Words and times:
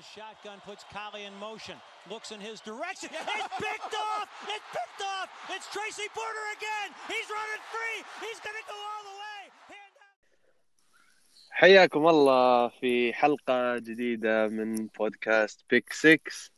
the 0.00 0.20
shotgun, 0.20 0.58
puts 0.70 0.84
Collie 0.96 1.24
in 1.28 1.34
motion, 1.48 1.76
looks 2.12 2.28
in 2.34 2.40
his 2.40 2.58
direction. 2.70 3.10
It's 3.12 3.48
picked 3.66 3.94
off! 4.08 4.28
It's 4.54 4.68
picked 4.76 5.02
off! 5.14 5.28
It's 5.54 5.66
Tracy 5.74 6.08
Porter 6.16 6.46
again! 6.56 6.88
He's 7.12 7.28
running 7.38 7.62
free! 7.74 7.98
He's 8.24 8.40
going 8.46 8.58
to 8.60 8.66
go 8.72 8.78
all 8.90 9.02
the 9.10 9.16
way! 9.24 9.42
حياكم 11.50 12.06
الله 12.06 12.68
في 12.68 13.12
حلقة 13.12 13.78
جديدة 13.78 14.48
من 14.48 14.86
بودكاست 14.86 15.64
Pick 15.70 15.92
6 15.92 16.50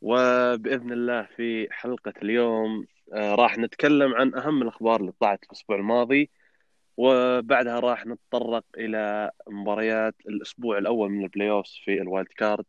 وبإذن 0.00 0.92
الله 0.92 1.22
في 1.36 1.68
حلقة 1.70 2.12
اليوم 2.22 2.86
آه، 3.12 3.34
راح 3.34 3.58
نتكلم 3.58 4.14
عن 4.14 4.34
أهم 4.34 4.62
الأخبار 4.62 5.00
اللي 5.00 5.12
طلعت 5.20 5.44
الأسبوع 5.44 5.76
الماضي 5.76 6.30
وبعدها 6.98 7.80
راح 7.80 8.06
نتطرق 8.06 8.64
إلى 8.78 9.30
مباريات 9.48 10.14
الأسبوع 10.28 10.78
الأول 10.78 11.10
من 11.10 11.24
ال 11.24 11.50
playoff 11.50 11.66
في 11.84 12.02
ال 12.02 12.07
wild 12.07 12.28
card 12.36 12.64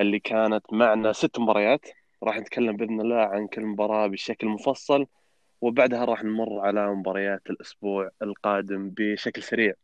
اللي 0.00 0.18
كانت 0.18 0.72
معنا 0.72 1.12
ست 1.12 1.38
مباريات. 1.38 1.86
راح 2.22 2.38
نتكلم 2.38 2.76
بإذن 2.76 3.00
الله 3.00 3.16
عن 3.16 3.46
كل 3.46 3.62
مباراة 3.62 4.06
بشكل 4.06 4.46
مفصل 4.46 5.06
وبعدها 5.60 6.04
راح 6.04 6.24
نمر 6.24 6.60
على 6.60 6.94
مباريات 6.94 7.42
الأسبوع 7.50 8.10
القادم 8.22 8.90
بشكل 8.96 9.42
سريع. 9.42 9.74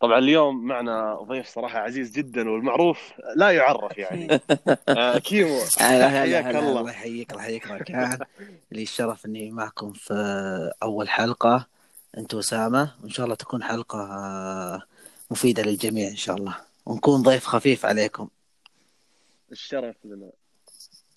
طبعا 0.00 0.18
اليوم 0.18 0.64
معنا 0.64 1.14
ضيف 1.14 1.46
صراحة 1.46 1.78
عزيز 1.78 2.10
جدا 2.12 2.50
والمعروف 2.50 3.12
لا 3.36 3.50
يعرف 3.50 3.98
يعني. 3.98 4.40
آه 4.88 5.18
كيمو. 5.18 5.58
حياك 5.78 6.46
الله. 6.46 6.80
الله 6.80 6.90
يحييك 6.90 7.32
الله 7.32 7.42
يحييك. 7.46 7.66
لي 8.72 8.82
الشرف 8.82 9.26
إني 9.26 9.50
معكم 9.50 9.92
في 9.92 10.14
أول 10.82 11.08
حلقة. 11.08 11.71
أنت 12.18 12.34
واسامه 12.34 12.94
وإن 13.02 13.10
شاء 13.10 13.24
الله 13.24 13.36
تكون 13.36 13.62
حلقة 13.62 13.98
آه، 13.98 14.82
مفيدة 15.30 15.62
للجميع 15.62 16.08
إن 16.08 16.16
شاء 16.16 16.36
الله. 16.36 16.56
ونكون 16.86 17.22
ضيف 17.22 17.46
خفيف 17.46 17.86
عليكم. 17.86 18.28
الشرف 19.52 19.96
لنا. 20.04 20.30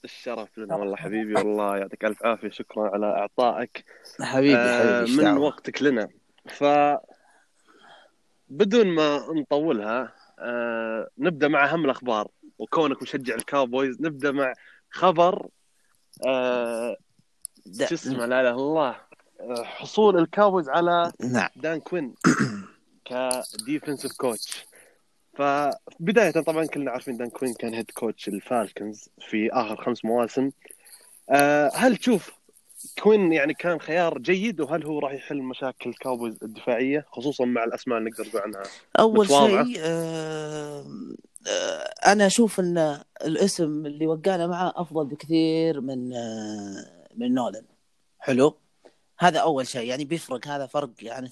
الشرف 0.03 0.57
لنا 0.57 0.75
والله 0.75 0.95
حبيبي 0.95 1.33
والله 1.33 1.77
يعطيك 1.77 2.05
ألف 2.05 2.25
عافية 2.25 2.49
شكرا 2.49 2.89
على 2.89 3.05
إعطائك. 3.05 3.85
حبيبي 4.21 4.55
آه، 4.55 4.79
حبيبي 4.79 4.99
إيش 4.99 5.09
من 5.09 5.23
دعوة؟ 5.23 5.39
وقتك 5.39 5.81
لنا. 5.81 6.09
ف 6.45 6.63
بدون 8.49 8.87
ما 8.87 9.25
نطولها 9.35 10.13
آه، 10.39 11.09
نبدأ 11.17 11.47
مع 11.47 11.65
أهم 11.65 11.85
الأخبار. 11.85 12.27
وكونك 12.59 13.01
مشجع 13.01 13.35
الكاوبويز 13.35 14.01
نبدأ 14.01 14.31
مع 14.31 14.53
خبر 14.89 15.47
آه، 16.27 16.97
شو 17.79 17.95
اسمه؟ 17.95 18.25
لا 18.25 18.25
إله 18.25 18.39
إلا 18.39 18.51
الله. 18.51 18.89
آه، 18.89 19.04
حصول 19.63 20.19
الكاوبويز 20.19 20.69
على 20.69 21.11
نعم. 21.19 21.49
دان 21.55 21.79
كوين 21.79 22.13
ك 23.05 23.16
defensive 23.16 24.11
coach. 24.11 24.65
فبداية 25.33 26.31
طبعا 26.31 26.65
كلنا 26.65 26.91
عارفين 26.91 27.17
دان 27.17 27.29
كوين 27.29 27.53
كان 27.53 27.73
head 27.73 27.91
coach 27.91 28.27
الفالكنز 28.27 29.09
في 29.29 29.49
آخر 29.51 29.83
خمس 29.83 30.05
مواسم. 30.05 30.51
آه، 31.29 31.71
هل 31.75 31.97
تشوف 31.97 32.31
كوين 33.03 33.33
يعني 33.33 33.53
كان 33.53 33.79
خيار 33.79 34.17
جيد 34.17 34.61
وهل 34.61 34.85
هو 34.85 34.99
راح 34.99 35.11
يحل 35.11 35.41
مشاكل 35.41 35.89
الكاوبويز 35.89 36.37
الدفاعية؟ 36.43 37.05
خصوصا 37.11 37.45
مع 37.45 37.63
الأسماء 37.63 37.97
اللي 37.97 38.09
نقدر 38.09 38.27
نقول 38.27 38.41
عنها. 38.41 38.63
أول. 38.99 39.27
شيء 39.27 39.75
آه، 39.79 40.85
آه، 41.47 42.11
أنا 42.11 42.25
أشوف 42.25 42.59
إن 42.59 42.99
الاسم 43.25 43.85
اللي 43.85 44.07
وقعنا 44.07 44.47
معاه 44.47 44.73
أفضل 44.75 45.05
بكثير 45.05 45.81
من 45.81 46.13
آه، 46.13 47.07
من 47.15 47.33
نولن. 47.33 47.65
حلو؟ 48.19 48.57
هذا 49.17 49.39
أول 49.39 49.67
شيء 49.67 49.87
يعني 49.89 50.05
بيفرق 50.05 50.47
هذا 50.47 50.65
فرق 50.65 50.89
يعني 51.01 51.29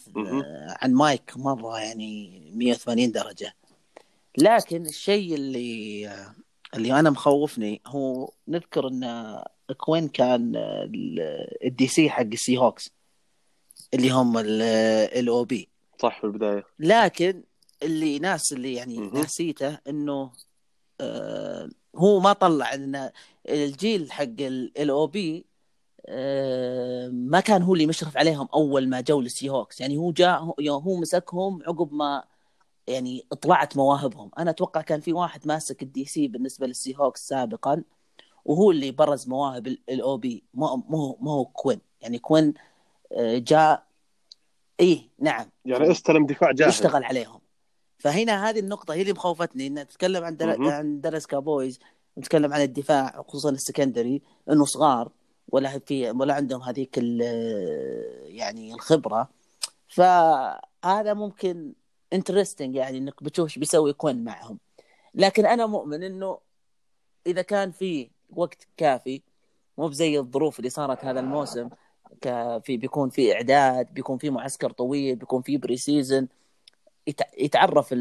عن 0.82 0.94
مايك 0.94 1.34
مرة 1.38 1.80
يعني 1.80 2.42
180 2.56 3.12
درجة. 3.12 3.54
لكن 4.38 4.86
الشيء 4.86 5.36
اللي 5.36 6.10
اللي 6.76 7.00
أنا 7.00 7.10
مخوفني 7.10 7.82
هو 7.88 8.32
نذكر 8.48 8.88
إن 8.88 9.44
كوين 9.78 10.08
كان 10.08 10.56
ال- 10.56 11.48
ال 11.66 11.88
DC 11.88 12.10
حق 12.10 12.22
السيهوكس 12.22 12.90
اللي 13.94 14.10
هم 14.10 14.38
ال 14.38 15.44
LOB 15.44 15.70
صح 16.02 16.18
في 16.20 16.24
البداية. 16.24 16.64
لكن 16.80 17.44
اللي 17.84 18.20
ناس 18.20 18.54
اللي 18.54 18.74
يعني 18.74 18.98
مهم. 18.98 19.14
ناسيته 19.18 19.78
إنه 19.88 20.32
آه 21.02 21.70
هو 21.96 22.20
ما 22.20 22.34
طلع 22.34 22.74
إن 22.74 23.12
الجيل 23.50 24.12
حق 24.12 24.24
ال 24.40 25.08
LOB 25.08 25.38
آه 25.38 25.44
ما 27.12 27.40
كان 27.40 27.62
هو 27.62 27.74
اللي 27.74 27.86
مشرف 27.86 28.18
عليهم 28.18 28.48
أول 28.54 28.90
ما 28.90 29.02
جو 29.02 29.22
لل 29.22 29.50
Seahawks. 29.50 29.82
يعني 29.82 29.98
هو 29.98 30.12
جاء 30.12 30.40
هو, 30.40 30.56
هو 30.70 30.96
مسكهم 30.96 31.64
عقب 31.68 31.94
ما 31.94 32.24
يعني 32.88 33.28
طلعت 33.42 33.78
مواهبهم. 33.78 34.32
أنا 34.38 34.50
أتوقع 34.50 34.82
كان 34.82 35.00
في 35.00 35.14
واحد 35.14 35.48
ماسك 35.48 35.84
ال 35.84 36.06
DC 36.06 36.28
بالنسبة 36.28 36.68
لل 36.68 36.96
Seahawks 36.98 37.28
سابقا 37.28 37.84
وهو 38.46 38.72
اللي 38.72 38.92
برز 38.92 39.28
مواهب 39.28 39.68
ال 39.68 40.18
LOB 40.18 40.44
مو 40.54 40.76
مو 40.76 41.18
مو 41.22 41.46
كوين. 41.46 41.80
يعني 42.02 42.20
كوين 42.20 42.54
آه، 43.12 43.38
جاء 43.38 43.84
إيه 44.80 45.10
نعم. 45.20 45.50
يعني 45.66 45.92
استلم 45.92 46.26
دفاع 46.26 46.52
جاهز. 46.52 46.70
يشتغل 46.70 47.04
عليهم. 47.04 47.40
فهنا 47.98 48.50
هذه 48.50 48.60
النقطة 48.60 48.94
هي 48.94 49.02
اللي 49.02 49.14
مخوفتني 49.14 49.68
إن 49.68 49.88
تتكلم 49.88 50.24
عن 50.24 50.38
دل... 50.38 50.72
عن 50.72 51.02
دالاس 51.02 51.28
كابويز 51.28 51.80
نتكلم 52.18 52.54
عن 52.54 52.62
الدفاع 52.62 53.24
خصوصا 53.28 53.50
ال 53.50 53.57
secondary 53.57 54.22
إنه 54.50 54.66
صغار. 54.66 55.12
ولا 55.54 55.80
في 55.80 56.12
ولا 56.12 56.34
عندهم 56.34 56.62
هذيك. 56.62 56.98
يعني 58.28 58.74
الخبرة 58.74 59.30
فهذا 59.88 61.14
ممكن 61.14 61.74
interesting 62.14 62.76
يعني 62.76 62.98
إنك 62.98 63.24
بتشوف 63.24 63.46
إيش 63.46 63.60
بيسوي 63.60 63.94
كوين 63.94 64.24
معهم 64.24 64.60
لكن 65.16 65.46
أنا 65.46 65.66
مؤمن 65.66 66.04
إنه 66.04 66.38
إذا 67.28 67.42
كان 67.42 67.72
في 67.72 68.10
وقت 68.36 68.68
كافي 68.78 69.22
مو 69.78 69.88
بزي 69.88 70.20
الظروف 70.20 70.60
اللي 70.60 70.70
صارت 70.70 71.06
هذا 71.06 71.20
الموسم 71.20 71.70
في 72.64 72.78
بيكون 72.78 73.10
في 73.10 73.34
إعداد 73.34 73.94
بيكون 73.94 74.18
في 74.18 74.30
معسكر 74.30 74.72
طويل 74.72 75.16
بيكون 75.16 75.42
في 75.42 75.58
preseason 75.58 76.28
يت- 77.08 77.22
يتعرف. 77.38 77.94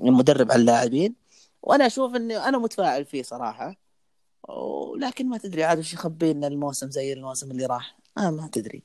المدرب 0.00 0.52
على 0.52 0.60
اللاعبين 0.60 1.14
وأنا 1.62 1.86
أشوف 1.86 2.14
إني 2.16 2.36
أنا 2.36 2.58
متفائل 2.58 3.04
فيه 3.04 3.22
صراحة 3.22 3.76
ولكن 4.56 5.28
ما 5.28 5.38
تدري 5.38 5.64
عاد 5.64 5.78
وش 5.78 5.94
يخبي 5.94 6.32
لنا 6.32 6.46
الموسم 6.46 6.90
زي 6.90 7.12
الموسم 7.12 7.50
اللي 7.50 7.66
راح؟ 7.66 7.96
آه 8.18 8.30
ما 8.30 8.48
تدري. 8.52 8.82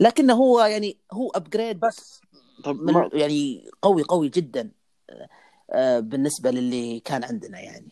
لكنه 0.00 0.34
هو 0.34 0.60
يعني 0.60 0.96
هو 1.12 1.30
upgrade 1.30 1.80
بس. 1.80 2.20
طب 2.64 2.76
من 2.76 2.92
ما 2.92 3.10
يعني 3.12 3.70
قوي 3.82 4.02
قوي 4.02 4.28
جدا 4.28 4.70
آه، 5.70 6.00
بالنسبة 6.00 6.50
للي 6.50 7.00
كان 7.00 7.24
عندنا 7.24 7.60
يعني. 7.60 7.88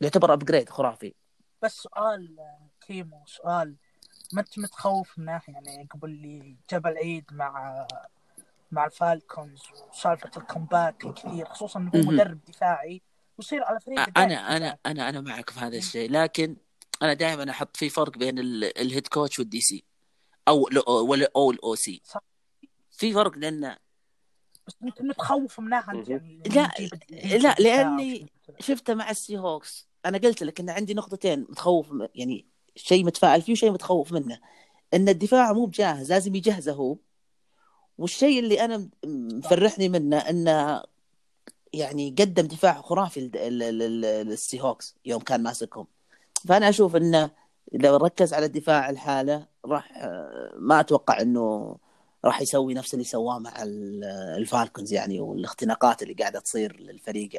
يعتبر 0.00 0.32
upgrade 0.32 0.68
خرافي. 0.68 1.14
بس 1.62 1.72
سؤال 1.76 2.36
آه، 2.38 2.68
كيمو 2.86 3.22
سؤال. 3.26 3.74
ما 4.32 4.40
أنت 4.40 4.58
متخوف 4.58 5.18
منه 5.18 5.40
يعني 5.48 5.88
قبل 5.90 6.08
اللي 6.08 6.56
جبل 6.72 6.96
عيد 6.96 7.24
مع 7.32 7.86
مع 8.72 8.86
الفالكونز 8.86 9.62
وسالفة 9.92 10.30
ال 10.36 10.44
comeback 10.44 11.04
الكثير 11.04 11.46
خصوصا 11.46 11.80
إنه 11.80 11.90
هو. 11.96 12.00
مدرب 12.00 12.38
دفاعي 12.48 13.02
ويصير 13.38 13.64
على 13.64 13.80
فريق 13.80 14.18
أنا. 14.18 14.56
أنا 14.56 14.78
أنا 14.86 15.08
أنا 15.08 15.20
معك 15.20 15.50
في 15.50 15.60
هذا 15.60 15.76
الشيء. 15.76 16.10
لكن 16.10 16.56
أنا 17.02 17.12
دائما 17.14 17.50
أحط 17.50 17.76
في 17.76 17.88
فرق 17.88 18.18
بين 18.18 18.38
ال- 18.38 18.78
head 18.78 19.06
coach 19.08 19.38
وال 19.38 19.60
DC 19.60 19.84
أو 20.48 20.68
ولا 20.88 21.30
أو 21.36 21.50
ال 21.50 21.74
OC 21.74 22.00
صح. 22.04 22.20
في 22.90 23.12
فرق 23.12 23.38
لأن 23.38 23.76
بس 24.66 24.74
انت 24.82 25.02
متخوف 25.02 25.60
منها 25.60 25.92
انت. 25.92 26.08
يعني 26.08 26.42
لا، 27.38 27.54
لا، 27.58 27.96
كذا. 28.06 28.26
شفته 28.60 28.94
مع 28.94 29.10
ال 29.10 29.38
Seahawks 29.38 29.88
أنا 30.06 30.18
قلت 30.18 30.42
لك 30.42 30.60
إن 30.60 30.70
عندي 30.70 30.94
نقطتين 30.94 31.40
متخوف 31.40 31.86
يعني 32.14 32.46
شيء 32.76 33.04
متفائل 33.04 33.42
فيه 33.42 33.52
وشيء 33.52 33.70
متخوف 33.70 34.12
منه 34.12 34.40
إن 34.94 35.08
الدفاع 35.08 35.52
مو 35.52 35.66
بجاهز 35.66 36.12
لازم 36.12 36.34
يجهزه 36.34 36.72
هو 36.72 36.96
والشيء 37.98 38.38
اللي 38.40 38.64
أنا 38.64 38.88
مفرحني 39.04 39.88
منه 39.88 40.16
انه 40.18 40.82
يعني 41.72 42.10
قدم 42.18 42.46
دفاع 42.46 42.80
خرافي 42.82 43.20
لل- 43.20 43.58
لل- 43.58 43.78
لل- 43.78 44.26
لل 44.26 44.60
Seahawks 44.60 44.96
يوم 45.04 45.20
كان 45.20 45.42
ماسكهم 45.42 45.86
فأنا 46.48 46.68
أشوف 46.68 46.96
انه 46.96 47.30
لو 47.72 47.96
ركز 47.96 48.34
على 48.34 48.46
الدفاع 48.46 48.90
الحالة 48.90 49.46
راح 49.64 49.92
ما 50.56 50.80
أتوقع 50.80 51.20
إنه 51.20 51.76
راح 52.24 52.40
يسوي 52.40 52.74
نفس 52.74 52.94
اللي 52.94 53.04
سواه 53.04 53.38
مع 53.38 53.62
ال- 53.62 54.04
الفالكونز 54.38 54.92
يعني 54.92 55.20
والاختناقات 55.20 56.02
اللي 56.02 56.14
قاعدة 56.14 56.40
تصير 56.40 56.80
للفريق 56.80 57.30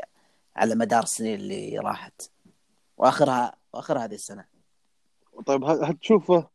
على 0.55 0.75
مدار 0.75 1.03
السنين 1.03 1.35
اللي 1.39 1.79
راحت. 1.79 2.21
وآخرها 2.97 3.55
وآخرها 3.73 4.05
هذه 4.05 4.13
السنة. 4.13 4.45
طيب 5.45 5.63
هل 5.63 5.97
تشوفه 6.01 6.47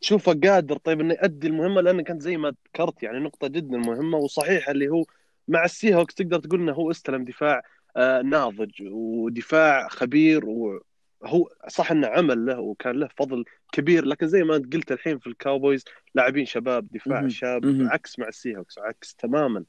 تشوفه 0.00 0.40
قادر 0.44 0.76
طيب 0.76 1.00
إنه 1.00 1.14
يؤدي 1.14 1.46
المهمة؟ 1.46 1.80
لأنه 1.80 2.02
كانت 2.02 2.22
زي 2.22 2.36
ما 2.36 2.54
ذكرت 2.68 3.02
يعني 3.02 3.18
نقطة 3.18 3.48
جدا 3.48 3.76
مهمة 3.78 4.18
وصحيحة 4.18 4.72
اللي 4.72 4.88
هو 4.88 5.04
مع 5.48 5.64
ال 5.64 5.94
Seahawks 5.94 6.14
تقدر 6.14 6.38
تقول 6.40 6.60
إنه 6.60 6.72
هو 6.72 6.90
استلم 6.90 7.24
دفاع 7.24 7.62
آه، 7.96 8.22
ناضج 8.22 8.70
ودفاع 8.92 9.88
خبير 9.88 10.44
وهو 11.20 11.48
صح 11.68 11.90
إنه 11.90 12.06
عمل 12.06 12.46
له 12.46 12.60
وكان 12.60 13.00
له 13.00 13.08
فضل 13.16 13.44
كبير 13.72 14.04
لكن 14.04 14.28
زي 14.28 14.42
ما 14.42 14.56
أنت 14.56 14.74
قلت 14.74 14.92
الحين 14.92 15.18
في 15.18 15.26
الكاوبويز 15.26 15.84
لاعبين 16.14 16.46
شباب 16.46 16.88
دفاع. 16.90 17.28
شاب. 17.28 17.88
عكس 17.92 18.18
مع 18.18 18.28
ال 18.28 18.56
Seahawks 18.56 18.78
عكس 18.78 19.14
تماما 19.14 19.64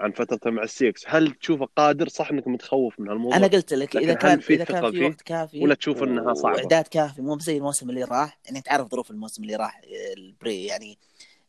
عن 0.00 0.12
فترته 0.12 0.50
مع 0.50 0.62
ال 0.62 0.67
Seahawks 0.67 1.04
هل 1.06 1.30
تشوفه 1.30 1.68
قادر 1.76 2.08
صح 2.08 2.30
إنك 2.30 2.48
متخوف 2.48 3.00
من 3.00 3.08
هالموضوع 3.08 3.36
أنا 3.36 3.46
قلت 3.46 3.74
لك 3.74 3.96
إذا 3.96 4.14
كان 4.14 4.40
في 4.40 4.54
إذا 4.54 4.64
كان 4.64 4.90
في 4.90 4.98
فيه؟ 4.98 5.06
وقت 5.06 5.22
كافي 5.22 5.60
ولا 5.60 5.74
تشوف 5.74 6.02
إنها 6.02 6.34
صعبة؟ 6.34 6.56
وإعداد 6.56 6.86
كافي 6.86 7.22
مو 7.22 7.38
زي 7.38 7.56
الموسم 7.56 7.90
اللي 7.90 8.04
راح 8.04 8.38
يعني 8.46 8.60
تعرف 8.60 8.88
ظروف 8.88 9.10
الموسم 9.10 9.42
اللي 9.42 9.56
راح 9.56 9.80
ال 10.16 10.29
pre 10.29 10.66
يعني 10.66 10.98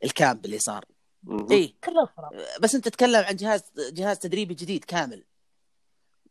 ال 0.03 0.12
camp 0.12 0.45
اللي 0.45 0.59
صار. 0.59 0.85
اي 1.51 1.73
بس 2.61 2.75
أنت 2.75 2.85
تتكلم 2.85 3.23
عن 3.25 3.35
جهاز 3.35 3.63
جهاز 3.93 4.19
تدريبي 4.19 4.53
جديد 4.53 4.83
كامل 4.83 5.23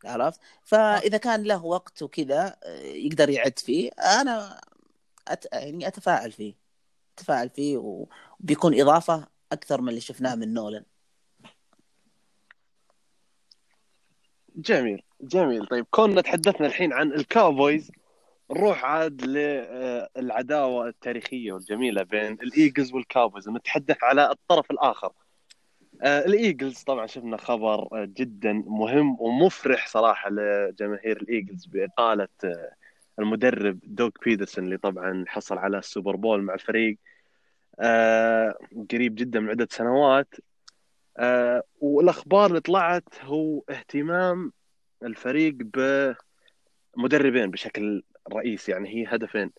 عرفت؟ 0.04 0.40
فإذا 0.64 1.18
كان 1.18 1.42
له 1.42 1.64
وقت 1.64 2.02
وكذا 2.02 2.56
آه، 2.64 2.80
يقدر 2.82 3.30
يعد 3.30 3.58
فيه 3.58 3.90
أنا 4.20 4.60
أت... 5.28 5.46
يعني 5.52 5.88
اتفائل 5.88 6.32
فيه. 6.32 6.54
اتفائل 7.18 7.50
فيه 7.50 7.76
وبيكون 7.76 8.80
إضافة 8.80 9.28
أكثر 9.52 9.80
من 9.80 9.88
اللي 9.88 10.00
شفناه 10.00 10.34
من 10.34 10.54
نولن. 10.54 10.84
جميل 14.56 15.02
جميل. 15.20 15.66
طيب 15.66 15.86
كوننا 15.90 16.20
تحدثنا 16.20 16.66
الحين 16.66 16.92
عن 16.92 17.12
الكاوبويز 17.12 17.90
نروح 18.50 18.84
عاد 18.84 19.22
للعداوة 19.22 20.88
التاريخية 20.88 21.52
والجميلة 21.52 22.02
بين 22.02 22.32
الإيجلز 22.32 22.92
والكاوبويز 22.92 23.48
نتحدث 23.48 23.96
على 24.02 24.30
الطرف 24.30 24.70
الآخر. 24.70 25.12
آه، 26.02 26.18
الإيجلز 26.26 26.82
طبعا 26.82 27.06
شفنا 27.06 27.36
خبر 27.36 27.88
آه، 27.92 28.04
جدا 28.04 28.52
مهم 28.52 29.16
ومفرح 29.20 29.86
صراحة 29.88 30.30
لجماهير 30.30 31.16
الإيجلز 31.16 31.66
بإقالة 31.66 32.28
آه، 32.44 32.72
المدرب 33.18 33.78
دوغ 33.84 34.10
بيترسون 34.24 34.64
اللي 34.64 34.76
طبعا 34.76 35.24
حصل 35.28 35.58
على 35.58 35.78
السوبر 35.78 36.16
بول 36.16 36.42
مع 36.42 36.54
الفريق 36.54 36.98
قريب 38.90 39.14
جدا 39.14 39.40
من 39.40 39.50
عدة 39.50 39.68
سنوات. 39.70 40.34
والأخبار 41.80 42.46
اللي 42.46 42.60
طلعت 42.60 43.04
هو 43.22 43.62
اهتمام 43.70 44.52
الفريق 45.02 45.54
بمدربين 46.96 47.50
بشكل 47.50 48.02
رئيسي 48.32 48.72
يعني 48.72 48.88
هي 48.88 49.06
هدفين. 49.08 49.50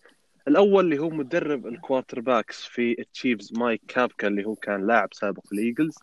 الأول 0.48 0.86
اللي 0.86 1.00
هو 1.00 1.10
مدرب 1.10 1.68
ال 1.68 2.20
quarterbacks 2.20 2.64
في 2.66 2.96
التشيفز 3.00 3.54
مايك 3.58 3.82
كافكا 3.88 4.28
اللي 4.28 4.46
هو 4.46 4.56
كان 4.56 4.88
لاعب 4.88 5.10
سابق 5.14 5.46
في 5.46 5.52
الإيجلز. 5.52 5.96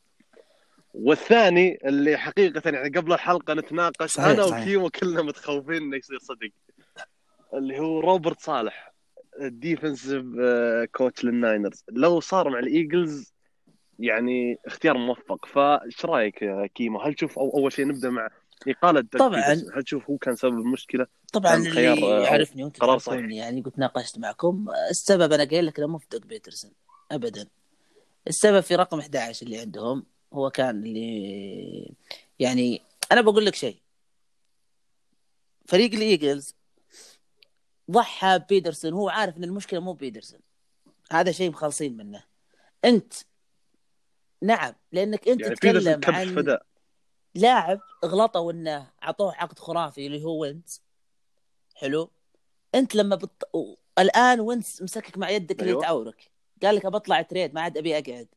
والثاني 0.96 1.78
اللي 1.84 2.16
حقيقة 2.16 2.70
يعني 2.70 2.98
قبل 2.98 3.12
الحلقة 3.12 3.54
نتناقش 3.54 4.10
صحيح، 4.10 4.26
أنا 4.28 4.46
صحيح. 4.46 4.62
وكيمو 4.62 4.90
كلنا 4.90 5.22
متخوفين 5.22 5.76
إنه 5.82 5.96
يصير 5.96 6.18
صدق. 6.18 6.50
اللي 7.54 7.78
هو 7.78 8.00
روبرت 8.00 8.40
صالح 8.40 8.92
ال 9.40 9.49
defensive 9.49 10.24
coach 10.92 11.24
للناينرز. 11.24 11.84
لو 11.92 12.20
صار 12.20 12.48
مع 12.50 12.58
الإيجلز 12.58 13.32
يعني 13.98 14.58
اختيار 14.66 14.98
موفق. 14.98 15.46
فإيش 15.46 16.04
رأيك 16.04 16.42
يا 16.42 16.66
كيمو؟ 16.74 17.00
هل 17.00 17.14
تشوف 17.14 17.38
أو 17.38 17.50
أول 17.58 17.72
شيء 17.72 17.86
نبدأ 17.86 18.10
مع 18.10 18.28
إقالة 18.68 19.04
طبعاً. 19.18 19.40
هل 19.74 19.82
تشوف 19.82 20.10
هو 20.10 20.18
كان 20.18 20.36
سبب 20.36 20.58
المشكلة؟ 20.58 21.06
طبعا 21.32 21.54
اللي 21.54 21.88
آه، 21.88 22.20
يعرفني 22.20 22.64
وأنت 22.64 22.80
قرار 22.80 22.98
صحيح. 22.98 23.26
يعني 23.30 23.62
قلت 23.62 23.78
ناقشت 23.78 24.18
معكم 24.18 24.66
السبب 24.90 25.32
أنا 25.32 25.44
قايل 25.44 25.66
لك 25.66 25.78
إنه 25.78 25.88
مو 25.88 25.98
في 25.98 26.06
دوغ 26.12 26.20
بيترسون. 26.20 26.70
ابدا. 27.10 27.46
السبب 28.28 28.60
في 28.60 28.76
رقم 28.76 28.98
11 28.98 29.46
اللي 29.46 29.58
عندهم 29.58 30.06
هو 30.32 30.50
كان 30.50 30.84
اللي 30.84 31.94
يعني 32.38 32.82
أنا 33.12 33.20
بقول 33.20 33.46
لك 33.46 33.54
شيء. 33.54 33.76
فريق 35.66 35.94
الإيجلز 35.94 36.54
ضحى 37.90 38.40
ببيدرسون 38.48 38.92
هو 38.92 39.08
عارف 39.08 39.36
إن 39.36 39.44
المشكلة 39.44 39.80
مو 39.80 39.92
بيدرسون. 39.92 40.40
هذا 41.10 41.32
شيء 41.32 41.50
مخلصين 41.50 41.96
منه. 41.96 42.24
أنت 42.84 43.14
نعم 44.42 44.74
لأنك 44.92 45.28
أنت 45.28 45.40
يعني 45.40 45.54
تتكلم 45.54 46.00
عن 46.04 46.34
فداء. 46.34 46.66
لاعب 47.34 47.80
غلطوا 48.04 48.52
انه 48.52 48.90
أعطوه 49.02 49.34
عقد 49.34 49.58
خرافي 49.58 50.06
اللي 50.06 50.24
هو 50.24 50.40
وينز. 50.40 50.82
حلو؟ 51.74 52.10
أنت 52.74 52.94
لما 52.94 53.16
بت... 53.16 53.42
الآن 53.98 54.40
وينز 54.40 54.78
مسكك 54.82 55.18
مع 55.18 55.30
يدك 55.30 55.60
اللي 55.60 55.70
أيوة. 55.70 55.82
تعورك 55.82 56.30
قال 56.62 56.74
لك 56.74 56.86
بطلع 56.86 57.22
trade 57.22 57.54
ما 57.54 57.60
عاد 57.60 57.78
أبي 57.78 57.98
أقعد. 57.98 58.28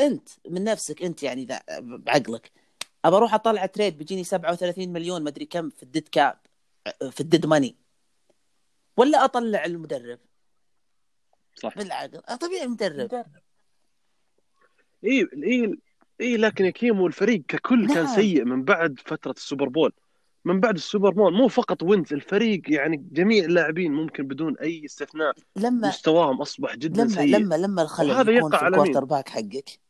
انت 0.00 0.28
من 0.48 0.64
نفسك 0.64 1.02
انت 1.02 1.22
يعني 1.22 1.44
ذا 1.44 1.60
بعقلك 1.80 2.52
أبى 3.04 3.16
أروح 3.16 3.34
أطلع 3.34 3.66
trade 3.66 3.98
بيجيني 3.98 4.24
37 4.24 4.92
مليون 4.92 5.22
ما 5.22 5.28
أدري 5.28 5.44
كم 5.44 5.70
في 5.70 5.82
ال 5.82 5.87
dead 5.87 6.08
cap 6.08 6.38
في 7.10 7.20
ال 7.20 7.25
dead 7.25 7.46
money. 7.46 7.76
ولا 8.96 9.24
أطلع 9.24 9.64
المدرب. 9.64 10.18
صح. 11.54 11.78
بالعقل 11.78 12.20
طبيعي 12.40 12.64
المدرب. 12.64 13.04
مدرب. 13.04 13.26
إي 15.04 15.28
إي 15.44 15.78
إي 16.20 16.36
لكن 16.36 16.64
يا 16.64 16.70
كيمو 16.70 17.06
الفريق 17.06 17.42
ككل 17.48 17.86
كان 17.86 18.04
نعم. 18.04 18.14
سيء 18.14 18.44
من 18.44 18.64
بعد 18.64 19.00
فترة 19.04 19.32
السوبر 19.32 19.68
بول. 19.68 19.92
من 20.44 20.60
بعد 20.60 20.74
السوبر 20.74 21.10
بول 21.10 21.32
مو 21.32 21.48
فقط 21.48 21.82
وينز 21.82 22.12
الفريق 22.12 22.62
يعني 22.68 23.06
جميع 23.12 23.44
اللاعبين 23.44 23.92
ممكن 23.92 24.26
بدون 24.28 24.58
أي 24.58 24.84
استثناء 24.84 25.34
لما 25.56 25.88
مستواهم 25.88 26.40
أصبح 26.40 26.76
جدا 26.76 27.02
لما 27.02 27.14
سيء. 27.14 27.36
لما 27.36 27.54
لما 27.54 27.82
الخلل 27.82 28.36
يكون 28.36 28.50
في 28.50 28.56
على 28.56 28.76
الكوارتر؟ 28.76 29.04
باك 29.04 29.28
حقك. 29.28 29.85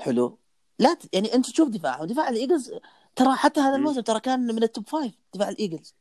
حلو 0.00 0.38
لا 0.78 0.94
ت... 0.94 1.14
يعني 1.14 1.34
انت 1.34 1.50
تشوف 1.50 1.68
دفاعهم 1.68 2.06
دفاع 2.06 2.28
الإيجلز 2.28 2.72
ترى 3.16 3.36
حتى 3.36 3.60
هذا. 3.60 3.76
الموسم 3.76 4.00
ترى 4.00 4.20
كان 4.20 4.40
من 4.54 4.62
ال 4.62 4.69
top 4.69 4.88
five 4.88 5.14
دفاع 5.34 5.48
ال 5.48 5.55
Eagles 5.55 5.94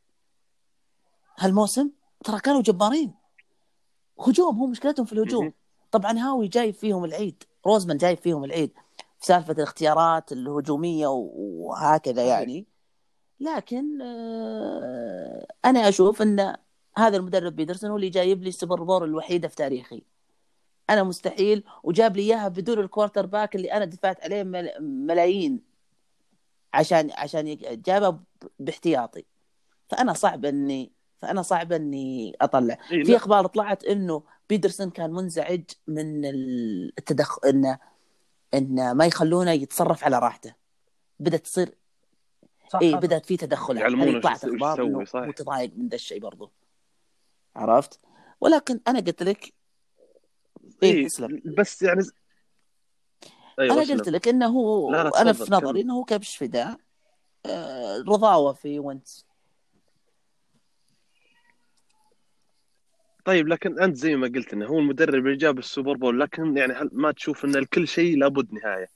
هالموسم 1.37 1.89
ترى 2.25 2.39
كانوا 2.39 2.61
جبارين 2.61 3.13
هجوم 4.19 4.57
هو 4.59 4.67
مشكلتهم 4.67 5.05
في 5.05 5.13
الهجوم. 5.13 5.53
طبعا 5.91 6.19
هاوي 6.19 6.47
جايب 6.47 6.73
فيهم 6.73 7.05
العيد 7.05 7.43
روزمان 7.67 7.97
جايب 7.97 8.17
فيهم 8.17 8.43
العيد 8.43 8.71
في 9.19 9.25
سالفة 9.25 9.53
الاختيارات 9.53 10.31
الهجومية 10.31 11.07
وهكذا. 11.07 12.23
يعني 12.23 12.65
لكن 13.39 14.01
آه، 14.01 15.47
أنا 15.65 15.89
أشوف 15.89 16.21
إن 16.21 16.55
هذا 16.97 17.17
المدرب 17.17 17.55
بيدرسون 17.55 17.89
هو 17.89 17.95
اللي 17.95 18.09
جايب 18.09 18.43
لي 18.43 18.49
ال 18.49 18.55
Super 18.55 18.83
Bowl 18.83 19.03
الوحيدة 19.03 19.47
في 19.47 19.55
تاريخي 19.55 20.03
أنا 20.89 21.03
مستحيل 21.03 21.63
وجاب 21.83 22.15
لي 22.17 22.21
إياها 22.21 22.47
بدون 22.47 22.79
ال 22.79 23.25
quarterback 23.25 23.55
اللي 23.55 23.73
أنا 23.73 23.85
دفعت 23.85 24.23
عليه 24.23 24.43
مل- 24.43 24.73
ملايين. 24.79 25.61
عشان 26.73 27.11
عشان 27.11 27.57
جابه 27.61 28.19
باحتياطي. 28.59 29.25
فأنا 29.89 30.13
صعب 30.13 30.45
إني 30.45 30.91
فأنا 31.17 31.41
صعب 31.41 31.73
إني 31.73 32.35
أطلع. 32.41 32.77
إي 32.91 33.05
في. 33.05 33.15
أخبار 33.15 33.45
طلعت 33.47 33.83
إنه 33.83 34.23
بيدرسون 34.49 34.89
كان 34.89 35.11
منزعج 35.11 35.63
من 35.87 36.25
التدخل 36.25 37.47
إنه 37.49 37.79
إنه 38.53 38.93
ما 38.93 39.05
يخلونه 39.05 39.51
يتصرف 39.51 40.03
على 40.03 40.19
راحته. 40.19 40.53
بدأت 41.19 41.43
تصير 41.43 41.75
صح 42.69 42.79
اي. 42.81 42.95
بدأت 42.95 43.25
في 43.25 43.37
تدخلات. 43.37 43.83
وش 44.17 44.21
طلعت 44.23 44.45
أخبار. 44.45 45.27
متضايق 45.27 45.71
من 45.75 45.87
ذا 45.87 45.95
الشيء 45.95 46.19
برضو 46.19 46.51
عرفت؟ 47.55 47.99
ولكن 48.41 48.79
أنا 48.87 48.99
قلت 48.99 49.23
لك 49.23 49.53
اي 50.83 50.91
إي 50.91 51.05
تسلم. 51.05 51.41
بس 51.57 51.81
يعني 51.81 52.01
أيوه 53.59 53.73
أنا. 53.73 53.93
قلت 53.93 54.09
لك 54.09 54.27
إنه 54.27 54.47
هو 54.47 54.91
لا، 54.91 55.03
لا، 55.03 55.21
أنا 55.21 55.33
في 55.33 55.51
نظري. 55.51 55.81
إنه 55.81 55.93
هو 55.93 56.03
كبش 56.03 56.37
فداء. 56.37 56.77
آه، 57.45 57.97
رضاوة 57.97 58.53
في 58.53 58.79
وينتس. 58.79 59.25
طيب 63.25 63.47
لكن 63.47 63.79
أنت 63.79 63.95
زي 63.95 64.15
ما 64.15 64.27
قلت 64.27 64.53
إنه 64.53 64.65
هو 64.65 64.79
المدرب 64.79 65.25
اللي 65.25 65.37
جاب 65.37 65.59
ال 65.59 65.66
Super 65.66 65.97
Bowl 65.97 66.19
لكن 66.19 66.57
يعني 66.57 66.73
هل 66.73 66.89
ما 66.91 67.11
تشوف 67.11 67.45
إن 67.45 67.51
لكل 67.51 67.87
شيء 67.87 68.17
لابد 68.17 68.53
نهاية؟ 68.53 68.87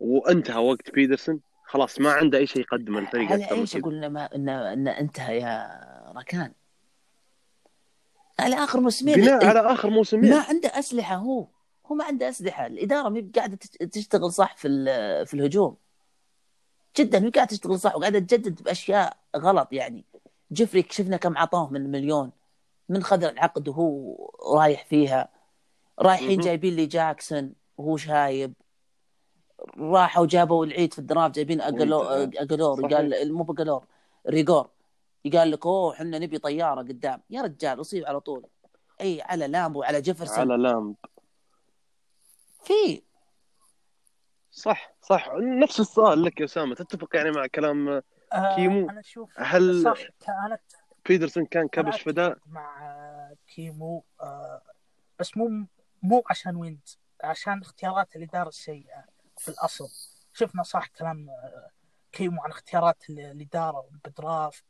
وانتهى 0.00 0.56
وقت 0.56 0.90
بيدرسون 0.90 1.40
خلاص 1.66 2.00
ما 2.00 2.12
عنده 2.12 2.38
أي 2.38 2.46
شيء 2.46 2.62
يقدمه 2.62 2.98
على 2.98 3.34
أكثر 3.34 3.54
من 3.54 3.60
إيش 3.60 3.76
أقول 3.76 4.04
انه 4.04 4.72
إنه 4.72 4.90
انتهى 4.90 5.38
يا 5.38 6.12
ركان؟ 6.16 6.52
على 8.38 8.56
آخر 8.56 8.80
موسمين. 8.80 9.14
بناء 9.14 9.44
على 9.46 9.60
آخر 9.72 9.90
موسمين. 9.90 10.30
ما 10.30 10.40
عنده 10.48 10.68
أسلحة 10.78 11.16
هو 11.16 11.46
هو 11.86 11.94
ما 11.94 12.04
عنده 12.04 12.28
أسلحة. 12.28 12.66
الإدارة 12.66 13.08
ما 13.08 13.30
قاعدة 13.36 13.56
تش- 13.56 13.68
تشتغل 13.92 14.32
صح 14.32 14.56
في 14.56 14.68
في 15.26 15.34
الهجوم. 15.34 15.76
جدا 16.96 17.20
ما 17.20 17.30
قاعدة 17.30 17.50
تشتغل 17.50 17.78
صح 17.80 17.96
وقاعدة 17.96 18.18
تجدد 18.18 18.62
بأشياء 18.62 19.16
غلط 19.36 19.68
يعني. 19.72 20.04
جيفري 20.52 20.86
شفنا 20.90 21.16
كم 21.16 21.38
عطوه 21.38 21.70
من 21.70 21.90
مليون 21.90 22.30
من 22.88 23.02
خذ 23.02 23.24
العقد 23.24 23.68
وهو 23.68 24.16
رايح 24.56 24.84
فيها. 24.86 25.28
رايحين. 25.98 26.40
جايبين 26.40 26.76
لي 26.76 26.86
جاكسون 26.86 27.52
وهو 27.78 27.96
شايب. 27.96 28.52
راحوا 29.78 30.26
جابوا 30.26 30.64
العيد 30.66 30.92
في 30.92 30.98
ال 30.98 31.04
draft 31.04 31.34
جايبين. 31.34 31.60
اقلور 31.60 32.04
صحيح. 32.76 32.92
قال 32.94 33.32
مو 33.32 33.42
باقلور 33.44 33.84
ريجور 34.28 34.68
قال 35.32 35.50
لك 35.50 35.66
أوه 35.66 35.94
إحنا 35.94 36.18
نبي 36.18 36.38
طيارة 36.38 36.80
قدام. 36.80 37.22
يا 37.30 37.42
رجال 37.42 37.80
أصيب 37.80 38.06
على 38.06 38.20
طول. 38.20 38.46
إي 39.00 39.22
على 39.22 39.46
لامب 39.46 39.82
وعلى 39.82 40.00
جيفرسون. 40.00 40.38
على 40.38 40.56
لامب. 40.62 40.96
في. 42.64 43.02
صح 44.50 44.92
صح. 45.02 45.28
نفس 45.62 45.80
السؤال 45.80 46.22
لك 46.22 46.40
يا 46.40 46.44
أسامة. 46.44 46.74
تتفق 46.74 47.16
يعني 47.16 47.30
مع 47.30 47.46
كلام 47.46 47.88
آه 48.32 48.56
كيمو. 48.56 48.90
أنا 48.90 49.00
أشوف 49.00 49.40
هل 49.40 49.82
صح 49.82 49.98
أنا 50.28 50.58
بيدرسون 51.08 51.46
كان 51.46 51.68
كبش 51.68 52.00
فداء؟ 52.02 52.38
مع 52.46 52.80
كيمو 53.54 54.04
آه 54.20 54.62
بس 55.18 55.36
مو 55.36 55.66
مو 56.02 56.22
عشان 56.30 56.56
وينتس 56.56 56.98
عشان 57.24 57.60
اختيارات 57.60 58.16
الاداره 58.16 58.48
السيئه 58.48 59.04
في 59.38 59.48
الأصل. 59.48 59.88
شفنا 60.32 60.62
صح 60.62 60.86
كلام 60.86 61.30
آه، 61.30 61.70
كيمو 62.12 62.42
عن 62.42 62.50
اختيارات 62.50 63.10
ال- 63.10 63.20
الاداره 63.20 63.88
بال 64.04 64.21
draft 64.21 64.64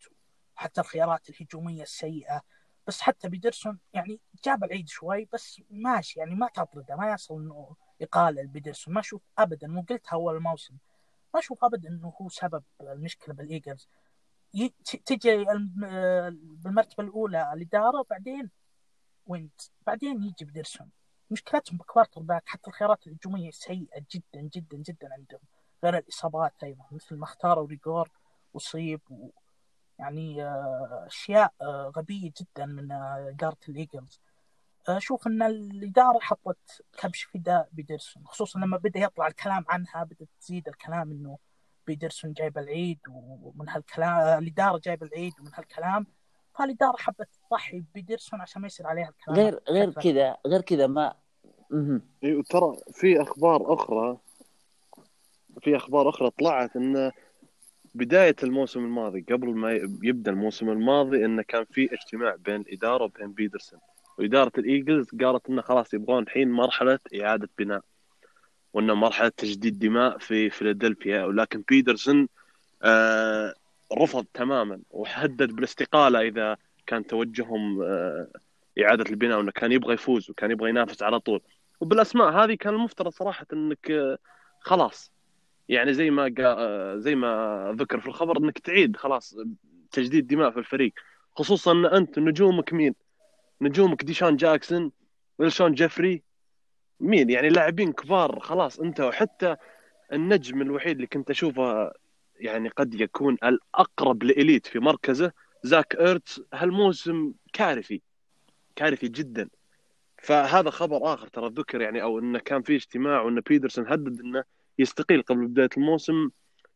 وحتى 0.57 0.81
الخيارات 0.81 1.31
الهجومية 1.31 1.83
السيئة. 1.83 2.43
بس 2.87 3.01
حتى 3.01 3.29
بيدرسون 3.29 3.79
يعني 3.93 4.21
جاب 4.45 4.65
العيد 4.65 4.89
شوي 4.89 5.29
بس 5.33 5.63
ماشي 5.71 6.19
يعني 6.21 6.35
ما 6.35 6.49
تطرده 6.49 6.97
ما 6.97 7.13
يصل 7.13 7.35
إنه 7.35 7.77
يقال 8.00 8.47
بيدرسون 8.47 8.95
ما 8.95 9.01
أشوف 9.01 9.23
ابدا 9.39 9.67
مو 9.69 9.81
قلتها 9.89 10.13
اول 10.17 10.37
الموسم 10.37 10.77
ما 11.35 11.41
أشوف 11.41 11.65
ابدا 11.65 11.89
إنه 11.89 12.13
هو 12.21 12.29
سبب 12.29 12.63
ي- 14.55 14.69
ت- 14.69 14.97
تجي 15.07 15.35
الم- 15.35 16.57
بالمرتبة 16.63 17.05
الأولى 17.05 17.53
الاداره 17.53 18.07
بعدين 18.11 18.51
وينتس 19.26 19.61
بعدين 19.87 20.23
يجي 20.23 20.45
بيدرسون. 20.45 20.91
مشكلتهم 21.31 21.79
ب 21.79 22.21
quarterback 22.23 22.43
حتى 22.47 22.69
الخيارات 22.71 23.07
الهجومية 23.07 23.51
سيئة 23.51 24.03
جدا 24.15 24.41
جدا 24.55 24.77
جدا 24.77 25.09
عندهم. 25.15 25.41
غير 25.85 25.99
الإصابات 25.99 26.55
أيضا 26.63 26.85
مثل 26.93 27.17
ما 27.17 27.25
اختاروا 27.25 27.67
ريجور 27.67 28.09
وأصيب 28.55 29.00
يعني 29.99 30.45
آه، 30.45 31.05
أشياء 31.07 31.53
آه، 31.61 31.93
غبية 31.97 32.33
جدا 32.41 32.67
من 32.67 32.93
آه، 32.93 33.29
إدارة 33.29 33.57
ال 33.69 33.76
Eagles 33.76 34.21
أشوف 34.89 35.27
إن 35.27 35.43
الإدارة 35.43 36.19
حطت 36.19 36.83
كبش 36.99 37.23
فداء 37.23 37.69
بيدرسون 37.73 38.27
خصوصا 38.27 38.59
لما 38.59 38.77
بدأ 38.77 39.01
يطلع 39.01 39.27
الكلام 39.27 39.65
عنها 39.69 40.05
بدأت 40.05 40.29
تزيد 40.41 40.69
الكلام 40.69 41.11
إنه 41.11 41.39
بيدرسون 41.87 42.33
جايب 42.33 42.59
العيد 42.59 42.99
ومن 43.09 43.69
هالكلام 43.69 44.39
الإدارة 44.43 44.81
جايبه 44.85 45.07
العيد 45.07 45.33
ومن 45.41 45.51
هالكلام 45.55 46.07
فالإدارة 46.55 46.97
حبت 46.97 47.29
تضحي 47.49 47.81
ببيدرسون 47.81 48.41
عشان 48.41 48.63
ما 48.63 48.67
يصير 48.67 48.87
عليها 48.87 49.09
الكلام 49.09 49.37
غير 49.37 49.61
غير. 49.69 49.93
كذا 49.93 50.37
غير 50.47 50.61
كذا 50.61 50.87
ما. 50.87 51.15
إيه، 52.23 52.43
ترى 52.43 52.77
في 52.93 53.23
أخبار 53.23 53.75
أخرى 53.75 54.19
في 55.61 55.77
أخبار 55.77 56.09
أخرى 56.09 56.31
طلعت 56.31 56.77
إن 56.77 57.13
بداية 57.95 58.37
الموسم 58.43 58.85
الماضي 58.85 59.21
قبل 59.21 59.49
ما 59.49 59.73
يبدأ 60.03 60.31
الموسم 60.31 60.71
الماضي 60.71 61.25
إنه 61.25 61.43
كان 61.43 61.65
في 61.65 61.95
اجتماع 61.95 62.35
بين 62.35 62.61
الاداره 62.61 63.05
وبين 63.05 63.33
بيدرسون. 63.33 63.81
وإدارة 64.19 64.53
ال 64.59 64.66
Eagles 64.66 65.09
قالت 65.23 65.49
إنه 65.49 65.63
خلاص 65.63 65.95
يبغون 65.95 66.23
الحين 66.23 66.51
مرحلة 66.51 66.99
إعادة 67.21 67.49
بناء 67.59 67.83
وإنه 68.73 68.95
مرحلة 68.95 69.29
تجديد 69.29 69.79
دماء 69.79 70.19
في 70.19 70.51
فيلادلفيا. 70.51 71.25
ولكن 71.25 71.65
بيدرسون 71.69 72.29
آه 72.83 73.55
رفض 73.99 74.27
تماما 74.35 74.81
وهدد 74.91 75.53
بالاستقالة 75.53 76.21
إذا 76.21 76.57
كان 76.87 77.07
توجههم 77.07 77.83
آه 77.83 78.29
إعادة 78.83 79.05
البناء 79.11 79.39
وإنه 79.39 79.53
كان 79.53 79.73
يبغى 79.73 79.95
يفوز 79.95 80.31
وكان 80.31 80.51
يبغى 80.51 80.71
ينافس 80.71 81.03
على 81.03 81.21
طول. 81.21 81.41
وبالأسماء 81.81 82.31
هذه 82.31 82.55
كان 82.55 82.75
المفترض 82.75 83.13
صراحة 83.13 83.47
إنك 83.53 83.91
آه، 83.91 84.19
خلاص. 84.61 85.13
يعني 85.68 85.94
زي 85.94 86.11
ما 86.11 86.23
قا... 86.23 86.44
آه، 86.59 86.97
زي 86.97 87.14
ما 87.14 87.75
ذكر 87.78 88.00
في 88.00 88.06
الخبر 88.06 88.38
إنك 88.38 88.59
تعيد 88.59 88.97
خلاص 88.97 89.37
تجديد 89.90 90.26
دماء 90.26 90.50
في 90.50 90.59
الفريق. 90.59 90.92
خصوصا 91.37 91.73
إن 91.73 91.87
أنت 91.87 92.18
نجومك 92.18 92.73
مين؟ 92.73 92.94
نجومك 93.61 94.04
ديشان 94.04 94.37
جاكسون 94.37 94.92
وألشون 95.38 95.75
جيفري. 95.75 96.23
مين؟ 97.00 97.30
يعني 97.30 97.49
لاعبين 97.49 97.92
كبار 97.92 98.40
خلاص 98.40 98.80
أنت 98.80 99.00
وحتى 99.00 99.56
النجم 100.12 100.62
الوحيد 100.62 100.97
اللي 100.97 101.06
كنت 101.06 101.30
أشوفه 101.30 101.92
يعني 102.37 102.68
قد 102.68 102.94
يكون 102.94 103.37
الأقرب 103.44 104.23
ل 104.23 104.30
elite 104.30 104.67
في 104.66 104.78
مركزه 104.78 105.33
زاك 105.62 105.97
إيرتس 105.97 106.42
هالموسم 106.54 107.33
كارثي 107.52 108.02
كارثي 108.76 109.09
جدا. 109.09 109.49
فهذا 110.23 110.71
خبر 110.71 111.14
آخر 111.14 111.28
ترى 111.28 111.49
ذكر 111.49 111.80
يعني 111.80 112.02
أو 112.02 112.18
إنه 112.18 112.38
كان 112.38 112.62
في 112.62 112.76
اجتماع 112.76 113.23
وإن 113.23 113.40
بيدرسون 113.41 113.88
هدد 113.88 114.21
إنه 114.21 114.44
يستقيل 114.78 115.23
قبل 115.23 115.47
بداية 115.47 115.69
الموسم 115.76 116.31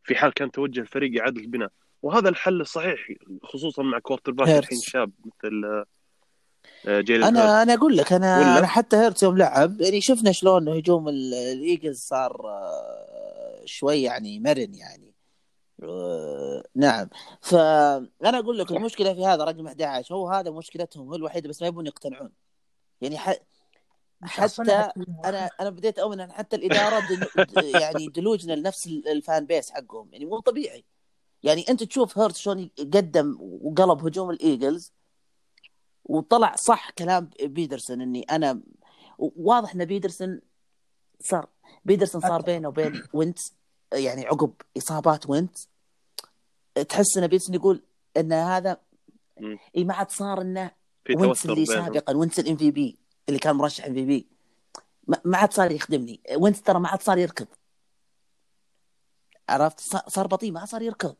في 0.04 0.14
حال 0.14 0.32
كان 0.32 0.50
توجه 0.50 0.80
الفريق 0.80 1.20
اعاده 1.20 1.40
البناء 1.40 1.70
وهذا 2.02 2.28
الحل 2.28 2.60
الصحيح 2.60 3.08
خصوصا 3.42 3.82
مع 3.82 3.98
quarterback. 3.98 4.48
الحين 4.48 4.80
شاب 4.80 5.10
مثل 5.24 5.64
آه، 5.64 5.84
هيرتز. 6.86 7.24
أنا 7.24 7.62
أنا 7.62 7.74
أقول 7.74 7.96
لك 7.96 8.12
أنا 8.12 8.38
ولا؟ 8.38 8.58
أنا 8.58 8.66
حتى 8.66 8.96
هيرتز 8.96 9.24
يوم 9.24 9.38
لعب 9.38 9.80
يعني 9.80 10.00
شفنا 10.00 10.32
شلون 10.32 10.68
هجوم 10.68 11.08
ال- 11.08 11.34
ال 11.34 11.43
Eagles 11.43 11.98
صار 12.00 12.40
آه، 12.48 13.62
شوي 13.64 14.02
يعني 14.02 14.40
مرن 14.40 14.74
يعني 14.74 15.14
آه، 15.82 16.64
نعم 16.74 17.08
فأنا 17.42 18.38
أقول 18.38 18.58
لك 18.58 18.70
المشكلة 18.70 19.14
في 19.14 19.26
هذا 19.26 19.44
رقم 19.44 19.66
11 19.66 20.14
هو 20.14 20.28
هذا 20.28 20.50
مشكلتهم 20.50 21.08
هو 21.08 21.14
الوحيده 21.14 21.48
بس 21.48 21.62
ما 21.62 21.68
يبون 21.68 21.86
يقتنعون 21.86 22.30
يعني 23.00 23.18
ح... 23.18 23.34
حتى 24.22 24.92
أنا 25.24 25.50
أنا 25.60 25.70
بديت 25.70 25.98
أؤمن 25.98 26.20
إن 26.20 26.32
حتى 26.32 26.56
الإدارة 26.56 27.02
دل... 27.08 27.26
يعني 27.74 28.06
دلوجنا 28.08 28.52
لنفس 28.52 28.86
ال- 28.86 29.08
ال 29.08 29.18
fan 29.18 29.46
base 29.46 29.70
حقهم 29.70 30.08
يعني 30.12 30.24
مو 30.24 30.38
طبيعي 30.40 30.84
يعني 31.42 31.64
أنت 31.68 31.82
تشوف 31.82 32.18
هيرتس 32.18 32.36
شلون 32.36 32.70
قدم 32.78 33.36
وقلب 33.40 34.06
هجوم 34.06 34.30
ال 34.30 34.39
Eagles 34.39 34.92
وطلع 36.04 36.54
صح 36.56 36.90
كلام 36.90 37.30
بيدرسون 37.42 38.00
إني 38.00 38.22
أنا 38.22 38.60
واضح 39.18 39.74
إن 39.74 39.84
بيدرسون 39.84 40.40
صار 41.20 41.48
بيدرسون 41.84 42.20
صار 42.20 42.42
بينه 42.42 42.68
وبين 42.68 43.02
وينتس 43.12 43.54
يعني 43.92 44.26
عقب 44.26 44.52
إصابات 44.78 45.30
وينتس 45.30 45.68
تحس 46.88 47.16
إن 47.16 47.26
بيدرسون 47.26 47.54
يقول 47.54 47.82
إن 48.16 48.32
هذا. 48.32 48.80
إي 49.76 49.84
ما 49.84 49.94
عاد 49.94 50.10
صار 50.10 50.40
إنه 50.40 50.70
وينتس 51.16 51.42
توتر 51.42 51.52
اللي. 51.52 51.66
سابقا 51.66 52.16
وينتس 52.16 52.38
ال 52.38 52.56
MVP 52.56 52.98
اللي 53.28 53.38
كان 53.38 53.56
مرشح 53.56 53.84
MVP. 53.84 54.26
ما 55.24 55.38
عاد 55.38 55.52
صار 55.52 55.70
يخدمني. 55.72 56.20
وينتس 56.36 56.62
ترى 56.62 56.78
ما 56.80 56.88
عاد 56.88 57.02
صار 57.02 57.18
يركض. 57.18 57.46
عرفت؟ 59.48 59.80
صار- 60.08 60.26
بطيء 60.26 60.52
ما 60.52 60.60
عاد 60.60 60.68
صار 60.68 60.82
يركض. 60.82 61.16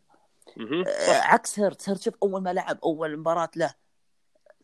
آه، 0.87 1.21
عكس 1.21 1.59
هيرتس. 1.59 1.89
هيرتس 1.89 2.03
شوف 2.03 2.15
أول 2.23 2.43
ما 2.43 2.53
لعب 2.53 2.79
أول 2.85 3.17
مباراة 3.17 3.51
له. 3.57 3.75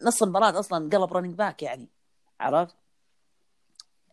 نص 0.02 0.22
المباراة 0.22 0.58
أصلا 0.58 0.88
قلب 0.98 1.12
running 1.12 1.34
back 1.34 1.62
يعني. 1.62 1.88
عرفت؟ 2.40 2.76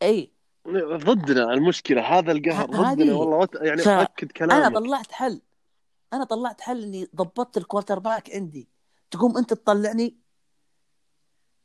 إي. 0.01 0.31
ضدنا 0.67 1.53
المشكلة 1.53 2.01
هذا 2.01 2.31
القهر. 2.31 2.65
ضدنا. 2.65 3.13
والله 3.13 3.47
يعني 3.55 3.81
ف- 3.81 3.87
اكد 3.87 4.31
أنا 4.41 4.59
كلامك 4.69 4.75
طلعت 4.77 5.11
حل. 5.11 5.41
أنا 6.13 6.23
طلعت 6.23 6.61
حل 6.61 6.83
إني 6.83 7.07
ضبطت 7.15 7.57
ال 7.57 7.99
quarterback 7.99 8.31
عندي. 8.35 8.67
تقوم 9.11 9.37
أنت 9.37 9.53
تطلعني؟ 9.53 10.17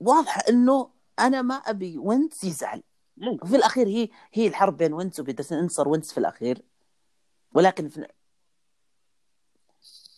واضحة 0.01 0.43
إنه 0.49 0.91
أنا 1.19 1.43
ما 1.43 1.55
أبي 1.55 1.99
وينتس 1.99 2.45
يزعل. 2.45 2.83
ممكن. 3.17 3.47
في 3.49 3.57
الأخير 3.57 3.87
هي 3.87 4.09
هي 4.33 4.47
الحرب 4.47 4.77
بين 4.77 4.93
وينتس 4.93 5.21
وبيدرسون 5.21 5.59
انتصر 5.59 5.89
وينتس 5.89 6.13
في 6.13 6.19
الأخير. 6.19 6.63
ولكن 7.55 7.89
في 7.89 8.07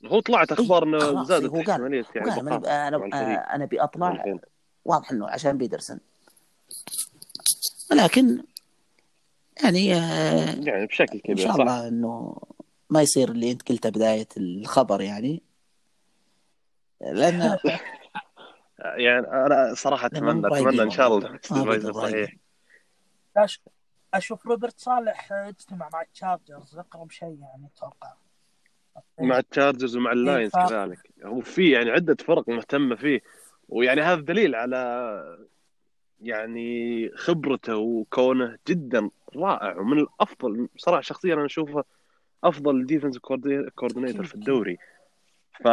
هو 0.07 0.21
طلعت 0.21 0.53
أخبار 0.53 0.83
إنه 0.83 1.25
زادت 1.25 1.45
هو 1.51 1.63
قال- 1.63 2.05
يعني 2.15 2.41
أنا 2.41 2.97
أنا. 2.97 3.55
أنا 3.55 3.65
أبي 3.65 3.81
أطلع. 3.83 4.39
واضح 4.85 5.11
إنه 5.11 5.29
عشان 5.29 5.59
بيدرسون 5.59 6.01
ولكن 7.91 8.43
يعني 9.63 9.95
آه، 9.95 10.55
يعني 10.61 10.87
بشكل 10.87 11.13
إن 11.15 11.21
كبير 11.21 11.37
شاء 11.37 11.53
صح. 11.53 11.61
الله 11.61 11.89
إنه 11.89 12.37
ما 12.91 13.03
يصير 13.03 13.31
اللي 13.31 13.51
أنت 13.53 13.69
قلته 13.69 13.89
بداية 13.91 14.29
الخبر 14.37 15.01
يعني. 15.01 15.43
لأن 17.01 17.59
يعني 18.79 19.27
أنا 19.27 19.75
صراحة 19.75 20.07
اتمنى 20.07 20.47
أتمنى 20.47 20.83
إن 20.83 20.91
شاء 20.91 21.09
الله 21.17 21.39
بدهم 21.51 21.93
صحيح. 21.93 22.37
أشوف 24.15 24.47
روبرت 24.47 24.79
صالح 24.81 25.33
اجتمع 25.33 25.89
مع 25.93 26.03
التشارجرز 26.03 26.79
أقرب 26.79 27.11
شيء 27.11 27.39
يعني 27.41 27.69
أتوقع. 27.77 28.13
مع 29.21 29.39
التشارجرز 29.39 29.97
ومع 29.97 30.13
اللاينز 30.13 30.51
ف- 30.51 30.57
كذلك. 30.69 31.11
هو 31.25 31.41
في 31.41 31.71
يعني 31.71 31.91
عدة 31.91 32.17
فرق 32.25 32.49
مهتمة 32.49 32.97
فيه. 32.97 33.21
ويعني 33.69 34.01
هذا 34.01 34.21
دليل 34.21 34.55
على 34.55 35.39
يعني 36.21 37.11
خبرته 37.17 37.77
وكونه 37.77 38.59
جدا 38.69 39.11
رائع 39.37 39.77
ومن 39.77 39.99
الأفضل 39.99 40.69
صراحة 40.77 41.01
شخصيا 41.03 41.35
أنا 41.35 41.45
أشوفه 41.47 41.85
أفضل 42.45 42.87
defensive 42.87 43.19
coordinator 43.19 44.25
في 44.25 44.35
الدوري. 44.35 44.79
ف 45.65 45.69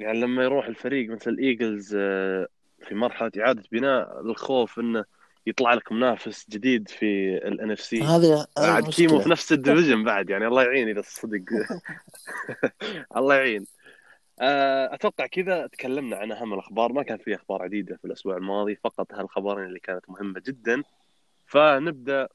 يعني 0.00 0.20
لما 0.20 0.42
يروح 0.44 0.66
الفريق 0.66 1.10
مثل 1.10 1.30
الايجلز 1.30 1.96
آه، 1.98 2.48
في 2.82 2.94
مرحلة 2.94 3.30
إعادة 3.38 3.62
بناء 3.72 4.20
الخوف 4.20 4.78
إنه 4.78 5.04
يطلع 5.46 5.74
لك 5.74 5.92
منافس 5.92 6.46
جديد 6.50 6.88
في 6.88 7.36
ال 7.36 7.70
NFC 7.70 8.02
هذا 8.02 8.46
هذا 8.58 8.72
عاد 8.72 8.88
كيمو 8.88 9.20
في 9.20 9.28
نفس 9.28 9.52
ال 9.52 9.58
division 9.58 10.04
بعد 10.04 10.30
يعني 10.30 10.46
الله 10.46 10.62
يعين 10.62 10.88
إذا 10.88 11.02
صدق. 11.04 11.42
الله 13.16 13.34
يعين. 13.34 13.66
آه، 14.40 14.94
أتوقع 14.94 15.26
كذا 15.26 15.66
تكلمنا 15.66 16.16
عن 16.16 16.32
أهم 16.32 16.54
الأخبار. 16.54 16.92
ما 16.92 17.02
كان 17.02 17.18
في 17.18 17.34
أخبار 17.34 17.62
عديدة 17.62 17.96
في 17.96 18.04
الأسبوع 18.04 18.36
الماضي 18.36 18.76
فقط 18.76 19.14
هالخبرين 19.14 19.66
اللي 19.66 19.80
كانت 19.80 20.10
مهمة 20.10 20.42
جدا. 20.46 20.82
فنبدأ 21.46 22.28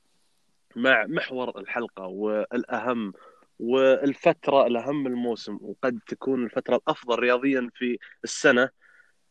مع 0.75 1.05
محور 1.07 1.59
الحلقة 1.59 2.05
والأهم 2.05 3.13
والفترة 3.59 4.67
الاهم 4.67 5.07
الموسم 5.07 5.57
وقد 5.61 5.99
تكون 6.07 6.43
الفترة 6.43 6.75
الأفضل 6.75 7.19
رياضيا 7.19 7.69
في 7.75 7.97
السنة 8.23 8.69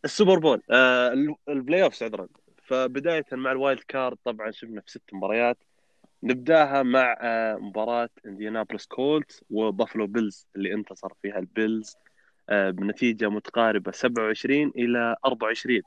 السوبر 0.05 0.39
بول. 0.39 0.63
آه 0.71 1.15
ال 1.49 1.83
playoffs 1.83 2.03
عذرا. 2.03 2.29
فبداية 2.65 3.25
مع 3.33 3.53
ال 3.53 3.58
wild 3.58 3.81
card 3.89 4.17
طبعا 4.25 4.51
شفنا 4.51 4.81
في 4.81 4.91
ست 4.91 5.03
مباريات. 5.13 5.59
نبداها 6.25 6.83
مع 6.83 7.17
آه، 7.21 7.57
مباراة 7.57 8.09
انديانابوليس 8.27 8.87
كولت 8.87 9.43
وبافالو 9.51 10.07
بيلز 10.07 10.49
اللي 10.57 10.75
انتصر 10.75 11.13
فيها 11.23 11.39
البيلز 11.39 11.97
آه، 12.49 12.71
بنتيجة 12.71 13.29
متقاربة 13.29 13.93
27 13.93 14.73
إلى 14.77 15.17
24 15.25 15.83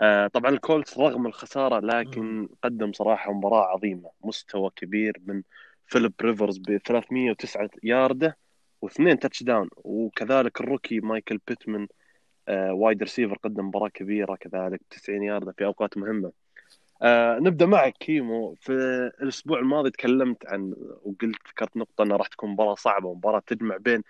آه، 0.00 0.26
طبعا 0.26 0.50
الكولتس 0.50 0.98
رغم 0.98 1.26
الخسارة 1.26 1.80
لكن 1.80 2.48
قدم 2.64 2.92
صراحة 2.92 3.32
مباراة 3.32 3.64
عظيمة 3.66 4.10
مستوى 4.24 4.70
كبير 4.76 5.20
من 5.26 5.42
فيليب 5.92 6.12
ريفرز 6.22 6.58
ب 6.58 6.76
309 6.76 7.70
ياردة 7.82 8.36
واثنين 8.82 9.18
touchdown 9.18 9.68
وكذلك 9.76 10.60
ال 10.60 10.66
rookie 10.66 11.00
مايكل 11.00 11.40
بيتمن 11.48 11.86
wide 12.48 13.02
receiver 13.02 13.36
قدم 13.42 13.66
مباراة 13.66 13.88
كبيرة 13.88 14.34
كذلك 14.34 14.80
90 14.90 15.22
ياردة 15.22 15.52
في 15.52 15.64
أوقات 15.64 15.96
مهمة. 15.98 16.32
آه 17.02 17.38
نبدأ 17.38 17.66
معك 17.66 17.92
كيمو. 17.92 18.54
في 18.60 18.72
الأسبوع 19.22 19.58
الماضي 19.58 19.90
تكلمت 19.90 20.46
عن 20.46 20.74
وقلت 21.04 21.48
ذكرت 21.48 21.76
نقطة 21.76 22.02
انها 22.02 22.16
راح 22.16 22.26
تكون 22.26 22.50
مباراة 22.50 22.74
صعبة 22.74 23.14
مباراه 23.14 23.42
تجمع 23.46 23.76
بين 23.76 23.98
آه 23.98 24.02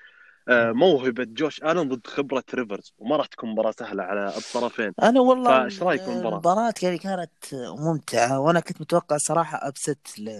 موهبة 0.48 1.24
جوش 1.24 1.62
آلن 1.62 1.88
ضد 1.88 2.06
خبرة 2.06 2.44
ريفرز 2.54 2.92
وما 2.98 3.16
راح 3.16 3.26
تكون 3.26 3.50
مباراة 3.50 3.74
سهلة 3.78 4.02
على 4.02 4.36
الطرفين. 4.36 4.92
أنا 5.02 5.20
والله 5.20 5.60
فايش 5.60 5.82
رأيك 5.82 6.00
بالمباراه؟ 6.00 6.32
المباراة؟ 6.34 6.74
يعني 6.82 6.98
كانت 6.98 7.30
ممتعة 7.54 8.40
وأنا 8.40 8.60
كنت 8.60 8.80
متوقع 8.80 9.16
صراحة 9.16 9.68
upset 9.68 10.18
ل... 10.18 10.30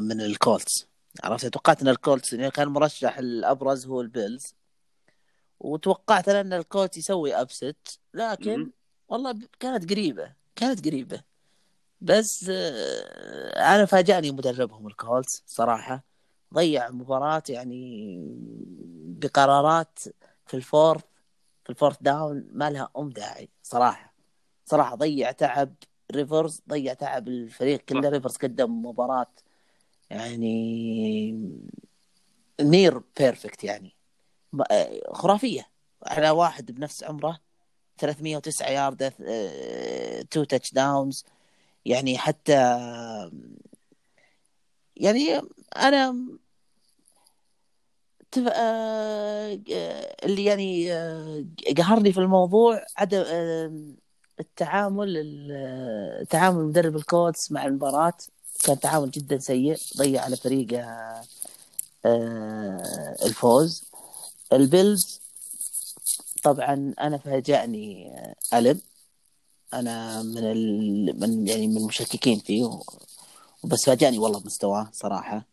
من 0.00 0.20
الكولتس. 0.20 0.86
عرفت؟ 1.24 1.46
توقعت 1.46 1.82
إن 1.82 1.88
الكولتس 1.88 2.32
يعني 2.32 2.50
كان 2.50 2.66
المرشح 2.66 3.18
الأبرز 3.18 3.86
هو 3.86 4.00
البيلز. 4.00 4.54
وتوقعت 5.60 6.28
أنا 6.28 6.40
أن 6.40 6.52
الكولتس 6.52 6.98
يسوي 6.98 7.34
upset 7.34 7.98
لكن 8.14 8.56
مم. 8.58 8.72
والله 9.08 9.38
كانت 9.60 9.90
قريبة 9.90 10.32
كانت 10.56 10.86
قريبة. 10.88 11.20
بس 12.00 12.46
آه، 12.50 13.74
أنا 13.74 13.84
فاجأني 13.84 14.30
مدربهم 14.30 14.86
الكولتس 14.86 15.42
صراحة. 15.46 16.04
ضيع 16.54 16.90
مباراة 16.90 17.42
يعني 17.48 18.18
بقرارات 19.04 19.98
في 20.46 20.54
ال 20.54 20.61
fourth 20.61 21.04
في 21.64 21.70
ال 21.70 21.74
fourth 21.74 21.96
down 22.00 22.48
ما 22.52 22.70
لها 22.70 22.88
أم 22.98 23.08
داعي 23.10 23.48
صراحة. 23.62 24.14
صراحة 24.64 24.94
ضيع 24.96 25.30
تعب 25.32 25.74
ريفرز 26.12 26.62
ضيع 26.68 26.94
تعب 26.94 27.28
الفريق 27.28 27.80
كله. 27.80 28.08
ريفرز 28.08 28.36
قدم 28.36 28.86
مباراة 28.86 29.26
يعني 30.10 31.32
near 32.60 32.98
perfect 33.18 33.64
يعني. 33.64 33.96
آه، 34.70 35.00
خرافية. 35.12 35.68
على 36.06 36.30
واحد 36.30 36.72
بنفس 36.72 37.04
عمره 37.04 37.40
309 37.98 38.68
ياردة 38.68 39.08
two 40.30 40.44
touchdowns 40.44 41.24
يعني 41.84 42.18
حتى 42.18 42.52
يعني 44.96 45.40
أنا 45.76 46.16
تف... 48.32 48.42
آه... 48.46 49.60
آه، 49.72 50.16
اللي 50.24 50.44
يعني 50.44 50.92
آه... 50.92 51.44
قهرني 51.76 52.12
في 52.12 52.20
الموضوع 52.20 52.84
عدم. 52.96 53.24
التعامل 54.40 55.16
ال- 55.16 56.26
تعامل 56.26 56.64
مدرب 56.64 56.96
الكولتس 56.96 57.48
مع 57.50 57.66
المباراة 57.66 58.12
كان 58.64 58.80
تعامل 58.80 59.10
جدا 59.10 59.38
سيء 59.38 59.76
ضيع 59.96 60.22
على 60.22 60.36
فريقه. 60.36 60.86
الفوز 63.24 63.84
البيلز 64.52 65.20
طبعا 66.42 66.94
أنا 67.00 67.18
فاجأني 67.18 68.12
ألم 68.54 68.80
أنا 69.74 70.22
من 70.22 70.38
ال... 70.38 71.20
من 71.20 71.48
يعني 71.48 71.66
من 71.68 71.76
المشككين 71.76 72.38
فيه. 72.38 72.80
وبس 73.64 73.84
فاجأني 73.84 74.18
والله 74.18 74.40
بمستواه 74.40 74.88
صراحة 74.92 75.46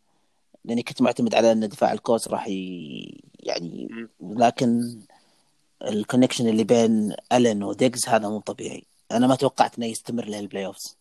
لأني 0.65 0.84
كنت 0.84 1.01
معتمد 1.01 1.36
على 1.36 1.51
إن 1.51 1.70
دفاع 1.70 1.91
الكولتس 1.93 2.27
راح 2.27 2.48
ي... 2.48 3.22
يعني 3.39 3.88
لكن 4.22 5.00
ال 5.81 5.88
connection 5.88 6.48
اللي 6.48 6.64
بين 6.64 7.16
الن 7.33 7.64
وديجز 7.64 8.07
هذا 8.07 8.29
مو 8.29 8.40
طبيعي. 8.40 8.83
أنا 9.11 9.27
ما 9.27 9.35
توقعت 9.35 9.77
إنه 9.77 9.85
يستمر 9.85 10.25
لل 10.25 10.66
playoffs 10.66 10.98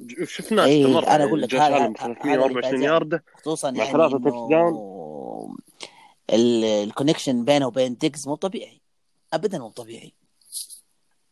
ج- 0.00 0.24
شفناه 0.24 0.64
إيه، 0.64 0.84
استمر 0.86 1.06
أنا 1.08 1.24
أقول 1.24 1.42
لك 1.42 1.54
هذا- 1.54 1.76
الن 1.76 1.94
هذا- 2.00 2.14
324 2.14 2.64
هذا 2.64 2.74
اللي 2.74 2.86
ياردة 2.86 3.24
خصوصا 3.40 3.70
مع 3.70 3.78
يعني 3.78 3.92
ثلاثة 3.92 4.16
إنه 4.16 4.24
تاتش 4.24 4.50
داون. 4.50 5.56
ال- 6.30 6.64
الكونكشن 6.64 7.44
بينه 7.44 7.66
وبين 7.66 7.94
ديجز 7.96 8.28
مو 8.28 8.34
طبيعي. 8.34 8.80
ابدا 9.32 9.58
مو 9.58 9.68
طبيعي. 9.68 10.12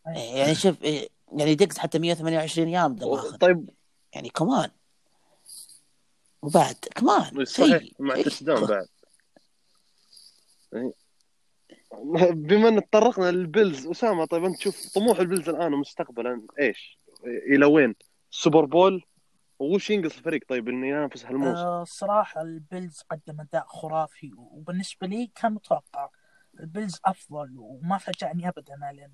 يعني 0.06 0.54
شوف 0.54 0.82
إيه، 0.82 1.08
يعني 1.32 1.54
ديجز 1.54 1.78
حتى 1.78 1.98
128 1.98 2.68
يارد 2.68 3.04
ماخذ 3.04 3.36
طيب 3.36 3.70
يعني 4.14 4.28
كمان 4.28 4.70
وبعد 6.42 6.74
كمان 6.74 7.44
صحيح 7.44 7.82
مع 7.98 8.14
داون 8.40 8.66
بعد. 8.66 8.88
بما 12.32 12.68
إن 12.68 12.90
تطرقنا 12.90 13.30
للبيلز 13.30 13.86
أسامة 13.86 14.24
طيب 14.24 14.44
أنت 14.44 14.56
تشوف 14.56 14.92
طموح 14.94 15.18
البيلز 15.18 15.48
الآن 15.48 15.74
ومستقبلا 15.74 16.42
إيش؟ 16.60 16.98
إلى 17.24 17.66
وين؟ 17.66 17.94
سوبر 18.30 18.64
بول 18.64 19.04
وش 19.58 19.90
ينقص 19.90 20.16
الفريق 20.16 20.42
طيب 20.48 20.68
إنه 20.68 20.86
ينافس 20.86 21.24
هالموسم؟ 21.24 21.56
آه، 21.56 21.82
الصراحة 21.82 22.42
البيلز 22.42 23.02
قدم 23.10 23.40
أداء 23.40 23.66
خرافي 23.66 24.30
وبالنسبة 24.36 25.06
لي 25.06 25.30
كان 25.34 25.52
متوقع 25.52 26.08
البيلز 26.60 27.00
أفضل 27.04 27.54
وما 27.58 27.98
فاجأني 27.98 28.48
أبدا 28.48 28.74
لأن 28.76 29.12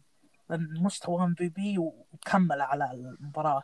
لأن 0.50 0.82
مستوى 0.82 1.24
MVP 1.24 1.78
وكمل 1.78 2.60
على 2.60 2.90
المباراة 2.92 3.62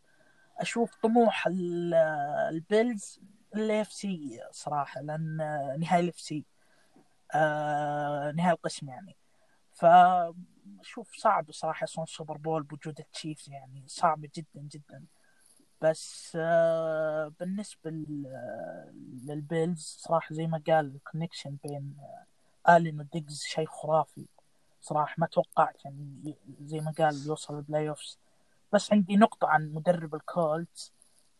أشوف 0.58 0.94
طموح 1.02 1.46
ال- 1.46 1.94
البيلز 2.50 3.20
ال 3.54 3.92
AFC 3.92 4.40
صراحة 4.50 5.00
لأن 5.00 5.36
نهائي 5.80 6.04
ال 6.04 6.20
AFC 6.20 6.44
نهائي 8.34 8.50
القسم 8.50 8.88
يعني. 8.88 9.16
فشوف 9.72 11.12
صعب 11.16 11.52
صراحة 11.52 11.84
يوصلون 11.84 12.06
سوبر 12.06 12.36
بول 12.36 12.62
بوجود 12.62 12.98
التشيفز 12.98 13.50
يعني 13.50 13.84
صعب 13.86 14.20
جدا 14.20 14.60
جدا. 14.72 15.04
بس 15.80 16.32
آه، 16.40 17.32
بالنسبة 17.40 17.90
لل- 17.90 19.22
للبيلز 19.26 19.96
صراحة 20.00 20.34
زي 20.34 20.46
ما 20.46 20.62
قال 20.66 20.94
ال 20.94 21.00
connection 21.00 21.56
بين 21.64 21.96
آه، 22.68 22.76
آلين 22.76 23.00
وديجز 23.00 23.42
شيء 23.42 23.66
خرافي. 23.66 24.26
صراحة 24.80 25.14
ما 25.18 25.26
توقعت 25.26 25.84
يعني 25.84 26.34
زي 26.60 26.80
ما 26.80 26.90
قال 26.98 27.26
يوصل 27.26 27.56
ال 27.56 27.88
playoffs 27.88 28.18
بس 28.72 28.92
عندي 28.92 29.16
نقطة 29.16 29.48
عن 29.48 29.72
مدرب 29.72 30.14
الكولتس. 30.14 30.92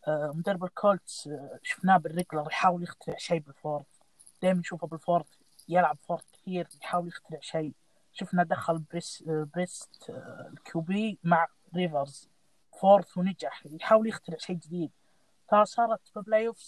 آه، 0.08 0.32
مدرب 0.34 0.64
الكولتس 0.64 1.28
آه، 1.28 1.58
شفناه 1.62 1.96
بال 1.96 2.07
regular 2.07 2.46
يحاول 2.46 2.82
يخترع 2.82 3.16
شيء 3.16 3.38
بال 3.40 3.52
fourth 3.52 3.86
دائما 4.42 4.60
نشوفه 4.60 4.86
بال 4.86 4.96
fourth 4.96 5.26
يلعب 5.68 5.98
fourth 6.08 6.24
كثير 6.32 6.68
يحاول 6.82 7.08
يخترع 7.08 7.40
شيء. 7.40 7.72
شفنا 8.12 8.42
دخل 8.42 8.78
بريس 8.78 9.24
آه، 9.28 9.48
بريسيت 9.54 10.10
ال 10.52 10.74
QB 10.74 11.18
مع 11.24 11.46
ريفرز. 11.76 12.28
fourth 12.80 13.18
ونجح 13.18 13.66
يحاول 13.66 14.08
يخترع 14.08 14.36
شيء 14.38 14.56
جديد. 14.56 14.90
فصارت 15.50 16.00
ب 16.16 16.46
playoff. 16.46 16.58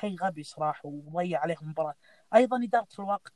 شيء 0.00 0.16
غبي 0.22 0.42
صراحة 0.42 0.80
وضيع 0.84 1.40
عليهم 1.40 1.58
المباراة. 1.62 1.94
أيضا 2.34 2.64
إدارة 2.64 2.88
الوقت 2.98 3.32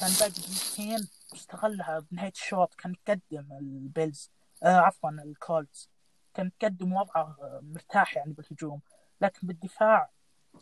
كان 0.00 0.10
باقي 0.20 0.30
دقيقتين 0.30 1.08
استغلها 1.34 1.98
بنهاية 1.98 2.32
الشوط 2.32 2.74
كان 2.74 2.92
يقدم 2.92 3.52
البيلز. 3.52 4.30
آه 4.62 4.76
عفوا 4.76 5.10
الكولتس. 5.10 5.90
كان 6.34 6.50
يقدم 6.62 6.92
وضعه 6.92 7.36
مرتاح 7.62 8.16
يعني 8.16 8.32
بالهجوم 8.32 8.80
لكن 9.20 9.46
بالدفاع 9.46 10.10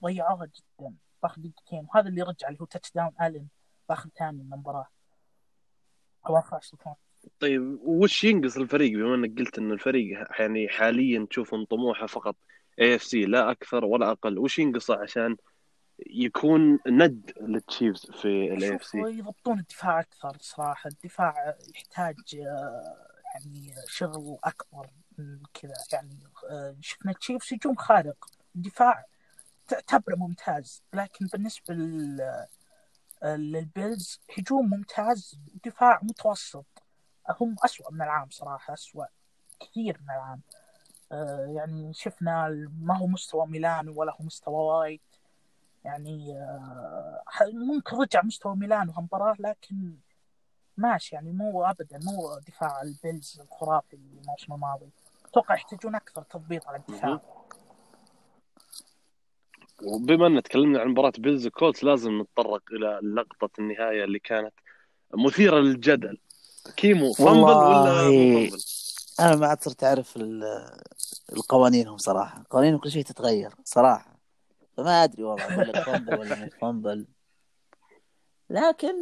ضيعوها 0.03 0.47
جدا 0.47 0.95
باخر 1.23 1.41
دقيقتين 1.41 1.87
وهذا 1.89 2.09
اللي 2.09 2.23
رجع 2.23 2.49
اللي 2.49 2.61
هو 2.61 2.65
touchdown 2.65 3.13
الين 3.21 3.49
باخر 3.89 4.09
ثاني 4.19 4.43
من 4.43 4.53
المباراة. 4.53 4.89
أو 6.29 6.39
اخر 6.39 6.61
طيب 7.41 7.79
وش 7.83 8.25
ينقص 8.25 8.57
الفريق؟ 8.57 8.93
بما 8.99 9.15
إنك 9.15 9.39
قلت 9.39 9.59
إن 9.59 9.73
الفريق 9.73 10.27
يعني 10.39 10.69
حاليا 10.69 11.27
تشوف 11.31 11.55
ان 11.55 11.65
طموحه 11.65 12.07
فقط 12.07 12.37
AFC 12.81 13.25
لا 13.25 13.51
أكثر 13.51 13.85
ولا 13.85 14.11
أقل 14.11 14.39
وش 14.39 14.59
ينقصه 14.59 15.03
عشان 15.03 15.37
يكون 16.07 16.79
ند 16.87 17.33
لل 17.41 17.58
Chiefs 17.58 18.11
في 18.11 18.55
ال 18.55 18.75
AFC 18.77 18.99
يضبطون 18.99 19.59
الدفاع 19.59 20.01
أكثر 20.01 20.37
صراحة. 20.41 20.89
الدفاع 20.89 21.57
يحتاج 21.75 22.17
آه، 22.37 23.06
يعني 23.37 23.75
شغل 23.89 24.39
أكبر 24.45 24.91
من 25.19 25.43
كذا. 25.55 25.75
يعني 25.93 26.19
آه، 26.51 26.77
شفنا 26.81 27.13
Chiefs 27.13 27.55
هجوم 27.55 27.77
خارق. 27.77 28.27
الدفاع 28.57 29.05
تعتبره 29.69 30.17
ممتاز. 30.17 30.83
لكن 30.93 31.27
بالنسبة 31.27 31.75
آه، 33.23 33.37
لل 33.37 33.61
Bills 33.61 34.21
هجوم 34.39 34.71
ممتاز 34.71 35.39
دفاع 35.65 36.01
متوسط. 36.03 36.67
هم 37.41 37.57
أسوأ 37.65 37.93
من 37.93 38.03
العام 38.03 38.31
صراحة 38.31 38.75
أسوأ 38.75 39.05
كثير 39.61 39.99
من 40.03 40.11
العام. 40.11 40.41
آه، 41.13 41.47
يعني 41.57 41.95
شفنا 41.95 42.49
ما 42.81 42.99
هو 42.99 43.07
مستوى 43.07 43.47
ميلانو 43.47 44.01
ولا 44.01 44.13
هو 44.13 44.25
مستوى 44.25 44.55
وايت 44.55 45.01
يعني 45.85 46.35
ممكن 47.53 47.97
رجع 47.97 48.23
مستوى 48.23 48.57
ميلانو 48.57 48.93
هالمباراة 48.93 49.37
لكن 49.39 49.97
ماشي 50.77 51.15
يعني 51.15 51.33
مو 51.33 51.65
ابدا 51.65 51.99
مو 52.03 52.39
دفاع 52.47 52.83
ال 52.83 52.92
Bills 52.92 53.41
الخرافي 53.41 53.97
الموسم 53.97 54.53
الماضي. 54.53 54.91
أتوقع 55.31 55.55
يحتاجون 55.55 55.95
أكثر 55.95 56.23
تضبيط 56.23 56.69
على 56.69 56.77
الدفاع. 56.77 57.21
وبما 59.83 60.27
إن 60.27 60.43
تكلمنا 60.43 60.81
عن 60.81 60.89
مباراة 60.89 61.13
Bills 61.19 61.49
Colts 61.49 61.85
لازم 61.85 62.21
نتطرق 62.21 62.63
إلى 62.73 63.01
لقطة 63.03 63.51
النهاية 63.59 64.05
اللي 64.05 64.19
كانت 64.19 64.55
مثيرة 65.15 65.59
للجدل. 65.59 66.19
كيمو 66.77 67.13
fumble 67.13 67.65
ولا 67.65 67.93
fumble؟ 67.93 68.61
أنا 69.21 69.37
ما 69.37 69.47
عاد 69.47 69.63
صرت 69.63 69.85
أعرف 69.85 70.17
ال- 70.17 70.81
القوانينهم 71.33 71.97
صراحة. 71.97 72.45
قوانينهم 72.51 72.81
كل 72.81 72.91
شيء 72.91 73.05
تتغير 73.05 73.55
صراحة. 73.65 74.17
فما 74.77 75.05
أدري 75.05 75.23
والله 75.23 75.55
أقول 75.55 75.69
لك 75.69 75.77
fumble 75.77 76.15
ولا 76.15 76.37
مو 76.37 76.49
fumble. 76.61 77.07
لكن 78.51 78.95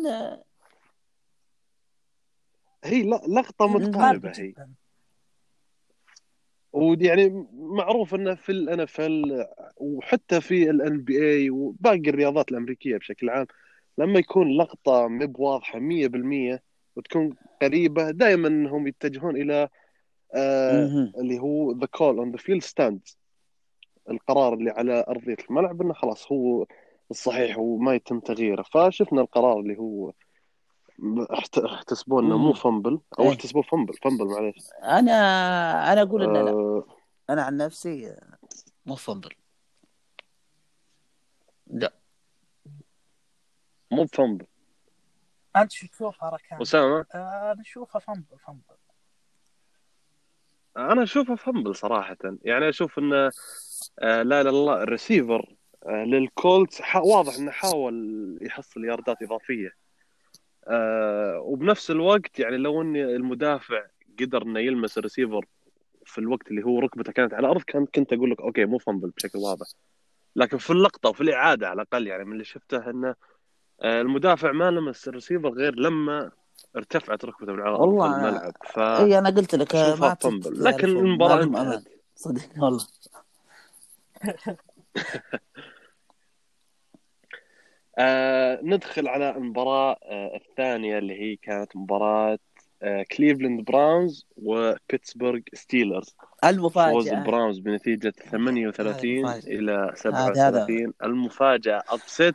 هي 2.84 3.02
لقطة 3.28 3.66
متقاربة 3.66 4.28
غالبة 4.28 4.32
هي. 4.38 4.54
ويعني 6.72 7.46
معروف 7.52 8.14
إنه 8.14 8.34
في 8.34 8.52
ال 8.52 8.80
NFL 8.80 9.46
وحتى 9.76 10.40
في 10.40 10.70
ال 10.70 11.00
NBA 11.00 11.50
وباقي 11.50 12.10
الرياضات 12.10 12.50
الأمريكية 12.52 12.96
بشكل 12.96 13.30
عام 13.30 13.46
لما 13.98 14.18
يكون 14.18 14.56
لقطة 14.56 15.08
مب 15.08 15.38
واضحة 15.38 15.78
100% 15.78 16.60
وتكون 16.96 17.36
قريبة 17.62 18.10
دائما 18.10 18.48
إنهم 18.48 18.86
يتجهون 18.86 19.36
إلى 19.36 19.68
آه. 20.34 21.12
اللي 21.18 21.38
هو 21.38 21.72
the 21.72 21.86
call 21.86 22.18
on 22.18 22.30
the 22.30 22.36
field 22.36 22.62
stand 22.62 23.00
القرار 24.10 24.54
اللي 24.54 24.70
على 24.70 25.04
أرضية 25.08 25.36
الملعب 25.50 25.82
إنه 25.82 25.92
خلاص 25.92 26.32
هو 26.32 26.66
الصحيح 27.10 27.58
وما 27.58 27.94
يتم 27.94 28.20
تغييره. 28.20 28.62
فشفنا 28.62 29.20
القرار 29.20 29.60
اللي 29.60 29.78
هو 29.78 30.12
احت- 31.32 31.58
احتسبوه 31.58 32.20
إنه 32.22 32.38
مو. 32.38 32.52
fumble 32.52 33.00
أو 33.18 33.24
إيه. 33.24 33.30
احتسبوه 33.30 33.62
fumble 33.62 33.94
fumble 33.94 34.24
معليش. 34.26 34.56
أنا 34.82 35.12
أنا 35.92 36.02
أقول 36.02 36.22
إنه 36.22 36.42
لا. 36.42 36.50
آه. 36.50 36.84
أنا 37.30 37.42
عن 37.42 37.56
نفسي 37.56 38.10
آه، 38.10 38.38
مو 38.86 38.94
fumble 38.94 39.30
لا. 41.66 41.92
مو 43.90 44.06
fumble 44.06 44.46
انت 45.56 45.72
شو 45.72 45.86
تشوفها 45.86 46.30
ركان؟ 46.30 46.60
أسامة؟ 46.60 47.06
آه، 47.14 47.52
أنا 47.52 47.60
اشوفها 47.60 47.98
fumble 48.00 48.38
fumble 48.46 48.62
أنا 50.76 51.02
أشوفه 51.02 51.34
fumble 51.34 51.76
صراحة. 51.76 52.16
يعني 52.42 52.68
أشوف 52.68 52.98
إنه 52.98 53.30
آه 53.98 54.22
لا 54.22 54.42
لا 54.42 54.50
لا 54.50 54.82
الريسيفر 54.82 55.56
آه 55.86 56.04
لل 56.04 56.26
Colts 56.26 56.80
واضح 56.96 57.34
إنه 57.38 57.50
حاول 57.50 58.38
يحصل 58.42 58.84
ياردات 58.84 59.22
إضافية. 59.22 59.83
آه 60.68 61.38
وبنفس 61.40 61.90
الوقت 61.90 62.40
يعني 62.40 62.56
لو 62.56 62.82
ان 62.82 62.96
المدافع 62.96 63.82
قدر 64.20 64.42
إنه 64.42 64.60
يلمس 64.60 64.98
الريسيفر 64.98 65.46
في 66.04 66.18
الوقت 66.18 66.50
اللي 66.50 66.64
هو 66.64 66.78
ركبته 66.78 67.12
كانت 67.12 67.34
على 67.34 67.46
الأرض 67.46 67.62
كان 67.62 67.86
كنت 67.86 68.12
أقول 68.12 68.30
لك 68.30 68.40
okay 68.40 68.64
مو 68.64 68.78
fumble 68.78 69.10
بشكل 69.10 69.38
واضح. 69.38 69.66
لكن 70.36 70.58
في 70.58 70.70
اللقطة 70.70 71.08
وفي 71.08 71.20
الإعادة 71.20 71.68
على 71.68 71.82
الأقل 71.82 72.06
يعني 72.06 72.24
من 72.24 72.32
اللي 72.32 72.44
شفته 72.44 72.90
إنه 72.90 73.14
آه 73.82 74.00
المدافع 74.00 74.52
ما 74.52 74.70
لمس 74.70 75.08
الريسيفر 75.08 75.48
غير 75.48 75.74
لما 75.74 76.30
ارتفعت 76.76 77.24
ركبته 77.24 77.52
من 77.52 77.60
على 77.60 77.70
الأرض 77.70 77.88
والله 77.88 78.12
في 78.12 78.16
الملعب. 78.18 78.52
ف 78.64 78.78
إي 78.78 79.18
أنا 79.18 79.30
قلت 79.30 79.54
لك 79.54 79.74
ما 79.74 80.14
fumble 80.14 80.64
لكن. 80.64 80.88
المباراة 80.88 81.42
انتهت. 81.42 81.82
صدقني 82.16 82.62
والله. 82.62 82.86
آه 87.98 88.33
ندخل 88.62 89.08
على 89.08 89.30
المباراة 89.36 89.96
آه 90.04 90.36
الثانية 90.36 90.98
اللي 90.98 91.20
هي 91.20 91.36
كانت 91.36 91.76
مباراة 91.76 92.38
آه 92.82 93.04
Cleveland 93.16 93.60
Browns 93.64 94.26
و 94.36 94.46
Pittsburgh 94.46 95.40
Steelers 95.54 96.16
فوز 96.42 96.54
المفاجاه 96.54 97.18
ال 97.18 97.24
Browns 97.24 97.58
بنتيجة 97.58 98.10
38 98.10 99.18
المفاجأة. 99.18 99.54
إلى 99.58 99.72
هذا- 99.72 99.94
37 99.94 100.92
المفاجأة 101.04 101.82
upset 101.88 102.34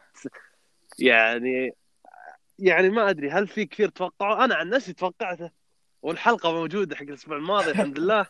يعني 0.99 1.73
يعني 2.59 2.89
ما 2.89 3.09
أدري 3.09 3.29
هل 3.29 3.47
في 3.47 3.65
كثير 3.65 3.89
توقعوا؟ 3.89 4.45
أنا 4.45 4.55
عن 4.55 4.69
نفسي 4.69 4.93
توقعته 4.93 5.49
والحلقة 6.01 6.51
موجودة 6.51 6.95
حق 6.95 7.01
الأسبوع 7.03 7.37
الماضي 7.37 7.71
الحمد 7.71 7.97
لله. 7.99 8.25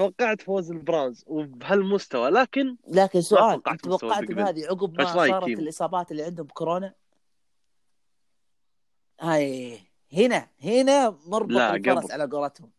توقعت 0.00 0.42
فوز 0.42 0.70
البراونز 0.70 1.24
وبهالمستوى 1.26 2.30
لكن 2.30 2.76
لكن 2.88 3.20
سؤال 3.20 3.62
توقعت. 3.62 4.24
بهذه 4.24 4.66
عقب 4.66 4.98
ما 5.00 5.04
صارت؟ 5.04 5.48
الإصابات 5.48 6.10
اللي 6.10 6.22
عندهم 6.22 6.46
بكورونا 6.46 6.94
هاي 9.20 9.78
هنا 10.12 10.48
هنا 10.62 11.16
مربط 11.26 11.50
لا، 11.50 11.74
الفرس 11.74 12.04
قبل. 12.04 12.12
على 12.12 12.24
قولتهم 12.32 12.70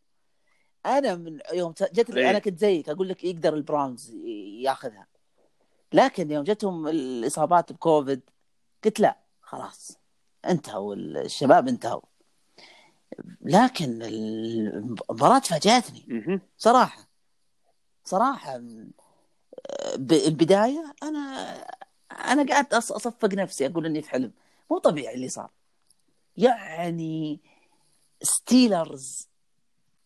أنا 0.86 1.16
من 1.16 1.40
يوم 1.54 1.72
جت 1.72 2.10
إيه. 2.10 2.30
أنا 2.30 2.40
كنت 2.40 2.60
زيك 2.60 2.90
أقول 2.90 3.10
لك 3.10 3.24
يقدر 3.24 3.54
البراونز 3.54 4.12
ياخذها 4.60 5.08
لكن 5.94 6.32
يوم 6.32 6.44
جتهم 6.44 6.88
الإصابات 6.88 7.72
بكوفيد 7.74 8.22
قلت 8.84 9.00
لا 9.00 9.18
خلاص 9.42 9.98
انتهوا 10.46 10.96
الشباب 10.96 11.68
انتهوا 11.68 12.02
لكن 13.42 14.02
المباراة 14.02 15.40
فاجأتني. 15.40 16.42
صراحة 16.58 17.11
صراحة 18.06 18.58
ب- 19.96 20.12
البداية 20.28 20.94
أنا 21.04 21.20
أنا 22.12 22.54
قعدت 22.54 22.74
أص- 22.74 22.92
أصفق 22.92 23.34
نفسي 23.34 23.66
أقول 23.66 23.86
إني 23.86 24.02
في 24.02 24.10
حلم. 24.10 24.32
مو 24.72 24.78
طبيعي 24.78 25.16
اللي 25.16 25.30
صار. 25.30 25.52
يعني 26.38 27.40
ستيلرز 28.22 29.28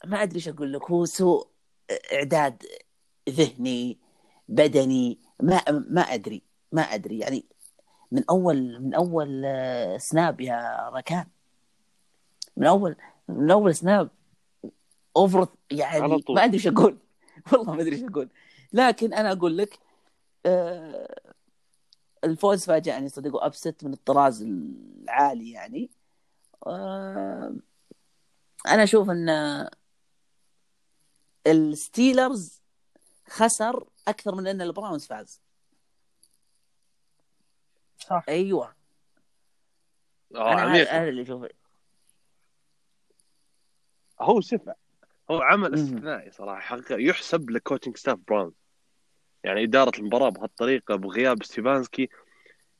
ما 0.06 0.24
أدري 0.24 0.36
إيش 0.36 0.48
أقول 0.48 0.74
لك. 0.74 0.92
هو 0.92 1.06
سوء 1.06 1.48
إعداد 2.14 2.64
ذهني 3.30 3.98
بدني 4.50 5.20
ما 5.40 5.62
ما 5.90 6.02
أدري 6.02 6.42
ما 6.72 6.82
أدري. 6.82 7.20
يعني 7.20 7.46
من 8.12 8.24
أول 8.30 8.82
من 8.82 8.94
أول 8.94 9.42
آه، 9.46 9.98
سناب 9.98 10.42
يا 10.42 10.90
ركان. 10.94 11.26
من 12.58 12.68
أول 12.68 12.96
من 13.28 13.52
أول 13.52 13.76
سناب 13.76 14.10
على 15.82 15.98
يعني. 15.98 16.24
ما 16.36 16.44
أدري 16.44 16.54
إيش 16.58 16.68
أقول. 16.68 16.98
والله 17.54 17.74
ما 17.74 17.82
أدري 17.82 17.96
إيش 17.96 18.04
أقول. 18.04 18.30
لكن 18.74 19.14
أنا 19.14 19.32
أقول 19.32 19.58
لك 19.58 19.80
آه، 20.46 21.34
الفوز 22.24 22.66
فاجأني 22.66 23.10
صدق 23.10 23.36
وأبست 23.36 23.84
من 23.84 23.94
الطراز 23.94 24.42
العالي 24.42 25.52
يعني. 25.52 25.90
آه، 26.68 27.56
أنا 28.68 28.84
أشوف 28.84 29.10
أن 29.10 29.30
ال 31.48 31.60
Steelers 31.60 32.62
خسر 33.28 33.88
أكثر 34.08 34.36
من 34.36 34.48
أن 34.48 34.62
ال 34.62 34.68
Browns 34.68 35.06
فاز. 35.06 35.42
صح. 38.00 38.26
أيوه. 38.30 38.76
آه 40.36 40.54
أنا 40.54 41.10
اللي 41.10 41.22
أشوفه. 41.22 41.50
هو 44.22 44.42
سفع 44.42 44.74
هو 45.32 45.42
عمل. 45.42 45.74
استثنائي 45.74 46.32
صراحة 46.32 46.60
حقيقة 46.62 46.98
يحسب 46.98 47.50
ل 47.50 47.55
coaching 47.55 47.98
staff 47.98 48.20
Browns. 48.28 48.52
يعني 49.44 49.64
إدارة 49.64 50.00
المباراة 50.00 50.30
بهالطريقة 50.30 50.96
بغياب 50.96 51.44
ستيفانسكي. 51.44 52.10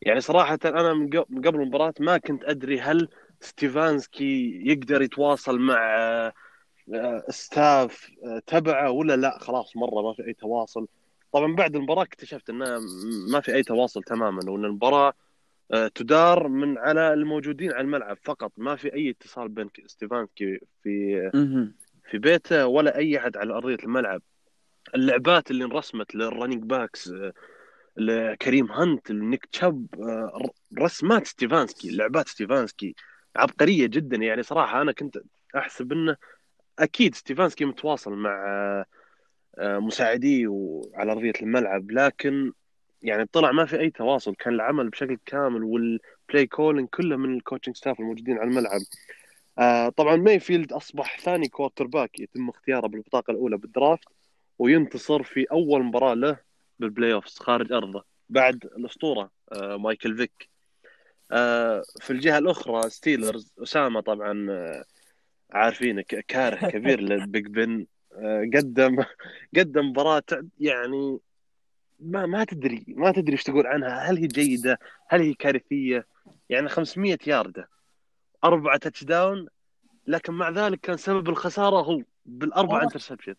يعني 0.02 0.22
صراحة 0.22 0.60
أنا 0.66 0.94
من 0.94 1.42
قبل 1.42 1.62
المباراة 1.62 1.94
ما 2.00 2.18
كنت 2.18 2.44
أدري 2.44 2.80
هل 2.82 3.10
ستيفانسكي 3.42 4.62
يقدر 4.66 5.02
يتواصل 5.02 5.60
مع 5.60 5.78
آه، 6.94 7.24
staff 7.30 8.12
آه، 8.26 8.42
تبعه 8.48 8.92
ولا 8.92 9.16
لا. 9.16 9.38
خلاص 9.40 9.78
مرة 9.78 10.02
ما 10.02 10.14
في 10.14 10.28
أي 10.28 10.34
تواصل. 10.34 10.88
طبعا 11.32 11.56
بعد 11.56 11.76
المباراة 11.76 12.04
اكتشفت 12.04 12.50
إنه 12.50 12.80
ما 13.32 13.40
في 13.40 13.56
أي 13.56 13.64
تواصل 13.64 14.04
تماما 14.04 14.52
وإن 14.52 14.66
المباراة 14.66 15.14
آه، 15.72 15.88
تدار 15.88 16.48
من 16.48 16.78
على 16.78 17.14
الموجودين 17.14 17.72
على 17.72 17.82
الملعب 17.82 18.18
فقط. 18.24 18.52
ما 18.58 18.76
في 18.76 18.94
أي 18.94 19.10
اتصال 19.10 19.50
بين 19.50 19.70
ستيفانسكي 19.88 20.60
في. 20.84 21.32
في 22.12 22.18
بيته 22.18 22.68
ولا 22.68 22.98
أي 22.98 23.18
أحد 23.18 23.38
على 23.38 23.54
أرضية 23.54 23.78
الملعب. 23.84 24.22
اللعبات 24.96 25.52
اللي 25.52 25.66
انرسمت 25.66 26.16
لل 26.16 26.27
running 26.27 26.64
backs 26.64 27.08
آه، 27.08 27.34
لكريم 27.98 28.72
هانت 28.72 29.12
لنيك 29.12 29.46
تشاب 29.46 29.88
آه، 30.02 30.50
رسمات 30.80 31.28
ستيفانسكي 31.28 31.90
لعبات 31.92 32.28
ستيفانسكي 32.28 32.96
عبقرية 33.36 33.88
جدا. 33.88 34.18
يعني 34.18 34.44
صراحة 34.44 34.82
أنا 34.82 34.92
كنت 34.92 35.18
أحسب 35.58 35.92
إنه 35.92 36.16
أكيد 36.80 37.16
ستيفانسكي 37.16 37.66
متواصل 37.66 38.14
مع 38.14 38.46
آه، 39.58 39.80
مساعديه 39.80 40.48
وعلى 40.48 41.12
أرضية 41.12 41.34
الملعب. 41.42 41.92
لكن 41.92 42.52
يعني 43.02 43.26
طلع 43.26 43.52
ما 43.52 43.66
في 43.66 43.80
أي 43.80 43.90
تواصل. 43.90 44.36
كان 44.36 44.54
العمل 44.54 44.90
بشكل 44.90 45.18
كامل 45.26 45.64
وال 45.64 45.92
play 45.92 46.48
calling 46.48 46.90
كله 46.90 47.16
من 47.18 47.38
ال 47.38 47.42
coaching 47.42 47.76
staff 47.76 48.00
الموجودين 48.00 48.38
على 48.38 48.50
الملعب. 48.50 48.82
آه 49.60 49.90
طبعا 49.90 50.16
مايفيلد 50.16 50.74
أصبح 50.74 51.20
ثاني 51.20 51.48
quarterback 51.48 52.20
يتم 52.20 52.50
اختياره 52.50 52.88
بالبطاقة 52.88 53.32
الأولى 53.32 53.58
بال 53.58 53.72
draft 53.72 54.08
وينتصر 54.60 55.24
في 55.24 55.46
أول 55.52 55.84
مباراة 55.84 56.14
له 56.14 56.38
بال 56.80 57.14
playoffs 57.14 57.38
خارج 57.38 57.72
أرضه 57.72 58.04
بعد 58.30 58.66
الأسطورة 58.66 59.32
آه 59.52 59.78
مايكل 59.78 60.18
فيك. 60.18 60.50
آه، 61.32 61.84
في 62.02 62.14
الجهة 62.14 62.38
الأخرى 62.38 62.90
Steelers 62.90 63.54
أسامة 63.64 64.02
طبعا 64.02 64.48
آه، 64.52 64.84
عارفين 65.52 66.02
كاره 66.02 66.56
كبير 66.72 67.02
لل 67.02 67.20
Big 67.20 67.48
Ben. 67.48 67.86
آه، 68.16 68.50
قدم 68.54 69.04
قدم 69.58 69.90
مباراة 69.90 70.24
يعني 70.60 71.20
ما 72.00 72.26
ما 72.26 72.44
تدري 72.44 72.86
ما 72.88 73.12
تدري 73.12 73.34
إيش 73.34 73.44
تقول 73.44 73.68
عنها. 73.68 73.90
هل 74.12 74.18
هي 74.18 74.28
جيدة؟ 74.28 74.80
هل 75.10 75.22
هي 75.22 75.34
كارثية؟ 75.34 76.08
يعني 76.50 76.70
500 76.70 77.18
ياردة. 77.28 77.70
أربعة 78.46 78.78
touchdown 78.78 79.48
لكن 80.08 80.34
مع 80.34 80.50
ذلك 80.50 80.80
كان 80.80 80.98
سبب 80.98 81.30
الخسارة 81.30 81.82
هو 81.82 82.02
بالاربع 82.26 82.72
والله. 82.74 82.84
interception 82.86 83.36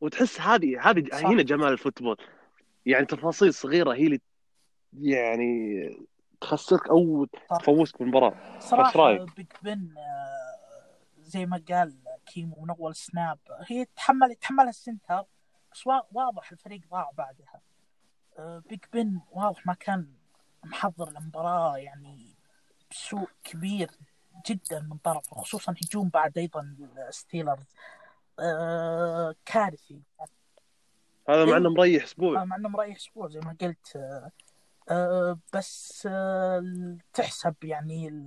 وتحس 0.00 0.40
هذه 0.40 0.80
هذه. 0.88 1.26
هنا 1.32 1.42
جمال 1.42 1.72
ال 1.72 1.77
football 1.77 2.16
يعني 2.86 3.06
تفاصيل 3.06 3.54
صغيرة 3.54 3.94
هي 3.94 4.06
اللي 4.06 4.20
يعني 4.92 5.90
تخسرك 6.40 6.88
أو. 6.88 7.26
تفوزك 7.60 7.98
بالمباراة 7.98 8.34
رأيك؟ 8.96 9.36
Big 9.36 9.46
Ben 9.62 9.94
آه، 9.98 10.98
زي 11.22 11.46
ما 11.46 11.62
قال 11.68 11.94
كيمو 12.26 12.56
من 12.62 12.70
أول 12.70 12.94
snap 12.94 13.38
هي 13.68 13.84
تحمل 13.84 14.34
تحملها 14.34 14.68
ال 14.68 14.76
center 14.76 15.24
بس 15.72 15.86
وا- 15.86 16.00
واضح 16.12 16.52
الفريق 16.52 16.80
ضاع 16.90 17.10
بعدها 17.18 17.60
آه، 18.38 18.62
Big 18.68 18.80
Ben 18.92 19.20
واضح 19.30 19.66
ما 19.66 19.74
كان 19.74 20.06
محضر 20.64 21.08
المباراة 21.08 21.76
يعني 21.78 22.34
بسوء 22.90 23.28
كبير 23.44 23.90
جدا 24.46 24.80
من 24.80 24.96
طرفه 24.96 25.36
خصوصا 25.36 25.74
هجوم 25.84 26.08
بعد 26.08 26.38
أيضا 26.38 26.76
ال 27.08 27.14
Steelers 27.14 27.66
آه، 28.40 29.34
كارثي. 29.44 30.02
هذا 31.28 31.44
مع. 31.44 31.56
إنه 31.56 31.70
مريح 31.70 32.04
أسبوع. 32.04 32.42
آه، 32.42 32.44
مع 32.44 32.56
إنه 32.56 32.68
مريح 32.68 32.96
أسبوع 32.96 33.28
زي 33.28 33.40
ما 33.40 33.56
قلت. 33.60 33.96
آه، 34.90 35.38
بس 35.52 36.08
آه، 36.10 36.96
تحسب 37.12 37.54
يعني 37.64 38.24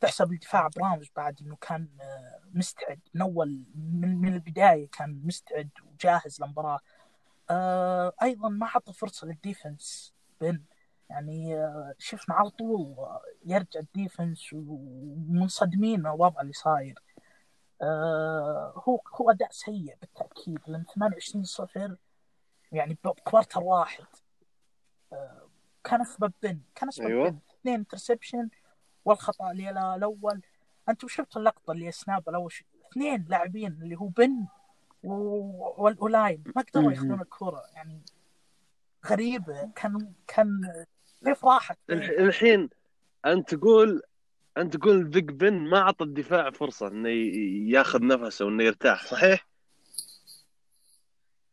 تحسب 0.00 0.32
الدفاع 0.32 0.68
Browns 0.76 1.10
بعد 1.16 1.40
إنه 1.40 1.56
كان 1.56 1.88
مستعد. 2.54 3.00
من 3.14 3.22
أول 3.22 3.62
من, 3.74 4.16
من 4.16 4.34
البداية 4.34 4.88
كان 4.88 5.20
مستعد 5.24 5.70
وجاهز 5.92 6.42
للمباراة. 6.42 6.80
أيضا 8.22 8.48
ما 8.48 8.66
حط 8.66 8.90
فرصة 8.90 9.26
لل 9.26 9.45
defense 9.45 10.12
بن. 10.40 10.62
يعني 11.12 11.68
شفنا 11.98 12.34
على 12.34 12.50
طول 12.50 12.96
يرجع 13.44 13.80
ال 13.80 13.89
defense 13.89 14.52
ومنصدمين 14.52 16.00
من 16.00 16.06
الوضع 16.06 16.40
اللي 16.40 16.52
صاير. 16.52 16.98
آه، 17.82 18.82
هو 18.88 19.00
هو 19.20 19.30
أداء 19.30 19.48
سيء 19.50 19.96
بالتأكيد 20.00 20.58
لأن 20.66 20.84
28 20.94 21.44
صفر 21.44 21.96
يعني 22.72 22.98
ب 23.04 23.11
quarter 23.11 23.60
واحد. 23.62 24.04
آه، 25.12 25.48
كان 25.84 26.00
اسباب 26.00 26.32
بن 26.42 26.60
كان 26.74 26.88
اسباب 26.88 27.08
أيوة. 27.10 27.38
اثنين 27.60 27.74
interception 27.74 28.48
والخطأ 29.04 29.50
اللي 29.50 29.70
الأول. 29.94 30.42
أنتم 30.88 31.08
شفتوا 31.08 31.40
اللقطة 31.40 31.72
اللي 31.72 31.90
snap 31.92 32.28
الأول؟ 32.28 32.52
اثنين 32.92 33.26
لاعبين 33.28 33.72
اللي 33.82 33.96
هو 33.96 34.06
بن 34.06 34.46
وال 35.04 35.39
O-line 35.39 36.44
ما 36.56 36.62
قدروا. 36.62 36.92
ياخذون 36.92 37.20
الكرة. 37.20 37.62
يعني 37.74 38.02
غريبة. 39.06 39.70
كان 39.74 40.12
كان 40.26 40.84
كيف 41.24 41.44
راحت 41.44 41.78
الح- 41.90 42.10
الحين 42.20 42.68
انت 43.26 43.54
تقول 43.54 44.02
انت 44.56 44.76
تقول 44.76 45.04
بيج 45.04 45.30
بن 45.30 45.52
ما 45.52 45.78
أعطى 45.78 46.04
الدفاع 46.04 46.50
فرصة 46.50 46.88
إنه 46.88 47.08
ياخذ 47.72 48.06
نفسه 48.06 48.44
وإنه 48.44 48.64
يرتاح 48.64 49.04
صحيح؟ 49.06 49.46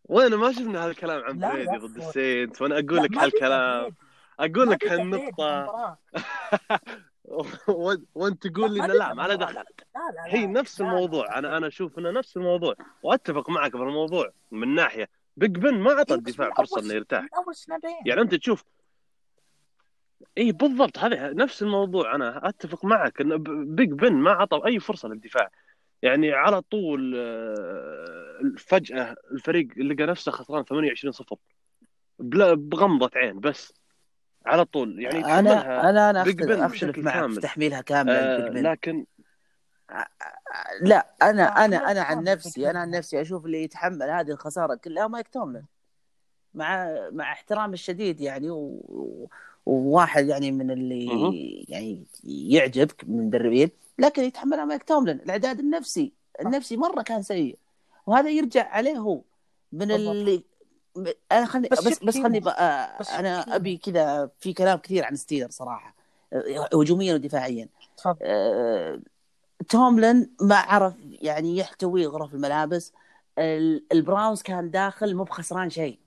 وين 0.05 0.35
ما 0.35 0.51
شفنا 0.51 0.83
هذا 0.83 0.91
الكلام 0.91 1.23
عن 1.23 1.39
لا، 1.39 1.49
بريدي 1.53 1.71
لا، 1.71 1.77
ضد 1.77 1.97
لا. 1.97 2.07
السينت 2.07 2.61
وأنا 2.61 2.75
أقول 2.79 2.95
لا، 2.95 3.01
لك 3.01 3.17
هالكلام. 3.17 3.95
أقول 4.39 4.69
لك 4.69 4.87
هالنقطة 4.87 5.97
وأنت 8.15 8.47
تقول 8.47 8.73
لي 8.73 8.79
إنه 8.79 8.87
بدأ 8.87 8.97
لا 8.97 9.13
ما 9.13 9.27
له. 9.27 9.35
دخل 9.35 9.53
لا 9.53 9.63
لا 10.15 10.25
هي 10.25 10.45
لا. 10.45 10.51
نفس 10.51 10.81
لا، 10.81 10.85
لا. 10.85 10.91
الموضوع 10.91 11.37
أنا 11.39 11.57
أنا 11.57 11.67
أشوف 11.67 11.99
إنه 11.99 12.11
نفس 12.11 12.37
الموضوع 12.37 12.75
وأتفق 13.03 13.49
معك 13.49 13.71
في 13.71 13.77
الموضوع 13.83 14.31
من 14.51 14.75
ناحية 14.75 15.09
بيج 15.37 15.51
بن 15.57 15.79
ما 15.79 15.91
أعطى 15.93 16.13
الدفاع 16.13 16.53
فرصة 16.53 16.81
إنه 16.81 16.93
يرتاح 16.93 17.25
يعني 18.05 18.21
أنت 18.21 18.35
تشوف 18.35 18.63
اي 20.37 20.51
بالضبط 20.51 20.97
هذا 20.97 21.33
نفس 21.33 21.61
الموضوع 21.63 22.15
أنا 22.15 22.49
أتفق 22.49 22.85
معك 22.85 23.21
إن 23.21 23.37
بيج 23.75 23.91
بن 23.91 24.13
ما 24.13 24.31
عطوا 24.31 24.65
أي 24.67 24.79
فرصة 24.79 25.07
للدفاع 25.09 25.49
يعني 26.01 26.31
على 26.31 26.61
طول 26.61 27.13
آه، 27.17 28.39
فجأة 28.57 29.15
الفريق 29.31 29.67
لقى 29.77 30.05
نفسه 30.05 30.31
خسران 30.31 30.63
28 30.65 31.11
0 31.11 31.35
بلا- 32.19 32.53
بغمضة 32.53 33.09
عين 33.15 33.39
بس 33.39 33.73
على 34.45 34.65
طول 34.65 34.99
يعني 35.01 35.25
أنا 35.25 35.89
أنا 35.89 36.09
أنا 36.09 36.21
اختلف, 36.21 36.97
معك. 37.05 37.29
في 37.31 37.39
تحميلها 37.41 37.81
كاملة 37.81 38.13
آه. 38.19 38.49
لكن 38.49 39.05
لا 40.81 41.07
أنا 41.21 41.65
أنا 41.65 41.91
أنا 41.91 42.01
عن 42.01 42.23
نفسي 42.23 42.69
أنا 42.69 42.79
عن. 42.79 42.89
نفسي 42.89 43.21
أشوف 43.21 43.45
اللي 43.45 43.63
يتحمل 43.63 44.09
هذه 44.09 44.31
الخسارة 44.31 44.75
كلها 44.75 45.07
مايك 45.07 45.27
توملن 45.27 45.65
مع 46.53 46.87
مع 47.11 47.31
احترامي 47.31 47.73
الشديد 47.73 48.21
يعني 48.21 48.49
و... 48.49 49.29
وواحد 49.69 50.27
يعني 50.27 50.51
من 50.51 50.71
اللي. 50.71 51.65
يعني 51.69 52.03
يعجبك 52.23 53.03
من 53.07 53.19
المدربين 53.19 53.69
لكن 53.99 54.23
يتحملها 54.23 54.65
مايك 54.65 54.83
توملن 54.83 55.19
الإعداد 55.19 55.59
النفسي 55.59 56.11
النفسي 56.41 56.77
مرة 56.77 57.01
كان 57.01 57.21
سيء 57.21 57.57
وهذا 58.07 58.29
يرجع 58.29 58.67
عليه 58.69 58.97
هو 58.97 59.21
من. 59.71 59.91
اللي 59.91 60.43
أنا 61.31 61.45
خلني 61.45 61.67
بس 61.71 62.03
بس. 62.03 62.17
خلني 62.17 62.39
بقى 62.39 62.97
بس 62.99 63.09
أنا. 63.09 63.55
أبي 63.55 63.77
كذا 63.77 64.29
في 64.39 64.53
كلام 64.53 64.77
كثير 64.77 65.05
عن 65.05 65.15
ستيلر 65.15 65.49
صراحة 65.49 65.95
هجوميا 66.73 67.13
ودفاعيا 67.13 67.67
آه، 68.21 68.99
توملن 69.69 70.29
ما 70.41 70.55
عرف 70.55 70.93
يعني 71.21 71.57
يحتوي 71.57 72.05
غرف 72.05 72.33
الملابس 72.33 72.93
ال- 73.39 73.83
ال 73.91 73.98
Browns 73.98 74.41
كان 74.41 74.71
داخل 74.71 75.15
مو 75.15 75.23
خسران 75.23 75.69
شيء 75.69 75.99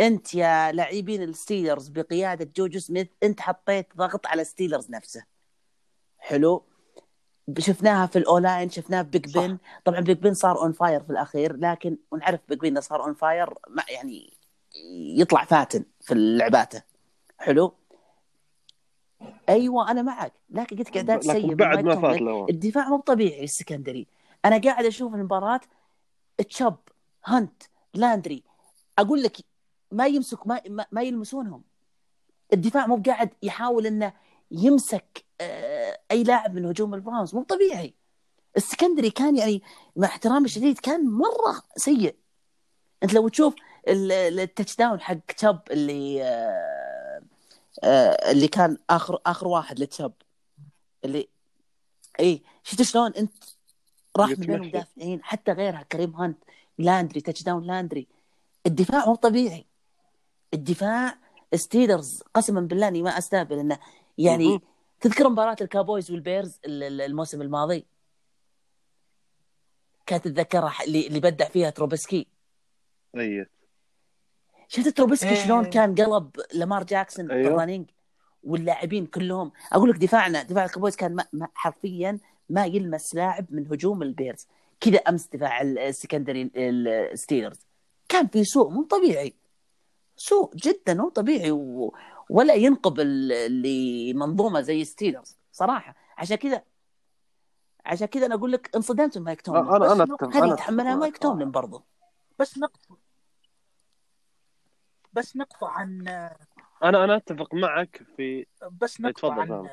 انت 0.00 0.34
يا 0.34 0.72
لاعبين 0.72 1.22
ال 1.22 1.29
Steelers 1.29 1.88
بقيادة 1.88 2.50
جوجو 2.56 2.78
سميث 2.78 3.08
انت 3.22 3.40
حطيت 3.40 3.96
ضغط 3.96 4.26
على 4.26 4.44
Steelers 4.44 4.90
نفسه. 4.90 5.24
حلو. 6.18 6.64
شفناها 7.58 8.06
في 8.06 8.18
ال 8.18 8.25
O-line 8.25 8.70
شفناها 8.70 9.02
في 9.02 9.08
بيج. 9.08 9.38
بن 9.38 9.58
طبعا 9.84 10.00
بيج 10.00 10.18
بن 10.18 10.34
صار 10.34 10.58
on 10.58 10.72
fire 10.72 11.00
في 11.02 11.10
الأخير 11.10 11.56
لكن 11.56 11.96
ونعرف 12.10 12.40
بيج 12.48 12.58
بن 12.58 12.80
صار 12.80 13.04
on 13.04 13.14
fire 13.14 13.54
يعني 13.88 14.32
يطلع 15.16 15.44
فاتن 15.44 15.84
في 16.00 16.14
لعباته. 16.14 16.82
حلو. 17.38 17.74
أيوه 19.48 19.90
أنا 19.90 20.02
معك. 20.02 20.32
لكن 20.50 20.76
قلت 20.76 20.96
اعداد 20.96 21.22
سيء 21.22 21.54
بعد 21.54 21.84
ما. 21.84 22.00
فات 22.00 22.20
الدفاع 22.50 22.88
مو 22.88 23.00
طبيعي 23.00 23.44
السكندري 23.44 24.06
أنا 24.44 24.58
قاعد 24.58 24.84
أشوف 24.84 25.14
المباراة 25.14 25.60
تشب 26.48 26.76
هانت 27.24 27.62
لاندري. 27.94 28.42
أقول 28.98 29.22
لك 29.22 29.36
ما 29.90 30.06
يمسك 30.06 30.46
ما, 30.46 30.60
ما, 30.68 30.86
ما 30.92 31.02
يلمسونهم. 31.02 31.62
الدفاع 32.52 32.86
مو 32.86 33.02
قاعد 33.06 33.30
يحاول 33.42 33.86
إنه 33.86 34.12
يمسك 34.50 35.24
آه، 35.40 35.98
أي 36.10 36.22
لاعب 36.24 36.54
من 36.54 36.64
هجوم 36.64 36.94
البراونز 36.94 37.34
مو 37.34 37.42
طبيعي. 37.42 37.94
السكندري 38.56 39.10
كان 39.10 39.36
يعني 39.36 39.62
مع 39.96 40.06
احترامي 40.08 40.44
الشديد 40.44 40.78
كان 40.78 41.10
مرة 41.10 41.62
سيء. 41.76 42.16
أنت 43.02 43.12
لو 43.14 43.28
تشوف 43.28 43.54
ال- 43.88 44.12
ال- 44.12 44.40
ال 44.40 44.76
touchdown 44.76 45.00
حق 45.00 45.14
تشب 45.36 45.58
اللي 45.70 46.22
آه، 46.22 47.22
آه، 47.84 48.30
اللي 48.30 48.48
كان 48.48 48.78
اخر 48.90 49.18
آخر 49.26 49.48
واحد 49.48 49.78
لتشب 49.78 50.12
اللي 51.04 51.28
اي 52.20 52.42
شفت 52.64 52.82
شلون؟ 52.82 53.12
أنت 53.14 53.32
راح 54.16 54.28
من 54.30 54.34
بين. 54.36 54.54
المدافعين 54.54 55.24
حتى 55.24 55.52
غيرها 55.52 55.82
كريم 55.82 56.16
هانت 56.16 56.38
لاندري 56.78 57.20
touchdown 57.20 57.64
لاندري. 57.66 58.06
الدفاع 58.66 59.06
مو 59.06 59.14
طبيعي. 59.14 59.66
الدفاع 60.54 61.14
Steelers 61.54 62.22
قسما 62.34 62.60
بالله 62.60 62.88
اني 62.88 63.02
ما 63.02 63.18
استهبل 63.18 63.58
انه 63.58 63.78
يعني. 64.18 64.60
تذكر 65.00 65.28
مباراة 65.28 65.56
ال 65.60 65.66
Cowboys 65.66 66.10
وال 66.10 66.24
Bears 66.24 66.58
ال- 66.66 66.82
ال- 66.82 67.00
الموسم 67.00 67.42
الماضي؟ 67.42 67.86
كانت 70.06 70.24
تتذكرها 70.24 70.74
اللي 70.86 71.20
بدع 71.20 71.48
فيها 71.48 71.70
Trubisky 71.70 72.26
اي 73.16 73.46
شفت 74.68 74.88
Trubisky 74.88 75.28
إيه. 75.28 75.44
شلون 75.46 75.64
كان 75.64 75.94
قلب 75.94 76.30
لامار 76.54 76.84
جاكسون 76.84 77.30
أيوه. 77.30 77.48
ال 77.48 77.53
running 77.53 77.86
واللاعبين 78.44 79.06
كلهم؟ 79.06 79.52
أقول 79.72 79.90
لك 79.90 79.96
دفاعنا 79.96 80.42
دفاع 80.42 80.64
ال 80.64 80.68
Cowboys 80.68 80.96
كان 80.96 81.14
ما 81.14 81.24
ما 81.32 81.48
حرفيا 81.54 82.18
ما 82.50 82.66
يلمس 82.66 83.14
لاعب 83.14 83.46
من 83.50 83.66
هجوم 83.72 84.02
ال 84.02 84.08
Bears. 84.08 84.46
كذا 84.80 84.98
أمس 84.98 85.26
دفاع 85.26 85.60
ال- 85.60 85.78
ال 85.78 85.85
secondary 85.85 86.50
ال 86.56 86.67
Steelers 86.67 87.58
كان 88.08 88.26
في 88.26 88.44
سوء 88.44 88.70
مو 88.70 88.82
طبيعي. 88.82 89.34
سوء 90.18 90.56
جدا 90.56 90.94
مو 90.94 91.08
طبيعي 91.08 91.50
و... 91.50 91.94
ولا 92.30 92.54
ينقبل 92.54 93.28
لمنظومه 93.62 94.60
زي 94.60 94.84
Steelers 94.84 95.36
صراحة. 95.52 95.94
عشان 96.18 96.36
كذا 96.36 96.62
عشان 97.84 98.06
كذا 98.06 98.26
أنا 98.26 98.34
أقول 98.34 98.52
لك 98.52 98.76
انصدمت 98.76 99.18
من 99.18 99.24
مايك 99.24 99.42
توملن 99.42 99.74
أنا 99.74 99.92
أنا 99.92 100.06
هذه 100.22 100.52
يتحملها 100.52 100.94
مايك. 100.94 101.18
توملن 101.18 101.50
برضو. 101.50 101.84
بس 102.38 102.58
نقطة. 102.58 102.98
بس 105.12 105.36
نقطة 105.36 105.68
عن 105.68 106.08
أنا 106.84 107.04
أنا 107.04 107.16
أتفق 107.16 107.54
معك 107.54 108.02
في 108.16 108.46
بس 108.80 109.00
نقطة 109.00 109.28
تفضل 109.28 109.40
عن 109.40 109.68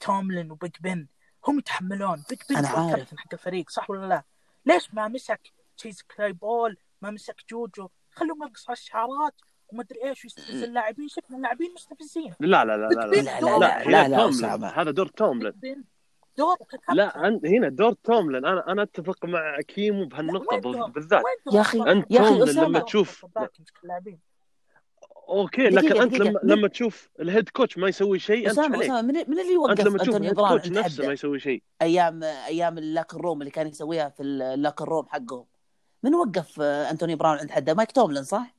توملين 0.00 0.50
وبيج 0.50 0.76
بن. 0.80 1.06
هم 1.48 1.58
يتحملون. 1.58 2.22
بيج 2.30 2.38
بن 2.50 2.56
أنا 2.56 2.78
هو. 2.78 2.88
الكابتن 2.88 3.18
حق 3.18 3.28
الفريق 3.32 3.70
صح 3.70 3.90
ولا 3.90 4.06
لا؟ 4.06 4.24
ليش 4.66 4.94
ما 4.94 5.08
مسك 5.08 5.52
تشيس 5.76 6.02
كلايبول 6.02 6.76
ما 7.02 7.10
مسك 7.10 7.36
جوجو؟ 7.50 7.88
خلوهم 8.10 8.42
على 8.42 8.52
الشعارات 9.66 9.72
ومدري 9.72 10.08
إيش 10.08 10.24
ويستفز 10.24 10.62
اللاعبين 10.62 11.08
شفنا 11.08 11.36
اللاعبين 11.36 11.74
مستفزين. 11.74 12.34
لا 12.40 12.64
لا 12.64 12.76
لا 12.76 12.88
لا 12.88 13.06
لا, 13.06 13.06
لا، 13.06 13.40
لا، 13.40 14.08
لا، 14.08 14.28
لا، 14.28 14.56
لا،. 14.56 14.80
هذا 14.80 14.90
دور 14.90 15.10
بن 15.20 15.52
دور 16.38 16.56
لا 16.92 17.28
أنت 17.28 17.46
هنا 17.46 17.68
دور 17.68 17.92
توملين 17.92 18.46
أنا 18.46 18.72
أنا 18.72 18.82
أتفق 18.82 19.24
مع 19.24 19.60
كيمو 19.60 20.04
بهالنقطة؟ 20.04 20.86
بالذات. 20.86 21.22
يا 21.52 21.60
أصلاً؟ 21.60 21.92
أنت 21.92 22.10
يا 22.10 22.44
أسامة. 22.44 22.68
لما 22.68 22.78
تشوف 22.78 23.26
أوكي 25.28 25.68
دقيقة، 25.68 25.88
لكن 25.88 26.02
أنت 26.02 26.14
دقيقة. 26.14 26.30
لما 26.30 26.40
لما 26.42 26.68
تشوف 26.68 27.10
ال 27.20 27.26
head 27.26 27.48
coach 27.48 27.78
ما 27.78 27.88
يسوي 27.88 28.18
شيء 28.18 28.50
أنت 28.50 28.58
أسامة 28.58 28.76
عليك. 28.76 28.90
من, 28.90 29.04
من 29.04 29.40
اللي 29.40 29.42
أنت 29.42 29.50
يوقف 29.50 29.86
لما 29.86 29.98
تشوف 29.98 30.16
ال 30.16 30.20
head 30.20 30.34
coach 30.34 30.68
نفسه 30.68 31.06
ما 31.06 31.12
يسوي 31.12 31.40
شيء. 31.40 31.62
أيام 31.82 32.22
أيام 32.22 32.78
ال 32.78 32.84
locker 32.84 33.20
room 33.20 33.40
اللي 33.40 33.50
كان 33.50 33.66
يسويها 33.66 34.08
في 34.08 34.22
ال 34.22 34.31
locker 34.31 34.88
room 34.88 35.06
حقهم. 35.08 35.44
من 36.02 36.14
وقف 36.14 36.60
انتوني 36.60 37.14
براون 37.14 37.38
عند 37.38 37.50
حده؟ 37.50 37.74
مايك 37.74 37.92
توملن 37.92 38.24
صح؟ 38.24 38.55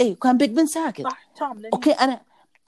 اي 0.00 0.14
كان 0.14 0.38
بيج 0.38 0.50
بن 0.50 0.66
ساكت. 0.66 1.02
صح 1.02 1.28
توملين 1.36 1.70
أوكي 1.72 1.92
أنا 1.92 2.20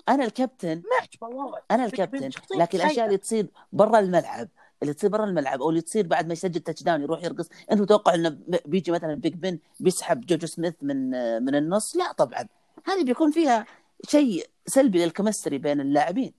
أنا 0.08 0.24
الكابتن. 0.24 0.82
ما 1.22 1.28
الوضع 1.28 1.58
أنا 1.70 1.84
الكابتن. 1.84 2.30
لكن 2.56 2.78
الأشياء. 2.78 3.06
اللي 3.06 3.16
تصير 3.16 3.46
برا 3.72 3.98
الملعب 3.98 4.48
اللي 4.82 4.94
تصير 4.94 5.10
برا 5.10 5.24
الملعب 5.24 5.62
أو 5.62 5.70
اللي 5.70 5.80
تصير 5.80 6.06
بعد 6.06 6.26
ما 6.26 6.32
يسجل 6.32 6.60
touchdown 6.60 7.02
يروح 7.02 7.22
يرقص 7.22 7.48
أنت 7.72 7.80
متوقع 7.80 8.14
إنه 8.14 8.38
بيجي 8.66 8.92
مثلا 8.92 9.14
بيج 9.14 9.34
بن 9.34 9.58
بيسحب 9.80 10.20
جوجو 10.26 10.46
سميث 10.46 10.74
من 10.82 11.10
من 11.44 11.54
النص؟ 11.54 11.96
لا 11.96 12.12
طبعا. 12.12 12.46
هذه 12.86 13.04
بيكون 13.04 13.30
فيها 13.30 13.66
شيء 14.08 14.46
سلبي 14.66 15.04
لل 15.04 15.14
chemistry 15.14 15.58
بين 15.58 15.80
اللاعبين. 15.80 16.34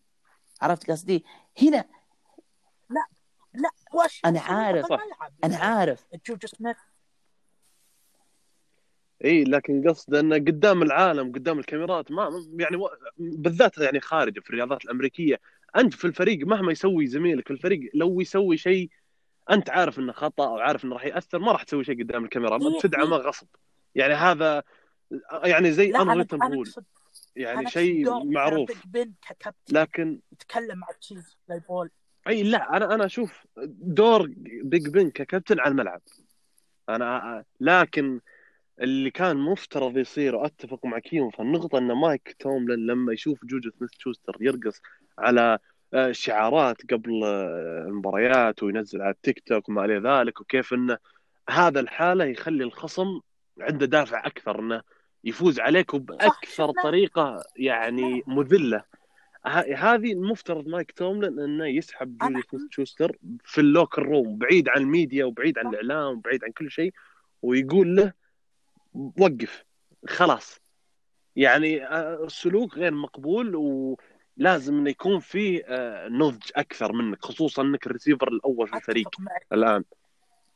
عرفت 0.62 0.92
قصدي؟ 0.92 1.26
هنا 1.62 1.86
لا 3.54 3.70
وش؟ 3.94 4.22
أنا 4.26 4.40
عارف. 4.40 4.86
أنا 5.44 5.58
عارف. 5.58 6.06
جوجو 6.28 6.48
سميث. 6.48 6.78
اي 9.26 9.44
لكن 9.44 9.90
قصد 9.90 10.16
إنه 10.16 10.36
قدام 10.36 10.82
العالم 10.82 11.32
قدام 11.32 11.60
الكاميرات 11.60 12.12
ما 12.12 12.30
يعني 12.60 12.76
و- 12.76 12.90
بالذات 13.18 13.78
يعني 13.78 14.00
خارج 14.00 14.40
في 14.40 14.50
الرياضات 14.50 14.86
الأمريكية 14.86 15.40
أنت 15.78 15.94
في 15.94 16.06
الفريق 16.06 16.48
مهما 16.48 16.72
يسوي 16.72 17.08
زميلك 17.08 17.48
في 17.48 17.54
الفريق 17.54 17.92
لو 17.94 18.22
يسوي 18.22 18.58
شيء 18.58 18.90
أنت 19.52 19.70
عارف 19.70 20.00
إنه 20.00 20.12
خطأ 20.14 20.48
أو 20.48 20.58
عارف 20.60 20.86
إنه 20.86 20.94
راح 20.94 21.06
يأثر 21.06 21.40
ما 21.40 21.52
راح 21.52 21.64
تسوي 21.64 21.84
شيء 21.84 22.04
قدام 22.04 22.24
الكاميرا 22.24 22.60
إيه، 22.62 22.80
بتدعمه 22.80 23.18
غصب. 23.18 23.48
يعني 23.96 24.14
هذا 24.14 24.64
يعني 25.44 25.72
زي 25.72 25.96
أنا 25.96 26.22
اقصد 26.22 26.84
يعني 27.36 27.70
شيء 27.70 28.24
معروف. 28.24 28.72
لكن 29.70 30.20
يتكلم 30.32 30.78
مع 30.80 30.88
تشيس 31.02 31.38
كلايبول 31.48 31.90
إي 32.28 32.44
لا 32.44 32.78
أنا 32.78 32.96
أنا 32.96 33.06
أشوف 33.06 33.46
دور 33.82 34.32
بيج 34.64 34.88
بن 34.90 35.10
ككابتن 35.10 35.60
على 35.60 35.72
الملعب. 35.72 36.02
أنا 36.90 37.44
لكن 37.60 38.20
اللي 38.82 39.12
كان 39.12 39.38
مفترض 39.38 39.98
يصير 39.98 40.36
وأتفق 40.36 40.86
مع 40.86 41.00
كيمو 41.00 41.30
في 41.30 41.40
النقطة 41.40 41.78
إن 41.78 41.92
مايك 41.92 42.36
توملن 42.40 42.86
لما 42.86 43.14
يشوف 43.14 43.46
جوجو 43.46 43.70
سميث 43.70 43.92
شوستر 43.98 44.38
يرقص 44.40 44.82
على 45.20 45.60
آه، 45.94 46.12
شعارات 46.12 46.94
قبل 46.94 47.24
آه، 47.24 47.86
المباريات 47.88 48.64
وينزل 48.64 49.02
على 49.02 49.12
التيك 49.12 49.40
توك 49.40 49.70
وما 49.70 49.86
إلى 49.86 49.98
ذلك 49.98 50.42
وكيف 50.42 50.74
انه 50.74 50.98
هذا 51.50 51.80
الحالة 51.80 52.26
يخلي 52.26 52.64
الخصم 52.64 53.20
عنده 53.60 53.86
دافع 53.86 54.28
أكثر 54.28 54.60
إنه 54.60 54.82
يفوز 55.24 55.60
عليك 55.60 55.94
وبأكثر 55.94 56.72
شفنا. 56.72 56.84
طريقة 56.84 57.44
يعني 57.56 58.24
مذلة 58.28 58.84
هذه 59.76 60.14
المفترض 60.14 60.68
مايك 60.68 60.92
توملن 60.92 61.40
إنه 61.40 61.68
يسحب 61.68 62.18
جولي 62.18 62.42
سميث 62.52 62.64
شوستر 62.70 63.18
في 63.46 63.62
الـ 63.62 63.68
locker 63.68 64.04
room 64.04 64.38
بعيد 64.38 64.70
عن 64.70 64.82
الميديا 64.82 65.26
وبعيد 65.26 65.58
عن 65.58 65.68
الإعلام 65.68 66.18
وبعيد 66.18 66.44
عن 66.44 66.52
كل 66.52 66.72
شيء 66.72 66.94
ويقول 67.42 67.96
له 67.96 68.14
وقف. 68.94 69.66
خلاص. 70.08 70.60
يعني 71.36 71.86
آه، 71.86 72.24
السلوك 72.24 72.78
غير 72.78 72.94
مقبول 72.94 73.56
ولازم 73.56 74.78
إنه 74.78 74.90
يكون 74.90 75.20
فيه 75.20 75.64
آه، 75.68 76.08
نضج 76.08 76.52
أكثر 76.56 76.94
منك 76.94 77.26
خصوصا 77.26 77.62
إنك 77.62 77.88
الريسيفر 77.88 78.28
الأول 78.28 78.68
في 78.68 78.76
الفريق 78.76 79.08
اتفق 79.08 79.54
الآن. 79.54 79.84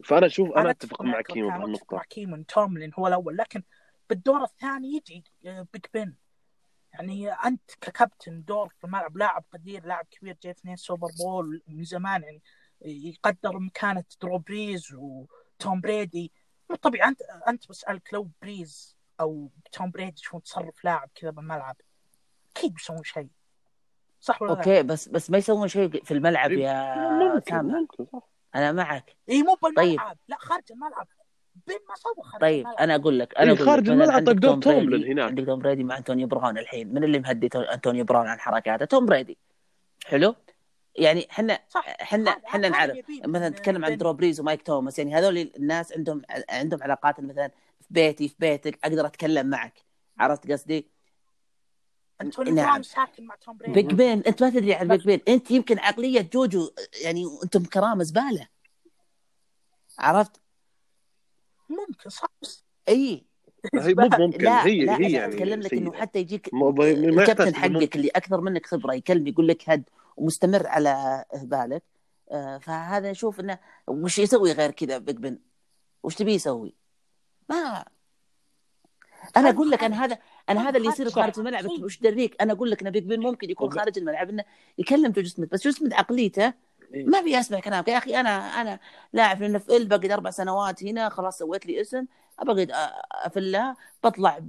فأنا 0.03 0.25
أشوف 0.25 0.51
أنا 0.51 0.69
أتفق 0.69 1.01
مع 1.01 1.11
معك 1.11 1.25
كيمو 1.25 1.45
أوكي، 1.45 1.55
أنا 1.55 1.63
أتفق 1.63 1.65
بهالنقطة. 1.65 1.95
مع 1.95 2.03
كيمو 2.03 2.35
إن 2.35 2.45
توملين 2.45 2.91
هو 2.99 3.07
الأول. 3.07 3.37
لكن 3.37 3.63
بالدور 4.09 4.43
الثاني 4.43 4.95
يجي 4.95 5.23
آه، 5.45 5.67
بيج 5.73 5.85
بن 5.93 6.13
يعني 6.93 7.31
أنت 7.31 7.71
ككابتن 7.81 8.43
دور 8.43 8.69
في 8.79 8.83
الملعب 8.83 9.17
لاعب 9.17 9.43
قدير 9.53 9.85
لاعب 9.85 10.05
كبير 10.11 10.37
جاي 10.43 10.51
اثنين 10.51 10.75
سوبر 10.75 11.07
بول 11.19 11.61
من 11.67 11.83
زمان 11.83 12.23
يعني 12.23 12.41
يقدر 12.85 13.59
مكانه 13.59 14.03
درو 14.21 14.37
بريز 14.37 14.93
وتوم 14.93 15.81
بريدي 15.81 16.31
طبيعي 16.81 17.09
أنت 17.09 17.21
أنت 17.47 17.69
بسألك 17.69 18.13
لو 18.13 18.27
بريز 18.41 18.95
أو 19.19 19.49
توم 19.71 19.91
بريدي 19.91 20.21
شو 20.21 20.39
تصرف 20.39 20.83
لاعب 20.83 21.09
كذا 21.15 21.29
بالملعب 21.31 21.75
أكيد 22.57 22.73
بيسوون 22.73 23.03
شيء. 23.03 23.27
صح 24.19 24.41
ولا 24.41 24.51
لا؟ 24.51 24.57
أوكي 24.57 24.83
بس 24.83 25.07
بس 25.09 25.29
ما 25.29 25.37
يسوون 25.37 25.67
شيء 25.67 26.03
في 26.03 26.13
الملعب 26.13 26.51
يا 26.51 26.95
ممكن 27.09 27.55
ممكن 27.55 28.05
صح. 28.13 28.27
أنا 28.55 28.71
معك. 28.71 29.15
اي 29.29 29.43
مو 29.43 29.55
طيب. 29.55 29.73
بالملعب 29.75 30.17
لا 30.27 30.37
خارج 30.39 30.63
الملعب. 30.71 31.07
بين 31.67 31.77
ما 31.89 31.95
سوى 31.95 32.23
خارج 32.23 32.41
طيب 32.41 32.59
الملعب. 32.65 32.79
أنا 32.79 32.95
أقول 32.95 33.19
لك 33.19 33.37
أنا 33.37 33.51
إيه، 33.51 33.57
خارج 33.57 33.83
لك 33.83 33.89
الملعب 33.89 34.11
عندك 34.15 34.27
طيب 34.27 34.39
دور 34.39 34.51
توم 34.51 34.59
توملن 34.59 35.03
هناك. 35.11 35.25
عندك 35.29 35.45
توم 35.45 35.59
بريدي 35.59 35.83
مع 35.83 35.97
انتوني 35.97 36.25
براون 36.25 36.57
الحين. 36.57 36.93
من 36.93 37.03
اللي 37.03 37.19
مهدي 37.19 37.49
تو- 37.49 37.61
انتوني 37.61 38.03
براون 38.03 38.27
عن 38.27 38.39
حركاته؟ 38.39 38.85
توم 38.85 39.05
بريدي. 39.05 39.37
حلو؟ 40.05 40.35
يعني 40.95 41.27
إحنا 41.31 41.53
إحنا 42.01 42.29
إحنا 42.31 42.69
نعرف 42.69 42.97
مثلا 43.25 43.49
نتكلم 43.49 43.85
عن 43.85 43.89
بين- 43.91 43.97
درو 43.97 44.13
بريز 44.13 44.39
ومايك 44.39 44.61
توماس 44.61 44.99
يعني 44.99 45.15
هذول 45.15 45.37
الناس 45.37 45.93
عندهم 45.93 46.21
عندهم 46.49 46.83
علاقات 46.83 47.19
مثلا 47.19 47.47
في 47.81 47.87
بيتي 47.89 48.27
في 48.29 48.35
بيتك 48.39 48.79
أقدر 48.83 49.05
أتكلم 49.05 49.47
معك 49.47 49.73
عرفت 50.19 50.51
قصدي؟ 50.51 50.87
انتوني 52.21 52.51
نعم. 52.51 52.81
ساكن 52.81 53.23
مع 53.25 53.35
توم 53.35 53.57
بريدي 53.57 53.81
بيج 53.81 53.93
بين 53.93 54.23
أنت 54.27 54.43
ما 54.43 54.49
تدري 54.49 54.73
عن 54.73 54.87
بيج 54.87 55.05
بين 55.05 55.21
أنت 55.27 55.51
يمكن 55.51 55.79
عقلية 55.79 56.29
جوجو 56.33 56.69
يعني 57.03 57.25
أنتم 57.43 57.63
كرامة 57.63 58.03
زبالة 58.03 58.47
عرفت؟ 59.99 60.41
ممكن 61.69 62.09
صح 62.09 62.27
بس 62.41 62.63
إي 62.89 63.25
هي 63.75 63.93
مو 63.93 64.09
ممكن 64.19 64.45
لا 64.45 64.65
هي 64.65 64.85
لا 64.85 64.97
هي 64.97 65.11
يعني 65.11 65.33
أتكلم 65.33 65.59
لك 65.61 65.73
إنه. 65.73 65.93
حتى 65.93 66.19
يجيك 66.19 66.49
الكابتن 66.53 67.55
حقك. 67.55 67.95
اللي 67.95 68.09
أكثر 68.09 68.41
منك 68.41 68.65
خبرة 68.65 68.93
يكلم 68.93 69.27
يقول 69.27 69.47
لك 69.47 69.69
هد 69.69 69.89
ومستمر 70.17 70.67
على 70.67 71.25
إهبالك. 71.35 71.83
آه، 72.31 72.57
فهذا 72.57 73.11
أشوف 73.11 73.39
إنه 73.39 73.59
وش 73.87 74.19
يسوي 74.19 74.51
غير 74.51 74.71
كذا 74.71 74.97
بيج 74.97 75.15
بن؟ 75.15 75.39
وش 76.03 76.15
تبي 76.15 76.33
يسوي؟ 76.33 76.75
ما 77.49 77.85
أنا 79.37 79.49
أقول 79.49 79.71
لك 79.71 79.83
أنا 79.83 80.05
هذا 80.05 80.17
أنا 80.49 80.69
هذا 80.69 80.77
اللي 80.77 80.89
يصير. 80.89 81.09
خارج 81.09 81.39
الملعب. 81.39 81.65
وش 81.83 81.99
دريك 81.99 82.35
أنا 82.41 82.53
أقول 82.53 82.71
لك 82.71 82.81
إن 82.81 82.89
بيج 82.89 83.03
بن 83.03 83.19
ممكن 83.19 83.49
يكون 83.49 83.71
خارج 83.71 83.97
الملعب. 83.97 84.29
إنه 84.29 84.43
يكلم 84.77 85.11
جو 85.11 85.23
سميث. 85.23 85.49
بس 85.49 85.63
جو 85.63 85.71
سميث 85.71 85.93
عقليته 85.93 86.53
إيه. 86.93 87.05
ما 87.05 87.21
بيسمع 87.21 87.59
كلامك. 87.59 87.87
يا 87.87 87.97
أخي 87.97 88.19
أنا 88.19 88.29
أنا 88.61 88.79
لاعب 89.13 89.37
في 89.57 89.77
ال 89.77 89.87
بقعد 89.87 90.11
أربع 90.11 90.29
سنوات 90.29 90.83
هنا 90.83 91.09
خلاص 91.09 91.37
سويت 91.37 91.65
لي 91.65 91.81
اسم. 91.81 92.05
أبغى 92.39 92.67
افلها 93.11 93.77
بطلع 94.03 94.39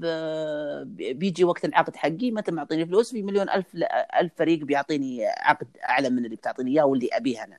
بيجي 0.85 1.45
وقت 1.45 1.65
العقد 1.65 1.97
حقي 1.97 2.31
متى 2.31 2.53
معطيني 2.53 2.87
فلوس؟ 2.87 3.13
في 3.13 3.23
مليون 3.23 3.51
ألف 3.51 3.67
ألف 4.21 4.33
فريق 4.37 4.59
بيعطيني 4.59 5.27
عقد 5.27 5.69
أعلى 5.89 6.11
من 6.11 6.25
اللي 6.25 6.37
بتعطيني 6.37 6.71
إياه 6.71 6.85
واللي 6.85 7.09
ابيه 7.13 7.45
أنا. 7.45 7.59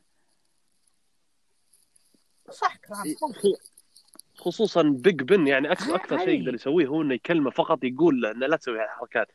صح 2.51 2.77
إيه، 3.05 3.15
خصوصا 4.37 4.81
بيج 4.81 5.21
بن 5.21 5.47
يعني 5.47 5.71
أكثر 5.71 5.95
أكثر 5.95 6.17
شيء. 6.17 6.39
يقدر 6.39 6.53
يسويه 6.53 6.87
هو 6.87 7.01
إنه 7.01 7.13
يكلمه 7.13 7.49
فقط 7.51 7.83
يقول 7.83 8.21
له 8.21 8.31
إنه 8.31 8.47
لا 8.47 8.57
تسوي 8.57 8.79
هالحركات. 8.79 9.27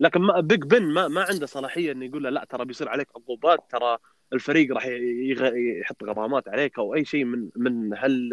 لكن 0.00 0.20
ما 0.20 0.40
بيج 0.40 0.62
بن 0.62 0.82
ما 0.82 1.08
ما 1.08 1.22
عنده 1.30 1.46
صلاحية 1.46 1.92
إنه 1.92 2.04
يقول 2.04 2.22
له 2.22 2.30
لا 2.30 2.46
ترى 2.50 2.64
بيصير 2.64 2.88
عليك 2.88 3.08
عقوبات 3.16 3.70
ترى 3.70 3.98
الفريق 4.32 4.74
راح 4.74 4.86
يغ- 4.86 5.54
يحط 5.80 6.04
غرامات 6.04 6.48
عليك 6.48 6.78
أو 6.78 6.94
أي 6.94 7.04
شيء 7.04 7.24
من 7.24 7.48
من 7.56 7.94
هال 7.94 8.30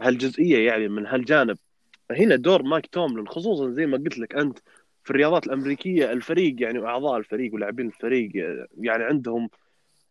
هالجزئية 0.00 0.66
يعني 0.66 0.88
من 0.88 1.06
هالجانب. 1.06 1.58
هنا 2.10 2.36
دور 2.36 2.62
مايك 2.62 2.86
توملن 2.86 3.28
خصوصا 3.28 3.70
زي 3.70 3.86
ما 3.86 3.96
قلت 3.96 4.18
لك 4.18 4.34
أنت 4.34 4.58
في 5.04 5.10
الرياضات 5.10 5.46
الأمريكية 5.46 6.12
الفريق 6.12 6.62
يعني 6.62 6.78
واعضاء 6.78 7.16
الفريق 7.18 7.54
ولاعبين 7.54 7.86
الفريق 7.86 8.30
يعني 8.78 9.04
عندهم 9.04 9.48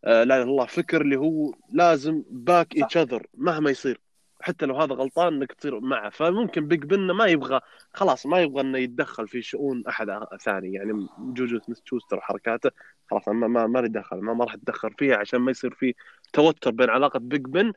آه، 0.05 0.23
لا 0.23 0.35
إله 0.35 0.43
إلا 0.43 0.51
الله 0.51 0.65
فكر 0.65 1.01
اللي 1.01 1.15
هو 1.15 1.53
لازم 1.73 2.23
back 2.29 2.75
each 2.75 2.97
other 2.97 3.27
مهما 3.33 3.69
يصير 3.71 3.99
حتى 4.41 4.65
لو 4.65 4.75
هذا 4.75 4.95
غلطان 4.95 5.33
إنك 5.33 5.51
تصير 5.53 5.79
معه. 5.79 6.09
فممكن 6.09 6.67
بيج 6.67 6.83
بن 6.83 7.11
ما 7.11 7.25
يبغى 7.25 7.59
خلاص 7.93 8.25
ما 8.25 8.41
يبغى 8.41 8.61
إنه 8.61 8.77
يتدخل 8.77 9.27
في 9.27 9.41
شؤون 9.41 9.83
أحد 9.87 10.07
ثاني. 10.41 10.73
يعني 10.73 11.07
جوجو 11.19 11.59
سميث 11.59 11.79
شوستر 11.85 12.17
وحركاته 12.17 12.71
خلاص 13.11 13.27
ما 13.27 13.47
ما 13.47 13.67
ما 13.67 13.81
نتدخل 13.81 14.17
ما, 14.17 14.33
ما 14.33 14.45
راح 14.45 14.53
اتدخل 14.53 14.93
فيها 14.97 15.17
عشان 15.17 15.39
ما 15.39 15.51
يصير 15.51 15.73
في 15.73 15.95
توتر 16.33 16.71
بين 16.71 16.89
علاقة 16.89 17.19
بيج 17.19 17.41
بن 17.41 17.73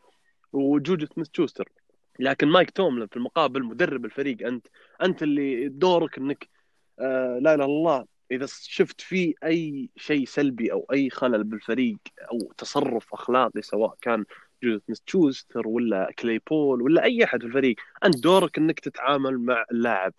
وجوجو 0.52 1.06
سميث 1.06 1.28
شوستر. 1.32 1.68
لكن 2.18 2.48
مايك 2.48 2.70
توملن 2.70 3.06
في 3.06 3.16
المقابل 3.16 3.64
مدرب 3.64 4.04
الفريق 4.04 4.46
أنت 4.46 4.66
أنت 5.02 5.22
اللي 5.22 5.68
دورك 5.68 6.18
إنك 6.18 6.48
آه 6.98 7.38
لا 7.42 7.54
إله 7.54 7.64
إلا 7.64 7.64
الله 7.64 8.06
إذا 8.30 8.46
شفت 8.48 9.00
في 9.00 9.34
أي 9.44 9.90
شيء 9.96 10.26
سلبي 10.26 10.72
أو 10.72 10.86
أي 10.92 11.10
خلل 11.10 11.44
بالفريق 11.44 11.98
أو 12.32 12.52
تصرف 12.58 13.14
أخلاقي 13.14 13.62
سواء 13.62 13.94
كان 14.00 14.24
جوجو 14.62 14.82
شوستر 15.06 15.68
ولا 15.68 16.12
كليبول 16.18 16.82
ولا 16.82 17.04
أي 17.04 17.24
أحد 17.24 17.40
في 17.40 17.46
الفريق 17.46 17.76
أنت 18.04 18.18
دورك 18.22 18.58
إنك 18.58 18.80
تتعامل 18.80 19.38
مع 19.38 19.64
اللاعب. 19.72 20.12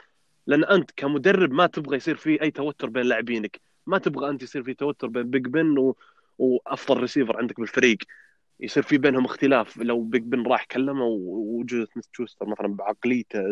لأن 0.47 0.64
أنت 0.64 0.91
كمدرب 0.95 1.52
ما 1.52 1.68
تبغى 1.68 1.97
يصير 1.97 2.16
في 2.16 2.41
أي 2.41 2.52
توتر 2.52 2.89
بين 2.89 3.04
لاعبينك 3.04 3.62
ما 3.88 3.97
تبغى 3.97 4.30
أنت 4.30 4.43
يصير 4.43 4.64
في 4.64 4.74
توتر 4.74 5.08
بين 5.08 5.24
بيج 5.24 5.47
بن 5.47 5.78
و... 5.78 5.95
وأفضل 6.38 7.00
ريسيفر 7.02 7.38
عندك 7.38 7.60
بالفريق. 7.60 7.97
يصير 8.60 8.84
في 8.84 8.97
بينهم 8.97 9.26
اختلاف. 9.26 9.78
لو 9.78 10.01
بيج 10.01 10.24
بن 10.24 10.47
راح 10.47 10.66
كلمه 10.66 11.05
وجوجو 11.05 11.88
شوستر 12.13 12.45
مثلا 12.45 12.68
بعقليته 12.68 13.43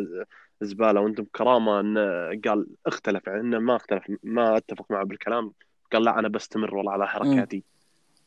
زبالة 0.62 1.02
وأنت 1.02 1.26
بكرامة 1.36 1.80
انه 1.80 2.02
قال 2.46 2.68
اختلف 2.86 3.28
يعني 3.28 3.40
انه 3.40 3.60
ما 3.60 3.76
اختلف 3.76 4.04
ما 4.24 4.58
اتفق 4.58 4.86
معه 4.90 5.04
بالكلام 5.04 5.52
قال 5.94 6.04
لا 6.04 6.20
أنا 6.20 6.28
بستمر 6.28 6.76
والله 6.76 6.92
على 6.92 7.08
حركاتي. 7.08 7.64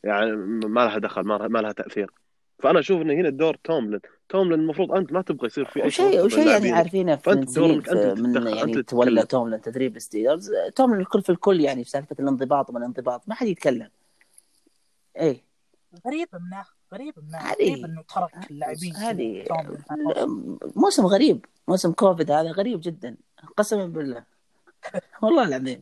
يعني 0.03 0.31
ما 0.65 0.85
لها 0.85 0.97
دخل 0.97 1.21
ما 1.21 1.59
لها 1.59 1.71
تأثير. 1.71 2.11
فأنا 2.59 2.79
أشوف 2.79 3.01
انه 3.01 3.13
هنا 3.13 3.29
دور 3.29 3.55
توملن. 3.63 3.99
توملن 4.29 4.53
المفروض 4.53 4.91
أنت 4.91 5.11
ما 5.11 5.21
تبغى 5.21 5.47
يصير 5.47 5.65
في 5.65 5.83
أي 5.83 5.91
شيء 5.91 6.25
وشيء 6.25 6.47
يعني 6.47 6.71
عارفينه 6.71 7.15
فأنت 7.15 7.55
دورك 7.55 7.89
أنت 7.89 8.19
من 8.19 8.47
يعني 8.47 8.83
تولى 8.83 9.25
توملن 9.25 9.61
تدريب 9.61 9.99
ستيلرز 9.99 10.51
توملن 10.75 10.99
الكل 10.99 11.21
في 11.21 11.29
الكل 11.29 11.61
يعني 11.61 11.83
في 11.83 11.89
سالفة 11.89 12.15
الانضباط 12.19 12.69
وما 12.69 12.79
الانضباط. 12.79 13.23
ما 13.27 13.35
حد 13.35 13.47
يتكلم. 13.47 13.89
إيه. 15.17 15.50
غريب 16.07 16.27
منه 16.33 16.65
غريب 16.93 17.13
منه 17.17 17.51
غريب 17.51 17.85
إنه 17.85 18.01
ترك 18.01 18.51
اللاعبين 18.51 18.95
هذه 18.95 19.45
موسم 20.75 21.05
غريب 21.05 21.45
موسم 21.67 21.91
كوفيد 21.91 22.31
هذا 22.31 22.51
غريب 22.51 22.81
جدا 22.81 23.17
قسما 23.57 23.85
بالله. 23.85 24.23
والله 25.21 25.47
العظيم. 25.47 25.81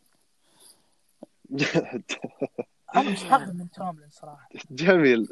أنا 2.96 3.10
مستغرب 3.10 3.54
من 3.56 3.70
توملن 3.70 4.10
صراحة. 4.10 4.48
جميل. 4.70 5.28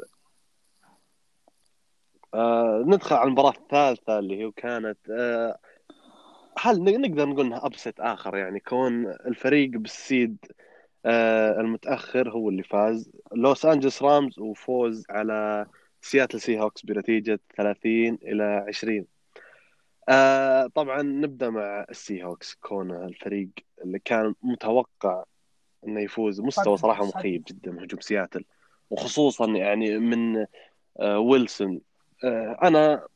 آه 2.33 2.83
ندخل 2.87 3.15
على 3.15 3.27
المباراة 3.27 3.57
الثالثة 3.57 4.19
اللي 4.19 4.43
هي 4.43 4.51
كانت 4.51 5.09
آه 5.09 5.59
هل 6.57 6.83
نقدر 6.83 7.25
نقول 7.25 7.45
إنها 7.45 7.65
أبسط 7.65 8.01
آخر؟ 8.01 8.37
يعني 8.37 8.59
كون 8.59 9.05
الفريق 9.07 9.69
بالسيد 9.69 10.37
آه 10.51 10.68
المتأخر 11.05 12.29
هو 12.29 12.49
اللي 12.49 12.63
فاز. 12.63 13.11
لوس 13.35 13.65
انجلس 13.65 14.03
رامز 14.03 14.39
وفوز 14.39 15.05
على 15.09 15.65
سياتل 16.01 16.41
سي 16.41 16.59
هوكس 16.59 16.85
بنتيجة 16.85 17.39
30 17.57 18.17
إلى 18.23 18.65
20 18.67 19.05
آه 20.09 20.67
طبعا 20.67 21.01
نبدأ 21.01 21.49
مع 21.49 21.85
السي 21.89 22.23
هوكس 22.23 22.55
كون 22.61 22.91
الفريق 22.91 23.49
اللي 23.83 23.99
كان 23.99 24.35
متوقع 24.43 25.23
إنه 25.87 25.99
يفوز. 25.99 26.41
مستوى 26.41 26.77
صراحة 26.77 27.05
مخيب 27.05 27.43
جدا 27.47 27.71
من 27.71 27.83
هجوم 27.83 27.99
سياتل 27.99 28.45
وخصوصا 28.89 29.47
يعني 29.47 29.97
من 29.97 30.45
آه 30.99 31.19
ويلسون. 31.19 31.81
آه 32.23 32.57
أنا 32.63 33.07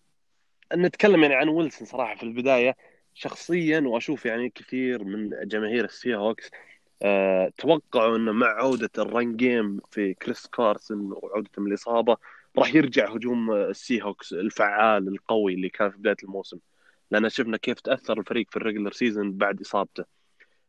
نتكلم 0.73 1.23
يعني 1.23 1.36
عن 1.36 1.49
ويلسون 1.49 1.88
صراحة 1.88 2.15
في 2.15 2.23
البداية. 2.23 2.75
شخصيا 3.13 3.79
وأشوف 3.79 4.25
يعني 4.25 4.49
كثير 4.49 5.03
من 5.03 5.29
جماهير 5.43 5.86
السي 5.86 6.15
هوكس 6.15 6.51
أه 7.04 7.51
توقعوا 7.58 8.18
إنه 8.18 8.32
مع 8.32 8.47
عودة 8.47 8.89
الـ 8.97 9.07
run 9.07 9.36
game 9.36 9.80
في 9.91 10.14
كريس 10.14 10.47
كارسون 10.47 11.12
وعودته 11.12 11.62
من 11.62 11.68
الإصابة 11.68 12.18
راح 12.58 12.76
يرجع 12.76 13.10
هجوم 13.10 13.51
السي 13.51 14.01
هوكس 14.01 14.34
الفعال 14.34 15.08
القوي 15.08 15.54
اللي 15.54 15.70
كان 15.70 15.91
في 15.91 15.97
بداية 15.97 16.16
الموسم. 16.24 16.60
لأن 17.12 17.30
شفنا 17.30 17.58
كيف 17.58 17.80
تأثر 17.80 18.20
الفريق 18.20 18.47
في 18.49 18.58
الـ 18.57 18.62
regular 18.62 18.91
season 18.91 19.32
بعد 19.32 19.62
إصابته. 19.62 20.06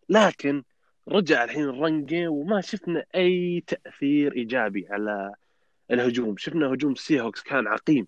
لكن 0.09 0.63
رجع 1.09 1.45
الحين 1.45 1.65
الـ 1.65 1.75
run 1.75 2.05
game 2.05 2.31
وما 2.31 2.61
شفنا 2.61 3.05
أي 3.15 3.65
تأثير 3.67 4.33
إيجابي 4.33 4.87
على 4.91 5.33
الهجوم. 5.91 6.37
شفنا 6.37 6.67
هجوم 6.67 6.93
السي 6.93 7.21
هوكس 7.21 7.43
كان 7.43 7.67
عقيم. 7.67 8.07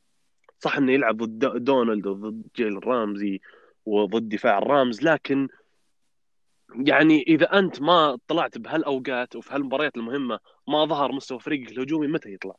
صح 0.61 0.77
إنه 0.77 0.93
يلعب 0.93 1.17
ضد 1.17 1.65
دونالد 1.65 2.07
وضد 2.07 2.43
جيلن 2.57 2.87
رامزي 2.87 3.41
وضد 3.87 4.29
دفاع 4.29 4.59
الرامز 4.59 5.03
لكن 5.03 5.49
يعني 6.75 7.23
إذا 7.23 7.59
أنت 7.59 7.81
ما 7.81 8.19
طلعت 8.29 8.59
بهالأوقات 8.59 9.37
وفي 9.37 9.55
هالمباريات 9.55 9.97
المهمة 9.97 10.39
ما 10.69 10.85
ظهر 10.85 11.13
مستوى 11.13 11.41
فريقك 11.41 11.73
الهجومي 11.73 12.07
متى 12.07 12.33
يطلع؟ 12.33 12.55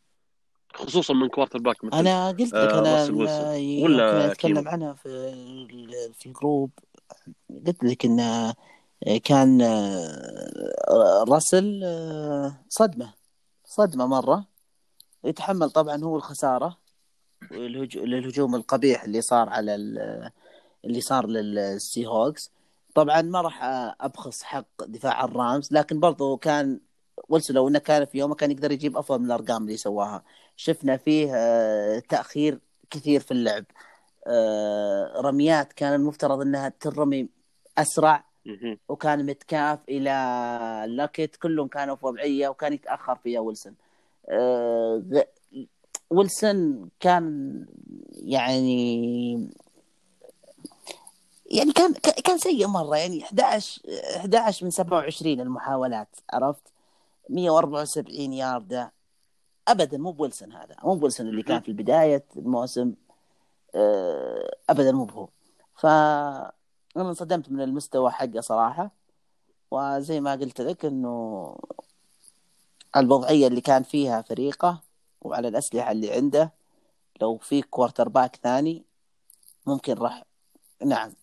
خصوصا 0.73 1.13
من 1.13 1.27
quarterback 1.27 1.83
مثل 1.83 1.97
أنا 1.97 2.27
قلت 2.27 2.41
لك 2.41 2.53
آه 2.53 2.79
أنا 2.79 3.83
ولا 3.83 4.31
أتكلم 4.31 4.67
عنها 4.67 4.93
في 4.93 5.09
في 6.13 6.25
الـ 6.25 6.32
group. 6.32 6.71
قلت 7.67 7.83
لك 7.83 8.05
انه 8.05 8.53
كان 9.23 9.61
آه، 9.61 11.25
راسل 11.29 11.81
آه، 11.83 12.55
صدمة. 12.69 13.13
صدمة 13.65 14.07
مرة. 14.07 14.45
يتحمل 15.23 15.69
طبعا 15.69 16.03
هو 16.03 16.15
الخسارة 16.15 16.77
للهجوم 17.51 18.55
القبيح 18.55 19.03
اللي 19.03 19.21
صار 19.21 19.49
على 19.49 19.75
اللي 20.85 21.01
صار 21.01 21.27
للسي 21.27 22.05
هوكس 22.05 22.51
طبعا 22.97 23.21
ما 23.21 23.41
راح 23.41 23.59
ابخس 24.01 24.43
حق 24.43 24.83
دفاع 24.83 25.23
الرامز 25.25 25.73
لكن 25.73 25.99
برضو 25.99 26.37
كان 26.37 26.79
ويلسون 27.29 27.53
لو 27.53 27.67
إنه 27.67 27.79
كان 27.79 28.05
في 28.05 28.17
يومه 28.17 28.35
كان 28.35 28.51
يقدر 28.51 28.71
يجيب 28.71 28.97
أفضل 28.97 29.19
من 29.19 29.25
الأرقام 29.25 29.63
اللي 29.63 29.77
سواها. 29.77 30.23
شفنا 30.55 30.97
فيه 30.97 31.31
تأخير 31.99 32.59
كثير 32.89 33.19
في 33.19 33.31
اللعب. 33.31 33.65
رميات 35.25 35.73
كان 35.73 35.93
المفترض 35.93 36.41
إنها 36.41 36.69
ترمي 36.69 37.29
أسرع 37.77 38.25
وكان 38.89 39.25
متكاف 39.25 39.79
إلى 39.89 40.85
لاكيت 40.87 41.35
كلهم 41.35 41.67
كانوا 41.67 41.95
في 41.95 42.05
وضعية 42.05 42.47
وكان 42.47 42.73
يتأخر 42.73 43.15
فيها 43.15 43.39
ويلسون. 43.39 43.75
ويلسون 46.09 46.89
كان 46.99 47.65
يعني 48.11 49.49
يعني 51.51 51.71
كان 51.71 51.93
كان 51.93 52.37
سيء 52.37 52.67
مرة 52.67 52.97
يعني 52.97 53.23
11 53.23 53.81
11 54.17 54.65
من 54.65 54.71
27 54.71 55.39
المحاولات 55.39 56.07
عرفت؟ 56.33 56.61
174 57.29 58.33
ياردة 58.33 58.91
ابدا 59.67 59.97
مو 59.97 60.11
بويلسون 60.11 60.51
هذا 60.51 60.75
مو 60.83 60.95
بويلسون 60.95 61.27
اللي 61.27 61.43
كان 61.43 61.61
في 61.61 61.73
بدايه 61.73 62.25
الموسم 62.37 62.93
آه، 63.75 64.55
ابدا 64.69 64.91
مو 64.91 65.05
بهو. 65.05 65.27
ف 65.75 65.85
أنا 65.85 67.09
انصدمت 67.09 67.51
من 67.51 67.61
المستوى 67.61 68.11
حقه 68.11 68.41
صراحة 68.41 68.91
وزي 69.71 70.19
ما 70.19 70.31
قلت 70.31 70.61
لك 70.61 70.85
إنه 70.85 71.55
الوضعية 72.97 73.47
اللي 73.47 73.61
كان 73.61 73.83
فيها 73.83 74.21
فريقه 74.21 74.81
وعلى 75.21 75.47
الأسلحة 75.47 75.91
اللي 75.91 76.13
عنده 76.13 76.53
لو 77.21 77.37
في 77.37 77.61
quarterback 77.61 78.35
ثاني 78.35 78.83
ممكن 79.65 79.93
راح 79.93 80.23
نعم 80.85 81.13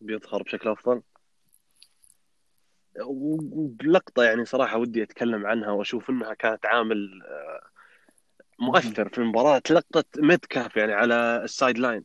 بيظهر 0.00 0.42
بشكل 0.42 0.68
أفضل. 0.68 1.02
وبلقطة 3.04 4.22
يعني 4.22 4.44
صراحة 4.44 4.78
ودي 4.78 5.02
أتكلم 5.02 5.46
عنها 5.46 5.70
وأشوف 5.70 6.10
إنها 6.10 6.34
كانت 6.34 6.66
عامل 6.66 7.22
آه، 7.26 7.60
مؤثر 8.58 9.08
في 9.08 9.18
المباراة. 9.18 9.62
لقطه 9.70 10.04
ميتكاف 10.18 10.76
يعني 10.76 10.92
على 10.92 11.40
ال 11.44 11.78
sideline. 11.78 12.04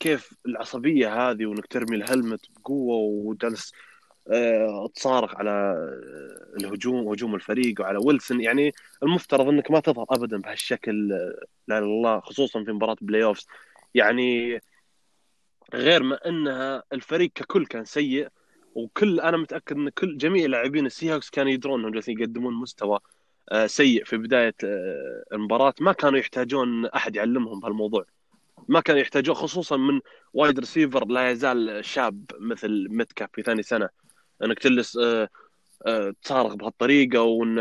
كيف 0.00 0.34
العصبية 0.46 1.30
هذه 1.30 1.46
وانك 1.46 1.66
ترمي 1.66 1.96
ال 1.96 2.02
helmet 2.02 2.40
بقوة 2.56 2.96
وجالس 2.96 3.72
آه، 4.32 4.88
تصارخ 4.94 5.36
على 5.36 5.74
الهجوم 6.60 7.08
هجوم 7.08 7.34
الفريق 7.34 7.80
وعلى 7.80 7.98
ويلسون. 8.04 8.40
يعني 8.40 8.72
المفترض 9.02 9.48
إنك 9.48 9.70
ما 9.70 9.80
تظهر 9.80 10.06
ابدا 10.10 10.38
بهالشكل 10.38 11.08
لا 11.68 11.78
الله 11.78 12.20
خصوصا 12.20 12.64
في 12.64 12.72
مباراة 12.72 12.96
playoffs. 13.00 13.46
يعني 13.94 14.60
غير 15.74 16.02
ما 16.02 16.28
إنها 16.28 16.82
الفريق 16.92 17.30
ككل 17.34 17.66
كان 17.66 17.84
سيء 17.84 18.28
وكل 18.74 19.20
أنا 19.20 19.36
متأكد 19.36 19.76
إن 19.76 19.88
كل 19.88 20.16
جميع 20.16 20.46
لاعبين 20.46 20.86
السي 20.86 21.14
هوكس 21.14 21.30
كانوا 21.30 21.52
يدرون 21.52 21.80
إنهم 21.80 21.92
جالسين 21.92 22.20
يقدمون 22.20 22.54
مستوى 22.54 22.98
آه، 23.52 23.66
سيء 23.66 24.04
في 24.04 24.16
بداية 24.16 24.54
آه، 24.64 25.24
المباراة. 25.32 25.74
ما 25.80 25.92
كانوا 25.92 26.18
يحتاجون 26.18 26.86
أحد 26.86 27.16
يعلمهم 27.16 27.60
بهالموضوع. 27.60 28.04
ما 28.68 28.80
كانوا 28.80 29.00
يحتاجون 29.00 29.34
خصوصا 29.34 29.76
من 29.76 30.00
wide 30.34 30.58
receiver 30.58 31.06
لا 31.06 31.30
يزال 31.30 31.84
شاب 31.84 32.24
مثل 32.40 32.86
متكاف 32.90 33.28
في 33.32 33.42
ثاني 33.42 33.62
سنة. 33.62 33.88
إنك 34.42 34.58
تجلس 34.58 34.98
آه، 35.86 36.14
تصارخ 36.22 36.54
بهالطريقة 36.54 37.22
وإن 37.22 37.58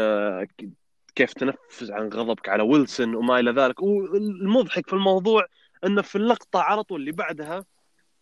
كيف 1.15 1.33
تنفس 1.33 1.91
عن 1.91 2.09
غضبك 2.09 2.49
على 2.49 2.63
ويلسون 2.63 3.15
وما 3.15 3.39
إلى 3.39 3.51
ذلك. 3.51 3.81
والمضحك 3.83 4.87
في 4.87 4.93
الموضوع 4.93 5.45
انه 5.85 6.01
في 6.01 6.15
اللقطة 6.15 6.59
على 6.59 6.83
طول 6.83 6.99
اللي 6.99 7.11
بعدها 7.11 7.65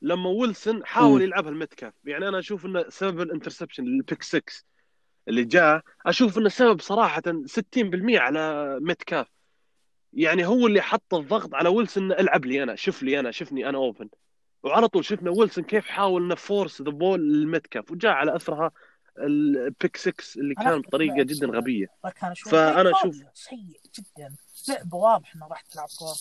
لما 0.02 0.30
ويلسون 0.30 0.86
حاول 0.86 1.22
يلعبها 1.22 1.50
لمتكاف 1.52 1.94
يعني 2.06 2.28
أنا 2.28 2.40
أشوف 2.40 2.66
إنه 2.66 2.86
سبب 2.90 3.22
ال 3.22 3.27
interception 3.27 3.84
ال 3.84 3.92
pick 3.92 4.24
6 4.24 4.42
اللي 5.28 5.44
جاء 5.44 5.82
أشوف 6.06 6.38
إنه 6.38 6.50
سبب 6.50 6.82
صراحة 6.82 7.22
60% 7.22 8.16
على 8.16 8.78
متكاف 8.82 9.28
يعني 10.14 10.46
هو 10.46 10.68
اللي 10.68 10.82
حط 10.82 11.14
الضغط 11.14 11.56
على 11.56 11.70
ويلسون 11.70 12.12
ألعب 12.12 12.46
لي 12.46 12.64
أنا 12.64 12.76
شوف 12.76 13.04
لي 13.04 13.20
أنا 13.20 13.32
شفني 13.32 13.70
أنا 13.70 13.78
open 13.78 14.10
وعلى 14.64 14.88
طول 14.88 15.06
شفنا 15.06 15.32
ويلسون 15.32 15.64
كيف 15.64 15.88
حاول 15.88 16.24
إنه 16.24 16.36
force 16.36 16.82
the 16.82 16.92
ball 16.92 17.34
لمتكاف 17.34 17.92
وجاء 17.92 18.12
على 18.12 18.36
أثرها 18.36 18.72
ال 19.20 19.36
pick 19.36 19.98
6 19.98 20.14
اللي 20.40 20.56
كان 20.56 20.82
بطريقة 20.82 21.24
جدا. 21.24 21.48
غبية. 21.48 21.86
play 22.52 22.94
أشوف- 22.94 23.02
call 23.02 23.26
سيء 23.34 23.58
جدا. 24.00 24.36
لعبه 24.70 24.98
واضح 24.98 25.36
إنه 25.36 25.48
راح 25.48 25.62
تلعب 25.62 25.88
كور 26.00 26.16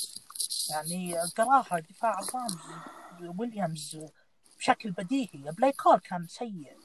يعني 0.71 1.15
قراها 1.37 1.79
دفاع 1.79 2.19
الرامز 2.21 3.39
ويليامز 3.39 4.07
بشكل 4.59 4.91
بديهي. 4.91 5.53
play 5.59 5.73
call 5.73 5.99
كان 5.99 6.27
سيء. 6.27 6.77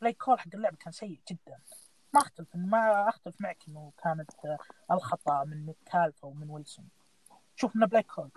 play 0.00 0.12
call 0.12 0.40
حق 0.40 0.48
اللعبه 0.54 0.76
كان 0.76 0.92
سيء 0.92 1.20
جدا. 1.30 1.58
ما 2.14 2.20
أختلف 2.20 2.48
ما 2.54 3.08
أختلف 3.08 3.40
معك 3.40 3.58
إنه 3.68 3.92
كانت 4.04 4.30
الخطأ 4.90 5.44
من 5.44 5.66
ميتكالف 5.66 6.24
أو 6.24 6.32
من 6.32 6.50
ويلسون. 6.50 6.88
شوف 7.56 7.76
إنه 7.76 7.86
play 7.86 8.02
call. 8.02 8.30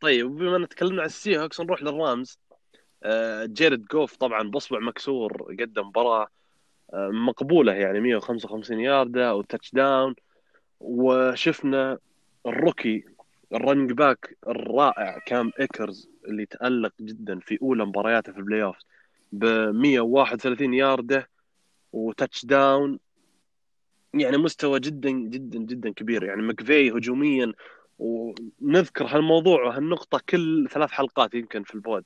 طيب 0.00 0.26
بما 0.26 0.56
إن 0.56 0.68
تكلمنا 0.68 1.00
عن 1.00 1.06
السي 1.06 1.38
هوكس 1.38 1.60
نروح 1.60 1.82
للرامز. 1.82 2.38
آه، 3.04 3.44
جيرد 3.44 3.84
جوف 3.84 4.16
طبعا 4.16 4.50
بأصبع 4.50 4.78
مكسور 4.78 5.56
قدم 5.60 5.86
مباراة 5.86 6.26
آه، 6.94 7.08
مقبولة 7.08 7.72
يعني 7.74 8.00
155 8.00 8.80
ياردة 8.80 9.34
و 9.34 9.72
touchdown. 9.72 10.14
وشفنا 10.82 11.98
ال 12.46 12.54
rookie 12.54 13.04
ال 13.54 13.59
running 13.59 13.92
back 13.92 14.36
الرائع 14.48 15.18
كام 15.18 15.50
ايكرز 15.60 16.10
اللي 16.28 16.46
تألق 16.46 16.92
جدا 17.00 17.38
في 17.38 17.58
أولى 17.62 17.84
مبارياته 17.84 18.32
في 18.32 18.38
ال 18.38 18.62
playoff 18.62 18.76
ب 19.32 19.44
131 19.74 20.74
يارده 20.74 21.28
و 21.92 22.44
touchdown 22.46 22.98
يعني 24.14 24.36
مستوى 24.36 24.80
جدا 24.80 25.10
جدا 25.10 25.58
جدا 25.58 25.90
كبير. 25.92 26.24
يعني 26.24 26.42
مكفاي 26.42 26.90
هجوميا 26.90 27.52
ونذكر 27.98 29.06
هالموضوع 29.06 29.64
وهالنقطة 29.64 30.20
كل 30.28 30.68
ثلاث 30.70 30.90
حلقات 30.90 31.34
يمكن 31.34 31.62
في 31.62 31.74
ال 31.74 31.82
pod 31.82 32.04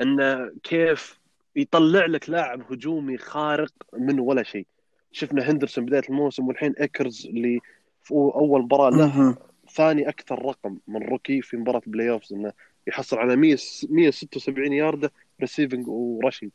انه 0.00 0.50
كيف 0.62 1.18
يطلع 1.56 2.06
لك 2.06 2.30
لاعب 2.30 2.72
هجومي 2.72 3.18
خارق 3.18 3.72
من 3.92 4.20
ولا 4.20 4.42
شيء. 4.42 4.66
شفنا 5.12 5.50
هندرسون 5.50 5.84
بداية 5.84 6.02
الموسم 6.08 6.48
والحين 6.48 6.72
ايكرز 6.80 7.26
اللي 7.26 7.60
في 8.06 8.14
أول 8.14 8.62
مباراة 8.62 8.90
له. 8.90 9.36
ثاني 9.74 10.08
أكثر 10.08 10.44
رقم 10.44 10.78
من 10.88 11.02
rookie 11.02 11.42
في 11.42 11.56
مباراة 11.56 11.82
playoffs 11.86 12.32
إنه 12.32 12.52
يحصل 12.86 13.18
على 13.18 13.36
100 13.36 13.56
176 13.88 14.72
ياردة 14.72 15.12
receiving 15.40 15.88
و 15.88 15.96
rushing 15.96 16.50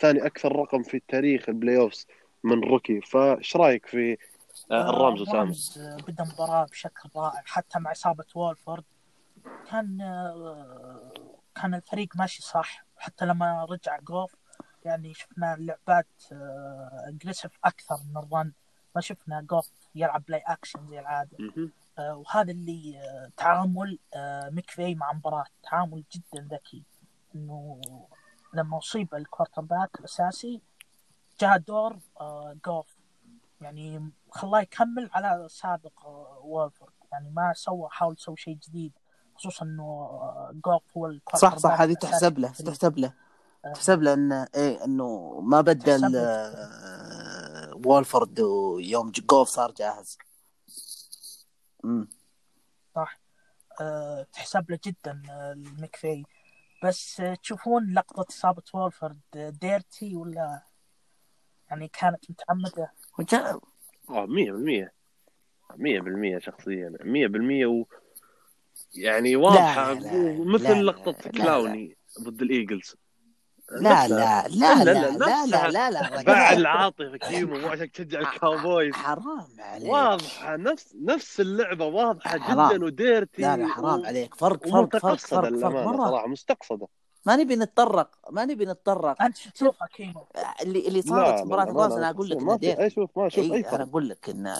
ثاني 0.00 0.26
أكثر 0.26 0.56
رقم 0.56 0.82
في 0.82 1.02
تاريخ 1.08 1.48
ال 1.48 1.76
playoffs 1.76 2.06
من 2.44 2.64
rookie 2.64 3.00
فإيش 3.00 3.56
رأيك 3.56 3.86
في 3.86 4.16
آه، 4.70 4.90
الرامز 4.90 5.22
اسامه؟ 5.22 5.38
الرامز 5.38 5.78
آه، 5.78 5.96
بدأ 6.08 6.24
مباراة 6.24 6.64
بشكل 6.64 7.08
رائع 7.16 7.42
حتى 7.44 7.78
مع 7.78 7.92
إصابة 7.92 8.24
وولفورد 8.34 8.84
كان 9.70 10.00
آه، 10.00 11.12
كان 11.54 11.74
الفريق 11.74 12.08
ماشي 12.16 12.42
صح 12.42 12.84
حتى 12.96 13.26
لما 13.26 13.66
رجع 13.70 13.98
جوف 14.00 14.34
يعني 14.84 15.14
شفنا 15.14 15.54
اللعبات 15.54 16.06
aggressive 17.08 17.52
أكثر 17.64 17.96
من 18.10 18.16
ال 18.16 18.25
run 18.25 18.52
ما 18.94 19.00
شفنا 19.00 19.40
جوف 19.40 19.70
يلعب 19.94 20.22
play 20.28 20.42
action 20.46 20.86
زي 20.88 21.00
العادة 21.00 21.36
مهم. 21.38 21.70
آه، 21.98 22.14
وهذا 22.16 22.50
اللي 22.50 22.98
آه، 22.98 23.30
تعامل 23.36 23.98
آه، 24.14 24.50
مكفاي 24.50 24.94
مع 24.94 25.12
مباراة 25.12 25.44
تعامل 25.62 26.04
جدا 26.12 26.48
ذكي 26.52 26.82
إنه 27.34 27.80
لما 28.54 28.78
أصيب 28.78 29.14
ال 29.14 29.62
quarterback 29.62 29.90
الأساسي 30.00 30.60
جاء 31.40 31.56
دور 31.58 31.98
آه، 32.20 32.56
جوف 32.66 32.86
يعني 33.60 34.10
خلاه 34.30 34.60
يكمل 34.60 35.10
على 35.12 35.46
سابق 35.48 36.06
آه، 36.06 36.40
وولفورد 36.44 36.92
يعني 37.12 37.30
ما 37.30 37.52
سوى 37.56 37.88
حاول 37.90 38.14
يسوي 38.14 38.36
شيء 38.36 38.54
جديد 38.68 38.92
خصوصا 39.34 39.64
إنه 39.64 39.82
آه، 39.82 40.50
جوف 40.64 40.82
هو 40.96 41.06
ال 41.06 41.11
quarter 41.11 41.48
صح 41.48 41.56
صح 41.58 41.70
back 41.70 41.80
هذه 41.80 41.94
تحسب 41.94 42.38
له. 42.38 42.48
تحسب 42.48 42.98
له 42.98 43.12
آه. 43.64 43.72
تحسب 43.72 44.02
له 44.02 44.14
إنه 44.14 44.46
إيه 44.54 44.84
إنه 44.84 45.40
ما 45.40 45.60
بدل. 45.60 46.16
آه، 46.16 47.29
وولفورد 47.86 48.38
يوم 48.78 49.10
جوف 49.10 49.48
صار 49.48 49.70
جاهز. 49.72 50.18
امم 51.84 52.08
صح. 52.94 53.20
أه 53.80 54.26
تحسب 54.32 54.70
له 54.70 54.78
جدا 54.86 55.22
آه، 55.30 55.52
المكفاي. 55.52 56.24
بس 56.84 57.20
آه، 57.20 57.34
تشوفون 57.34 57.92
لقطة 57.94 58.26
إصابة 58.30 58.62
وولفورد 58.74 59.20
آه، 59.36 59.50
dirty 59.50 60.16
ولا؟ 60.16 60.62
يعني 61.70 61.88
كانت 61.88 62.30
متعمدة. 62.30 62.92
وجا- 63.18 63.60
آه 64.10 64.26
100% 64.26 64.92
100% 65.76 66.38
شخصيا. 66.38 66.92
100% 67.00 67.66
و 67.66 67.84
يعني 68.94 69.34
لا، 69.34 69.94
لا، 69.94 70.44
مثل 70.44 70.64
لا، 70.64 70.80
لا. 70.82 71.12
كلاوني 71.12 71.96
ضد 72.20 72.42
الإيجلز. 72.42 72.96
لا. 73.70 74.08
لا 74.08 74.08
لا 74.08 74.48
لا، 74.48 74.84
لا 74.84 74.84
لا، 74.84 75.10
لا 75.18 75.42
نفسها. 75.42 75.68
لا 75.68 75.90
لا 75.90 76.00
لا 76.00 76.22
بعد. 76.22 76.56
العاطفه 76.58 77.16
كيمو 77.16 77.58
مو 77.58 77.68
عشان 77.68 77.92
تشجع 77.92 78.20
الكاوبويز 78.20 78.94
حرام 78.94 79.46
عليك 79.58 79.92
واضحه 79.92 80.56
نفس 80.56 80.94
نفس 81.02 81.40
اللعبه 81.40 81.84
واضحه 81.84 82.38
حرام. 82.38 82.72
جدا 82.72 82.84
و 82.84 82.94
dirty 82.94 83.42
لا 83.42 83.56
لا 83.56 83.66
حرام 83.66 84.06
عليك 84.06 84.34
فرق 84.34 84.66
فرق 84.68 84.96
فرق 84.96 85.16
فرق 85.16 85.52
مرة 85.84 86.06
صراحة 86.08 86.26
مستقصده 86.26 86.88
ما 87.26 87.36
نبي 87.36 87.56
نتطرق 87.56 88.10
ما 88.30 88.44
نبي 88.44 88.64
نتطرق 88.64 89.22
أنت 89.22 89.38
تشوفها 89.54 89.88
كيمو 89.88 90.26
اللي 90.62 90.88
اللي 90.88 91.00
لا 91.00 91.06
صارت 91.06 91.46
لا 91.46 91.64
في 91.64 91.70
الراس 91.70 91.92
لا، 91.92 91.98
أنا 91.98 92.10
أقول 92.10 92.30
لك 92.30 92.42
ما 92.42 92.88
شوف 92.88 93.10
ما 93.16 93.26
أشوف 93.26 93.52
اي 93.52 93.60
أنا 93.60 93.82
أقول 93.84 94.08
لك 94.08 94.28
انه 94.28 94.56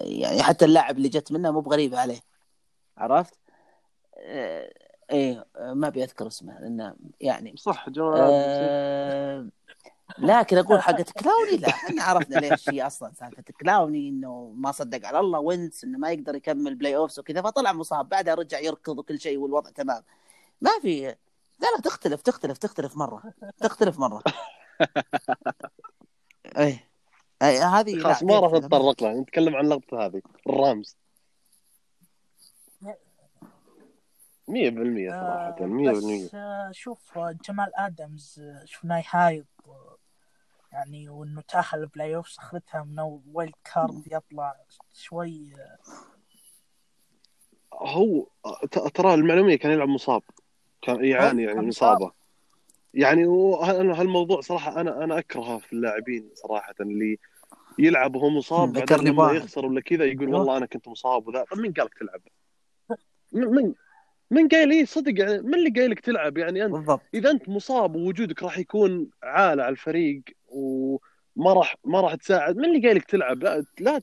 يعني 0.00 0.42
حتى 0.42 0.64
اللاعب 0.64 0.96
اللي 0.96 1.08
جت 1.08 1.32
منه 1.32 1.50
مو 1.50 1.60
بغريبه 1.60 2.00
عليه 2.00 2.20
عرفت؟ 2.98 3.38
إيه 5.10 5.46
ما 5.58 5.86
أبي 5.86 6.04
أذكر 6.04 6.26
اسمه 6.26 6.60
لأنه 6.60 6.94
يعني 7.20 7.54
صح 7.56 7.86
الباسط. 7.86 8.16
آه 8.16 9.48
لكن 10.18 10.58
أقول 10.58 10.82
حقت 10.82 11.10
كلاوني 11.10 11.56
لا 11.56 11.68
إحنا 11.68 12.02
عرفنا 12.02 12.38
ليش 12.38 12.70
هي 12.70 12.86
أصلا 12.86 13.12
سالفة 13.12 13.42
كلاوني 13.60 14.08
إنه 14.08 14.52
ما 14.56 14.72
صدق 14.72 15.06
على 15.06 15.20
الله 15.20 15.38
وينتز 15.38 15.84
إنه 15.84 15.98
ما 15.98 16.10
يقدر 16.10 16.34
يكمل 16.34 16.74
playoffs 16.74 17.18
وكذا 17.18 17.42
فطلع 17.42 17.72
مصاب 17.72 18.08
بعدها 18.08 18.34
رجع 18.34 18.58
يركض 18.58 18.98
وكل 18.98 19.20
شيء 19.20 19.38
والوضع 19.38 19.70
تمام. 19.70 20.02
ما 20.60 20.70
في 20.82 21.06
لا 21.60 21.66
لا 21.76 21.80
تختلف 21.84 22.22
تختلف 22.22 22.58
تختلف 22.58 22.96
مرة 22.96 23.22
تختلف 23.58 23.98
مرة. 23.98 24.22
إيه. 26.58 26.88
أي 27.42 27.58
هذه 27.58 27.94
لا، 27.94 28.04
خلاص 28.04 28.22
ما 28.22 28.38
راح 28.38 28.52
نتطرق 28.52 29.02
لها 29.02 29.14
نتكلم 29.14 29.56
عن 29.56 29.64
اللقطه 29.64 30.06
هذه 30.06 30.22
الرامز. 30.48 30.96
100% 34.48 35.10
صراحة 35.10 35.56
آه 35.60 35.66
100% 35.66 35.90
بس 35.90 36.34
آه 36.34 36.70
شوف 36.72 37.18
آه، 37.18 37.36
جمال 37.48 37.76
آدمز 37.76 38.40
آه، 38.40 38.64
شفناه 38.64 38.98
يهايط 38.98 39.46
آه، 39.66 39.96
يعني 40.72 41.08
وانه 41.08 41.40
تاهل 41.40 41.80
ال 41.80 42.16
playoff 42.16 42.38
اخذتها 42.38 42.82
من 42.84 43.20
wild 43.32 43.54
card 43.74 44.02
يطلع 44.12 44.56
شوي 44.94 45.52
هو 47.74 48.26
ت- 48.70 48.78
ترى 48.96 49.14
المعلومية 49.14 49.56
كان 49.56 49.72
يلعب 49.72 49.88
مصاب 49.88 50.22
كان 50.82 51.04
يعاني 51.04 51.42
يعني 51.42 51.60
من. 51.60 51.68
إصابة 51.68 52.12
يعني 52.94 53.24
أنا 53.80 54.00
هالموضوع 54.00 54.40
صراحة 54.40 54.80
أنا 54.80 55.04
أنا 55.04 55.18
أكرهه 55.18 55.58
في 55.58 55.72
اللاعبين 55.72 56.30
صراحة 56.34 56.74
اللي 56.80 57.18
يلعب 57.78 58.16
وهو 58.16 58.28
مصاب 58.30 58.72
بعدين 58.72 58.98
لما. 59.08 59.32
يخسر 59.32 59.66
ولا 59.66 59.80
كذا 59.80 60.04
يقول 60.04 60.26
أيوه. 60.26 60.38
والله 60.38 60.56
أنا 60.56 60.66
كنت 60.66 60.88
مصاب 60.88 61.28
وذا 61.28 61.44
طب 61.50 61.58
مين 61.58 61.72
قالك 61.72 61.94
تلعب؟ 61.98 62.20
من 63.32 63.74
من 64.30 64.48
قايل 64.48 64.70
إيه؟ 64.70 64.84
صدق 64.84 65.20
يعني 65.20 65.42
من 65.42 65.54
اللي 65.54 65.70
قايلك 65.70 66.00
تلعب 66.00 66.38
يعني 66.38 66.64
أنت؟ 66.64 66.72
بالضبط. 66.72 67.02
إذا 67.14 67.30
أنت 67.30 67.48
مصاب 67.48 67.96
ووجودك 67.96 68.42
راح 68.42 68.58
يكون 68.58 69.10
عالة 69.22 69.62
على 69.62 69.72
الفريق 69.72 70.22
وما 70.48 71.52
راح 71.52 71.76
ما 71.84 72.00
راح 72.00 72.14
تساعد 72.14 72.56
من 72.56 72.64
اللي 72.64 72.86
قايلك 72.86 73.04
تلعب؟ 73.04 73.42
لا 73.42 73.64
لا 73.80 74.00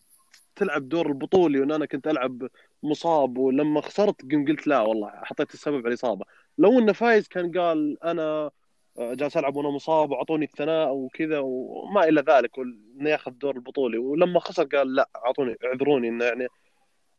تلعب 0.55 0.89
دور 0.89 1.07
البطولي 1.07 1.59
وإن 1.59 1.71
أنا 1.71 1.85
كنت 1.85 2.07
ألعب 2.07 2.47
مصاب 2.83 3.37
ولما 3.37 3.81
خسرت 3.81 4.21
قم 4.31 4.45
قلت 4.45 4.67
لا 4.67 4.81
والله 4.81 5.09
حطيت 5.09 5.53
السبب 5.53 5.77
على 5.77 5.87
الإصابة. 5.87 6.25
لو 6.57 6.79
انه 6.79 6.93
فايز 6.93 7.27
كان 7.27 7.51
قال 7.59 8.03
أنا 8.03 8.51
جالس 8.99 9.37
ألعب 9.37 9.55
وأنا 9.55 9.69
مصاب 9.69 10.11
وأعطوني 10.11 10.45
الثناء 10.45 10.93
وكذا 10.93 11.39
وما 11.39 12.03
إلى 12.03 12.21
ذلك 12.21 12.59
انه 12.59 13.09
ياخذ 13.09 13.31
دور 13.31 13.55
البطولي. 13.55 13.97
ولما 13.97 14.39
خسر 14.39 14.63
قال 14.63 14.95
لا 14.95 15.09
أعطوني 15.15 15.55
اعذروني 15.65 16.09
انه 16.09 16.25
يعني 16.25 16.47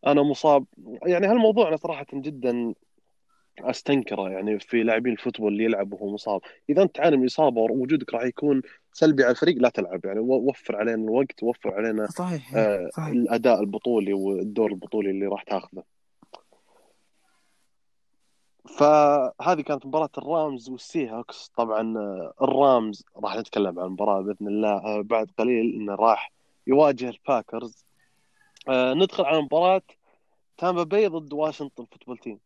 أنا 0.07 0.23
مصاب. 0.23 0.65
يعني 1.07 1.27
هالموضوع 1.27 1.69
أنا 1.69 1.77
صراحة 1.77 2.07
جدا 2.15 2.75
أستنكره 3.61 4.31
يعني 4.31 4.59
في 4.61 4.83
لاعبين 4.83 5.13
الفوتبول 5.13 5.53
اللي 5.53 5.65
يلعب 5.65 5.93
وهو 5.93 6.13
مصاب. 6.13 6.41
إذا 6.71 6.83
أنت 6.83 6.95
تعاني 6.95 7.17
من 7.17 7.25
إصابة 7.25 7.61
ووجودك 7.61 8.15
راح 8.15 8.23
يكون 8.23 8.63
سلبي 8.93 9.23
على 9.23 9.31
الفريق 9.31 9.57
لا 9.57 9.69
تلعب. 9.69 10.05
يعني 10.05 10.21
وفر 10.21 10.77
علينا 10.77 11.05
الوقت 11.05 11.43
ووفر 11.43 11.75
علينا 11.75 12.07
صحيح 12.07 12.55
آه 12.55 12.91
صحيح. 12.93 13.09
الأداء 13.09 13.61
البطولي 13.61 14.13
والدور 14.13 14.71
البطولي 14.71 15.11
اللي 15.11 15.27
راح 15.27 15.43
تاخذه. 15.43 15.83
فهذه 18.79 19.61
كانت 19.61 19.87
مباراة 19.87 20.11
الرامز 20.19 20.71
والسي 20.71 21.11
هوكس 21.11 21.53
طبعا 21.57 21.99
آه، 21.99 22.33
الرامز 22.43 23.05
راح 23.17 23.37
نتكلم 23.37 23.79
عن 23.79 23.87
المباراة 23.87 24.21
بإذن 24.21 24.49
الله 24.49 24.71
آه، 24.71 25.01
بعد 25.03 25.31
قليل 25.39 25.75
انه 25.75 25.95
راح 25.95 26.33
يواجه 26.67 27.09
الباكرز. 27.09 27.85
آه، 28.69 28.95
ندخل 28.95 29.25
على 29.25 29.43
مباراة 29.43 29.83
تامبا 30.59 30.83
باي 30.83 31.07
ضد 31.07 31.33
واشنطن 31.33 31.85
football 31.85 32.19
team. 32.19 32.39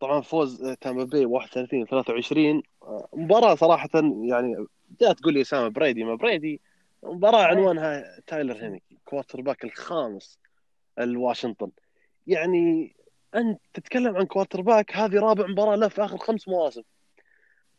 طبعا 0.00 0.20
فوز 0.20 0.62
آه، 0.62 0.74
تامبا 0.74 1.04
باي 1.04 1.24
31 1.26 1.86
23 1.86 2.62
آه، 2.82 3.08
مباراة 3.12 3.54
صراحة 3.54 3.88
يعني 4.22 4.66
جاء 5.00 5.12
تقول 5.12 5.34
لي 5.34 5.40
أسامة 5.40 5.68
بريدي 5.68 6.04
ما 6.04 6.14
بريدي. 6.14 6.60
مباراة 7.02 7.42
عنوانها 7.42 8.20
تايلر 8.26 8.64
هينيكي 8.64 8.98
quarterback 9.04 9.64
الخامس 9.64 10.38
الواشنطن 10.98 11.70
يعني 12.26 12.94
أنت 13.34 13.60
تتكلم 13.74 14.16
عن 14.16 14.26
quarterback 14.26 14.96
هذه 14.96 15.18
رابع 15.18 15.46
مباراة 15.46 15.76
له 15.76 15.88
في 15.88 16.04
آخر 16.04 16.18
خمس 16.18 16.48
مواسم. 16.48 16.82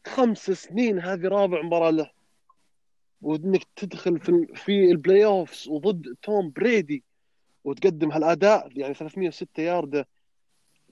خمس 0.07 0.51
سنين 0.51 0.99
هذه 0.99 1.27
رابع 1.27 1.61
مباراة 1.61 1.89
له. 1.89 2.11
وإنك 3.21 3.63
تدخل 3.75 4.19
في 4.19 4.47
في 4.55 4.91
ال 4.91 5.25
playoffs 5.25 5.67
وضد 5.69 6.15
توم 6.21 6.51
بريدي 6.51 7.03
وتقدم 7.63 8.11
هالأداء 8.11 8.69
يعني 8.75 8.93
306 8.93 9.63
ياردة 9.63 10.07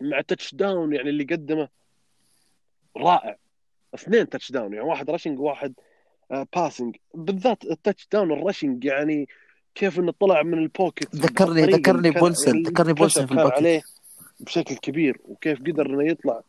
مع 0.01 0.21
touchdown 0.21 0.93
يعني 0.93 1.09
اللي 1.09 1.23
قدمه 1.23 1.69
رائع. 2.97 3.37
اثنين 3.95 4.29
touchdown 4.29 4.73
يعني 4.73 4.85
واحد 4.85 5.09
rushing 5.09 5.39
وواحد 5.39 5.73
passing 6.55 6.95
بالذات 7.13 7.63
ال 7.63 8.07
touchdown 8.11 8.31
ال 8.31 8.38
rushing 8.38 8.85
يعني 8.85 9.27
كيف 9.75 9.99
إنه 9.99 10.13
طلع 10.19 10.43
من 10.43 10.53
ال 10.53 10.62
pocket 10.62 11.15
ذكرني 11.15 11.61
ذكرني 11.61 12.11
بولسن 12.11 12.51
اللي 12.51 12.69
ذكرني 12.69 12.93
بولسن 12.93 13.25
في 13.25 13.31
ال 13.31 13.34
pocket 13.34 13.53
عليه 13.53 13.83
بشكل 14.39 14.75
كبير 14.75 15.19
وكيف 15.25 15.59
قدر 15.59 15.85
إنه 15.85 16.03
يطلع. 16.03 16.41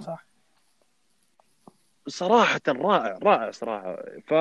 صح. 0.00 0.24
صراحة 2.06 2.60
رائع 2.68 3.18
رائع 3.22 3.50
صراحة. 3.50 4.04
ف 4.26 4.32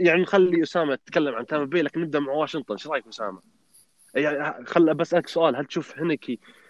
يعني 0.00 0.22
نخلي 0.22 0.62
أسامة 0.62 0.92
يتكلم 0.92 1.34
عن 1.34 1.46
تامبا 1.46 1.64
بي 1.64 1.82
لكن 1.82 2.00
نبدأ 2.00 2.20
مع 2.20 2.32
واشنطن. 2.32 2.74
إيش 2.74 2.86
رأيك 2.86 3.06
أسامة؟ 3.06 3.40
يعني 4.14 4.66
خل 4.66 4.94
بسألك 4.94 5.28
سؤال 5.28 5.56
هل 5.56 5.64
تشوف 5.64 5.98
هنكي 5.98 6.32
آه 6.32 6.67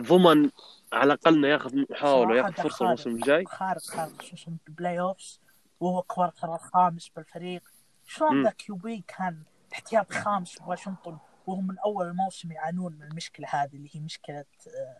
ضمن 0.00 0.50
على 0.92 1.12
الأقل 1.12 1.34
إنه 1.34 1.48
ياخذ 1.48 1.70
صراحة 2.00 2.50
ده 2.50 2.62
فرصة 2.62 2.68
خارق. 2.68 2.82
الموسم 2.82 3.10
الجاي؟ 3.10 3.44
خارق 3.44 3.82
خارق 3.82 4.22
خصوصا 4.22 4.56
بال 4.66 5.00
playoffs 5.00 5.40
وهو 5.80 6.02
quarter 6.02 6.54
الخامس 6.54 7.08
بالفريق 7.08 7.62
شلون. 8.06 8.42
ذا 8.44 8.50
QB 8.50 9.04
كان 9.08 9.42
احتياط 9.72 10.12
خامس 10.12 10.50
في 10.58 10.64
واشنطن 10.66 11.18
وهم 11.46 11.66
من 11.66 11.78
أول 11.78 12.06
الموسم 12.06 12.52
يعانون 12.52 12.92
من 12.92 13.02
المشكلة 13.02 13.48
هذه 13.50 13.76
اللي 13.76 13.90
هي 13.92 14.00
مشكلة 14.00 14.44
آه، 14.66 14.96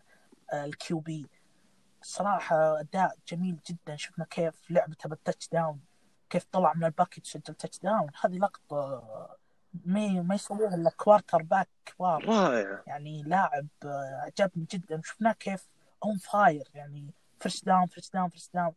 آه، 0.53 0.65
ال 0.65 0.99
QB 0.99 1.27
الصراحه 2.03 2.81
أداء 2.81 3.17
جميل 3.29 3.57
جدا 3.67 3.97
شفنا 3.97 4.25
كيف 4.25 4.71
لعبته 4.71 5.09
بال 5.09 5.49
touchdown 5.49 5.81
كيف 6.31 6.45
طلع 6.53 6.73
من 6.75 6.85
ال 6.85 6.91
pocket 6.91 7.27
وسجل 7.27 7.55
touchdown 7.55 8.11
هذه 8.25 8.39
لقطة 8.39 8.77
آه، 8.77 9.37
ما 9.85 10.23
ما 10.23 10.35
يسووها 10.35 10.75
إلا 10.75 10.91
quarterback 10.91 11.69
كبار 11.87 12.25
رائع. 12.29 12.83
يعني 12.87 13.23
لاعب 13.23 13.67
آه، 13.85 14.21
عجبني 14.25 14.67
جدا. 14.71 15.01
شفناه 15.05 15.33
كيف 15.33 15.69
on 16.05 16.17
fire 16.19 16.69
يعني 16.75 17.15
first 17.41 17.67
down 17.67 17.87
first 17.87 18.13
down 18.15 18.29
first 18.29 18.55
down 18.55 18.73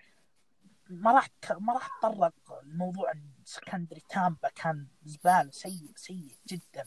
ما 0.90 1.12
راح 1.12 1.30
ما 1.60 1.74
راح 1.74 1.90
اتطرق 1.98 2.34
لموضوع 2.64 3.14
secondary 3.46 4.02
تامبا 4.10 4.50
كان 4.56 4.88
زبالة 5.06 5.52
سيء 5.52 5.92
سيء 5.96 6.36
جدا. 6.48 6.84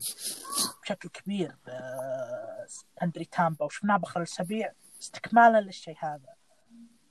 بشكل 0.82 1.08
كبير 1.08 1.56
آه، 1.68 2.66
secondary 2.68 3.24
تامبا. 3.24 3.64
وشفناه 3.64 3.96
باخر 3.96 4.20
الأسابيع. 4.20 4.72
استكمالا 5.02 5.60
للشيء 5.60 5.96
هذا. 5.98 6.34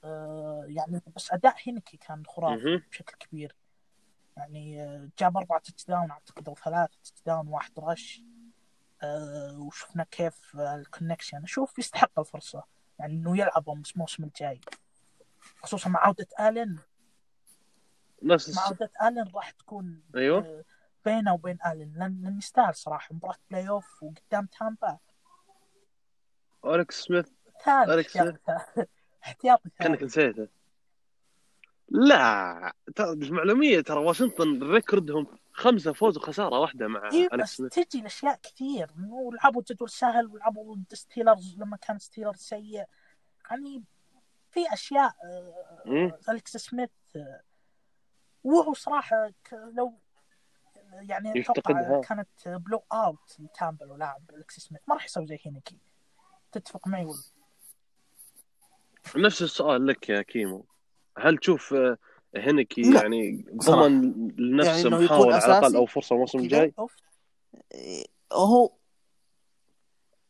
آه، 0.03 0.63
يعني 0.67 1.01
بس 1.15 1.31
أداء 1.33 1.55
هينكي 1.63 1.97
كان 1.97 2.23
خرافي. 2.25 2.77
بشكل 2.91 3.17
كبير. 3.19 3.55
يعني 4.37 4.77
جاب 5.19 5.37
أربعة 5.37 5.59
touchdown 5.59 6.11
أعتقد 6.11 6.49
أو 6.49 6.55
ثلاثة 6.55 6.93
touchdown 7.03 7.47
واحد 7.47 7.71
rush 7.79 8.21
آه، 9.03 9.59
وشفنا 9.59 10.03
كيف 10.11 10.55
ال 10.55 10.63
connection 10.63 11.43
أشوف 11.43 11.79
يستحق 11.79 12.19
الفرصة 12.19 12.63
يعني 12.99 13.13
إنه 13.13 13.37
يلعب 13.37 13.69
الموسم 13.69 14.23
الجاي. 14.23 14.61
خصوصا 15.63 15.89
مع 15.89 15.99
عودة 15.99 16.27
الين 16.39 16.79
نفس 18.23 18.55
مع 18.55 18.61
عودة 18.63 18.91
الين 19.01 19.31
راح 19.35 19.51
تكون 19.51 20.03
أيوه. 20.15 20.39
آه، 20.39 20.63
بينه 21.05 21.33
وبين 21.33 21.57
لأن 21.65 21.93
لأن 22.23 22.37
يستاهل 22.37 22.75
صراحة. 22.75 23.15
مباراة 23.15 23.37
playoff 23.51 24.03
وقدام 24.03 24.45
تامبا. 24.59 24.97
أليكس 26.63 27.01
سميث. 27.01 27.27
ثالث 27.65 27.89
أليكس 27.89 28.17
احتياطي 28.17 28.39
احتياطي 29.23 29.69
كأنك 29.69 30.03
نسيته. 30.03 30.47
لا 31.89 32.73
ترى 32.95 33.11
المعلومية 33.11 33.81
ترى 33.81 33.99
واشنطن 33.99 34.63
record 34.63 35.11
هم 35.11 35.27
خمسة 35.51 35.93
فوز 35.93 36.17
وخسارة 36.17 36.59
واحدة 36.59 36.87
مع 36.87 37.07
أليكس 37.07 37.15
إيه، 37.15 37.29
بس 37.37 37.57
تجي 37.57 37.99
الأشياء 37.99 38.39
كثير. 38.43 38.91
انه 38.97 39.31
لعبوا 39.33 39.61
جدول 39.69 39.89
سهل 39.89 40.27
ولعبوا 40.27 40.75
ضد 40.75 40.93
ستيلرز 40.93 41.57
لما 41.57 41.77
كان 41.77 41.99
ستيلرز 41.99 42.37
سيء. 42.39 42.83
يعني 43.51 43.83
في 44.51 44.73
أشياء 44.73 45.15
آه، 45.23 45.83
مم. 45.85 46.11
أليكس 46.29 46.57
سميث 46.57 46.89
آه، 47.15 47.41
وهو 48.43 48.73
صراحة 48.73 49.31
لو 49.51 49.93
يعني 50.93 51.41
أتوقع. 51.41 52.01
كانت 52.01 52.27
blowout 52.45 53.39
لتامبا 53.39 53.85
لو 53.85 53.95
لاعب 53.95 54.21
أليكس 54.33 54.59
سميث. 54.59 54.81
ما 54.87 54.95
راح 54.95 55.05
يسوي 55.05 55.27
زي 55.27 55.39
هينيكي 55.43 55.77
تتفق 56.51 56.87
معي 56.87 57.05
ولا؟ 57.05 57.23
نفس 59.15 59.41
السؤال 59.41 59.87
لك 59.87 60.09
يا 60.09 60.21
كيمو. 60.21 60.65
هل 61.19 61.37
تشوف 61.37 61.73
آه، 61.73 61.97
هنكي 62.35 62.81
لا. 62.81 63.01
يعني. 63.01 63.45
ضمن 63.55 64.01
لنفسه 64.37 64.71
يعني 64.71 64.87
إنه 64.87 64.99
محاولة 64.99 65.35
على 65.35 65.45
الأقل 65.45 65.63
أساسي 65.65 65.77
أو 65.77 65.85
فرصة 65.85 66.13
الموسم؟ 66.15 66.39
الجاي؟ 66.39 66.73
أوف 66.79 66.95
هو 68.33 68.71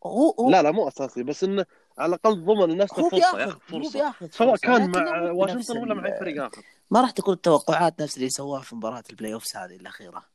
هو 0.06 0.32
هو 0.40 0.50
لا 0.52 0.62
لا 0.64 0.72
مو 0.72 0.88
أساسي 0.88 1.24
بس 1.24 1.44
إنه 1.44 1.66
على 1.98 2.10
الأقل 2.10 2.46
ضمن 2.46 2.70
لنفسه 2.74 3.10
بياخذ 3.10 3.40
ياخذ 3.40 3.94
بياخذ 3.94 4.30
سواء 4.32 4.56
كان 4.58 4.92
مع 4.92 5.32
واشنطن 5.32 5.78
ولا 5.78 5.94
مع 5.94 6.06
أي 6.06 6.14
ال- 6.14 6.20
فريق 6.20 6.44
آخر 6.44 6.62
ما 6.92 7.02
راح 7.02 7.12
تكون 7.12 7.34
التوقعات 7.34 8.02
نفس 8.02 8.18
اللي 8.18 8.30
سواها 8.30 8.62
في 8.62 8.76
مباراة 8.76 9.04
ال 9.10 9.34
playoffs 9.34 9.56
هذه 9.56 9.76
الأخيرة 9.76 10.26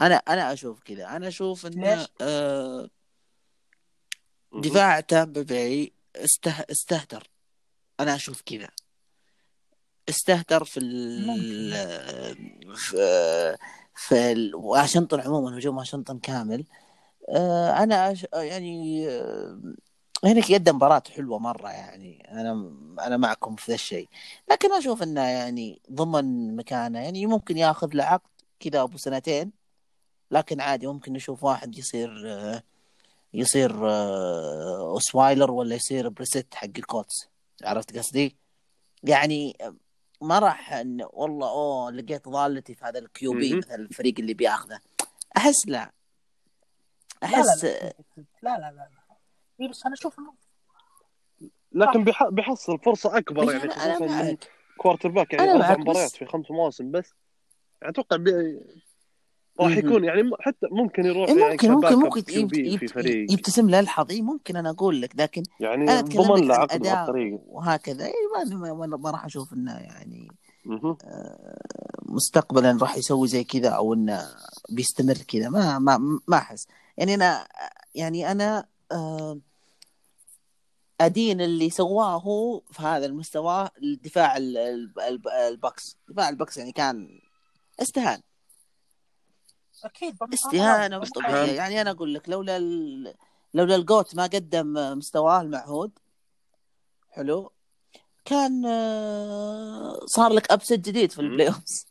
أنا 0.00 0.14
أنا 0.14 0.52
أشوف 0.52 0.82
كذا 0.82 1.16
أنا 1.16 1.28
أشوف 1.28 1.66
إن 1.66 1.72
ليش؟ 1.84 2.08
آه. 2.20 2.88
دفاع 4.52 5.00
تامبا 5.00 5.42
باي 5.42 5.92
استه... 6.16 6.50
استهتر 6.70 7.30
أنا 8.00 8.14
أشوف 8.14 8.42
كذا 8.42 8.68
استهتر 10.08 10.64
في 10.64 10.80
ال... 10.80 11.72
في 12.76 13.56
في 13.94 14.32
ال... 14.32 14.54
واشنطن 14.54 15.20
عموما 15.20 15.58
هجوم 15.58 15.76
واشنطن 15.76 16.18
كامل. 16.18 16.64
آه، 17.28 17.70
أنا 17.70 18.12
أش... 18.12 18.26
يعني 18.34 19.08
آه، 19.08 19.60
هناك 20.24 20.52
قدم 20.52 20.76
مباراة 20.76 21.02
حلوة 21.16 21.38
مرة 21.38 21.68
يعني. 21.68 22.28
أنا 22.30 22.72
أنا 23.00 23.16
معكم 23.16 23.56
في 23.56 23.70
ذا 23.70 23.74
الشيء. 23.74 24.08
لكن 24.50 24.72
أشوف 24.72 25.02
إنه 25.02 25.20
يعني 25.20 25.82
ضمن 25.92 26.56
مكانه 26.56 26.98
يعني 27.00 27.26
ممكن 27.26 27.58
ياخذ 27.58 27.90
له 27.94 28.04
عقد 28.04 28.30
كذا 28.60 28.82
أبو 28.82 28.98
سنتين. 28.98 29.52
لكن 30.30 30.60
عادي 30.60 30.86
ممكن 30.86 31.12
نشوف 31.12 31.44
واحد 31.44 31.78
يصير 31.78 32.22
آه، 32.26 32.62
يصير 33.34 33.72
أوسوايلر 34.80 35.50
ولا 35.50 35.74
يصير 35.74 36.08
بريسيت 36.08 36.46
حق 36.54 36.68
الكولتس. 36.78 37.28
عرفت 37.64 37.98
قصدي؟ 37.98 38.36
يعني 39.02 39.56
ما 40.20 40.38
راح 40.38 40.72
إن 40.72 41.06
والله 41.12 41.48
أوه 41.50 41.90
لقيت 41.90 42.28
ضالتي 42.28 42.74
في 42.74 42.84
هذا 42.84 42.98
ال 42.98 43.32
QB. 43.32 43.54
مثلا 43.54 43.74
الفريق 43.74 44.14
اللي 44.18 44.34
بياخذه. 44.34 44.80
أحس 45.36 45.66
لا. 45.66 45.92
أحس 47.24 47.64
لا 47.64 47.70
لا 48.42 48.58
لا 48.58 48.70
لا 48.70 48.88
لا 49.58 49.68
بس 49.68 49.86
أنا 49.86 49.94
أشوف 49.94 50.18
إنه 50.18 50.34
لكن 51.72 52.04
بيح... 52.04 52.24
بيحصل 52.28 52.78
فرصة 52.78 53.18
أكبر 53.18 53.46
أنا- 53.46 53.50
يعني 53.50 53.68
خصوصا 53.70 54.36
quarterback 54.76 55.32
يعني 55.32 55.58
معك، 55.58 55.78
مباريات 55.78 56.10
في 56.10 56.26
خمس 56.26 56.50
مواسم 56.50 56.90
بس 56.90 57.14
أتوقع 57.82 58.16
بي... 58.16 58.60
راح. 59.60 59.76
يكون 59.76 60.04
يعني 60.04 60.30
حتى 60.40 60.66
ممكن 60.70 61.06
يروح 61.06 61.28
إيه 61.28 61.38
يعني 61.38 61.52
ممكن 61.52 61.70
ممكن 61.72 61.96
ممكن 61.98 62.24
يبتسم 63.30 63.70
له 63.70 63.80
الحظ 63.80 64.12
ممكن 64.12 64.56
أنا 64.56 64.70
أقول 64.70 65.02
لك 65.02 65.12
لكن 65.16 65.42
يعني 65.60 65.82
أنا 65.84 65.98
أتكلم 65.98 66.36
له 66.36 66.54
عن 66.54 66.60
عقد 66.60 66.86
وهكذا. 67.46 68.06
إيه 68.06 68.12
ما, 68.96 69.10
راح 69.10 69.24
أشوف 69.24 69.52
إنه 69.52 69.72
يعني 69.72 70.28
مهم. 70.64 70.96
مستقبلا 72.02 72.78
راح 72.80 72.96
يسوي 72.96 73.28
زي 73.28 73.44
كذا 73.44 73.68
أو 73.68 73.94
إنه 73.94 74.22
بيستمر 74.70 75.14
كذا. 75.28 75.48
ما 75.48 75.78
ما 75.78 76.20
ما 76.28 76.36
أحس. 76.36 76.66
يعني 76.96 77.14
أنا 77.14 77.48
يعني 77.94 78.30
أنا 78.30 78.66
آه، 78.92 79.38
أدين 81.00 81.40
اللي 81.40 81.70
سواه 81.70 82.16
هو 82.18 82.60
في 82.70 82.82
هذا 82.82 83.06
المستوى 83.06 83.68
الدفاع 83.82 84.36
ال- 84.36 84.56
ال- 84.56 85.00
ال- 85.00 85.28
البكس 85.28 85.96
دفاع 86.08 86.28
البكس 86.28 86.56
يعني 86.56 86.72
كان 86.72 87.20
استهان 87.82 88.20
أكيد 89.84 90.16
استهانة 90.32 90.98
مش. 90.98 91.10
طبيعيه 91.10 91.52
يعني 91.52 91.80
أنا 91.80 91.90
أقول 91.90 92.14
لك 92.14 92.28
لولا 92.28 92.56
ال... 92.56 93.14
لولا 93.54 93.76
ال 93.76 93.84
GOAT 93.84 94.14
ما 94.14 94.22
قدم 94.22 94.72
مستواه 94.98 95.40
المعهود. 95.40 95.90
حلو. 97.10 97.52
كان 98.24 98.66
آه، 98.66 100.00
صار 100.06 100.32
لك 100.32 100.50
upset 100.52 100.72
جديد 100.78 101.12
في. 101.12 101.18
ال 101.20 101.48
playoffs 101.48 101.86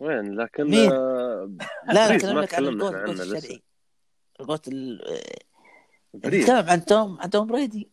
وين؟ 0.00 0.36
لكن 0.40 0.64
مين؟ 0.64 0.92
آه، 0.92 1.50
لا 1.92 2.08
لك 2.40 2.54
عن 2.54 2.62
تكلمنا 2.62 2.88
ال 3.04 3.07
GOAT. 3.07 3.20
الشرعي. 3.20 3.62
ال 4.40 4.46
GOAT 4.46 4.68
ال- 4.68 5.20
نتكلم 6.16 6.68
عن 6.70 6.84
توم 6.84 7.20
عن 7.20 7.30
توم 7.30 7.46
بريدي. 7.46 7.90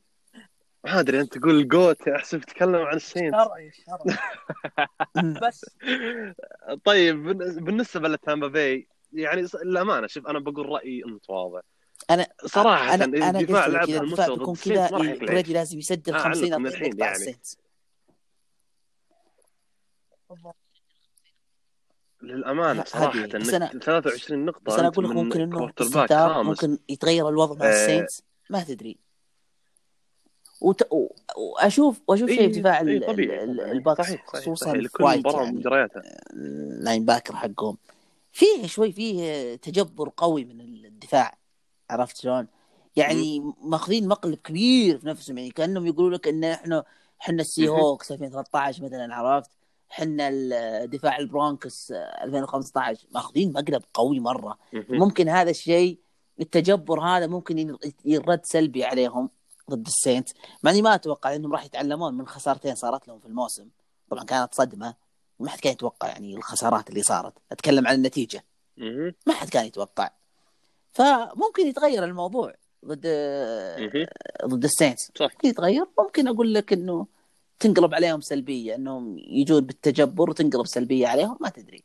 ما 0.85 0.99
أدري 0.99 1.21
أنت 1.21 1.37
تقول 1.37 1.67
جوت 1.67 2.07
احسب 2.07 2.39
تتكلم 2.39 2.75
عن 2.75 2.95
السينت 2.95 3.35
شرعي 3.35 3.71
شرعي. 3.71 4.17
بس. 5.47 5.65
طيب 6.85 7.23
بالن- 7.23 7.63
بالنسبة 7.63 8.09
لتامبا 8.09 8.47
باي 8.47 8.87
يعني 9.13 9.47
للأمانة 9.63 10.07
شوف 10.07 10.27
أنا 10.27 10.39
بقول 10.39 10.69
رأيي 10.69 11.03
متواضع 11.05 11.59
أنا 12.09 12.27
صراحة 12.45 12.93
أنا 12.93 13.05
أنا 13.05 13.37
لك 13.37 13.49
لعب 13.67 13.89
الدفاع 14.03 14.27
بيكون 14.27 14.55
كذا 14.55 14.89
بريدي 15.25 15.53
لازم 15.53 15.79
يسجل 15.79 16.15
آه، 16.15 16.17
50 16.19 16.43
علقكم 16.53 16.65
40 16.65 16.67
الحين 16.67 16.89
نقطه 16.89 17.05
على 17.05 17.25
يعني. 17.25 17.37
للأمانة 22.21 22.83
صراحة 22.83 23.19
إنك 23.19 23.31
أنا- 23.35 23.77
23 23.83 24.45
نقطة 24.45 24.61
بس 24.63 24.73
أنا 24.73 24.87
أقول 24.87 25.05
لك 25.05 25.11
ممكن 25.11 25.41
انه 25.41 25.71
ممكن 26.43 26.77
يتغير 26.89 27.29
الوضع 27.29 27.55
مع 27.59 27.65
آه. 27.65 27.69
السينتس 27.69 28.23
ما 28.49 28.63
تدري. 28.63 28.97
وت... 30.61 30.93
و- 30.93 31.07
واشوف 31.37 32.01
واشوف 32.07 32.29
شيء 32.29 32.53
في 32.53 32.59
دفاع 32.59 32.81
إيه،. 32.81 33.43
الباكس 33.71 34.01
صحيح 34.01 34.27
صحيح 34.27 34.41
خصوصا 34.41 34.65
صحيح 34.65 34.75
لكل 34.83 34.99
فرايت 34.99 35.19
مباراة 35.19 35.43
يعني 35.43 35.57
مجرياتها 35.57 36.01
ال 36.33 37.05
linebacker 37.05 37.35
حقهم 37.35 37.77
فيه 38.31 38.67
شوي 38.67 38.91
فيه 38.91 39.55
تجبر 39.55 40.11
قوي 40.17 40.45
من 40.45 40.61
الدفاع 40.61 41.37
عرفت 41.89 42.17
شلون؟ 42.17 42.47
يعني 42.95 43.53
ماخذين 43.61 44.07
مقلب 44.07 44.35
كبير 44.35 44.97
في 44.97 45.07
نفسهم 45.07 45.37
يعني 45.37 45.51
كأنهم 45.51 45.87
يقولوا 45.87 46.17
لك 46.17 46.27
إن 46.27 46.43
إحنا 46.43 46.83
إحنا 47.21 47.41
السي. 47.41 47.67
هوكس 47.67 48.11
2013 48.11 48.83
مثلا 48.83 49.15
عرفت؟ 49.15 49.51
إحنا 49.91 50.29
دفاع 50.85 51.17
البرونكوس 51.17 51.91
2015 51.91 53.07
ماخذين 53.11 53.53
مقلب 53.53 53.83
قوي 53.93 54.19
مرة. 54.19 54.57
ممكن 54.73 55.29
هذا 55.29 55.49
الشيء 55.49 55.99
التجبر 56.41 57.01
هذا 57.01 57.27
ممكن 57.27 57.77
يرد 58.05 58.45
سلبي 58.45 58.83
عليهم 58.83 59.29
ضد 59.69 59.87
ال 59.87 59.93
Saints. 59.93 60.29
مع 60.63 60.71
اني 60.71 60.81
ما 60.81 60.95
أتوقع 60.95 61.35
إنهم 61.35 61.51
راح 61.51 61.65
يتعلمون 61.65 62.13
من 62.13 62.27
خسارتين 62.27 62.75
صارت 62.75 63.07
لهم 63.07 63.19
في 63.19 63.25
الموسم. 63.25 63.67
طبعا 64.09 64.23
كانت 64.23 64.55
صدمة. 64.55 64.95
ما 65.39 65.49
حد 65.49 65.59
كان 65.59 65.73
يتوقع 65.73 66.07
يعني 66.07 66.35
الخسارات 66.35 66.89
اللي 66.89 67.03
صارت. 67.03 67.33
أتكلم 67.51 67.87
عن 67.87 67.95
النتيجة. 67.95 68.43
ما 69.27 69.33
حد 69.33 69.49
كان 69.49 69.65
يتوقع. 69.65 70.09
فممكن 70.91 71.67
يتغير 71.67 72.03
الموضوع 72.03 72.53
ضد. 72.85 73.07
ضد 74.45 74.63
ال 74.63 74.70
Saints 74.70 75.11
صح. 75.15 75.31
ممكن 75.33 75.47
يتغير. 75.47 75.85
ممكن 75.99 76.27
أقول 76.27 76.53
لك 76.53 76.73
إنه 76.73 77.07
تنقلب 77.59 77.93
عليهم 77.93 78.21
سلبية. 78.21 78.75
إنهم 78.75 79.17
يجون 79.17 79.61
بالتجبر 79.61 80.29
وتنقلب 80.29 80.65
سلبية 80.65 81.07
عليهم. 81.07 81.37
ما 81.41 81.49
تدري. 81.49 81.83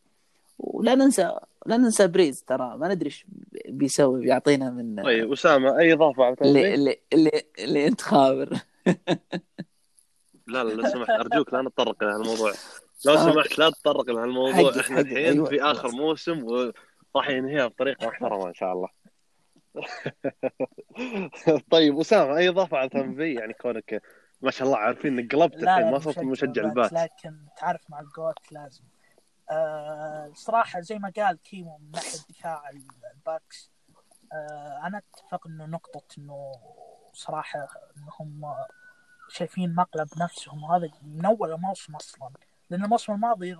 ولا 0.59 0.95
ننسى 0.95 1.39
لا 1.67 1.77
ننسى 1.77 2.07
بريز 2.07 2.43
ترى 2.45 2.77
ما 2.77 2.89
ندري 2.89 3.07
إيش 3.07 3.27
بيسوي 3.69 4.21
بيعطينا 4.21 4.71
من 4.71 5.03
طيب 5.03 5.33
أسامة 5.33 5.79
أي 5.79 5.93
إضافة 5.93 6.25
على 6.25 6.37
اللي 6.43 6.75
اللي 6.75 6.97
اللي, 7.13 7.31
اللي 7.59 7.87
انت 7.87 8.01
خابر. 8.01 8.59
لا 10.47 10.65
لا 10.65 10.73
لو 10.73 10.89
سمحت 10.89 11.11
أرجوك 11.11 11.55
لا 11.55 11.63
نتطرق 11.63 12.03
إلى 12.03 12.13
هالموضوع 12.13 12.53
لو. 13.07 13.17
سمحت 13.17 13.59
لا 13.59 13.71
تتطرق 13.71 14.11
إلى 14.11 14.21
هالموضوع 14.21 14.73
حقك- 14.73 14.79
إحنا 14.79 15.01
الحين 15.01 15.17
أيوة، 15.17 15.49
في 15.49 15.63
آخر. 15.63 15.91
موسم 15.91 16.45
وراح 16.45 17.29
ينهيها 17.29 17.67
بطريقة 17.67 18.07
محترمة 18.07 18.49
إن 18.49 18.55
شاء 18.55 18.73
الله. 18.73 18.89
طيب 21.71 21.99
أسامة 22.01 22.37
أي 22.37 22.49
إضافة 22.49 22.77
على 22.77 22.89
تامبا 22.89 23.27
يعني 23.27 23.53
كونك 23.53 24.03
ما 24.41 24.51
شاء 24.51 24.67
الله 24.69 24.79
عارفين 24.79 25.19
إنك 25.19 25.35
قلبت 25.35 25.63
الحين 25.63 25.91
ما 25.91 25.99
صرت 25.99 26.19
مشجع 26.19 26.63
Pat، 26.63 26.71
ال 26.71 26.76
Pat 26.76 26.93
لكن 26.93 27.37
تعرف 27.61 27.81
مع 27.91 28.01
ال 28.01 28.11
GOAT 28.11 28.53
لازم. 28.53 28.85
الصراحة 29.51 30.81
زي 30.81 30.99
ما 30.99 31.13
قال 31.17 31.43
كيمو 31.43 31.79
من 31.79 31.91
ناحية 31.91 32.19
دفاع 32.29 32.71
ال 33.15 33.26
Bucs 33.26 33.71
آه 34.33 34.87
أنا 34.87 34.99
أتفق 34.99 35.47
إنه 35.47 35.67
نقطة 35.67 36.03
إنه 36.19 36.53
صراحة 37.13 37.69
إنهم 37.97 38.55
شايفين 39.29 39.75
مقلب 39.75 40.09
نفسهم 40.17 40.65
وهذا 40.65 40.91
من 41.03 41.25
أول 41.25 41.53
الموسم 41.53 41.97
أصلا 41.97 42.31
لأن 42.71 42.85
الموسم 42.85 43.13
الماضي 43.13 43.57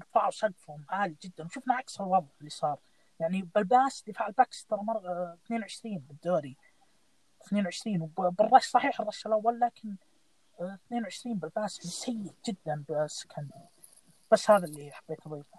رفعوا 0.00 0.30
سقفهم 0.30 0.84
عالي 0.88 1.16
جدا 1.22 1.44
وشفنا 1.44 1.74
عكس 1.74 2.00
الوضع 2.00 2.26
اللي 2.40 2.50
صار. 2.50 2.78
يعني 3.20 3.42
بال 3.42 3.63
pass 3.63 4.04
دفاع 4.08 4.26
ال 4.26 4.34
Bucs 4.34 4.66
ترى 4.66 4.80
مر 4.82 4.96
آه، 4.96 5.38
22 5.46 5.98
بالدوري 5.98 6.56
22 7.46 8.00
وبال 8.02 8.29
rush 8.29 8.66
صحيح 8.66 9.00
ال 9.00 9.05
rush 9.05 9.26
الأول 9.26 9.60
لكن 9.60 9.96
22 10.60 11.34
بال 11.38 11.49
pass 11.49 11.72
سيء 11.72 12.32
جدا 12.48 12.84
بال 12.88 13.03
secondary 13.03 13.68
بس 14.32 14.50
هذا 14.50 14.64
اللي 14.64 14.90
حبيت 14.92 15.18
اضيفه 15.26 15.58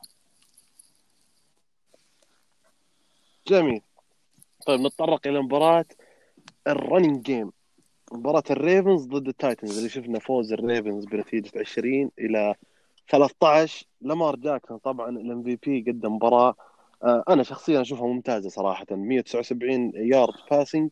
جميل. 3.48 3.82
طيب 4.68 4.80
نتطرق 4.80 5.28
إلى 5.28 5.42
مباراة 5.42 5.86
ال 6.68 6.75
running 6.75 7.22
game 7.26 7.52
مباراة 8.12 8.44
ال 8.52 8.60
Ravens 8.60 9.06
ضد 9.06 9.28
ال 9.28 9.35
Titans 9.35 9.78
اللي 9.78 9.90
شفنا 9.90 10.20
فوز 10.20 10.54
ال 10.54 10.61
Ravens 10.61 11.06
بنتيجة 11.06 11.60
20 11.60 12.12
إلى 12.20 12.56
13 13.10 13.86
لامار 14.02 14.36
جاكسون 14.36 14.78
طبعا 14.78 15.10
ال 15.10 15.44
MVP 15.44 15.92
قدم 15.92 16.16
مباراة 16.16 16.56
آه، 17.04 17.24
أنا 17.30 17.44
شخصيا 17.44 17.82
أشوفها 17.82 18.08
ممتازة 18.08 18.50
صراحة. 18.50 18.86
179 18.92 19.92
yard 19.96 20.34
passing 20.52 20.90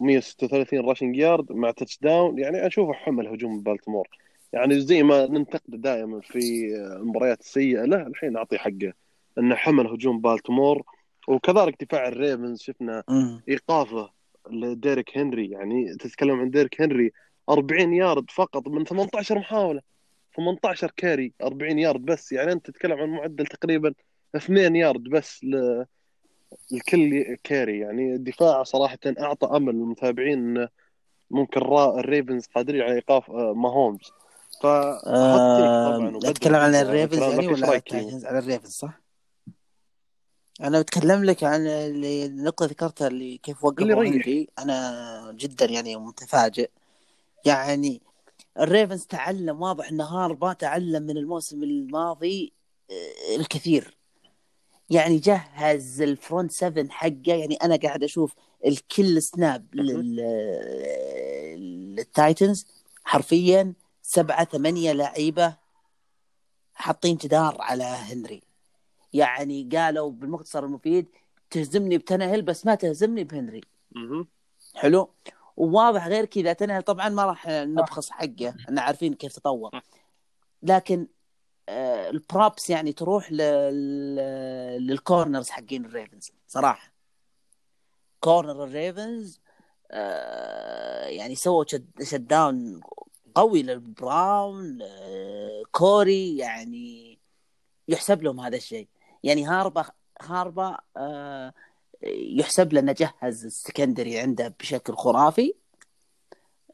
136 0.00 0.80
rushing 0.88 1.16
yard 1.16 1.52
مع 1.52 1.70
touchdown 1.70 2.38
يعني 2.38 2.66
أشوفه 2.66 2.92
حمل 2.92 3.28
هجوم 3.28 3.60
بالتمور 3.60 4.08
يعني 4.56 4.80
زي 4.80 5.02
ما 5.02 5.26
ننتقد 5.26 5.80
دائما 5.80 6.20
في 6.20 6.74
المباريات 6.76 7.40
السيئة 7.40 7.84
له 7.84 8.06
الحين 8.06 8.36
أعطي 8.36 8.58
حقه. 8.58 8.92
أنه 9.38 9.54
حمل 9.54 9.86
هجوم 9.86 10.20
بالتمور 10.20 10.82
وكذلك 11.28 11.84
دفاع 11.84 12.08
ال 12.08 12.15
Ravens 12.15 12.60
شفنا. 12.60 13.02
إيقافه 13.48 14.10
لديريك 14.50 15.18
هنري. 15.18 15.50
يعني 15.50 15.96
تتكلم 15.96 16.40
عن 16.40 16.50
ديريك 16.50 16.80
هنري 16.80 17.12
40 17.50 17.94
يارد 17.94 18.30
فقط 18.30 18.68
من 18.68 18.84
18 18.84 19.38
محاولة 19.38 19.80
18 20.36 20.92
carry 20.96 21.32
40 21.42 21.78
يارد 21.78 22.04
بس. 22.04 22.32
يعني 22.32 22.52
أنت 22.52 22.66
تتكلم 22.66 23.00
عن 23.00 23.08
معدل 23.08 23.46
تقريبا 23.46 23.94
2 24.36 24.76
يارد 24.76 25.02
بس 25.02 25.44
ل... 25.44 25.84
لكل 26.72 27.36
carry. 27.44 27.78
يعني 27.78 28.14
الدفاع 28.14 28.62
صراحة 28.62 28.98
أعطى 29.20 29.56
أمل 29.56 29.74
للمتابعين 29.74 30.38
انه 30.38 30.68
ممكن 31.30 31.60
را... 31.60 32.00
ال 32.00 32.07
Ravens 32.07 32.46
قادرين 32.46 32.82
على 32.82 32.94
إيقاف 32.94 33.30
آه، 33.30 33.54
ماهومز. 33.54 34.12
ف 34.62 34.66
آه، 34.66 36.18
اتكلم 36.24 36.54
عن 36.56 36.74
ال 36.74 36.80
Ravens 36.80 37.18
كلام- 37.18 37.30
يعني 37.32 37.46
ولا 37.46 37.66
على 38.26 38.38
ال 38.38 38.43
Ravens 38.43 38.70
صح؟ 38.72 39.00
أنا 40.62 40.80
بتكلم 40.80 41.24
لك 41.24 41.44
عن 41.44 41.66
اللي- 41.66 42.26
النقطة 42.26 42.66
ذكرتها 42.66 43.08
اللي 43.08 43.38
كيف 43.38 43.66
اللي 43.66 43.94
وقفوا 43.94 44.04
يريح. 44.04 44.26
هنري 44.26 44.48
أنا 44.58 45.32
جدا 45.38 45.64
يعني 45.66 45.96
متفاجئ. 45.96 46.70
يعني 47.44 48.02
ال 48.58 48.65
Ravens 48.65 49.04
تعلم 49.06 49.62
واضح 49.62 49.88
إن 49.90 50.00
هاربا 50.00 50.52
تعلم 50.52 51.02
من 51.02 51.16
الموسم 51.16 51.62
الماضي 51.62 52.52
آه، 52.90 53.36
الكثير. 53.36 53.96
يعني 54.90 55.18
جهز 55.18 56.00
ال 56.02 56.10
front 56.10 56.52
7 56.52 56.88
حقه. 56.90 57.20
يعني 57.26 57.54
أنا 57.56 57.76
قاعد 57.76 58.02
أشوف 58.04 58.34
الكل 58.66 59.22
snap 59.22 59.66
لل- 59.74 60.16
لل 61.96 62.13
Titans 62.13 62.66
حرفيا. 63.04 63.72
سبعة 64.08 64.44
ثمانية 64.44 64.92
لعيبة 64.92 65.56
حاطين 66.74 67.16
جدار 67.16 67.56
على 67.60 67.84
هنري. 67.84 68.42
يعني 69.12 69.68
قالوا 69.72 70.10
بالمختصر 70.10 70.64
المفيد 70.64 71.06
تهزمني 71.50 71.98
بتنهل 71.98 72.42
بس 72.42 72.66
ما 72.66 72.74
تهزمني 72.74 73.24
بهنري. 73.24 73.60
حلو؟ 74.74 75.10
وواضح 75.56 76.06
غير 76.06 76.24
كذا 76.24 76.52
تنهل 76.52 76.82
طبعا 76.82 77.08
ما 77.08 77.24
راح 77.24 77.46
نبخس 77.48 78.10
حقه 78.10 78.48
إحنا 78.48 78.80
عارفين 78.80 79.14
كيف 79.14 79.32
تطور. 79.32 79.80
لكن 80.62 81.06
آه 81.68 82.10
ال 82.10 82.20
props 82.20 82.70
يعني 82.70 82.92
تروح 82.92 83.32
لل... 83.32 84.16
لل 84.86 85.00
corners 85.00 85.50
حقين 85.50 85.84
ال 85.84 85.91
Ravens 85.91 86.32
صراحة. 86.46 86.92
corner 88.20 88.64
ال 88.64 88.75
Ravens 88.75 89.40
آه 89.90 91.04
يعني 91.06 91.34
سووا 91.34 91.64
shutdown 92.02 92.80
قوي 93.36 93.62
للبراون 93.62 94.78
وكوري 95.72 96.36
يعني 96.36 97.18
يحسب 97.88 98.22
لهم 98.22 98.40
هذا 98.40 98.56
الشيء. 98.56 98.88
يعني 99.24 99.44
هاربا 99.46 99.84
هاربا 100.22 100.78
آه 100.96 101.52
يحسب 102.02 102.72
له 102.72 102.80
إنه 102.80 102.92
جهز 102.92 103.44
ال 103.44 103.51
secondary 103.51 104.18
عنده 104.18 104.54
بشكل 104.60 104.94
خرافي. 104.94 105.54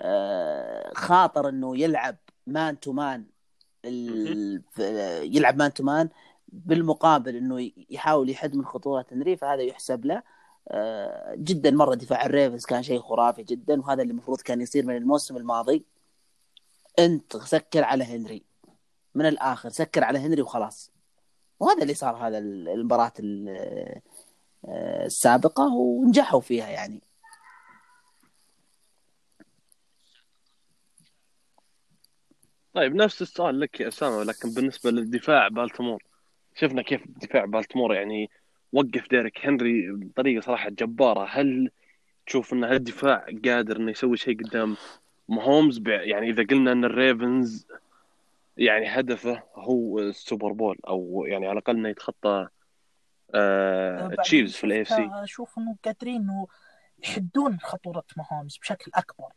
آه 0.01 0.93
خاطر 0.95 1.49
إنه 1.49 1.79
يلعب 1.79 2.17
man 2.47 2.81
to 2.81 2.93
man 2.93 3.25
يلعب 5.35 5.57
man 5.57 5.75
to 5.75 5.85
man 5.85 6.09
بالمقابل 6.49 7.37
إنه 7.37 7.71
يحاول 7.91 8.31
يحد 8.31 8.57
من 8.57 8.65
خطوره 8.65 9.07
هنري 9.13 9.37
فهذا 9.37 9.63
يحسب 9.63 10.05
له. 10.05 10.23
آه، 10.69 11.35
جدا 11.39 11.71
مرة 11.71 11.95
دفاع 11.95 12.27
ال 12.27 12.32
Ravens 12.32 12.67
كان 12.67 12.83
شيء 12.83 13.01
خرافي 13.01 13.43
جدا 13.43 13.81
وهذا 13.81 14.03
اللي 14.03 14.11
المفروض 14.13 14.41
كان 14.41 14.61
يصير 14.61 14.87
من 14.87 14.97
الموسم 14.97 15.37
الماضي. 15.37 15.85
انت 16.99 17.37
سكر 17.37 17.85
على 17.85 18.05
هنري. 18.05 18.43
من 19.15 19.27
الآخر 19.27 19.69
سكر 19.69 20.05
على 20.05 20.19
هنري 20.19 20.43
وخلاص. 20.43 20.93
وهذا 21.61 21.83
اللي 21.83 21.95
صار 21.95 22.17
هذا 22.17 22.39
ال- 22.39 22.69
المباراة 22.69 23.13
ال- 23.21 23.49
آه، 24.69 25.07
السابقة 25.07 25.75
ونجحوا 25.75 26.41
فيها 26.41 26.69
يعني. 26.69 27.03
طيب 32.75 32.95
نفس 32.95 33.23
السؤال 33.23 33.61
لك 33.61 33.81
يا 33.81 33.89
أسامة 33.89 34.23
لكن 34.25 34.55
بالنسبة 34.55 34.91
للدفاع 34.91 35.49
بالتمور. 35.49 36.03
شفنا 36.55 36.83
كيف 36.83 37.03
دفاع 37.09 37.45
بالتمور 37.45 37.95
يعني 37.95 38.31
وقف 38.73 39.09
ديريك 39.11 39.47
هنري 39.47 39.93
بطريقة 39.93 40.41
صراحة 40.45 40.71
جبارة. 40.71 41.27
هل 41.31 41.71
تشوف 42.27 42.53
إن 42.53 42.65
هالدفاع 42.65 43.27
قادر 43.45 43.77
إنه 43.77 43.91
يسوي 43.91 44.17
شيء 44.17 44.45
قدام 44.45 44.77
مهومز 45.29 45.79
ب- 45.79 45.89
يعني 45.89 46.31
إذا 46.31 46.43
قلنا 46.51 46.73
إن 46.73 46.85
ال 46.85 46.96
Ravens 46.96 47.67
يعني 48.57 48.87
هدفه 48.89 49.43
هو 49.55 49.99
ال 49.99 50.08
Super 50.08 50.53
Bowl 50.53 50.79
أو 50.89 51.25
يعني 51.29 51.47
على 51.47 51.53
الأقل 51.59 51.77
إنه 51.77 51.89
يتخطى 51.89 52.49
آه 53.35 54.15
Chiefs 54.23 54.53
في 54.53 54.65
ال 54.65 54.83
AFC. 54.83 55.11
أشوف 55.13 55.59
إنه 55.59 55.77
قادرين 55.85 56.23
انه 56.23 56.47
يحدون 57.05 57.61
خطورة 57.61 58.05
ماهومز 58.17 58.57
بشكل 58.59 58.91
أكبر. 58.95 59.33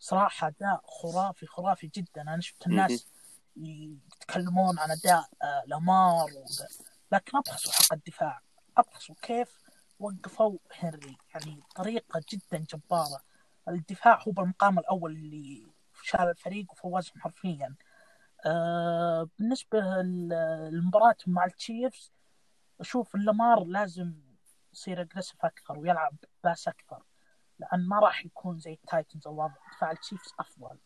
صراحة 0.00 0.46
أداء 0.48 0.80
خرافي 0.84 1.46
خرافي 1.46 1.90
جدا. 1.94 2.22
أنا 2.22 2.40
شفت 2.40 2.66
الناس 2.66 3.06
يتكلمون 3.56 4.78
عن 4.78 4.90
أداء 4.90 5.28
آه، 5.42 5.62
لامار. 5.66 6.26
لكن 7.12 7.38
أبخسوا 7.38 7.72
حق 7.72 7.92
الدفاع. 7.92 8.40
أبخسوا 8.76 9.14
كيف 9.22 9.58
وقفوا 10.00 10.58
هنري 10.74 11.16
يعني 11.34 11.60
بطريقه 11.70 12.20
جدا 12.32 12.64
جبارة. 12.74 13.20
الدفاع 13.68 14.22
هو 14.28 14.32
بالمقام 14.32 14.78
الأول 14.78 15.12
اللي 15.12 15.66
شال 16.02 16.20
الفريق 16.20 16.72
وفوزهم 16.72 17.20
حرفيا. 17.20 17.74
آه 18.46 19.28
بالنسبة 19.38 19.80
لل- 19.80 20.68
للمباراة 20.72 21.16
مع 21.26 21.44
التشيفز 21.44 22.12
أشوف 22.80 23.14
اللامار 23.14 23.64
لازم 23.64 24.14
يصير 24.72 25.00
اجريسيف 25.00 25.44
أكثر 25.44 25.78
ويلعب 25.78 26.16
pass 26.44 26.68
أكثر 26.68 27.02
لأن 27.58 27.88
ما 27.88 27.98
راح 28.00 28.24
يكون 28.26 28.58
زي 28.58 28.72
ال 28.72 28.79
Titans. 28.79 29.26
الوضع 29.28 29.54
دفاع 29.72 29.90
ال 29.90 29.96
Chiefs 29.96 30.32
أفضل 30.40 30.78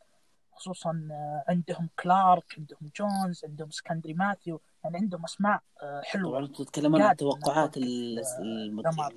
خصوصا 0.53 1.09
آه، 1.13 1.45
عندهم 1.49 1.89
كلارك 2.03 2.55
عندهم 2.59 2.91
جونز 2.97 3.45
عندهم 3.45 3.71
secondary 3.71 4.15
ماثيو 4.15 4.61
يعني 4.85 4.97
عندهم 4.97 5.25
أسماء 5.25 5.55
آه، 5.83 5.91
طبعا 5.91 6.03
حلوة. 6.03 6.39
أنتم 6.39 6.65
تتكلمون 6.65 7.01
عن 7.01 7.05
قاعد 7.05 7.17
توقعات 7.17 7.79
نقول 7.79 7.89
ال- 7.89 8.23
المت... 8.43 8.85
لامار. 8.85 9.13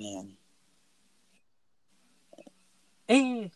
يعني. 0.00 0.36
القادمة 3.12 3.40
يعني 3.40 3.50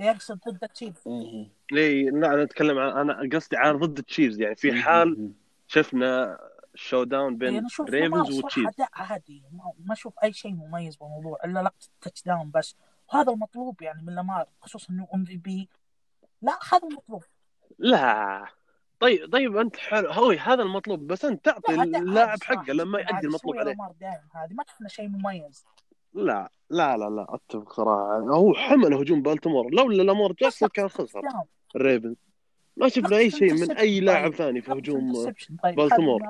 إيه 0.00 0.10
يقصد 0.14 0.38
ضد 0.48 0.64
ال 0.64 0.69
Chiefs 0.69 1.02
إيه. 1.08 1.48
ليه 1.72 2.10
لا 2.10 2.34
أنا 2.34 2.42
أتكلم 2.42 2.78
عن 2.78 3.10
أنا 3.10 3.28
قصدي 3.36 3.56
عن 3.56 3.76
ضد 3.78 3.98
ال 3.98 4.04
Chiefs 4.04 4.40
يعني 4.40 4.56
في 4.56 4.72
حال 4.72 5.32
شفنا 5.66 6.38
showdown 6.74 7.36
بين 7.36 7.66
Ravens 7.80 8.38
و 8.38 8.42
Chiefs 8.42 8.66
اداء 8.74 8.88
عادي 8.92 9.42
ما- 9.52 9.92
أشوف 9.92 10.14
أي 10.24 10.32
شيء 10.32 10.52
مميز 10.52 10.96
بالموضوع 10.96 11.38
إلا 11.44 11.62
لقطة 11.62 11.86
ال 11.94 12.22
touchdown 12.22 12.50
بس. 12.50 12.76
وهذا 13.12 13.32
المطلوب 13.32 13.82
يعني 13.82 14.02
من 14.02 14.14
لامار 14.14 14.46
خصوصا 14.60 14.92
إنه 14.92 15.08
MVP 15.14 15.68
لا 16.42 16.58
هذا 16.72 16.88
المطلوب. 16.88 17.22
لا. 17.78 18.44
طيب 19.00 19.32
طيب 19.32 19.56
أنت 19.56 19.76
حلو 19.76 20.10
هو 20.10 20.30
هذا 20.30 20.62
المطلوب 20.62 21.06
بس 21.06 21.24
أنت 21.24 21.44
تعطي 21.44 21.74
اللاعب 21.82 22.42
حقه 22.42 22.72
لما 22.72 22.98
يؤدي. 23.00 23.26
المطلوب 23.26 23.56
عليه. 23.58 23.76
هذه 24.34 24.52
ما 24.52 24.64
شفنا 24.68 24.88
شيء 24.88 25.08
مميز. 25.08 25.64
لا 26.14 26.50
لا 26.70 26.96
لا 26.96 27.10
لا 27.10 27.26
أتفق 27.34 27.72
صراحة 27.72 28.18
هو 28.18 28.54
حمل 28.54 28.94
هجوم 28.94 29.22
بالتمور 29.22 29.70
لولا 29.74 30.02
لامار 30.02 30.32
جاكسون 30.32 30.68
كان 30.68 30.88
خسر. 30.88 31.22
الريفنز 31.76 32.16
ما 32.76 32.88
شفنا 32.88 33.16
أي 33.16 33.30
شيء 33.30 33.52
من 33.52 33.70
أي 33.76 33.94
طيب. 33.94 34.02
لاعب 34.04 34.34
ثاني 34.34 34.60
في 34.60 34.72
هجوم. 34.72 35.12
طيب 35.62 35.76
بالتمور. 35.76 36.20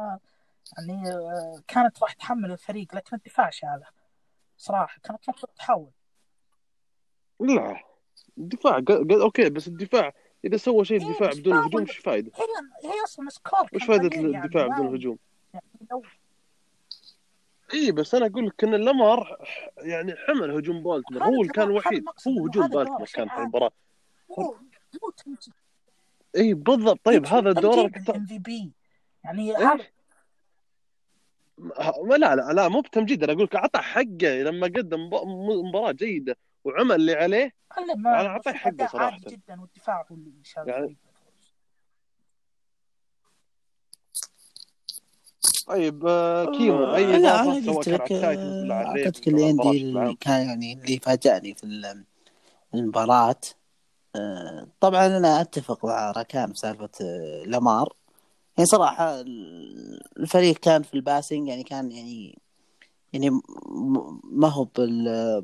يعني 0.78 1.10
آه، 1.12 1.60
كانت 1.68 2.02
راح 2.02 2.12
تحمل 2.12 2.52
الفريق 2.52 2.94
لكن 2.94 3.16
الدفاع 3.16 3.50
شاله 3.50 3.86
صراحة 4.56 5.00
كانت 5.04 5.28
نقطه 5.28 5.48
تحول 5.56 5.90
لا 7.40 7.80
الدفاع 8.38 8.78
ق- 8.78 8.92
ق- 8.92 9.12
أوكي 9.22 9.50
بس 9.50 9.68
الدفاع 9.68 10.12
إذا 10.44 10.56
سوى 10.56 10.84
شيء 10.84 11.00
إيه، 11.02 11.06
الدفاع 11.08 11.30
بدون 11.30 11.56
هجوم 11.56 11.80
إيش 11.80 11.98
فائده؟ 11.98 12.32
هي 12.36 12.88
هي 12.90 13.04
أصلا 13.04 13.28
score 13.28 13.68
وش 13.74 13.84
فائده 13.84 14.16
يعني، 14.16 14.44
الدفاع 14.44 14.66
ما- 14.66 14.74
بدون 14.74 14.94
هجوم؟ 14.94 15.18
يعني 15.54 15.64
لو 15.90 16.02
اي 17.74 17.92
بس 17.92 18.14
أنا 18.14 18.26
أقول 18.26 18.46
لك 18.46 18.64
إن 18.64 18.74
لامار 18.74 19.46
يعني 19.78 20.14
حمل 20.16 20.50
هجوم 20.50 20.82
بالتمور 20.82 21.22
هذا 21.22 21.24
هو 21.36 21.40
اللي 21.42 21.52
كان 21.52 21.64
الوحيد 21.64 22.04
هو 22.28 22.46
هجوم 22.46 23.04
شيء 23.04 23.16
كان 23.16 23.28
في. 23.28 23.36
المباراة. 23.36 23.70
اي 26.36 26.54
بالضبط. 26.54 27.00
طيب 27.04 27.26
هذا 27.26 27.52
دورك 27.52 27.96
ال 27.96 28.26
MVP. 28.26 28.70
يعني 29.24 29.56
إيش؟ 29.58 29.82
هذا 31.78 32.02
ما 32.04 32.14
لا 32.14 32.36
لا 32.36 32.52
لا 32.52 32.68
مو 32.68 32.80
بتمجيد. 32.80 33.22
أنا 33.22 33.32
أقول 33.32 33.44
لك 33.44 33.56
أعطى 33.56 33.78
حقه 33.78 34.42
لما 34.42 34.66
قدم 34.66 35.10
مباراة 35.68 35.92
جيدة 35.92 36.36
وعمل 36.64 36.94
اللي 36.94 37.14
عليه. 37.14 37.54
أعطيه 38.06 38.50
بشوف 38.50 38.56
حقه. 38.62 39.00
عادي 39.00 39.24
جدا 39.30 39.60
والدفاع 39.60 40.06
هو 40.10 40.14
اللي 40.16 40.32
شال 40.44 40.68
يعني- 40.68 40.84
الفريق 40.84 40.96
بالفوز. 45.42 45.59
طيب 45.70 46.06
آه، 46.06 46.44
كيمو 46.44 46.94
أي 46.94 47.14
آه، 47.14 47.18
لا 47.18 47.42
أنا 47.42 47.52
قلت 47.52 47.88
لك 47.88 48.12
آه، 48.12 48.72
اعتقد 48.72 49.32
ولا 49.32 49.70
اللي. 49.70 50.16
كان 50.20 50.48
يعني 50.48 50.72
اللي 50.72 50.98
فاجأني 50.98 51.54
في 51.54 51.64
ال- 51.64 52.04
المباراة. 52.74 53.40
آه، 54.16 54.66
طبعا 54.80 55.06
أنا 55.06 55.40
أتفق 55.40 55.84
مع 55.84 56.10
راكان 56.10 56.46
في 56.52 56.54
سالفة 56.58 56.88
آه، 57.00 57.42
لامار. 57.46 57.92
يعني 58.56 58.66
صراحة 58.66 59.20
الفريق 60.16 60.56
كان 60.58 60.82
في 60.82 60.94
ال 60.94 61.01
passing 61.01 61.48
يعني 61.48 61.62
كان 61.62 61.92
يعني 61.92 62.38
يعني 63.12 63.30
ما 64.24 64.48
هو 64.48 64.68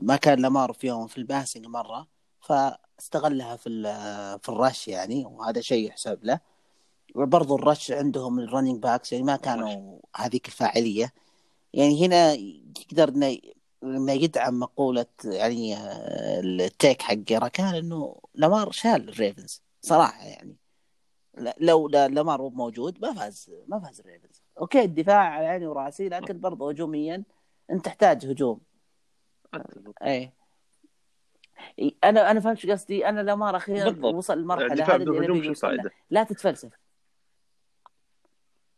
ما 0.03 0.17
كان 0.17 0.39
لامار 0.43 0.73
فيهم 0.73 1.07
في 1.07 1.19
ال 1.19 1.25
passing 1.25 1.67
مرة 1.67 2.07
فاستغلها 2.41 3.57
في 3.57 3.69
في 4.43 4.49
ال 4.49 4.57
rush 4.57 4.89
يعني 4.89 5.25
وهذا 5.25 5.61
شيء 5.61 5.89
يحسب 5.89 6.19
له. 6.25 6.41
برضو 7.25 7.57
ال 7.57 7.64
rush 7.64 7.91
عندهم 7.93 8.39
ال 8.41 8.46
running 8.46 8.83
backs 8.83 9.13
يعني 9.13 9.25
ما 9.25 9.37
كانوا 9.37 9.99
هذيك 10.17 10.47
الفاعلية. 10.47 11.13
يعني 11.75 12.07
هنا 12.07 12.33
يقدر 12.33 13.09
إنه 13.83 14.13
يدعم 14.13 14.59
مقولة 14.61 15.07
يعني 15.25 15.77
آه، 15.77 16.41
ال 16.41 16.53
take 16.53 17.03
حق 17.03 17.33
راكان 17.33 17.75
إنه 17.75 18.17
لامار 18.35 18.71
شال 18.71 19.09
الريفنز 19.09 19.63
صراحة 19.81 20.25
يعني. 20.25 20.57
لا- 21.35 21.57
لو 21.61 21.89
لا- 21.89 22.09
لامار 22.09 22.43
مو 22.43 22.49
موجود 22.49 22.99
ما 23.03 23.13
فاز 23.15 23.51
ما 23.69 23.81
فاز 23.81 24.01
الريفنز. 24.01 24.43
أوكي 24.61 24.83
الدفاع 24.83 25.17
على 25.19 25.47
عيني 25.47 25.67
وراسي 25.67 26.09
لكن 26.09 26.41
برضه 26.41 26.71
هجوميا 26.71 27.23
أنت 27.71 27.85
تحتاج 27.85 28.27
هجوم. 28.27 28.61
أتفق. 29.55 29.93
إي 30.03 30.33
أنا 32.05 32.31
أنا 32.31 32.41
فهمت 32.41 32.67
قصدي؟ 32.67 33.09
أنا 33.09 33.21
لامار 33.21 33.57
أخيرا. 33.57 34.07
وصل 34.07 34.39
الدفاع 34.39 34.95
هذه 34.97 34.99
بدون 35.03 35.17
اللي 35.17 35.27
هجوم 35.27 35.37
نبي 35.37 35.45
شو 35.45 35.49
نوصل 35.49 35.67
لها. 35.67 35.75
الفائده؟ 35.75 35.95
لا 36.11 36.25
تتفلسف 36.25 36.73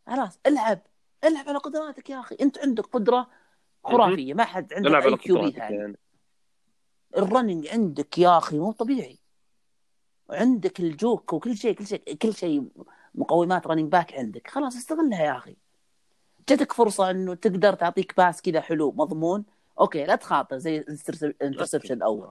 خلاص 0.08 0.38
العب. 0.46 0.80
العب 1.24 1.48
على 1.48 1.58
قدراتك 1.58 2.10
يا 2.10 2.20
أخي. 2.20 2.36
أنت 2.40 2.58
عندك 2.58 2.86
قدرة 2.86 3.28
خرافية. 3.84 4.34
ما 4.34 4.44
حد 4.44 4.72
عنده 4.72 4.98
أي 4.98 5.16
QB 5.16 5.40
قدراتك 5.40 5.58
ثاني. 5.58 5.76
يعني. 5.76 5.98
ال 7.16 7.23
running 7.23 7.68
عندك 7.68 8.18
يا 8.18 8.38
أخي 8.38 8.58
مو 8.58 8.72
طبيعي. 8.72 9.18
وعندك 10.28 10.80
ال 10.80 10.91
juke 10.91 11.32
وكل 11.32 11.56
شيء 11.56 11.74
كل 11.74 11.86
شيء 11.86 12.14
كل 12.14 12.34
شيء 12.34 12.68
مقومات 13.14 13.66
running 13.66 13.92
back 13.92 14.14
عندك. 14.14 14.50
خلاص 14.50 14.76
استغلها 14.76 15.22
يا 15.24 15.36
أخي. 15.36 15.56
جاتك 16.48 16.72
فرصة 16.72 17.10
إنه 17.10 17.34
تقدر 17.34 17.74
تعطيك 17.74 18.16
pass 18.16 18.42
كذا 18.42 18.60
حلو 18.60 18.92
مضمون. 18.92 19.44
أوكي 19.80 20.04
لا 20.04 20.16
تخاطر 20.16 20.58
زي 20.58 20.78
ال 20.78 20.87
interception 20.87 21.94
الأول 21.94 22.30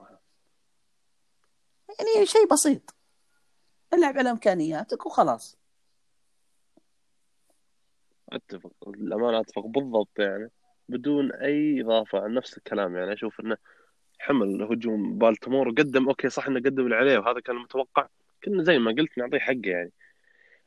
يعني 1.98 2.26
شيء 2.26 2.48
بسيط. 2.48 2.94
العب 3.94 4.18
على 4.18 4.30
إمكانياتك 4.30 5.06
وخلاص. 5.06 5.57
أتفق 8.32 8.72
الأمانة 8.88 9.40
أتفق 9.40 9.66
بالضبط 9.66 10.18
يعني 10.18 10.50
بدون 10.88 11.32
أي 11.32 11.82
إضافة 11.82 12.20
عن 12.20 12.34
نفس 12.34 12.58
الكلام 12.58 12.96
يعني 12.96 13.12
أشوف 13.12 13.40
إنه 13.40 13.56
حمل 14.18 14.62
هجوم 14.62 15.18
بالتمور 15.18 15.68
وقدم 15.68 16.08
أوكي 16.08 16.28
صح 16.28 16.46
إنه 16.46 16.60
قدم 16.60 16.84
اللي 16.84 16.96
عليه 16.96 17.18
وهذا 17.18 17.40
كان 17.40 17.56
المتوقع 17.56 18.08
كنا 18.44 18.62
زي 18.62 18.78
ما 18.78 18.90
قلت 18.92 19.18
نعطيه 19.18 19.38
حقه 19.38 19.60
يعني. 19.64 19.92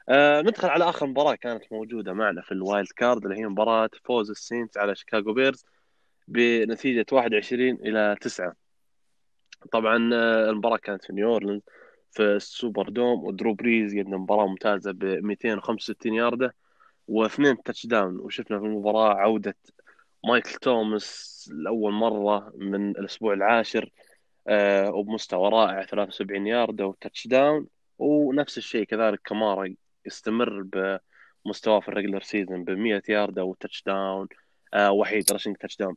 آه 0.10 0.42
ندخل 0.42 0.68
على 0.70 0.90
آخر 0.90 1.08
مباراة 1.08 1.36
كانت 1.36 1.64
موجودة 1.72 2.14
معنا 2.14 2.42
في 2.42 2.52
ال 2.52 2.59
wild 2.59 2.88
card 2.96 3.26
اللي 3.26 3.38
هي 3.40 3.48
مباراة 3.48 3.90
فوز 4.06 4.30
السينتس 4.30 4.78
على 4.78 4.96
شيكاغو 4.96 5.34
بيرز 5.34 5.66
بنتيجة 6.28 7.06
21 7.12 7.76
إلى 7.76 8.16
9 8.22 8.56
طبعا 9.72 10.10
آه، 10.14 10.50
المباراة 10.50 10.78
كانت 10.78 11.06
في 11.06 11.14
نيو 11.14 11.62
في 12.12 12.24
السوبر 12.24 12.90
دوم 12.90 13.24
ودرو 13.24 13.54
بريز 13.54 13.98
قدم 13.98 14.14
مباراة 14.14 14.48
ممتازة 14.48 14.92
ب 14.92 15.04
265 15.04 16.14
ياردة. 16.14 16.56
واثنين 17.12 17.64
touchdown 17.64 18.20
وشفنا 18.20 18.60
في 18.60 18.66
المباراة 18.66 19.14
عودة 19.14 19.56
مايكل 20.26 20.54
توماس 20.54 21.50
لأول 21.54 21.94
مرة 21.94 22.52
من 22.56 22.90
الأسبوع 22.90 23.34
العاشر 23.34 23.90
آه، 24.48 24.92
وبمستوى 24.92 25.50
رائع 25.50 25.86
73 25.86 26.48
يارده 26.48 26.86
و 26.86 27.28
touchdown 27.28 27.68
ونفس 28.00 28.58
الشيء 28.58 28.84
كذلك 28.84 29.22
كمارا 29.26 29.76
يستمر 30.06 30.68
مستواه 31.46 31.80
في 31.80 31.88
ال 31.90 31.94
regular 31.94 32.22
season 32.22 32.64
ب 32.64 32.70
100 32.70 33.02
yard 33.10 33.40
و 33.40 33.54
touchdown 33.54 34.28
آه 34.74 34.92
وحيد 34.92 35.32
rushing 35.32 35.56
touchdown 35.58 35.96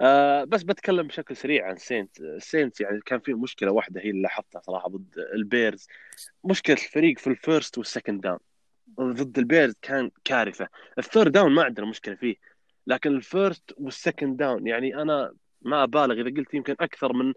آه 0.00 0.44
بس 0.44 0.62
بتكلم 0.62 1.06
بشكل 1.06 1.36
سريع 1.36 1.68
عن 1.68 1.76
سينتس 1.76 2.22
سينتس 2.38 2.80
يعني 2.80 3.00
كان 3.06 3.20
في 3.20 3.34
مشكلة 3.34 3.72
واحدة 3.72 4.00
هي 4.00 4.10
اللي 4.10 4.22
لاحظتها 4.22 4.60
صراحة 4.60 4.88
ضد 4.88 5.18
البيرز 5.34 5.88
مشكلة 6.44 6.76
الفريق 6.76 7.18
في 7.18 7.26
ال 7.26 7.35
first 7.35 7.78
وال 7.78 7.88
second 7.88 8.20
down 8.20 8.38
ضد 9.00 9.38
البيرز 9.38 9.74
كان 9.82 10.10
كارثة. 10.24 10.68
ال 10.98 11.04
third 11.04 11.32
down 11.32 11.52
ما 11.52 11.64
عندنا 11.64 11.86
مشكلة 11.86 12.14
فيه. 12.14 12.36
لكن 12.86 13.16
ال 13.16 13.26
first 13.26 13.74
وال 13.78 13.92
second 13.92 14.36
down 14.36 14.66
يعني 14.66 15.02
أنا 15.02 15.32
ما 15.62 15.82
أبالغ 15.82 16.20
إذا 16.20 16.36
قلت 16.36 16.54
يمكن 16.54 16.74
أكثر 16.80 17.12
من 17.12 17.34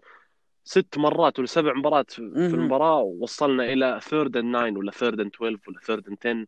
ست 0.64 0.98
مرات 0.98 1.38
ولا 1.38 1.46
سبع 1.46 1.72
مرات 1.72 2.10
في. 2.10 2.20
المباراة 2.20 3.00
وصلنا 3.00 3.64
إلى 3.64 4.00
third 4.02 4.36
and 4.36 4.54
9 4.54 4.78
ولا 4.78 4.90
third 4.90 5.20
and 5.20 5.30
12 5.34 5.58
ولا 5.68 5.80
third 5.80 6.08
and 6.08 6.18
10 6.20 6.46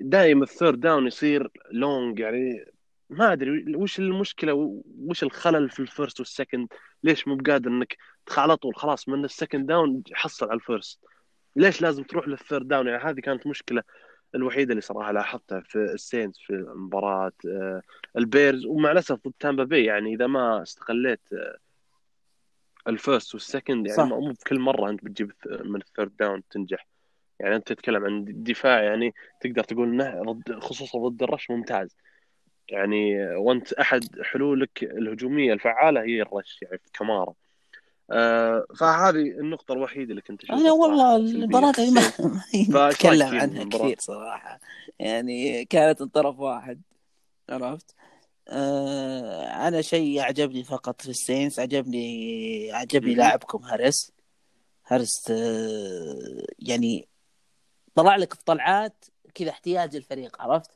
دائما 0.00 0.42
ال 0.44 0.50
third 0.50 0.80
down 0.80 1.06
يصير 1.06 1.50
long 1.72 2.18
يعني 2.18 2.64
ما 3.10 3.32
أدري 3.32 3.76
وش 3.76 3.98
المشكلة 3.98 4.82
وش 4.98 5.22
الخلل 5.22 5.70
في 5.70 5.80
ال 5.80 5.87
first 5.87 6.20
وال 6.20 6.32
second 6.32 6.68
ليش 7.02 7.28
مو 7.28 7.36
بقادر 7.36 7.70
إنك 7.70 7.96
على 8.36 8.56
طول 8.56 8.76
خلاص 8.76 9.08
من 9.08 9.24
ال 9.24 9.30
second 9.30 9.66
down 9.66 10.02
حصل 10.12 10.46
على 10.46 10.56
ال 10.56 10.63
first 10.63 11.00
ليش 11.56 11.82
لازم 11.82 12.02
تروح 12.02 12.28
لل 12.28 12.39
third 12.39 12.68
down 12.68 12.86
يعني 12.86 13.02
هذه 13.02 13.20
كانت 13.20 13.46
مشكلة 13.46 13.82
الوحيده 14.34 14.70
اللي 14.70 14.80
صراحة 14.80 15.12
لاحظتها 15.12 15.60
في 15.60 15.78
السينتس 15.78 16.38
في 16.38 16.66
مباراه 16.76 17.32
آه، 17.46 17.82
البيرز 18.18 18.66
ومع 18.66 18.92
الأسف 18.92 19.18
ضد 19.26 19.32
تامبا 19.40 19.64
بي 19.64 19.84
يعني 19.84 20.14
إذا 20.14 20.26
ما 20.26 20.62
استغليت 20.62 21.32
آه، 21.32 21.56
ال 22.88 22.96
first 22.96 23.34
وال 23.34 23.47
second 23.47 23.86
يعني. 23.86 24.10
مو 24.10 24.32
بكل 24.32 24.60
مرة 24.60 24.90
أنت 24.90 25.04
بتجيب 25.04 25.32
من 25.46 25.80
ال 25.80 25.86
third 25.86 26.16
down 26.16 26.42
تنجح. 26.50 26.86
يعني 27.40 27.56
أنت 27.56 27.68
تتكلم 27.72 28.04
عن 28.04 28.24
دفاع 28.28 28.82
يعني 28.82 29.14
تقدر 29.40 29.64
تقول 29.64 29.88
إنه 29.88 30.32
ضد 30.32 30.58
خصوصا 30.58 31.08
ضد 31.08 31.22
الرش 31.22 31.50
ممتاز. 31.50 31.96
يعني 32.68 33.26
وأنت 33.36 33.72
أحد 33.72 34.20
حلولك 34.22 34.82
الهجومية 34.82 35.52
الفعالة 35.52 36.02
هي 36.02 36.22
الرش 36.22 36.58
يعني 36.62 36.78
في 36.78 36.90
كمارا. 36.94 37.34
آه 38.10 38.66
فهذه 38.76 39.16
النقطة 39.16 39.72
الوحيدة 39.72 40.10
اللي 40.10 40.22
كنت 40.22 40.44
أشوفها 40.44 40.60
أنا 40.60 40.72
والله 40.72 41.16
المباراة 41.16 41.74
ما. 41.90 42.12
ما 42.68 42.90
نتكلم 42.90 43.28
عنها؟ 43.28 43.64
كثير 43.64 43.96
صراحة 44.00 44.60
يعني 44.98 45.64
كانت 45.64 46.02
من 46.02 46.08
طرف 46.08 46.38
واحد 46.38 46.82
عرفت 47.50 47.94
آه 48.48 49.68
أنا 49.68 49.82
شيء 49.82 50.20
عجبني 50.20 50.64
فقط 50.64 51.00
في 51.02 51.08
السينس 51.08 51.58
عجبني 51.58 52.72
عجبني. 52.72 53.14
لاعبكم 53.14 53.64
هارس 53.64 54.12
هاريس 54.86 55.30
آه 55.30 56.44
يعني 56.58 57.08
طلع 57.94 58.16
لك 58.16 58.34
في 58.34 58.44
طلعات 58.44 59.04
كذا 59.34 59.50
احتياج 59.50 59.96
الفريق 59.96 60.42
عرفت 60.42 60.70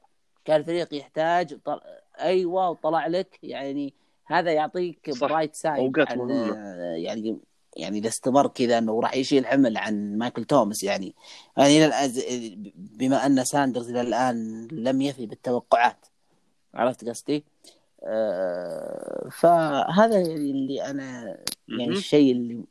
كان 0.44 0.60
الفريق 0.60 0.94
يحتاج 0.94 1.58
طل... 1.64 1.80
أيوه 2.20 2.70
وطلع 2.70 3.06
لك 3.06 3.38
يعني 3.42 3.94
هذا 4.26 4.52
يعطيك. 4.52 5.10
bright 5.20 5.54
side. 5.54 5.98
آه، 5.98 6.94
يعني 6.96 7.38
يعني 7.76 7.98
إذا 7.98 8.08
استمر 8.08 8.46
كذا 8.46 8.78
إنه 8.78 9.00
راح 9.00 9.14
يشيل 9.14 9.46
حمل 9.46 9.76
عن 9.76 10.18
مايكل 10.18 10.44
توماس 10.44 10.82
يعني 10.82 11.14
يعني 11.56 11.76
إلى 11.76 11.86
الآن 11.86 12.72
بما 12.74 13.26
أن 13.26 13.44
ساندرز 13.44 13.90
إلى 13.90 14.00
الآن 14.00 14.68
لم 14.72 15.02
يفي 15.02 15.26
بالتوقعات 15.26 16.06
عرفت 16.74 17.08
قصدي؟ 17.08 17.44
آه 18.04 19.28
فهذا 19.32 20.18
يعني 20.20 20.50
اللي 20.50 20.90
أنا 20.90 21.38
يعني. 21.68 21.88
الشيء 21.88 22.32
اللي 22.32 22.64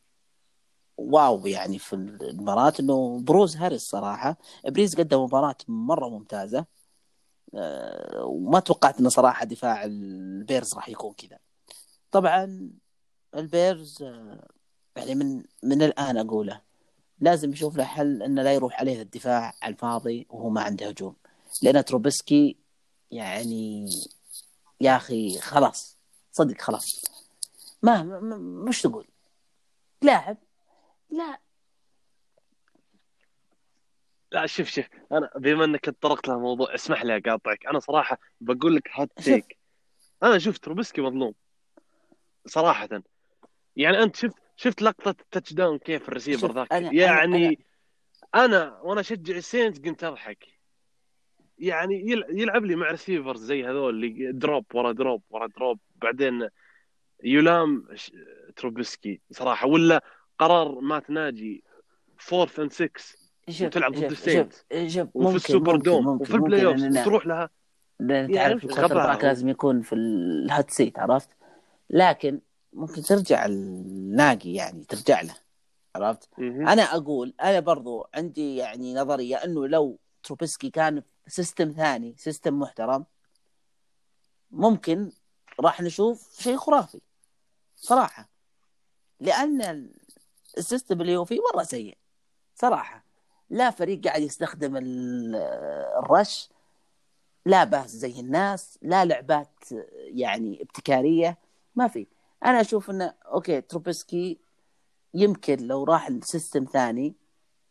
wow 0.98 1.48
يعني 1.48 1.80
في 1.80 1.94
المباراة 1.94 2.74
إنه 2.80 3.20
بروز 3.24 3.58
هاريس 3.58 3.82
صراحة 3.82 4.38
بريز 4.68 4.96
قدم 4.96 5.24
مباراة 5.24 5.58
مرة 5.68 6.10
ممتازة 6.10 6.66
آه، 7.56 8.26
وما 8.26 8.60
توقعت 8.60 9.00
إنه 9.00 9.10
صراحة 9.10 9.46
دفاع 9.46 9.84
البيرز 9.84 10.74
راح 10.76 10.90
يكون 10.90 11.14
كذا 11.14 11.38
طبعا 12.16 12.70
البيرز 13.36 14.02
يعني 14.96 15.16
من 15.16 15.44
من 15.64 15.82
الآن 15.82 16.18
أقوله 16.18 16.62
لازم 17.20 17.52
يشوف 17.54 17.78
له 17.78 17.84
حل 17.84 18.24
إنه 18.24 18.44
لا 18.44 18.54
يروح 18.54 18.80
عليه 18.80 19.02
الدفاع 19.02 19.54
على 19.62 19.74
الفاضي 19.74 20.28
وهو 20.30 20.50
ما 20.50 20.62
عنده 20.62 20.88
هجوم. 20.88 21.16
لأن 21.62 21.86
تروبسكي 21.86 22.58
يعني 23.12 23.90
يا 24.82 24.96
أخي 24.96 25.40
خلاص 25.40 25.98
صدق 26.32 26.62
خلاص. 26.62 27.06
ما 27.84 28.04
مش 28.38 28.82
تقول. 28.82 29.08
لاعب 30.02 30.38
لا. 31.10 31.40
لا 34.32 34.46
شوف 34.46 34.68
شوف. 34.68 34.86
أنا 35.12 35.30
بما 35.36 35.66
إنك 35.66 35.86
تطرقت 35.86 36.28
للموضوع 36.28 36.76
اسمح 36.76 37.04
لي 37.04 37.18
أقاطعك. 37.18 37.66
أنا 37.66 37.80
صراحة 37.80 38.20
بقول 38.42 38.76
لك 38.76 38.90
hot 38.94 39.10
take 39.16 39.58
أنا 40.24 40.40
شفت 40.40 40.64
تروبسكي 40.64 41.02
مظلوم. 41.02 41.34
صراحة. 42.46 42.90
يعني 43.76 44.04
أنت 44.04 44.16
شفت 44.16 44.36
شفت 44.56 44.82
لقطة 44.82 45.10
ال 45.22 45.54
touchdown 45.54 45.78
كيف 45.78 46.10
الريسيفر 46.10 46.48
شوف، 46.48 46.56
ذاك؟ 46.58 46.70
أنا- 46.74 46.94
يعني 46.94 47.60
أنا 48.36 48.80
وأنا 48.84 49.00
أشجع 49.02 49.36
السينتس 49.36 49.80
قمت 49.80 50.04
أضحك. 50.04 50.48
يعني 51.60 52.10
يل- 52.10 52.26
يلعب 52.30 52.66
لي 52.66 52.76
مع 52.76 52.92
receivers 52.92 53.44
زي 53.46 53.66
هذول 53.66 53.96
اللي 54.06 54.32
drop 54.32 54.66
ورا 54.74 54.92
drop 54.92 55.22
ورا 55.30 55.48
drop 55.48 55.80
بعدين 55.96 56.48
يلام 57.24 57.88
تروبسكي 58.56 59.22
صراحة. 59.32 59.68
ولا 59.68 60.02
قرار 60.40 60.80
مات 60.80 61.10
ناجي 61.10 61.64
fourth 62.18 62.60
and 62.60 62.72
6 62.72 62.92
شوف 63.50 63.62
وتلعب 63.68 63.92
ضد 63.92 64.14
شوف 64.14 65.10
وفي 65.14 65.36
ال 65.36 65.76
Superdome 65.76 66.06
ممكن 66.06 66.22
وفي 66.24 66.36
ال 66.36 66.66
playoff 66.66 67.06
تروح 67.06 67.28
لها. 67.28 67.50
لأن 68.00 68.34
يعني 68.34 68.50
تعرف 68.50 68.64
ال 68.66 68.94
quarterback 68.96 69.22
هو. 69.22 69.28
لازم 69.28 69.50
يكون 69.50 69.82
في 69.82 69.96
ال 69.96 70.15
hot 70.15 70.72
seat 70.72 71.00
عرفت؟ 71.00 71.30
لكن 71.90 72.42
ممكن 72.74 73.02
ترجع 73.02 73.46
لناجي 73.46 74.54
يعني 74.54 74.84
ترجع 74.84 75.22
له. 75.22 75.36
عرفت. 75.96 76.30
أنا 76.68 76.82
أقول 76.84 77.34
أنا 77.42 77.60
برضو 77.60 78.08
عندي 78.14 78.56
يعني 78.56 78.94
نظرية 78.94 79.36
إنه 79.36 79.68
لو 79.68 80.00
تروبسكي 80.24 80.70
كان 80.70 81.02
في 81.26 81.32
system 81.32 81.72
ثاني 81.72 82.16
system 82.18 82.60
محترم 82.60 83.06
ممكن 84.52 85.12
راح 85.60 85.82
نشوف 85.82 86.42
شيء 86.42 86.58
خرافي 86.58 87.02
صراحة. 87.76 88.30
لأن 89.20 89.90
ال 90.58 90.64
system 90.64 91.02
اللي 91.02 91.18
هو 91.18 91.26
فيه 91.26 91.40
مرة 91.54 91.64
سيء 91.64 91.98
صراحة. 92.56 93.06
لا 93.50 93.72
فريق 93.72 94.04
قاعد 94.04 94.22
يستخدم 94.22 94.78
ال- 94.78 95.36
ال 96.04 96.13
rush 96.13 96.50
لا 97.46 97.64
pass 97.64 97.90
زي 97.90 98.20
الناس 98.20 98.80
لا 98.82 99.06
لعبات 99.06 99.60
يعني 99.96 100.62
ابتكارية. 100.62 101.38
ما 101.76 101.88
في. 101.88 102.08
أنا 102.46 102.62
أشوف 102.62 102.90
إنه 102.90 103.14
okay 103.26 103.62
تروبسكي 103.62 104.38
يمكن 105.14 105.68
لو 105.68 105.84
راح 105.84 106.10
ل 106.12 106.19
system 106.19 106.66
ثاني 106.66 107.16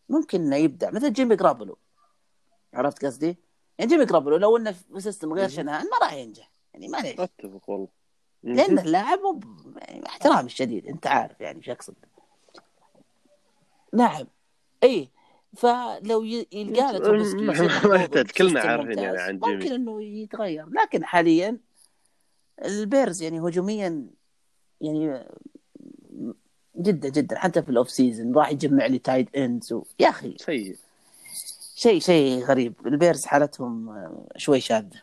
ممكن 0.08 0.40
إنه 0.40 0.56
يبدع 0.56 0.90
مثل 0.90 1.12
جيمي 1.12 1.36
جاروبولو 1.36 1.78
عرفت 2.74 3.04
قصدي؟ 3.04 3.36
يعني 3.78 3.90
جيمي 3.90 4.04
جاروبولو 4.04 4.36
لو 4.36 4.56
إنه 4.56 4.72
في 4.72 5.00
system 5.00 5.32
غير. 5.32 5.48
شنهان 5.48 5.84
ما 5.84 5.98
راح 6.06 6.12
ينجح. 6.12 6.50
يعني 6.74 6.88
معليش 6.88 7.20
أتفق 7.20 7.70
والله. 7.70 7.88
لأن 8.42 8.78
اللاعب 8.78 9.18
مو 9.18 9.32
ب- 9.32 9.76
يعني 9.78 10.06
احترامي 10.06 10.46
الشديد 10.46 10.86
أنت 10.86 11.06
عارف 11.06 11.40
يعني 11.40 11.58
إيش 11.58 11.70
أقصد. 11.70 11.94
نعم 13.92 14.26
اي 14.82 15.08
فلو 15.56 16.22
يلقى 16.22 16.92
له 16.92 16.98
تروبسكي 16.98 17.40
ما- 17.46 17.86
ما 17.88 17.94
يحتاج، 17.96 18.30
كلنا 18.30 18.60
عارفين 18.60 18.98
يعني 18.98 19.18
عن 19.18 19.38
جيمي. 19.38 19.54
ممكن 19.56 19.72
إنه 19.72 20.02
يتغير. 20.02 20.66
لكن 20.68 21.04
حاليا 21.04 21.58
ال 22.64 22.74
Bears 22.74 23.22
يعني 23.22 23.40
هجوميا 23.40 24.06
يعني 24.80 25.24
جدا 26.76 27.08
جدا. 27.08 27.38
حتى 27.38 27.62
في 27.62 27.68
ال 27.68 27.74
off 27.74 27.90
season 27.90 28.34
راح 28.34 28.50
يجمع 28.50 28.86
لي 28.86 28.98
tight 28.98 29.36
ends 29.36 29.72
و... 29.72 29.84
يا 30.00 30.08
أخي. 30.08 30.36
سيء 30.38 30.76
شيء 31.74 32.00
شيء 32.00 32.44
غريب. 32.44 32.74
ال 32.86 32.93
Bears 32.93 33.24
حالتهم 33.26 34.06
شوي 34.36 34.60
شاذة. 34.60 35.02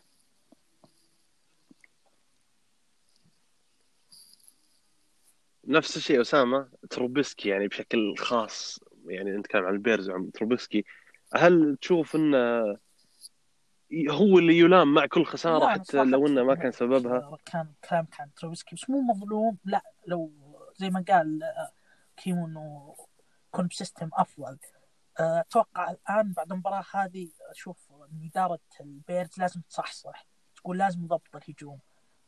نفس 5.67 5.97
الشيء 5.97 6.21
أسامة. 6.21 6.67
تروبسكي 6.89 7.49
يعني 7.49 7.67
بشكل 7.67 8.15
خاص 8.17 8.79
يعني 9.05 9.31
نتكلم 9.31 9.65
عن 9.65 9.73
ال 9.73 9.79
Bears 9.79 10.09
وعن 10.09 10.31
تروبسكي 10.31 10.85
هل 11.33 11.77
تشوف 11.81 12.15
انه 12.15 12.77
هو 14.09 14.39
اللي 14.39 14.59
يلام 14.59 14.93
مع 14.93 15.05
كل 15.05 15.25
خسارة 15.25 15.67
حتى 15.67 16.03
لو 16.03 16.27
إنه 16.27 16.43
ما 16.43 16.55
كان 16.55 16.71
سببها. 16.71 17.37
كان 17.45 17.73
كلام 17.89 18.05
كان 18.05 18.33
تروبسكي 18.33 18.75
بس 18.75 18.89
مو 18.89 19.01
مظلوم. 19.01 19.57
لا 19.65 19.81
لو 20.07 20.31
زي 20.77 20.89
ما 20.89 21.05
قال 21.07 21.43
آه، 21.43 21.71
كيمو 22.17 22.45
انه 22.45 22.95
يكون 23.47 23.67
ب 23.67 23.73
system 23.73 24.09
أفضل. 24.13 24.57
آه، 25.19 25.39
أتوقع 25.39 25.91
الآن 25.91 26.33
بعد 26.33 26.51
المباراة 26.51 26.83
هذه 26.91 27.29
أشوف 27.49 27.77
إن 27.91 28.29
إدارة 28.33 28.59
ال 28.81 28.89
Bears 28.89 29.29
لازم 29.37 29.61
تصحصح. 29.61 30.25
تقول 30.55 30.77
لازم 30.77 31.01
نضبط 31.01 31.35
الهجوم. 31.35 31.79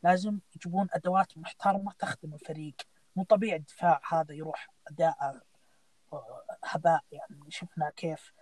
لازم 0.02 0.38
يجيبون 0.56 0.88
أدوات 0.92 1.38
محترمة 1.38 1.92
تخدم 1.98 2.34
الفريق. 2.34 2.74
مو 3.16 3.24
طبيعي 3.24 3.56
الدفاع 3.56 4.00
هذا 4.08 4.34
يروح 4.34 4.68
أداء 4.88 5.40
آه، 6.12 6.42
هباء. 6.64 7.00
يعني 7.12 7.50
شفنا 7.50 7.90
كيف 7.96 8.32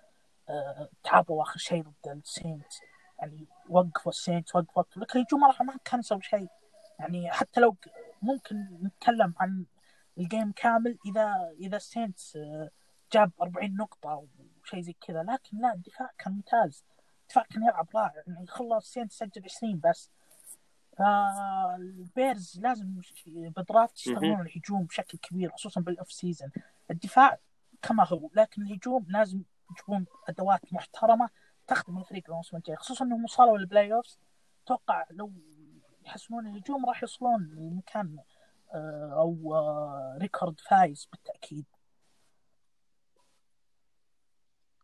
تعبوا 1.04 1.42
آخر 1.42 1.58
شيء 1.58 1.82
ضد 1.82 2.08
ال 2.08 2.18
Saints 2.18 2.72
يعني 3.22 3.46
وقفوا 3.68 4.12
ال 4.12 4.19
Saints 4.19 4.56
وقفوا 4.56 4.82
لكن 4.96 5.18
الهجوم 5.18 5.40
صراحة 5.40 5.64
ما 5.64 5.76
كان 5.84 6.00
يسوي 6.00 6.22
شيء. 6.22 6.48
يعني 6.98 7.30
حتى 7.30 7.60
لو 7.60 7.76
ممكن 8.22 8.56
نتكلم 8.82 9.34
عن 9.38 9.64
ال 10.18 10.25
game 10.25 10.52
كامل 10.52 10.98
إذا 11.06 11.52
إذا 11.60 11.76
ال 11.76 11.82
Saints 11.82 12.18
جاب 13.12 13.32
40 13.42 13.76
نقطة 13.76 14.12
أو 14.12 14.26
شيء 14.64 14.80
زي 14.80 14.92
كذا. 14.92 15.22
لكن 15.22 15.58
لا 15.58 15.72
الدفاع 15.74 16.10
كان 16.18 16.32
ممتاز. 16.32 16.84
الدفاع 17.22 17.44
كان 17.50 17.62
يلعب 17.62 17.88
رائع. 17.94 18.22
يعني 18.26 18.46
خلص 18.46 18.86
ال 18.86 18.90
Saints 18.90 19.12
سجل 19.12 19.42
20 19.44 19.80
بس. 19.84 20.10
فال 20.98 21.45
Bears 21.45 22.60
لازم 22.60 23.00
ب 23.26 23.38
draft 23.38 23.98
يشتغلون 23.98 24.40
الهجوم 24.40 24.84
بشكل 24.84 25.18
كبير 25.18 25.50
خصوصا 25.50 25.80
بال 25.80 25.93
off 25.93 26.12
season 26.12 26.50
الدفاع 26.90 27.38
كما 27.82 28.06
هو 28.08 28.30
لكن 28.34 28.62
الهجوم 28.62 29.06
لازم 29.08 29.42
يجيبون 29.70 30.06
أدوات 30.28 30.72
محترمة. 30.72 31.28
تخدم 31.72 31.98
الفريق 31.98 32.22
الموسم 32.28 32.56
الجاي 32.56 32.76
خصوصا 32.76 33.04
إنهم 33.04 33.24
وصلوا 33.24 33.58
لل 33.58 33.92
playoff 33.92 34.06
أتوقع 34.64 35.04
لو 35.10 35.32
يحسنون 36.06 36.46
الهجوم 36.46 36.86
راح 36.86 37.02
يوصلون 37.02 37.54
لمكان 37.56 38.16
آه، 38.74 39.14
أو 39.18 39.54
آه، 39.54 40.18
record 40.20 40.60
wise 40.60 41.08
بالتأكيد. 41.12 41.64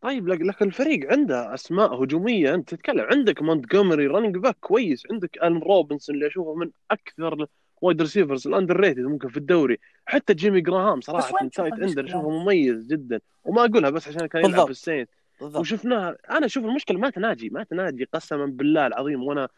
طيب 0.01 0.28
لكن 0.28 0.66
الفريق 0.66 1.12
عنده 1.12 1.55
أسماء 1.55 2.05
هجومية. 2.05 2.55
أنت 2.55 2.74
تتكلم 2.74 3.07
عندك 3.11 3.43
مونتجومري 3.43 4.07
running 4.06 4.36
back 4.36 4.56
كويس. 4.61 5.03
عندك 5.11 5.39
الن 5.45 5.59
روبنسون 5.59 6.14
اللي 6.14 6.26
أشوفه 6.26 6.55
من 6.55 6.70
أكثر 6.91 7.47
wide 7.82 8.00
receivers 8.00 8.46
ال 8.46 8.80
underrated 8.80 9.00
ممكن 9.01 9.28
في 9.28 9.36
الدوري. 9.36 9.78
حتى 10.07 10.34
جيمي 10.34 10.61
جراهام 10.61 11.01
صراحة 11.01 11.49
tight 11.48 11.72
end 11.72 12.04
أشوفه 12.05 12.30
مميز 12.30 12.86
جدا. 12.86 13.20
وما 13.45 13.64
أقولها 13.64 13.91
بس 13.91 14.09
عشان 14.09 14.26
كان 14.26 14.45
يلعب 14.45 14.64
في 14.64 14.70
ال 14.70 14.76
Saints 14.76 15.11
وشفناها. 15.41 16.16
أنا 16.30 16.47
أشوف 16.47 16.64
المشكلة 16.64 16.99
مات 16.98 17.11
ناجي 17.11 17.50
مات 17.50 17.64
ناجي 17.64 18.04
قسما 18.05 18.47
بالله 18.47 18.86
العظيم. 18.86 19.22
وأنا 19.22 19.49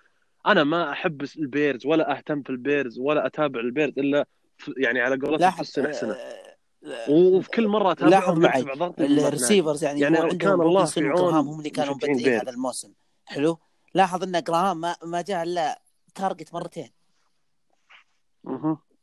أنا 0.47 0.65
ما 0.65 0.93
أحب 0.93 1.27
ال 1.39 1.47
Bears 1.47 1.87
ولا 1.87 2.17
أهتم 2.17 2.43
في 2.43 2.51
ال 2.51 2.59
Bears 2.59 2.99
ولا 2.99 3.27
أتابع 3.27 3.61
ال 3.61 3.67
Bears 3.67 3.99
إلا 3.99 4.27
يعني 4.77 5.01
على 5.01 5.17
قولتهم 5.17 5.51
في 5.51 5.61
السنة 5.61 5.93
سنه 5.93 6.17
وفي 7.09 7.51
كل 7.51 7.69
مرة 7.69 7.97
لاحظ 8.01 8.39
معي 8.39 8.65
ال 9.01 9.09
receivers 9.09 9.85
يعني, 9.85 10.01
يعني 10.01 10.37
كان 10.37 10.61
الله 10.61 10.85
في 10.85 11.09
عون 11.09 11.35
هم 11.35 11.59
اللي 11.59 11.71
كانوا 11.71 11.95
مبدعين 11.95 12.41
هذا 12.41 12.51
الموسم. 12.51 12.93
حلو؟ 13.27 13.59
لاحظ 13.95 14.23
إن 14.23 14.43
جراهام 14.43 14.81
ما, 14.81 14.97
ما 15.05 15.23
جاء 15.23 15.43
إلا 15.43 15.83
target 16.15 16.55
مرتين. 16.55 16.91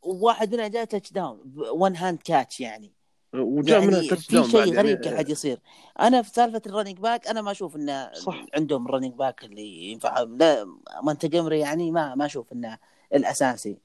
وواحد 0.01 0.55
منها 0.55 0.67
جاء 0.67 0.85
touchdown 0.85 1.53
one 1.57 1.95
hand 1.95 2.19
catch 2.25 2.59
يعني. 2.59 2.96
وجاء 3.41 3.79
يعني 3.79 3.87
منها 3.87 4.15
في 4.15 4.21
شيء 4.21 4.41
غريب 4.73 5.01
يعني 5.01 5.15
قاعد 5.15 5.29
يصير. 5.29 5.59
أنا 5.99 6.21
في 6.21 6.29
سالفة 6.29 6.61
ال 6.65 6.70
running 6.70 6.99
back 6.99 7.27
أنا 7.27 7.41
ما 7.41 7.51
أشوف 7.51 7.75
إنه 7.75 8.13
صح. 8.13 8.45
عندهم 8.53 8.85
ال 8.85 8.89
running 8.89 9.13
back 9.13 9.43
اللي 9.43 9.91
ينفع. 9.91 10.21
لا 10.21 10.67
مونتجومري 11.03 11.59
يعني 11.59 11.91
ما 11.91 12.15
ما 12.15 12.25
أشوف 12.25 12.53
إنه 12.53 12.77
الأساسي. 13.13 13.77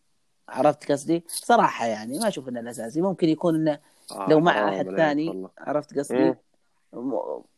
عرفت 0.49 0.93
قصدي؟ 0.93 1.25
صراحة 1.27 1.87
يعني 1.87 2.19
ما 2.19 2.29
أشوف 2.29 2.49
إنه 2.49 2.61
الأساسي. 2.61 3.01
ممكن 3.01 3.29
يكون 3.29 3.55
إنه 3.55 3.79
آه 4.13 4.27
لو 4.31 4.41
مع 4.41 4.69
أحد 4.69 4.97
ثاني 4.97 5.49
عرفت 5.59 5.99
قصدي؟ 5.99 6.35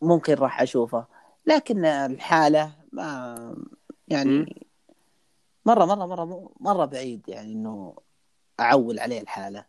ممكن 0.03 0.35
راح 0.35 0.63
أشوفه. 0.63 1.07
لكن 1.47 1.85
لحاله 1.85 2.73
ما 2.93 3.57
يعني 4.09 4.67
مرة 5.67 5.85
مرة 5.85 6.07
مرة 6.07 6.51
مرة 6.61 6.85
بعيد 6.85 7.29
يعني 7.29 7.53
إنه 7.53 7.95
أعول 8.61 8.99
عليه 8.99 9.21
لحاله. 9.21 9.65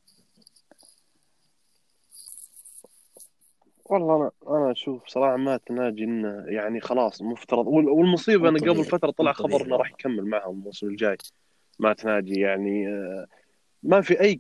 والله 3.86 4.16
أنا 4.16 4.32
أنا 4.48 4.72
أشوف 4.72 5.08
صراحة 5.08 5.38
مات 5.38 5.58
ناجي 5.58 6.04
انه 6.04 6.46
يعني 6.48 6.82
خلاص 6.82 7.22
مفترض 7.22 7.68
والمصيبة 7.68 8.50
انه 8.50 8.60
قبل 8.60 8.86
فترة 8.86 9.12
طلع 9.12 9.34
خبر 9.34 9.66
انه 9.66 9.76
راح 9.76 9.92
يكمل 9.92 10.26
معهم 10.26 10.60
الموسم 10.60 10.88
الجاي. 10.88 11.18
مات 11.80 11.94
ناجي 11.94 12.40
يعني 12.40 12.88
آه، 12.88 13.28
ما 13.84 14.02
في 14.02 14.22
أي 14.22 14.36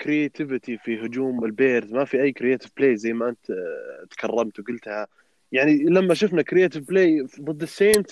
creativity 0.00 0.78
في 0.78 1.06
هجوم 1.06 1.44
ال 1.44 1.52
Bears 1.52 1.92
ما 1.92 2.04
في 2.04 2.22
أي 2.22 2.32
creative 2.32 2.70
play 2.76 2.96
زي 2.96 3.12
ما 3.12 3.28
أنت 3.28 3.50
آه، 3.50 4.06
تكرمت 4.10 4.60
وقلتها. 4.60 5.06
يعني 5.52 5.76
لما 5.76 6.14
شفنا 6.14 6.42
creative 6.42 6.88
play 6.88 7.26
ضد 7.40 7.62
ال 7.62 7.69
Saints 7.69 8.10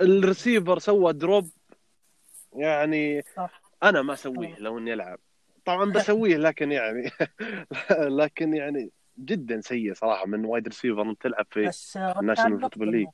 الريسيفر 0.00 0.78
سوى 0.78 1.12
drop 1.12 1.48
يعني 2.52 3.22
أنا 3.82 4.02
ما 4.02 4.12
أسويه 4.12 4.56
لو 4.58 4.78
إني 4.78 4.92
ألعب. 4.92 5.18
طبعا 5.64 5.84
بسويه 5.92 6.36
لكن 6.36 6.72
يعني 6.72 7.10
لكن 8.20 8.54
يعني 8.54 8.90
جدا 9.18 9.60
سيء 9.60 9.94
صراحة 9.94 10.26
من 10.26 10.44
wide 10.44 10.68
receiver 10.68 11.14
تلعب 11.20 11.46
في 11.50 11.70
ال 12.18 12.23
National 12.23 12.60
Football 12.60 12.92
League 12.92 13.08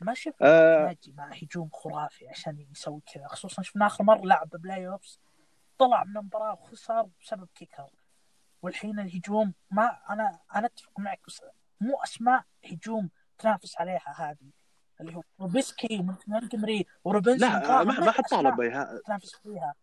ما 0.00 0.14
شفنا 0.14 0.48
آه 0.48 0.96
مع 1.08 1.30
هجوم 1.42 1.68
خرافي 1.72 2.28
عشان 2.28 2.66
يسوي 2.72 3.00
كذا. 3.14 3.26
خصوصا 3.26 3.62
شفنا 3.62 3.86
آخر 3.86 4.04
مرة 4.04 4.26
لعب 4.26 4.48
playoffs 4.48 5.20
طلع 5.78 6.04
من 6.04 6.16
المباراه 6.16 6.52
وخسر 6.52 7.08
بسبب 7.22 7.48
kicker 7.54 7.90
والحين 8.62 9.00
الهجوم 9.00 9.54
ما 9.70 9.98
أنا 10.10 10.38
أنا 10.54 10.66
أتفق 10.66 11.00
معك 11.00 11.20
بس 11.26 11.42
مو 11.80 11.96
أسماء 12.04 12.44
هجوم 12.64 13.10
تنافس 13.38 13.76
عليها 13.80 14.14
هذه. 14.16 14.50
اللي 15.00 15.14
هو 15.16 15.22
تروبسكي 15.40 15.98
ومونتجومري 16.28 16.86
وروبنسون 17.04 17.48
لا 17.50 17.84
ما, 17.84 18.00
ما 18.00 18.10
حد 18.10 18.24
طالب 18.24 18.56
تنافس 19.06 19.34
فيها. 19.34 19.74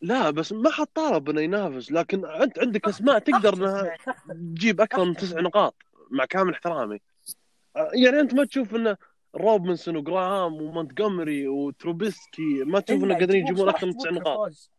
لا 0.00 0.30
بس 0.30 0.52
ما 0.52 0.70
حد 0.70 0.86
طالب 0.86 1.30
إنه 1.30 1.40
ينافس 1.40 1.92
لكن 1.92 2.24
أنت 2.24 2.58
عندك 2.58 2.88
أسماء 2.88 3.18
تقدر 3.18 3.54
إنها 3.54 3.96
تجيب 4.28 4.80
أكثر 4.80 5.04
من 5.04 5.16
تسع 5.16 5.40
نقاط 5.40 5.74
مع 6.10 6.24
كامل 6.24 6.52
احترامي. 6.52 7.00
يعني 7.76 8.20
أنت 8.20 8.34
ما 8.34 8.44
تشوف 8.44 8.74
إنه 8.74 8.96
روبنسون 9.34 9.96
وجراهام 9.96 10.54
ومونتجومري 10.54 11.48
وتروبسكي 11.48 12.64
ما 12.64 12.80
تشوف 12.80 13.04
إنه 13.04 13.14
قادرين 13.14 13.46
يجيبون 13.46 13.68
أكثر 13.68 13.86
من 13.86 13.96
تسع 13.96 14.10
نقاط. 14.10 14.70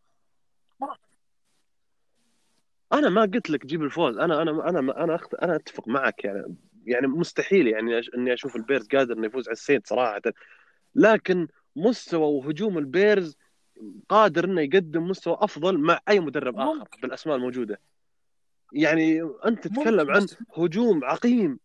أنا 2.93 3.09
ما 3.09 3.21
قلت 3.21 3.49
لك 3.49 3.65
جيب 3.65 3.83
الفوز 3.83 4.17
أنا 4.17 4.41
أنا 4.41 4.69
أنا 4.69 5.03
أنا 5.03 5.15
أخت... 5.15 5.33
أنا 5.33 5.55
أتفق 5.55 5.87
معك 5.87 6.23
يعني 6.23 6.55
يعني 6.85 7.07
مستحيل 7.07 7.67
يعني 7.67 8.01
إني 8.15 8.33
أشوف 8.33 8.55
البيرز 8.55 8.87
قادر 8.87 9.13
إنه 9.17 9.27
يفوز 9.27 9.47
على 9.47 9.53
السيد 9.53 9.87
صراحة. 9.87 10.21
لكن 10.95 11.47
مستوى 11.75 12.27
وهجوم 12.27 12.77
البيرز 12.77 13.37
قادر 14.09 14.45
إنه 14.45 14.61
يقدم 14.61 15.07
مستوى 15.07 15.37
أفضل 15.39 15.77
مع 15.77 15.99
أي 16.09 16.19
مدرب 16.19 16.59
آخر 16.59 16.73
ممكن. 16.79 17.01
بالأسماء 17.01 17.35
الموجودة. 17.35 17.79
يعني 18.73 19.29
أنت 19.45 19.67
تتكلم 19.67 20.11
عن 20.11 20.27
هجوم 20.57 21.05
عقيم. 21.05 21.59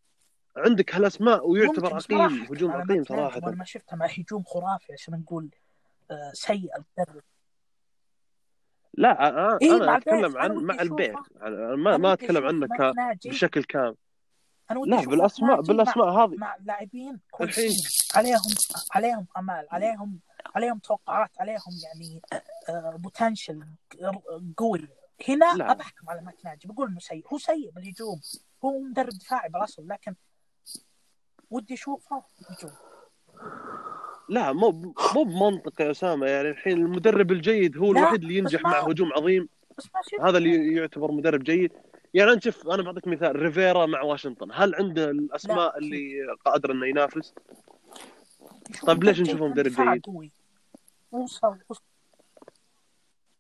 عندك 0.57 0.95
هالأسماء 0.95 1.49
ويعتبر 1.51 1.95
عقيم 1.95 2.43
هجوم 2.43 2.71
عقيم 2.71 3.05
صراحة. 3.05 3.39
أنا 3.39 3.51
ما 3.51 3.65
شفتها 3.65 3.97
مع 3.97 4.07
هجوم 4.07 4.43
خرافي 4.43 4.93
عشان 4.93 5.15
نقول 5.15 5.49
آه، 6.11 6.31
سيء 6.33 6.71
المدرب 6.77 7.23
لا 8.95 9.29
أنا, 9.29 9.59
إيه 9.63 9.77
أنا 9.77 9.97
أتكلم 9.97 10.37
عن 10.39 10.55
مع 10.55 10.83
البيت. 10.83 11.15
ما 11.77 11.97
ما 11.97 12.13
أتكلم 12.13 12.47
عنك 12.47 12.95
بشكل 13.27 13.65
كامل. 13.65 13.95
لا 14.87 15.01
بالاسماء 15.01 15.61
بالأسماء 15.61 16.09
هذه. 16.09 16.37
مع 16.37 16.57
لاعبين 16.65 17.21
كويسين. 17.31 17.71
عليهم 18.17 18.41
عليهم 18.93 19.27
أمال 19.39 19.67
عليهم 19.71 20.19
عليهم 20.55 20.79
توقعات 20.79 21.31
عليهم 21.41 21.73
يعني 21.85 22.23
بوتنشل 22.99 23.65
آه، 24.03 24.23
قوي 24.57 24.89
هنا 25.29 25.55
لا. 25.57 25.73
بحكم 25.73 26.11
على 26.11 26.21
ماك 26.21 26.37
ناجي 26.45 26.69
بقول 26.69 26.89
إنه 26.89 26.99
سيء. 26.99 27.25
هو 27.33 27.39
سيء 27.39 27.71
بالهجوم. 27.71 28.21
هو 28.65 28.79
مدرب 28.81 29.09
دفاعي 29.09 29.49
بالاصل 29.49 29.89
لكن 29.89 30.15
ودي 31.51 31.75
أشوفه 31.75 32.23
هجوم 32.49 32.73
لا 34.29 34.53
مو 34.53 34.95
مو 35.15 35.25
بمنطق 35.25 35.81
يا 35.81 35.91
أسامة. 35.91 36.27
يعني 36.27 36.51
الحين 36.51 36.73
المدرب 36.73 37.33
الجيد 37.33 37.79
هو 37.79 37.93
الوحيد 37.93 38.23
اللي 38.23 38.39
ينجح 38.39 38.63
مع 38.63 38.81
هجوم 38.81 39.13
عظيم. 39.13 39.49
هذا 40.21 40.39
اللي 40.39 40.75
يعتبر 40.75 41.13
مدرب 41.13 41.43
جيد. 41.43 41.73
يعني 42.15 42.33
انت 42.33 42.45
شوف 42.45 42.69
أنا 42.69 42.83
بعطيك 42.83 43.07
مثال 43.07 43.37
ريفيرا 43.37 43.87
مع 43.87 44.03
واشنطن. 44.03 44.49
هل 44.53 44.75
عنده 44.75 45.11
الأسماء 45.11 45.79
اللي 45.79 46.27
قادر 46.45 46.73
إنه 46.73 46.87
ينافس؟ 46.87 47.35
طيب 48.87 49.05
ليش 49.05 49.21
نشوفه 49.21 49.49
مدرب 49.49 49.73
جيد؟ 49.73 50.03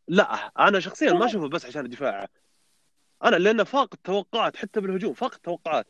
لا 0.08 0.34
أنا 0.58 0.80
شخصيا 0.80 1.12
ما 1.12 1.26
أشوفه 1.26 1.48
بس 1.48 1.66
عشان 1.66 1.84
الدفاع. 1.84 2.28
أنا 3.24 3.36
لأنه 3.36 3.64
فاق 3.64 3.94
التوقعات 3.94 4.56
حتى 4.56 4.80
بالهجوم 4.80 5.14
فاق 5.14 5.34
التوقعات. 5.34 5.86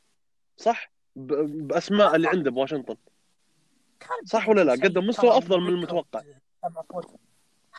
صح؟ 0.56 0.90
بأسماء 1.16 2.16
اللي 2.16 2.28
عنده 2.28 2.50
بواشنطن. 2.50 2.96
صح 4.24 4.48
ولا 4.48 4.64
لا؟ 4.64 4.72
قدم 4.72 5.06
مستوى 5.06 5.38
أفضل 5.38 5.60
من 5.60 5.68
المتوقع. 5.68 6.22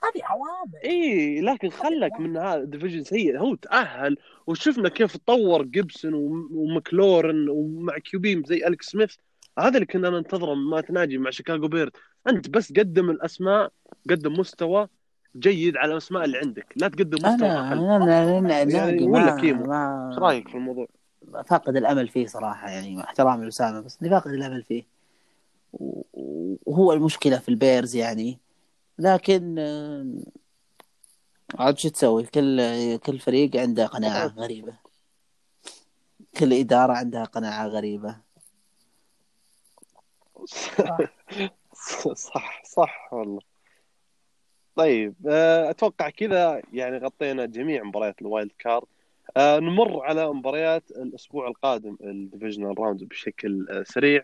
هذه 0.04 0.24
عوامل. 0.24 0.76
إي 0.84 1.42
لكن 1.42 1.70
خلك 1.70 2.20
من 2.20 2.38
هذا 2.38 2.64
division 2.64 3.04
سيء. 3.04 3.40
هو 3.40 3.56
تأهل 3.56 4.18
وشفنا 4.48 4.90
كيف 4.90 5.18
تطور 5.18 5.64
جيبسون 5.64 6.14
ومكلورن 6.52 7.50
ومع 7.50 7.98
QB 7.98 8.44
زي 8.46 8.68
الكس 8.68 8.86
سميث. 8.86 9.16
هذا 9.60 9.76
اللي 9.76 9.86
كنا 9.86 10.10
ننتظره 10.10 10.54
مات 10.54 10.82
ناجي 10.82 11.18
مع 11.18 11.30
شيكاغو 11.30 11.68
بيرز. 11.68 11.92
أنت 12.28 12.50
بس 12.50 12.74
قدم 12.74 13.10
الأسماء 13.10 13.72
قدم 14.10 14.34
مستوى 14.34 14.88
جيد 15.38 15.78
على 15.78 15.92
الأسماء 15.92 16.26
اللي 16.26 16.38
عندك. 16.38 16.74
لا 16.76 16.88
تقدم 16.88 17.18
مستوى 17.18 17.50
أنا 17.50 17.74
أنا 17.74 18.38
أنا, 18.38 18.38
أنا 18.38 18.62
يعني 18.62 19.04
ولا 19.04 19.36
كيمو. 19.36 19.64
إيش 19.64 20.18
رأيك 20.18 20.48
في 20.50 20.56
الموضوع؟ 20.56 20.88
فاقد 21.46 21.76
الأمل 21.76 22.08
فيه 22.08 22.28
صراحة 22.28 22.70
يعني 22.70 22.96
مع 22.96 23.04
احترامي 23.04 23.46
لأسامة 23.46 23.80
بس 23.80 23.98
إني 24.02 24.10
فاقد 24.10 24.32
الأمل 24.32 24.64
فيه. 24.64 24.84
وهو 26.66 26.94
المشكلة 26.94 27.38
في 27.38 27.50
البيرز 27.50 27.96
يعني. 27.96 28.40
لكن 29.00 29.56
آه، 29.60 30.06
عاد 31.60 31.78
شو 31.78 31.90
تسوي؟ 31.90 32.24
كل 32.24 32.98
كل 32.98 33.20
فريق 33.20 33.56
عنده 33.56 33.86
قناعة 33.86 34.28
غريبة. 34.28 34.74
كل 36.40 36.54
إدارة 36.54 36.94
عندها 36.94 37.24
قناعة 37.24 37.68
غريبة. 37.68 38.25
صح. 40.46 40.98
صح 42.76 43.14
والله. 43.14 43.40
طيب 44.76 45.16
آه، 45.28 45.70
أتوقع 45.70 46.10
كذا 46.10 46.62
يعني 46.74 46.98
غطينا 46.98 47.46
جميع 47.46 47.84
مباريات 47.84 48.22
ال 48.22 48.28
wild 48.28 48.52
card. 48.60 48.88
آه، 49.38 49.60
نمر 49.60 50.04
على 50.04 50.34
مباريات 50.34 50.92
الأسبوع 50.92 51.48
القادم 51.48 51.98
ال 52.02 52.09
divisional 52.09 52.80
round 52.80 53.04
بشكل 53.04 53.68
آه، 53.70 53.84
سريع. 53.84 54.24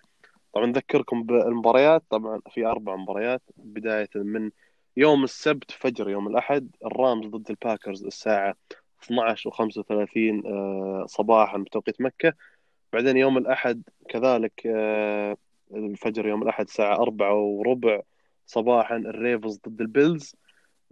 طبعا 0.53 0.65
نذكركم 0.65 1.23
بالمباريات. 1.23 2.03
طبعا 2.09 2.41
في 2.49 2.65
أربع 2.65 2.95
مباريات 2.95 3.41
بداية 3.57 4.09
من 4.15 4.51
يوم 4.97 5.23
السبت 5.23 5.71
فجر 5.71 6.09
يوم 6.09 6.27
الأحد 6.27 6.69
الرامز 6.85 7.25
ضد 7.27 7.49
الباكرز 7.49 8.05
الساعة 8.05 8.55
12 9.03 9.49
و35 9.49 11.05
صباحا 11.07 11.57
بتوقيت 11.57 12.01
مكة. 12.01 12.33
بعدين 12.93 13.17
يوم 13.17 13.37
الأحد 13.37 13.83
كذلك 14.09 14.67
الفجر 15.75 16.27
يوم 16.27 16.43
الأحد 16.43 16.65
الساعة 16.65 16.95
4 17.01 17.33
وربع 17.33 18.01
صباحا 18.45 18.95
الريفنز 18.95 19.59
ضد 19.67 19.81
البيلز. 19.81 20.35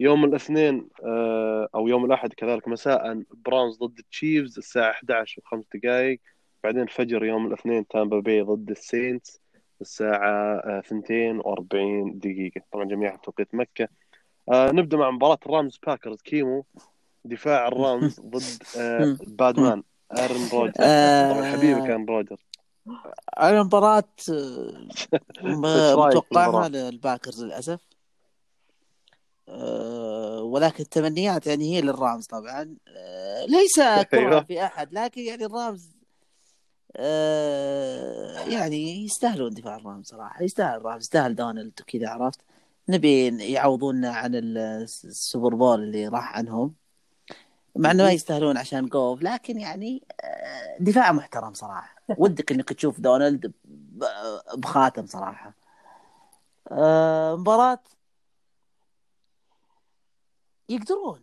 يوم 0.00 0.24
الاثنين 0.24 0.88
آه، 1.04 1.68
أو 1.74 1.88
يوم 1.88 2.04
الأحد 2.04 2.32
كذلك 2.32 2.68
مساء 2.68 3.22
براونز 3.46 3.78
ضد 3.78 3.98
التشيفز 3.98 4.58
الساعة 4.58 4.90
11 4.90 5.42
وخمس 5.42 5.64
دقائق 5.74 6.20
بعدين 6.64 6.86
فجر 6.86 7.24
يوم 7.24 7.46
الاثنين 7.46 7.86
تامبا 7.86 8.20
بي 8.20 8.40
ضد 8.42 8.70
السينتس 8.70 9.40
الساعة 9.80 10.54
آه، 10.56 10.78
42 10.78 12.18
دقيقة. 12.18 12.60
طبعا 12.72 12.84
جميعها 12.84 13.16
بتوقيت 13.16 13.54
مكة. 13.54 13.88
آه 14.52 14.70
نبدأ 14.72 14.96
مع 14.96 15.10
مباراة 15.10 15.38
الرامز 15.46 15.78
باكرز. 15.86 16.22
كيمو 16.22 16.64
دفاع 17.24 17.68
الرامز 17.68 18.20
ضد 18.32 18.62
آه 18.78 19.16
bad 19.26 19.50
man. 19.50 19.82
ايرن 20.18 20.48
روجرز 20.52 20.74
طبعا 20.74 21.52
حبيبي 21.52 21.80
كان 21.86 22.04
روجرز 22.04 22.38
على 23.38 23.62
مباراة 23.64 24.04
متوقعها؟ 25.42 26.68
للباكرز 26.68 27.44
للأسف. 27.44 27.80
آه، 29.48 30.42
ولكن 30.42 30.82
التمنيات 30.82 31.46
يعني 31.46 31.76
هي 31.76 31.80
للرامز 31.80 32.26
طبعا. 32.26 32.76
آه، 32.88 33.44
ليس 33.46 33.80
كرة 34.10 34.18
أيوه. 34.18 34.40
في 34.42 34.64
أحد 34.64 34.92
لكن 34.92 35.20
يعني 35.20 35.44
الرامز 35.44 35.88
آه، 36.96 38.40
يعني 38.40 39.04
يستاهلون 39.04 39.54
دفاع 39.54 39.76
الرامز 39.76 40.06
صراحة. 40.06 40.42
يستاهل 40.42 40.76
الرامز 40.76 41.02
يستاهل 41.02 41.34
دونالد 41.34 41.72
وكذا 41.80 42.08
عرفت؟ 42.08 42.40
نبي 42.88 43.26
يعوضونا 43.52 44.10
عن 44.10 44.34
ال- 44.34 44.58
ال 45.04 45.12
Super 45.12 45.54
Bowl 45.54 45.82
اللي 45.82 46.08
راح 46.08 46.36
عنهم. 46.36 46.74
مع 47.76 47.90
إنه 47.90 48.02
ما 48.04 48.12
يستاهلون 48.12 48.56
عشان 48.56 48.86
جوف 48.86 49.22
لكن 49.22 49.60
يعني 49.60 50.02
دفاع 50.80 51.12
محترم 51.12 51.54
صراحة. 51.54 51.99
ودك 52.18 52.52
إنك 52.52 52.72
تشوف 52.72 53.00
دونالد 53.00 53.52
بخاتم 54.56 55.06
صراحة. 55.06 55.54
آه، 56.72 57.36
مباراة 57.36 57.78
يقدرون. 60.68 61.20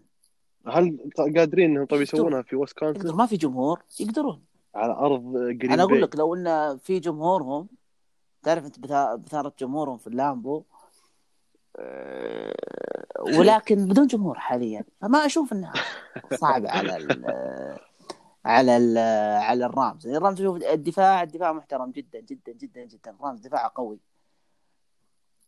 هل 0.68 0.98
قادرين 1.38 1.72
إنهم 1.72 1.86
طيب. 1.86 2.02
يسوونها 2.02 2.42
في 2.42 2.56
ويسكونسن؟ 2.56 3.16
ما 3.16 3.26
في 3.26 3.38
جمهور 3.38 3.82
يقدرون. 4.00 4.44
على 4.76 4.94
أرض 4.94 5.34
جرين 5.38 5.72
أنا 5.72 5.84
أقول؟ 5.84 6.02
لك 6.02 6.16
لو 6.16 6.36
إن 6.36 6.78
في 6.78 7.00
جمهورهم 7.00 7.68
تعرف 8.44 8.66
أنت 8.66 8.80
بثا- 8.80 9.16
بثارة 9.16 9.54
جمهورهم 9.60 9.98
في 9.98 10.08
اللامبو 10.08 10.64
آه، 11.80 12.54
ولكن 13.40 13.86
بدون 13.88 14.08
جمهور 14.08 14.40
حاليا. 14.40 14.84
فما 15.02 15.26
أشوف 15.26 15.54
إنها 15.54 15.74
صعبة 16.34 16.70
على 16.72 16.98
على 18.48 19.00
على 19.44 19.66
الرامز. 19.66 20.08
الرامز 20.08 20.42
أشوف 20.42 20.56
الدفاع 20.64 21.24
الدفاع 21.24 21.54
محترم 21.54 21.92
جدا 21.92 22.20
جدا 22.20 22.52
جدا 22.52 22.86
جدا. 22.86 23.12
الرامز 23.12 23.40
دفاعه 23.48 23.72
قوي. 23.76 24.00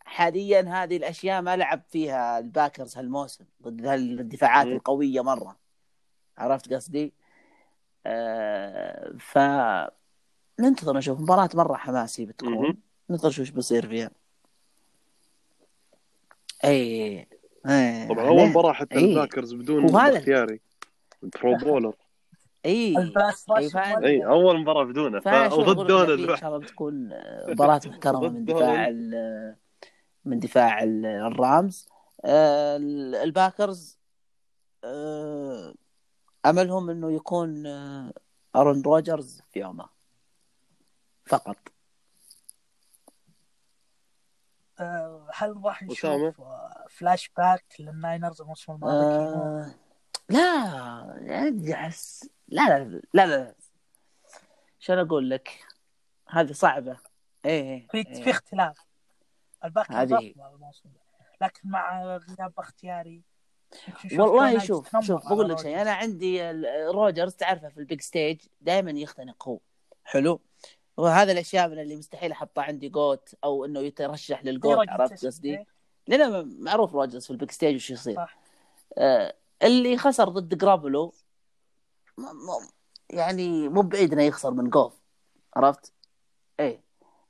حاليا 0.05 0.61
هذه 0.83 0.97
الأشياء 0.97 1.41
ما 1.41 1.55
لعب 1.57 1.81
فيها 1.89 2.39
الباكرز 2.39 2.97
هالموسم 2.97 3.45
ضد 3.63 3.85
الدفاعات 3.85 4.67
مم. 4.67 4.73
القوية 4.73 5.21
مرة. 5.21 5.57
عرفت 6.37 6.73
قصدي؟ 6.73 7.13
آه 8.05 9.13
ف 9.19 9.37
ننتظر 10.59 10.97
نشوف. 10.97 11.19
مباراة 11.19 11.49
مرة 11.53 11.75
حماسي 11.75 12.25
بتكون. 12.25 12.77
ننتظر 13.09 13.29
شو 13.29 13.41
إيش 13.41 13.49
بيصير 13.49 13.87
فيها. 13.87 14.11
اي 16.63 17.27
اي 17.65 18.07
طبعا 18.07 18.27
أول 18.27 18.49
مباراة 18.49 18.73
حتى 18.73 18.95
إيه. 18.95 19.05
الباكرز 19.05 19.53
بدون 19.53 19.83
وهذا- 19.95 20.17
باختياري 20.17 20.61
Pro 21.23 21.55
Bowler. 21.57 21.93
إي 22.65 22.97
إي 24.05 24.25
أول 24.25 24.59
مباراة 24.61 24.83
بدونه 24.83 25.19
ف- 25.19 25.53
وضد 25.53 25.87
دونالد 25.87 26.29
إن 26.29 26.35
شاء 26.37 26.49
الله 26.49 26.59
بتكون 26.59 27.09
مباراة 27.47 27.81
محترمة 27.87 28.19
ضد 28.27 28.33
من 28.33 28.45
دفاع 28.45 28.87
ال- 28.87 29.55
من 30.25 30.39
دفاع 30.39 30.83
ال- 30.83 31.05
الرامز. 31.05 31.89
الباكرز 33.23 33.99
آه، 34.83 35.73
أملهم 36.45 36.89
إنه 36.89 37.11
يكون 37.11 37.67
آه، 37.67 38.13
أرون 38.55 38.81
روجرز 38.81 39.41
في 39.51 39.59
يومه. 39.59 39.89
فقط. 41.25 41.57
آه، 44.79 45.27
هل 45.33 45.61
راح؟ 45.63 45.83
نشوف 45.83 46.41
فلاش 46.89 47.31
باك 47.37 47.65
للناينرز 47.79 48.41
الموسم 48.41 48.71
الماضي؟ 48.73 49.73
لا 50.29 51.17
يعني 51.21 51.73
احس 51.73 52.29
لا 52.47 52.61
لا 52.79 53.01
لا 53.13 53.25
لا 53.27 53.55
شلون 54.79 54.99
أقول 55.07 55.29
لك 55.29 55.65
هذه 56.29 56.51
صعبة 56.51 56.97
إيه 57.45 57.87
في 57.87 57.97
إيه. 57.97 58.23
في 58.23 58.29
اختلاف 58.29 58.77
الباك 59.65 59.91
هذه- 59.91 60.33
لكن 61.41 61.69
مع 61.69 62.03
غياب 62.17 62.53
باختياري 62.57 63.21
والله 64.11 64.59
شوف 64.59 64.97
شوف 65.01 65.25
بقول 65.25 65.49
لك 65.49 65.59
شيء. 65.59 65.81
أنا 65.81 65.91
عندي 65.93 66.51
روجرز 66.91 67.33
تعرفه 67.35 67.69
في 67.69 67.77
ال 67.77 67.83
big 67.83 68.01
stage 68.01 68.41
دائما 68.61 68.91
يختنق 68.91 69.47
هو 69.47 69.59
حلو 70.03 70.41
وهذا 70.97 71.31
الأشياء 71.31 71.67
من 71.69 71.79
اللي 71.79 71.95
مستحيل 71.95 72.31
أحطها 72.31 72.63
عندي 72.63 72.89
GOAT 72.89 73.35
أو 73.43 73.65
إنه 73.65 73.79
يترشح 73.79 74.37
إيه 74.39 74.45
لل 74.45 74.60
GOAT 74.60 74.89
عرفت 74.89 75.25
قصدي؟ 75.25 75.57
إيه؟ 75.57 75.65
لأنه 76.07 76.45
معروف 76.59 76.93
روجرز 76.93 77.25
في 77.25 77.31
ال 77.31 77.36
big 77.36 77.51
stage 77.51 77.75
وش 77.75 77.89
يصير 77.91 78.15
صح. 78.15 78.37
آه 78.97 79.33
اللي 79.63 79.97
خسر 79.97 80.29
ضد 80.29 80.57
جرابلو 80.57 81.13
يعني 83.09 83.69
مو 83.69 83.81
بعيد 83.81 84.13
انه 84.13 84.23
يخسر 84.23 84.51
من 84.51 84.69
جوف 84.69 84.93
عرفت؟ 85.55 85.93
إيه. 86.59 86.81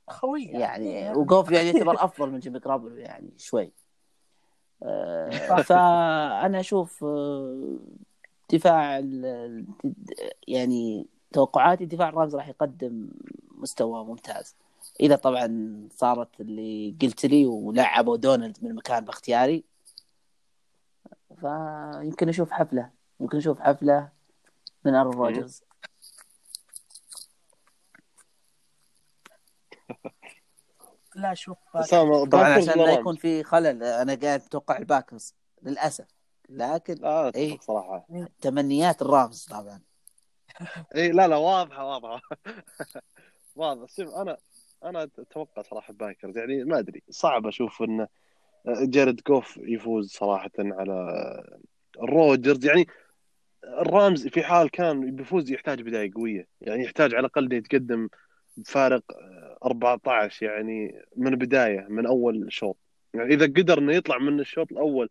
خوي 0.08 0.44
يعني 0.44 1.12
وجوف 1.12 1.50
يعني 1.50 1.68
يعتبر 1.68 1.94
أفضل 2.04 2.30
من 2.30 2.38
جيمي 2.38 2.58
جرابلو 2.58 2.96
يعني 2.96 3.30
شوي. 3.36 3.72
آه، 4.82 5.30
فأنا 5.62 6.60
أشوف 6.60 7.04
آه، 7.04 7.78
دفاع 8.52 9.04
يعني 10.48 11.06
توقعاتي 11.32 11.86
دفاع 11.86 12.08
الرامز 12.08 12.36
راح 12.36 12.48
يقدم 12.48 13.08
مستوى 13.50 14.04
ممتاز. 14.04 14.56
إذا 15.00 15.16
طبعا 15.16 15.88
صارت 15.96 16.40
اللي 16.40 16.94
قلت 17.02 17.26
لي 17.26 17.46
ولعبوا 17.46 18.16
دونالد 18.16 18.58
من 18.62 18.74
مكان 18.74 19.04
باختياري 19.04 19.64
فيمكن 21.40 22.28
أشوف 22.28 22.50
حفلة 22.50 22.90
يمكن 23.20 23.38
أشوف 23.38 23.60
حفلة 23.60 24.08
من 24.84 24.94
ارون 24.94 25.14
روجرز 25.14 25.62
لا 31.14 31.34
شوف 31.34 31.58
طبعا 32.30 32.44
عشان 32.44 32.78
لا 32.78 32.92
يكون 32.92 33.16
في 33.16 33.42
خلل 33.42 33.82
أنا 33.82 34.14
قاعد 34.14 34.40
أتوقع 34.40 34.78
الباكرز 34.78 35.34
للأسف. 35.62 36.06
لكن 36.48 36.94
لا 36.94 37.34
إيه. 37.34 37.54
أتفق 37.54 37.62
صراحة. 37.62 38.06
تمنيات 38.40 39.02
الرامز 39.02 39.44
طبعا. 39.44 39.80
اي 40.96 41.12
لا 41.12 41.28
لا 41.28 41.36
واضحة 41.36 41.84
واضحة. 41.84 42.20
واضح. 43.56 43.88
شوف 43.88 44.14
أنا 44.14 44.36
أنا 44.84 45.02
أتوقع 45.02 45.62
صراحة 45.62 45.92
باكرز 45.92 46.38
يعني 46.38 46.64
ما 46.64 46.78
أدري 46.78 47.02
صعب 47.10 47.46
أشوف 47.46 47.82
إنه 47.82 48.08
جارد 48.66 49.20
جوف 49.28 49.56
يفوز 49.62 50.10
صراحة 50.10 50.50
على 50.58 51.14
روجرز 51.98 52.66
يعني 52.66 52.86
الرامز 53.64 54.28
في 54.28 54.42
حال 54.42 54.70
كان 54.70 55.16
بيفوز 55.16 55.50
يحتاج 55.50 55.82
بداية 55.82 56.10
قوية. 56.14 56.46
يعني 56.60 56.84
يحتاج 56.84 57.14
على 57.14 57.20
الأقل 57.20 57.52
يتقدم 57.52 58.08
بفارق 58.56 59.02
14 59.64 60.46
يعني 60.46 61.02
من 61.16 61.36
بدايه 61.36 61.86
من 61.88 62.06
أول 62.06 62.46
شوط. 62.52 62.76
يعني 63.14 63.34
إذا 63.34 63.46
قدر 63.46 63.78
إنه 63.78 63.92
يطلع 63.92 64.18
من 64.18 64.40
الشوط 64.40 64.72
الأول 64.72 65.08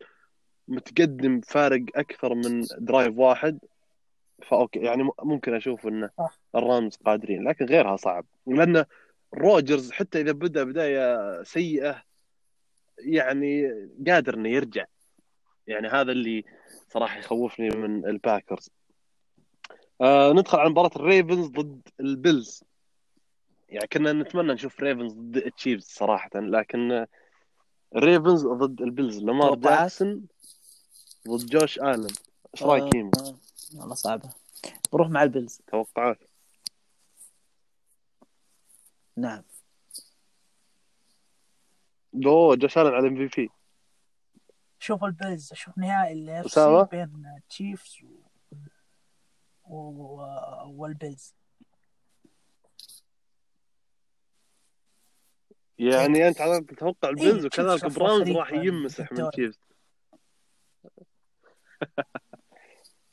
متقدم 0.68 1.42
فارق 1.42 1.86
أكثر 1.96 2.36
من 2.36 2.66
drive 2.78 3.18
واحد 3.18 3.60
ف 4.48 4.54
okay 4.54 4.80
يعني 4.80 5.10
ممكن 5.24 5.54
أشوف 5.54 5.88
انه. 5.88 6.10
الرامز 6.56 6.96
قادرين 7.06 7.48
لكن 7.48 7.66
غيرها 7.66 7.96
صعب. 7.96 8.26
لأن 8.48 8.86
روجرز 9.34 9.92
حتى 9.92 10.22
إذا 10.22 10.32
بدأ 10.32 10.64
بداية 10.64 11.44
سيئة 11.44 12.09
يعني 13.00 13.72
قادر 14.08 14.34
إنه 14.34 14.50
يرجع. 14.50 14.86
يعني 15.68 15.88
هذا 15.88 16.12
اللي 16.12 16.46
صراحة 16.90 17.20
يخوفني 17.20 17.70
من 17.70 18.06
الباكرز. 18.06 18.70
آه 20.02 20.34
ندخل 20.34 20.58
على 20.58 20.70
مباراة 20.70 20.92
الريفنز 20.96 21.48
ضد 21.48 21.82
البيلز. 22.00 22.64
يعني 23.70 23.88
كنا 23.88 24.14
نتمنى 24.14 24.54
نشوف 24.54 24.80
ريفنز 24.80 25.14
ضد 25.14 25.38
التشيفز 25.38 25.86
صراحة 25.86 26.30
لكن 26.36 27.06
الريفنز 27.96 28.48
ضد 28.48 28.82
البيلز. 28.82 29.20
لامار؟ 29.20 29.56
جاكسون 29.56 30.28
ضد 31.28 31.46
جوش 31.46 31.80
آلن. 31.80 32.08
إيش 32.54 32.64
رأيك؟ 32.64 32.96
آه، 32.96 33.38
والله 33.76 33.96
صعبة. 33.96 34.30
بروح 34.94 35.10
مع 35.10 35.24
البيلز. 35.24 35.62
توقعات. 35.68 36.20
نعم. 39.18 39.44
اوه 42.26 42.56
جوش 42.56 42.78
على 42.78 43.00
MVP 43.00 43.50
شوف 44.80 45.04
البيلز 45.04 45.52
أشوف 45.52 45.78
نهائي 45.78 46.42
أسامة؟ 46.46 46.84
سي 46.84 46.90
بين 46.98 47.42
تشيفز 47.50 47.98
و... 48.04 49.76
و... 49.76 50.22
والبيلز 50.68 51.34
يعني 55.80 56.28
أنت 56.28 56.42
على 56.42 56.62
تتوقع 56.62 57.10
البيلز 57.10 57.36
إيه، 57.40 57.46
وكذلك 57.46 57.80
تشيفز 57.82 57.98
براونز 57.98 58.30
راح 58.30 58.52
يمسح 58.54 59.12
من. 59.12 59.30
تشيفز 59.30 59.60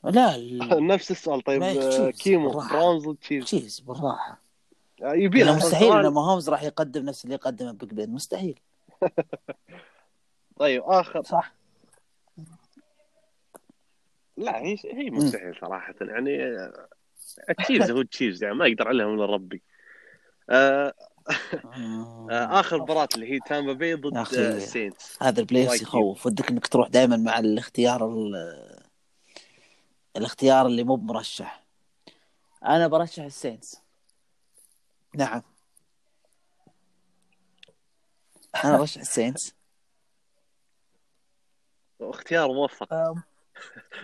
لا 0.05 0.35
ال- 0.35 0.86
نفس 0.93 1.10
السؤال 1.10 1.40
طيب 1.43 1.62
آه، 1.62 2.10
كيمو. 2.10 2.51
براونز 2.51 3.09
ضد 3.09 3.16
تشيفز 3.16 3.81
بالراحة 3.81 4.43
يبي 5.02 5.40
لا 5.40 5.44
له 5.44 5.56
مستحيل. 5.56 5.93
إن 5.93 6.12
ماهومز 6.12 6.51
راح 6.51 6.62
يقدم 6.62 7.05
نفس 7.05 7.24
اللي 7.24 7.36
قدمه 7.36 7.73
بيج 7.73 7.94
بين 7.94 8.10
مستحيل 8.10 8.60
طيب 10.59 10.82
آخر. 10.82 11.23
صح. 11.23 11.55
لا 14.36 14.59
هي 14.62 14.77
هي 14.85 15.10
مستحيل 15.10 15.55
صراحة 15.60 15.94
يعني 16.01 16.43
آه، 16.44 16.89
التشيفز 17.51 17.90
هو 17.90 18.01
التشيفز 18.01 18.43
يعني 18.44 18.55
ما 18.55 18.66
يقدر 18.66 18.89
عليهم 18.89 19.14
إلا 19.14 19.24
ربي. 19.27 19.62
آه 20.51 20.94
آه، 22.31 22.60
آخر 22.60 22.82
مباراة 22.82 23.09
اللي 23.14 23.32
هي 23.32 23.39
تامبا 23.47 23.73
بي 23.73 23.94
ضد 23.94 24.16
السينتس. 24.32 25.23
هذا 25.23 25.40
ال 25.41 25.46
play 25.46 25.66
رأيك 25.66 25.82
يخوف. 25.82 26.27
ودك 26.27 26.51
إنك 26.51 26.66
تروح 26.66 26.89
دائما 26.89 27.16
مع 27.16 27.39
الاختيار 27.39 28.06
ال- 28.09 28.82
الاختيار 30.16 30.66
اللي 30.66 30.85
مو 30.85 30.94
بمرشح. 30.97 31.64
أنا 32.64 32.89
برشح 32.89 33.23
السينتس 33.23 33.83
نعم. 35.14 35.43
أنا 38.64 38.78
برشح 38.78 39.01
السينتس 39.01 39.55
اختيار 42.01 42.52
موفق 42.52 42.89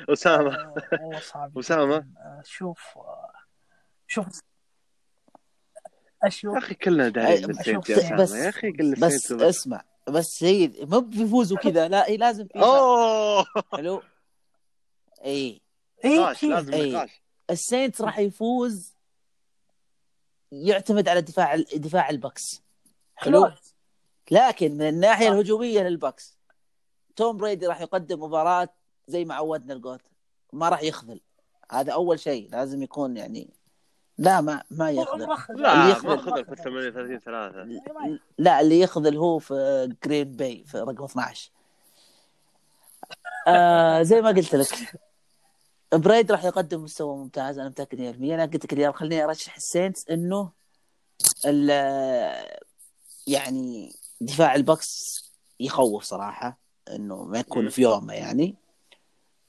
أسامة 0.09 0.55
آه، 0.55 0.75
والله 1.01 1.21
صعب؟ 1.21 1.59
جداً. 1.99 2.13
آه، 2.19 2.43
شوف 2.45 2.81
آه، 2.97 3.33
شوف 4.07 4.27
يا 4.27 4.33
أشوف 6.29 6.57
أخي 6.57 6.75
كلنا 6.75 7.09
السينتس 7.51 7.91
يا 7.91 7.97
بس- 7.97 8.05
أسامة 8.05 8.23
بس- 8.23 8.33
يا 8.33 8.49
أخي 8.49 8.73
كل 8.73 8.93
بس 8.93 9.03
السينتس. 9.03 9.43
اسمع 9.45 9.85
بس 10.09 10.45
هي 10.45 10.71
مو 10.81 11.01
بيفوزوا 11.01 11.59
كذا 11.59 11.89
لا 11.89 12.09
هي 12.09 12.17
لازم 12.17 12.47
في. 12.47 12.59
أوه 12.59 13.45
حلو 13.73 14.03
إي 15.25 15.61
إي. 16.05 16.19
لازم 16.43 16.75
إيه. 16.75 16.93
نقاش 16.97 17.23
السينتس 17.51 18.01
راح 18.01 18.19
يفوز 18.19 18.95
يعتمد 20.53 21.09
على 21.09 21.21
دفاع 21.21 21.57
دفاع 21.57 22.11
البكس 22.11 22.63
حلو. 23.17 23.51
لكن 24.31 24.73
من 24.75 24.89
الناحية 24.89 25.27
صح. 25.27 25.33
الهجومية 25.33 25.81
للبكس 25.83 26.39
توم 27.17 27.37
بريدي 27.37 27.67
راح 27.67 27.81
يقدم 27.81 28.23
مباراة 28.23 28.69
زي 29.09 29.25
ما 29.25 29.35
عودنا 29.35 29.75
ال 29.75 29.79
GOAT. 29.79 30.01
ما 30.53 30.69
راح 30.69 30.83
يخذل. 30.83 31.21
هذا 31.71 31.93
أول 31.93 32.21
شيء. 32.21 32.49
لازم 32.51 32.83
يكون 32.83 33.17
يعني 33.17 33.49
لا 34.19 34.41
ما 34.41 34.63
ما 34.71 34.91
يخذل. 34.91 35.27
مؤخذ. 35.27 35.55
اللي 35.55 35.63
لا 35.63 35.89
يخذل- 35.91 36.09
ما 36.09 36.15
اخذها 36.15 36.43
في 36.43 36.55
38 36.63 37.19
3 37.19 38.19
لا 38.39 38.61
اللي 38.61 38.81
يخذل 38.81 39.17
هو 39.17 39.39
في 39.39 39.95
جرين 40.05 40.33
باي 40.37 40.65
في 40.67 40.79
رقم 40.79 41.05
12 41.05 41.51
آه 43.49 44.03
زي 44.03 44.21
ما 44.21 44.29
قلت 44.29 44.55
لك 44.55 44.95
بريدي 45.95 46.33
راح 46.33 46.45
يقدم 46.45 46.83
مستوى 46.85 47.17
ممتاز. 47.17 47.59
أنا 47.59 47.69
متأكد 47.69 47.99
100% 47.99 48.35
أنا 48.35 48.45
قلت 48.45 48.65
لك 48.65 48.73
اليوم 48.73 48.93
خليني 48.93 49.25
أرشح 49.25 49.57
السينتس 49.57 50.09
إنه 50.11 50.51
ال- 51.47 52.49
يعني 53.27 53.93
دفاع 54.25 54.55
البكس 54.55 55.23
يخوف 55.61 56.03
صراحة 56.03 56.59
إنه 56.91 57.25
ما 57.25 57.39
يكون. 57.39 57.69
في 57.69 57.83
يومه 57.83 58.15
يعني 58.15 58.57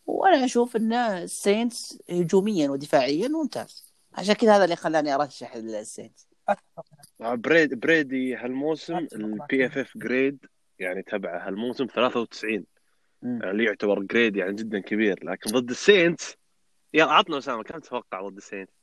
وأنا 0.06 0.46
أشوف 0.46 0.76
إن 0.76 0.94
السينتس 0.94 2.00
هجوميا 2.10 2.70
ودفاعيا 2.70 3.28
ممتاز 3.28 3.94
عشان 4.14 4.34
كذا 4.34 4.56
هذا 4.56 4.64
اللي 4.64 4.76
خلاني 4.76 5.16
أرشح 5.16 5.56
السينتس 5.56 6.28
أتفق. 6.50 6.86
بريد 7.20 7.80
بريدي 7.80 8.36
هالموسم. 8.36 9.08
ال 9.14 9.66
PFF 9.66 9.98
grade 9.98 10.46
يعني 10.80 11.02
تبعه 11.02 11.48
هالموسم 11.48 11.86
93 11.86 12.66
مم. 13.22 13.40
يعني 13.40 13.52
اللي 13.52 13.64
يعتبر 13.64 14.00
grade 14.00 14.36
يعني 14.36 14.54
جدا 14.54 14.80
كبير 14.80 15.26
لكن 15.26 15.52
ضد 15.52 15.70
السينتس 15.70 16.36
يلا 16.94 17.12
عطنا 17.12 17.38
أسامة 17.38 17.64
كم 17.64 17.80
تتوقع 17.80 18.22
ضد 18.22 18.38
السينتس؟ 18.38 18.74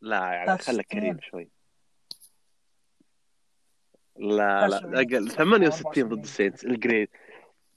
لا 0.00 0.16
يعني 0.16 0.46
خليك 0.46 0.62
63. 0.62 0.82
كريم 1.00 1.18
شوي 1.20 1.48
لا 4.18 4.68
لا 4.68 4.78
63. 4.78 4.94
أقل. 4.94 5.30
68 5.30 6.08
ضد 6.08 6.22
السينتس 6.22 6.64
ال 6.64 6.70
grade. 6.70 7.08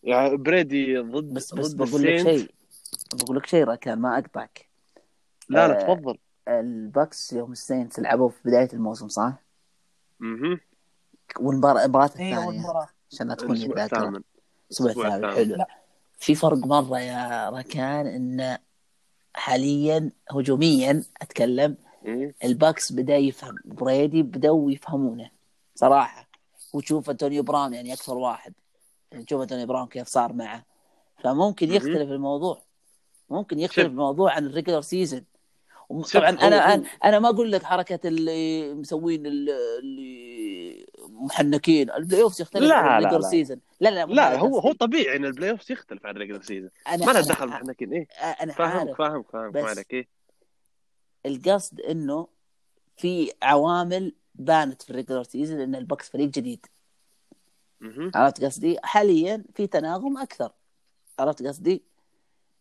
يعني 0.03 0.38
بريدي 0.38 0.97
ضد 0.97 1.34
بس 1.34 1.53
بس 1.53 1.73
ضد 1.73 1.89
بقول 1.89 2.03
لك 2.03 2.23
شيء. 2.23 2.49
بقول 3.14 3.38
لك 3.38 3.45
شيء 3.45 3.64
ركان 3.64 3.99
ما 3.99 4.18
أقطعك. 4.18 4.69
لا 5.49 5.68
لا 5.68 5.81
آه، 5.81 5.93
تفضل. 5.95 6.18
البكس 6.47 7.34
يوم 7.34 7.51
السينتس 7.51 7.99
لعبوا 7.99 8.30
في 8.30 8.38
بداية 8.45 8.69
الموسم 8.73 9.07
صح؟ 9.07 9.34
أها 10.22 10.59
والمباراة 11.39 11.85
المباراة 11.85 12.05
اي 12.05 12.09
الثانية. 12.09 12.64
عشان 13.11 13.27
لا 13.27 13.35
تكون 13.35 13.51
الأسبوع 13.51 13.84
الثامن. 13.85 14.22
الأسبوع 14.72 15.07
الثامن. 15.15 15.35
حلو. 15.35 15.55
لا. 15.55 15.68
في 16.19 16.35
فرق 16.35 16.57
مرة 16.57 16.99
يا 16.99 17.49
ركان 17.49 18.07
إن 18.07 18.57
حاليا 19.34 20.11
هجوميا 20.31 21.03
أتكلم 21.22 21.77
مم. 22.05 22.34
البكس 22.44 22.91
بدأ 22.91 23.18
يفهم 23.18 23.55
بريدي 23.65 24.23
بدأوا 24.23 24.72
يفهمونه 24.72 25.30
صراحة. 25.76 26.27
وتشوف 26.78 27.10
أنتونيو 27.10 27.44
براون 27.44 27.74
يعني 27.74 27.94
أكثر 27.94 28.18
واحد. 28.18 28.54
تشوف 29.28 29.41
أنتونيو 29.41 29.66
براون 29.66 29.88
كيف 29.88 30.08
صار 30.08 30.34
معه. 30.34 30.66
فممكن. 31.24 31.72
يختلف 31.74 32.12
الموضوع. 32.12 32.62
ممكن 33.30 33.60
يختلف. 33.60 33.86
الموضوع 33.88 34.34
عن 34.34 34.45
ال 34.45 34.50
regular 34.50 34.81
season 34.81 35.26
طبعا 36.14 36.30
أنا 36.30 36.74
أنا 36.74 36.84
أنا 37.04 37.20
ما 37.20 37.30
أقول 37.30 37.52
لك 37.52 37.64
حركة 37.64 38.08
اللي 38.08 38.74
مسوين 38.74 39.26
ال- 39.26 39.49
اللي 39.80 40.86
محنكين. 41.10 41.91
ال 41.91 42.22
playoff 42.22 42.39
يختلف 42.40 42.64
لا، 42.64 42.76
عن 42.76 42.86
لا، 42.86 42.98
ال 43.07 43.09
regular 43.09 43.22
لا. 43.24 43.30
season 43.30 43.60
لا 43.80 43.90
لا 43.90 44.06
لا 44.06 44.30
هذا 44.34 44.38
هو. 44.40 44.60
هو 44.60 44.72
طبيعي 44.72 45.16
إن 45.16 45.26
ال 45.26 45.52
playoff 45.52 45.69
يختلف 45.70 46.06
عن 46.06 46.16
ال 46.15 46.19
regular 46.19 46.41
season 46.41 46.69
ما 46.90 46.95
له 46.95 47.22
دخل 47.22 47.48
محنكين 47.48 47.94
إيه. 47.94 48.08
أنا 48.22 48.54
فاهمك 48.54 49.36
بس- 49.36 49.64
ما 49.64 49.70
عليك 49.70 49.94
إيه. 49.94 50.08
القصد 51.26 51.82
إنه 51.82 52.28
في 52.98 53.32
عوامل 53.44 54.14
بانت 54.38 54.81
في 54.81 54.89
ال 54.89 54.94
regular 54.94 55.23
season 55.23 55.60
إن 55.59 55.76
البكس 55.76 56.09
فريق 56.09 56.30
جديد. 56.30 56.65
عرفت 58.15 58.43
قصدي؟ 58.43 58.77
حاليا 58.84 59.43
في 59.55 59.68
تناغم 59.68 60.18
أكثر 60.18 60.51
عرفت 61.19 61.43
قصدي؟ 61.43 61.84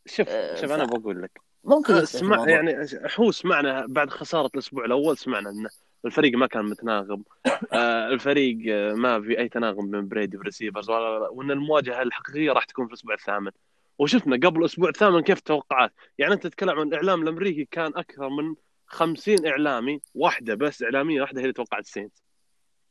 شوف 0.06 0.28
آه، 0.28 0.60
شوف 0.60 0.70
أنا 0.70 0.84
بقول 0.84 1.22
لك 1.22 1.40
ممكن 1.66 1.94
آه، 1.94 2.04
سمع. 2.04 2.48
يعني 2.48 2.86
هو 3.16 3.30
سمعنا 3.30 3.86
بعد 3.88 4.10
خسارة 4.10 4.50
الأسبوع 4.54 4.84
الأول 4.84 5.18
سمعنا 5.18 5.50
إن 5.50 5.68
الفريق 6.04 6.38
ما 6.38 6.46
كان 6.46 6.64
متناغم 6.64 7.22
آه، 7.72 8.08
الفريق 8.08 8.58
آه، 8.68 8.94
ما 8.94 9.20
في 9.20 9.38
أي 9.38 9.48
تناغم 9.48 9.90
بين 9.90 10.08
بريدي 10.08 10.36
وال 10.36 10.46
receivers 10.46 10.90
وإن 10.90 11.50
المواجهة 11.50 12.02
الحقيقية 12.02 12.52
راح 12.52 12.64
تكون 12.64 12.86
في 12.86 12.92
الأسبوع 12.92 13.14
الثامن 13.14 13.50
وشفنا 13.98 14.36
قبل 14.36 14.60
الأسبوع 14.60 14.88
الثامن 14.88 15.20
كيف 15.20 15.38
التوقعات 15.38 15.92
يعني 16.18 16.34
أنت 16.34 16.46
تتكلم 16.46 16.78
عن 16.78 16.88
الاعلام 16.88 17.22
الأمريكي 17.22 17.64
كان 17.64 17.92
أكثر 17.96 18.28
من 18.28 18.54
50 18.86 19.46
إعلامي 19.46 20.00
واحدة 20.14 20.54
بس 20.54 20.82
إعلامية 20.82 21.20
واحدة 21.20 21.40
هي 21.40 21.42
اللي 21.42 21.52
توقعت 21.52 21.84
السينتس 21.84 22.12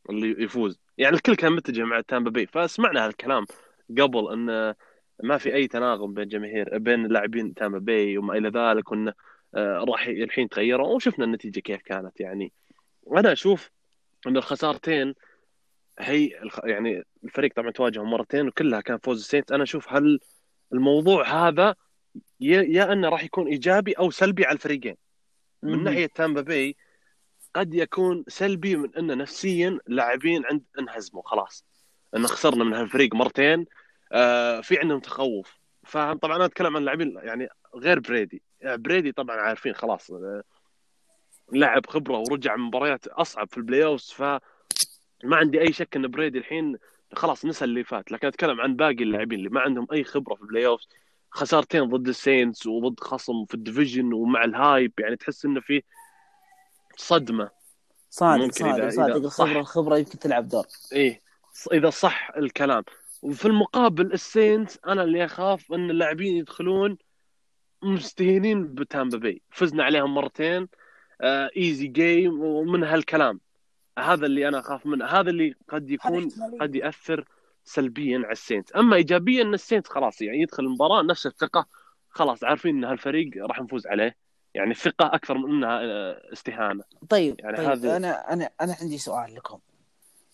اللي 0.10 0.44
يفوز. 0.44 0.80
يعني 0.98 1.16
الكل 1.16 1.36
كان 1.36 1.52
متجه 1.52 1.84
مع 1.84 2.02
تامبا 2.02 2.30
بي 2.32 2.46
فسمعنا 2.46 3.06
هالكلام 3.06 3.46
قبل 4.00 4.32
إن 4.34 4.74
ما 5.24 5.38
في 5.38 5.56
أي 5.56 5.68
تناغم 5.68 6.14
بين 6.14 6.28
جماهير 6.28 6.78
بين 6.78 7.08
لاعبين 7.08 7.54
تامبا 7.54 7.80
بي 7.80 8.18
وما 8.18 8.38
إلى 8.38 8.50
ذلك 8.50 8.92
وانه 8.92 9.14
آه، 9.56 9.86
راح 9.90 10.08
الحين 10.08 10.50
تغيروا 10.50 10.96
وشفنا 10.96 11.26
النتيجة 11.26 11.60
كيف 11.60 11.82
كانت 11.82 12.20
يعني. 12.20 12.54
أنا 13.18 13.32
أشوف 13.32 13.72
إن 14.28 14.38
الخسارتين 14.38 15.16
هي. 16.00 16.30
يعني 16.64 17.04
الفريق 17.24 17.54
طبعا 17.56 17.72
تواجهوا 17.72 18.06
مرتين 18.06 18.48
وكلها 18.48 18.82
كان 18.82 18.98
فوز 18.98 19.20
السينتس 19.20 19.52
أنا 19.52 19.64
أشوف 19.64 19.94
هل 19.94 20.20
الموضوع 20.74 21.48
هذا 21.48 21.76
يا 22.40 22.94
إنه 22.94 23.10
راح 23.10 23.24
يكون 23.24 23.48
إيجابي 23.48 23.94
أو 23.94 24.12
سلبي 24.12 24.46
على 24.46 24.56
الفريقين. 24.56 24.96
من. 25.66 25.84
ناحية 25.84 26.06
تامبا 26.06 26.42
بي 26.42 26.76
قد 27.54 27.74
يكون 27.74 28.24
سلبي 28.28 28.76
من 28.76 28.96
ان 28.96 29.18
نفسيا 29.18 29.80
لاعبين 29.88 30.46
عند 30.46 30.64
انهزموا 30.80 31.22
خلاص. 31.26 31.66
إن 32.16 32.28
خسرنا 32.28 32.64
من 32.64 32.74
هالفريق 32.74 33.16
مرتين 33.16 33.66
آه 34.12 34.62
في 34.62 34.80
عندهم 34.80 35.00
تخوف. 35.00 35.60
فاهم 35.84 36.18
طبعا 36.18 36.36
أنا 36.36 36.46
أتكلم 36.46 36.76
عن 36.78 36.86
لاعبين 36.86 37.20
يعني 37.24 37.48
غير 37.76 38.00
بريدي. 38.00 38.42
يعني 38.62 38.78
بريدي 38.78 39.12
طبعا 39.12 39.36
عارفين 39.36 39.74
خلاص 39.74 40.12
آه، 40.12 40.44
لاعب 41.52 41.86
خبرة 41.86 42.18
ورجع 42.18 42.56
من 42.56 42.64
مباريات 42.64 43.08
أصعب 43.08 43.50
في 43.50 43.58
ال 43.58 43.84
playoffs 43.86 44.12
ف 44.12 44.22
ما 45.24 45.36
عندي 45.36 45.62
أي 45.62 45.74
شك 45.74 45.96
إن 45.96 46.08
بريدي 46.08 46.38
الحين 46.38 46.78
خلاص 47.14 47.46
نسى 47.46 47.66
اللي 47.66 47.84
فات. 47.84 48.12
لكن 48.12 48.28
أتكلم 48.28 48.62
عن 48.62 48.76
باقي 48.76 49.04
اللاعبين 49.04 49.40
اللي 49.40 49.50
ما 49.50 49.62
عندهم 49.62 49.88
أي 49.94 50.04
خبرة 50.04 50.36
في 50.36 50.42
ال 50.42 50.66
playoffs 50.66 50.88
خسارتين 51.36 51.84
ضد 51.84 52.08
السينتس 52.08 52.68
وضد 52.68 53.00
خصم 53.00 53.46
في 53.46 53.54
ال 53.54 53.60
division 53.60 54.14
ومع 54.14 54.44
ال 54.44 54.54
hype 54.54 54.94
يعني 55.00 55.16
تحس 55.16 55.46
إنه 55.46 55.60
في 55.60 55.84
صدمة. 56.98 57.50
صادق 58.10 58.52
صادق 58.52 58.90
صادق. 58.90 59.16
الخبره. 59.16 59.60
الخبرة 59.60 59.98
يمكن 59.98 60.20
تلعب 60.20 60.48
دور. 60.48 60.66
إيه 60.94 61.22
إذا 61.74 61.90
صح 61.90 62.32
الكلام. 62.38 62.84
وفي 63.22 63.46
المقابل 63.46 64.14
السينتس 64.14 64.80
أنا 64.88 65.04
اللي 65.04 65.26
أخاف 65.26 65.74
إن 65.74 65.90
اللاعبين 65.90 66.38
يدخلون 66.38 66.98
مستهينين 67.84 68.74
بتامبا 68.74 69.18
بي. 69.18 69.42
فزنا 69.50 69.84
عليهم 69.84 70.14
مرتين 70.14 70.68
آه 71.22 71.50
easy 71.58 71.88
game 71.88 72.42
ومن 72.42 72.84
هالكلام. 72.84 73.40
هذا 74.00 74.26
اللي 74.26 74.48
أنا 74.48 74.60
أخاف 74.60 74.86
منه. 74.86 75.06
هذا 75.06 75.30
اللي 75.30 75.56
قد 75.70 75.92
يكون. 75.92 76.30
قد 76.62 76.76
يأثر 76.76 77.26
سلبيا 77.66 78.18
على 78.18 78.32
ال 78.32 78.38
Saints 78.38 78.76
أما 78.76 78.96
ايجابيا 78.96 79.42
إن 79.42 79.54
ال 79.54 79.59
Saints 79.59 79.90
خلاص 79.90 80.22
يعني 80.22 80.42
يدخل 80.42 80.64
المباراة 80.64 81.02
نفس 81.02 81.26
الثقة 81.26 81.66
خلاص 82.10 82.44
عارفين 82.44 82.78
إن 82.78 82.84
هالفريق 82.84 83.30
راح 83.38 83.62
نفوز 83.62 83.88
عليه. 83.88 84.16
يعني 84.54 84.72
الثقة 84.72 85.06
أكثر 85.16 85.38
من 85.38 85.50
إنها 85.52 85.80
آه، 85.84 86.34
استهانة. 86.34 86.84
طيب 87.10 87.36
يعني 87.40 87.58
طيب 87.58 87.70
هذا- 87.70 87.98
أنا 87.98 88.34
أنا 88.34 88.50
أنا 88.62 88.76
عندي 88.82 88.98
سؤال 88.98 89.36
لكم. 89.36 89.60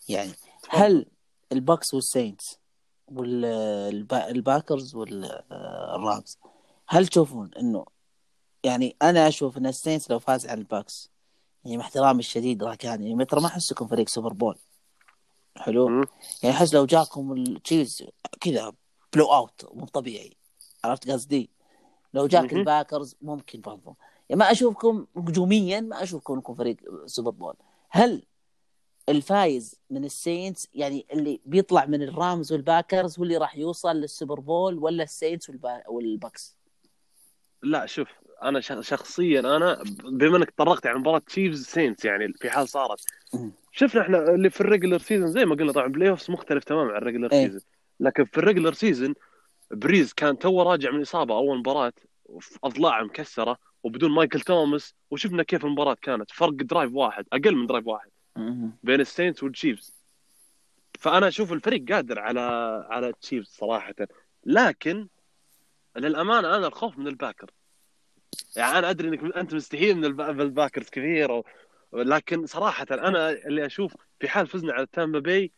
يعني 0.08 0.30
هل 0.68 1.06
الباكس 1.52 1.94
والساينتس 1.94 2.58
والباكرز 3.06 4.94
والرامز 4.94 6.38
هل 6.88 7.06
تشوفون 7.06 7.50
إنه 7.58 7.84
يعني 8.64 8.96
أنا 9.02 9.28
أشوف 9.28 9.58
إن 9.58 9.66
ال 9.66 9.72
Saints 9.72 10.10
لو 10.10 10.18
فاز 10.18 10.46
على 10.46 10.58
ال 10.58 10.68
Bucs 10.68 11.10
يعني 11.64 11.76
مع 11.76 11.84
احترامي 11.84 12.18
الشديد 12.18 12.64
راكان 12.64 13.02
يعني 13.02 13.24
ترى 13.24 13.40
ما 13.40 13.46
أحسكم 13.46 13.86
فريق 13.86 14.08
Super 14.08 14.32
Bowl. 14.32 14.58
حلو 15.56 15.88
مم. 15.88 16.04
يعني 16.42 16.56
احس 16.56 16.74
لو 16.74 16.86
جاكم 16.86 17.32
ال 17.32 17.42
Chiefs 17.42 18.02
كذا 18.40 18.72
blowout 19.14 19.64
مو 19.74 19.86
طبيعي 19.86 20.36
عرفت 20.84 21.10
قصدي 21.10 21.50
لو 22.14 22.26
جاك 22.26 22.44
مهم. 22.52 22.58
ال 22.60 22.67
Packers 22.67 23.16
ممكن 23.22 23.60
برضو 23.60 23.96
يعني 24.28 24.38
ما 24.38 24.50
أشوفكم 24.50 25.06
هجوميا 25.16 25.80
ما 25.80 26.02
أشوفكم 26.02 26.34
إنكم 26.34 26.54
فريق 26.54 26.76
Super 27.06 27.30
Bowl 27.30 27.54
هل 27.90 28.22
الفايز 29.08 29.74
من 29.90 30.04
ال 30.04 30.13
Saints 30.13 30.68
يعني 30.74 31.06
اللي 31.12 31.40
بيطلع 31.46 31.86
من 31.86 32.02
ال 32.02 32.12
Rams 32.12 32.52
وال 32.52 32.67
Packers 32.67 33.18
هو 33.18 33.24
اللي 33.24 33.36
راح 33.36 33.56
يوصل 33.56 33.96
لل 33.96 34.09
Super 34.09 34.40
Bowl 34.40 34.78
ولا 34.78 35.02
ال 35.02 35.09
Saints 35.09 35.48
والبا... 35.50 35.88
وال 35.88 36.11
Bucs 36.11 36.56
لا 37.62 37.86
شوف 37.86 38.08
أنا 38.42 38.60
شخ- 38.60 38.80
شخصيا 38.80 39.40
أنا 39.40 39.82
بما 40.04 40.36
إنك 40.36 40.50
تطرقت 40.50 40.86
على 40.86 40.98
مباراة 40.98 41.18
Chiefs 41.18 41.64
Saints 41.66 42.04
يعني 42.04 42.32
في 42.32 42.50
حال 42.50 42.68
صارت 42.68 43.00
مم. 43.34 43.52
شفنا 43.72 44.00
إحنا 44.02 44.34
اللي 44.34 44.50
في 44.50 44.60
ال 44.60 44.65
regular 44.65 44.98
season 44.98 45.28
زي 45.28 45.44
ما 45.44 45.54
قلنا 45.54 45.72
طبعا 45.72 45.86
playoffs 45.86 46.30
مختلف 46.30 46.64
تماما 46.64 46.90
عن 46.90 46.96
ال 46.96 47.01
regular 47.01 47.32
إيه. 47.32 47.46
season 47.46 47.60
لكن 48.00 48.24
في 48.24 48.38
ال 48.38 48.42
regular 48.42 48.72
season 48.72 49.14
بريز 49.70 50.12
كان 50.12 50.38
توه 50.38 50.62
راجع 50.62 50.90
من 50.90 51.00
إصابة 51.00 51.34
أول 51.34 51.58
مباراة 51.58 51.92
في 52.40 52.58
اضلاع 52.64 53.02
مكسرة 53.02 53.58
وبدون 53.82 54.10
مايكل 54.10 54.40
توماس 54.40 54.94
وشفنا 55.10 55.42
كيف 55.42 55.64
المباراة 55.64 55.96
كانت 56.02 56.30
فرق 56.30 56.50
drive 56.52 56.94
واحد 56.94 57.24
أقل 57.32 57.56
من 57.56 57.66
drive 57.66 57.86
واحد. 57.86 58.10
بين 58.82 59.00
ال 59.00 59.06
Saints 59.06 59.42
وال 59.42 59.55
Chiefs 59.55 59.94
فأنا 60.98 61.28
أشوف 61.28 61.52
الفريق 61.52 61.92
قادر 61.92 62.18
على 62.18 62.40
على 62.90 63.08
ال 63.08 63.14
Chiefs 63.14 63.48
صراحة 63.48 63.94
لكن 64.44 65.08
للأمانة 65.96 66.56
أنا 66.56 66.66
الخوف 66.66 66.98
من 66.98 67.06
ال 67.06 67.12
Packers 67.12 67.50
يعني 68.56 68.78
أنا 68.78 68.90
أدري 68.90 69.08
إنك 69.08 69.36
أنت 69.36 69.54
مستحيل 69.54 69.94
من 69.96 70.04
الب- 70.04 70.40
ال 70.40 70.46
Packers 70.46 70.88
كثير. 70.88 71.42
لكن 71.92 72.46
صراحة 72.46 72.86
أنا 72.90 73.30
اللي 73.30 73.66
أشوف 73.66 73.96
في 74.20 74.28
حال 74.28 74.46
فزنا 74.46 74.72
على 74.72 74.86
Tampa 74.92 75.18
Bay 75.18 75.52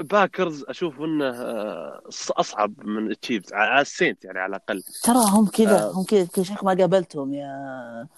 Bucs 0.00 0.64
أشوف 0.68 1.00
إنه 1.00 1.24
آه، 1.24 2.02
أصعب 2.30 2.86
من 2.86 3.10
ال 3.10 3.16
Chiefs 3.16 3.52
على 3.52 3.80
ال 3.80 3.86
Saints 3.86 4.24
يعني 4.24 4.38
على 4.38 4.50
الأقل 4.50 4.82
ترى 5.02 5.18
هم 5.30 5.46
كذا 5.46 5.82
آه. 5.82 5.92
هم 5.92 6.04
كذا 6.04 6.26
كل 6.34 6.44
شيء 6.44 6.56
ما 6.64 6.74
قابلتهم 6.74 7.34
يا 7.34 8.08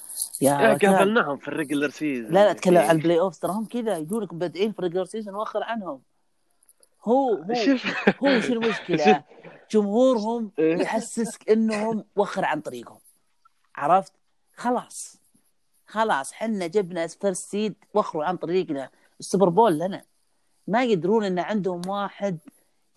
يا 0.42 0.60
يا 0.60 0.72
ركان. 0.72 0.94
قابلناهم 0.94 1.38
في 1.38 1.48
ال 1.48 1.53
regular 1.54 1.90
season 1.90 2.32
لا 2.32 2.44
لا 2.44 2.50
اتكلم 2.50 2.78
عن 2.78 2.96
البلاي 2.96 3.20
اوف 3.20 3.38
ترى 3.38 3.52
هم 3.52 3.64
كذا 3.64 3.96
يجونك 3.96 4.34
بادئين 4.34 4.72
في 4.72 4.78
ال 4.78 4.81
regular 4.82 5.04
season 5.04 5.34
وخر 5.34 5.62
عنهم 5.62 6.02
هو 7.04 7.34
هو 7.34 7.44
هو 8.24 8.40
شو 8.40 8.52
المشكلة؟ 8.52 9.24
جمهورهم 9.70 10.50
إيه. 10.58 10.76
يحسسك 10.82 11.50
إنهم 11.50 12.04
وخر 12.16 12.44
عن 12.44 12.60
طريقهم 12.60 12.98
عرفت؟ 13.76 14.12
خلاص 14.56 15.21
خلاص 15.92 16.32
حنا 16.32 16.66
جبنا 16.66 17.06
first 17.06 17.50
seed 17.50 17.74
وخروا 17.94 18.24
عن 18.24 18.36
طريقنا. 18.36 18.90
ال 19.20 19.25
Super 19.25 19.48
Bowl 19.48 19.78
لنا. 19.78 20.02
ما 20.68 20.84
يدرون 20.84 21.24
إن 21.24 21.38
عندهم 21.38 21.82
واحد 21.88 22.38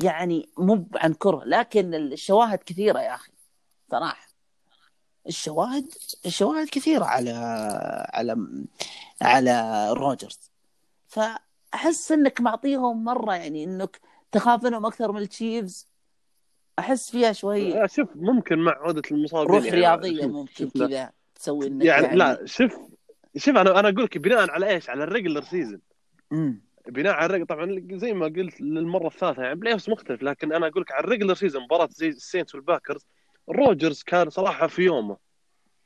يعني 0.04 0.50
مو 0.58 0.86
عن 0.96 1.14
كرة 1.14 1.44
لكن 1.46 1.94
الشواهد 1.94 2.58
كثيرة 2.66 3.00
يا 3.00 3.16
أخي 3.16 3.32
صراحة. 3.92 4.28
الشواهد 5.28 5.88
الشواهد 6.26 6.70
كثيرة 6.70 7.06
على 7.06 7.32
على 8.14 8.48
على 9.22 9.90
روجرز. 9.94 10.40
فأحس 11.08 12.12
إنك 12.12 12.42
معطيهم 12.42 13.04
مرة 13.04 13.36
يعني 13.36 13.64
إنك 13.64 14.00
تخاف 14.32 14.64
منهم 14.64 14.86
أكثر 14.86 15.12
من 15.12 15.22
ال 15.22 15.31
Chiefs 15.31 15.88
أحس 16.80 17.12
فيها 17.12 17.32
شوي 17.32 17.88
شوف 17.88 18.10
ممكن 18.16 18.60
مع 18.60 18.72
عودة 18.72 19.02
المصابين 19.12 19.56
روح 19.56 19.64
يعني. 19.66 19.76
رياضية 19.78 20.22
شوف- 20.26 20.32
ممكن 20.32 20.70
كذا. 20.70 21.12
تسوي 21.36 21.68
إنك 21.68 21.86
يعني 21.86 22.16
لا 22.16 22.46
شوف 22.46 22.76
شوف 23.38 23.58
أنا 23.58 23.80
أنا 23.80 23.90
أقول 23.90 24.04
لك 24.04 24.18
بناء 24.18 24.52
على 24.52 24.70
إيش؟ 24.70 24.90
على 24.90 25.04
ال 25.04 25.09
regular 25.09 25.42
season. 25.42 25.82
بناء 26.88 27.14
على 27.14 27.26
ال 27.26 27.28
regular 27.28 27.46
طبعا 27.46 27.82
زي 27.92 28.14
ما 28.14 28.26
قلت 28.26 28.62
للمرة 28.62 29.08
الثالثة 29.08 29.44
يعني 29.44 29.56
play 29.56 29.78
مختلف 29.88 30.24
لكن 30.24 30.54
أنا 30.54 30.68
أقول 30.68 30.82
لك 30.82 30.92
على 30.92 31.04
ال 31.04 31.07
regular 31.08 31.34
season 31.34 31.64
مباراة 31.64 31.90
زي 31.92 32.08
ال 32.08 32.15
Saints 32.15 32.56
وال 32.56 32.67
Packers 32.67 33.06
روجرز 33.50 34.04
كان 34.04 34.30
صراحة 34.30 34.68
في 34.68 34.82
يومه 34.82 35.18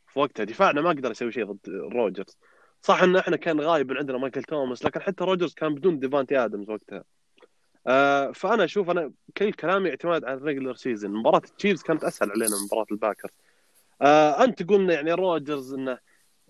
في 0.07 0.19
وقتها. 0.19 0.43
دفاعنا 0.43 0.81
ما 0.81 0.89
قدر 0.89 1.11
يسوي 1.11 1.31
شيء 1.31 1.45
ضد 1.45 1.69
روجرز 1.69 2.37
صح 2.81 3.03
إن 3.03 3.15
إحنا 3.15 3.37
كان 3.37 3.61
غايب 3.61 3.91
من 3.91 3.97
عندنا 3.97 4.17
مايكل 4.17 4.43
توماس 4.43 4.85
لكن 4.85 4.99
حتى 5.01 5.23
روجرز 5.23 5.53
كان 5.53 5.75
بدون 5.75 5.99
ديفانتي 5.99 6.37
ادمز 6.37 6.69
وقتها. 6.69 7.03
آه 7.87 8.31
فأنا 8.31 8.63
أشوف 8.63 8.89
أنا 8.89 9.11
كل 9.37 9.53
كلامي 9.53 9.89
اعتماد 9.89 10.25
على 10.25 10.37
ال 10.37 10.42
regular 10.42 10.75
season 10.75 11.11
مباراة 11.11 11.41
ال 11.45 11.51
Chiefs 11.51 11.81
كانت 11.83 12.03
أسهل 12.03 12.31
علينا 12.31 12.55
من 12.55 12.65
مباراة 12.65 12.85
ال 12.91 12.96
Packers 12.96 13.31
آه 14.01 14.43
أنت 14.43 14.63
قلنا 14.69 14.93
يعني 14.93 15.11
روجرز 15.11 15.73
إنه 15.73 15.97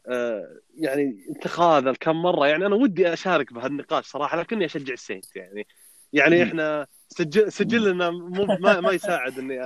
آه 0.08 0.60
يعني 0.78 1.26
اتخاذل 1.30 1.96
كم 1.96 2.16
مرة. 2.22 2.48
يعني 2.48 2.66
أنا 2.66 2.76
ودي 2.76 3.14
أشارك 3.14 3.54
بهالنقاش 3.54 4.06
صراحة 4.06 4.38
لكني 4.42 4.66
أشجع 4.66 4.94
ال 4.94 5.00
Saints 5.00 5.36
يعني. 5.36 5.68
يعني. 6.14 6.44
إحنا 6.44 6.88
سجل 7.08 7.52
سجلنا 7.52 8.10
مو 8.10 8.46
ما, 8.46 8.80
ما 8.80 8.92
يساعد 8.92 9.40
إني 9.40 9.60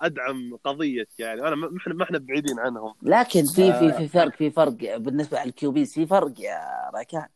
أدعم 0.00 0.56
قضية 0.64 1.06
يعني. 1.18 1.40
أنا 1.40 1.56
ما 1.56 1.76
إحنا 1.78 1.94
ما 1.94 2.04
إحنا 2.04 2.18
بعيدين 2.18 2.58
عنهم. 2.58 2.94
لكن 3.02 3.46
في 3.46 3.72
في 3.72 3.88
آه. 3.88 3.98
في 3.98 4.08
فرق 4.08 4.36
في 4.36 4.50
فرق 4.50 4.96
بالنسبة 4.96 5.44
لل 5.44 5.64
QBs 5.64 5.94
في 5.94 6.06
فرق 6.06 6.40
يا 6.40 6.90
راكان 6.94 7.28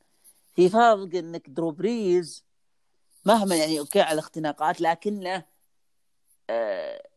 في 0.56 0.68
فرق 0.68 1.14
إنك 1.14 1.50
درو 1.50 1.70
بريز 1.70 2.44
مهما 3.24 3.56
يعني 3.56 3.78
أوكي 3.78 4.00
على 4.00 4.12
الاختناقات 4.12 4.80
لكنه 4.80 5.44
آه، 6.50 7.07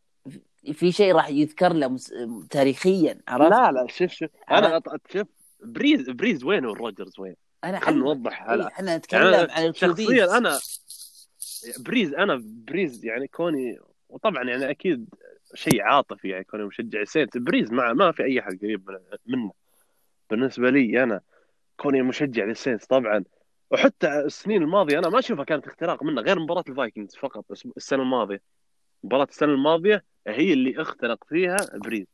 في 0.73 0.91
شيء 0.91 1.15
راح 1.15 1.29
يذكر 1.29 1.73
له 1.73 1.87
مس- 1.87 2.13
تاريخيا 2.49 3.19
عرفت؟ 3.27 3.51
لا 3.51 3.71
لا 3.71 3.87
شوف 3.87 4.11
شوف؟ 4.11 4.29
أنا 4.51 4.81
شوف 5.13 5.27
بريز 5.63 6.09
بريز 6.09 6.43
وين 6.43 6.65
وروجرز 6.65 7.19
وين؟ 7.19 7.35
أنا 7.63 7.79
خلينا 7.79 7.99
نوضح 8.01 8.41
إيه، 8.43 8.53
هلا 8.53 8.67
إحنا 8.67 8.85
يعني 8.87 8.97
نتكلم 8.99 9.47
عن 9.51 9.73
شخصيا 9.73 10.37
أنا 10.37 10.59
بريز 11.79 12.13
أنا 12.13 12.41
بريز 12.43 13.05
يعني 13.05 13.27
كوني 13.27 13.79
وطبعا 14.09 14.43
يعني 14.43 14.69
أكيد 14.69 15.09
شيء 15.55 15.81
عاطفي 15.81 16.29
يعني 16.29 16.43
كوني 16.43 16.63
مشجع 16.63 17.03
Saints 17.03 17.37
بريز 17.37 17.71
ما 17.71 17.93
ما 17.93 18.11
في 18.11 18.23
أي 18.23 18.39
أحد 18.39 18.59
قريب 18.61 18.89
من- 18.89 18.99
منه. 19.35 19.51
بالنسبة 20.29 20.69
لي 20.69 21.03
أنا 21.03 21.21
كوني 21.77 22.01
مشجع 22.01 22.43
لل 22.45 22.55
Saints 22.55 22.85
طبعا. 22.85 23.23
وحتى 23.71 24.19
السنين 24.19 24.61
الماضية 24.61 24.99
أنا 24.99 25.09
ما 25.09 25.19
أشوفها 25.19 25.43
كانت 25.45 25.67
اختناق 25.67 26.03
منه 26.03 26.21
غير 26.21 26.39
مباراة 26.39 26.63
ال 26.69 26.75
Vikings 26.75 27.15
فقط 27.15 27.45
السنة 27.77 28.01
الماضية. 28.03 28.41
مباراة 29.03 29.23
السنة 29.29 29.53
الماضية 29.53 30.03
هي 30.27 30.53
اللي 30.53 30.81
اختنق 30.81 31.23
فيها 31.23 31.57
بريز 31.73 32.07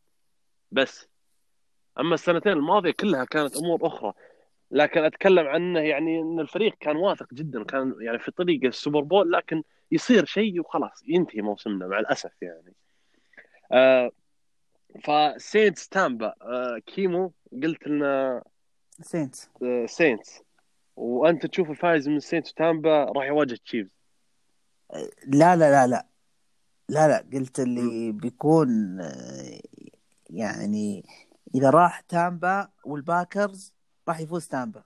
بس. 0.71 1.07
أما 1.99 2.13
السنتين 2.13 2.51
الماضية 2.51 2.91
كلها 2.91 3.25
كانت 3.25 3.57
أمور 3.57 3.87
أخرى. 3.87 4.13
لكن 4.71 5.03
أتكلم 5.03 5.47
عنه 5.47 5.79
يعني 5.79 6.19
إن 6.19 6.39
الفريق 6.39 6.75
كان 6.79 6.95
واثق 6.95 7.33
جدا 7.33 7.63
كان 7.63 7.95
يعني 7.99 8.19
في 8.19 8.31
طريق 8.31 8.65
ال 8.65 8.71
Super 8.71 9.01
Bowl 9.01 9.31
لكن 9.31 9.63
يصير 9.91 10.25
شيء 10.25 10.59
وخلاص 10.59 11.03
ينتهي 11.07 11.41
موسمنا 11.41 11.87
مع 11.87 11.99
الأسف 11.99 12.31
يعني. 12.41 12.73
آه 13.71 14.11
ف 15.03 15.16
Saints 15.16 15.89
Tampa 15.89 16.33
آه 16.41 16.81
كيمو 16.85 17.31
قلت 17.63 17.87
لنا 17.87 18.43
Saints 19.01 19.49
Saints 19.85 20.41
وأنت 20.95 21.45
تشوف 21.45 21.69
الفايز 21.69 22.09
من 22.09 22.19
Saints 22.19 22.51
و 22.51 22.60
Tampa 22.60 23.03
راح 23.03 23.25
يواجه 23.25 23.57
Chiefs 23.65 23.89
لا 25.27 25.55
لا 25.55 25.71
لا 25.71 25.87
لا. 25.87 26.05
لا 26.89 27.07
لا 27.07 27.39
قلت 27.39 27.59
اللي 27.59 28.11
بيكون 28.11 29.01
آه، 29.01 29.59
يعني 30.29 31.05
إذا 31.55 31.69
راح 31.69 31.99
Tampa 31.99 32.69
وال 32.85 33.05
Packers 33.05 33.73
راح 34.07 34.19
يفوز 34.19 34.47
Tampa. 34.47 34.83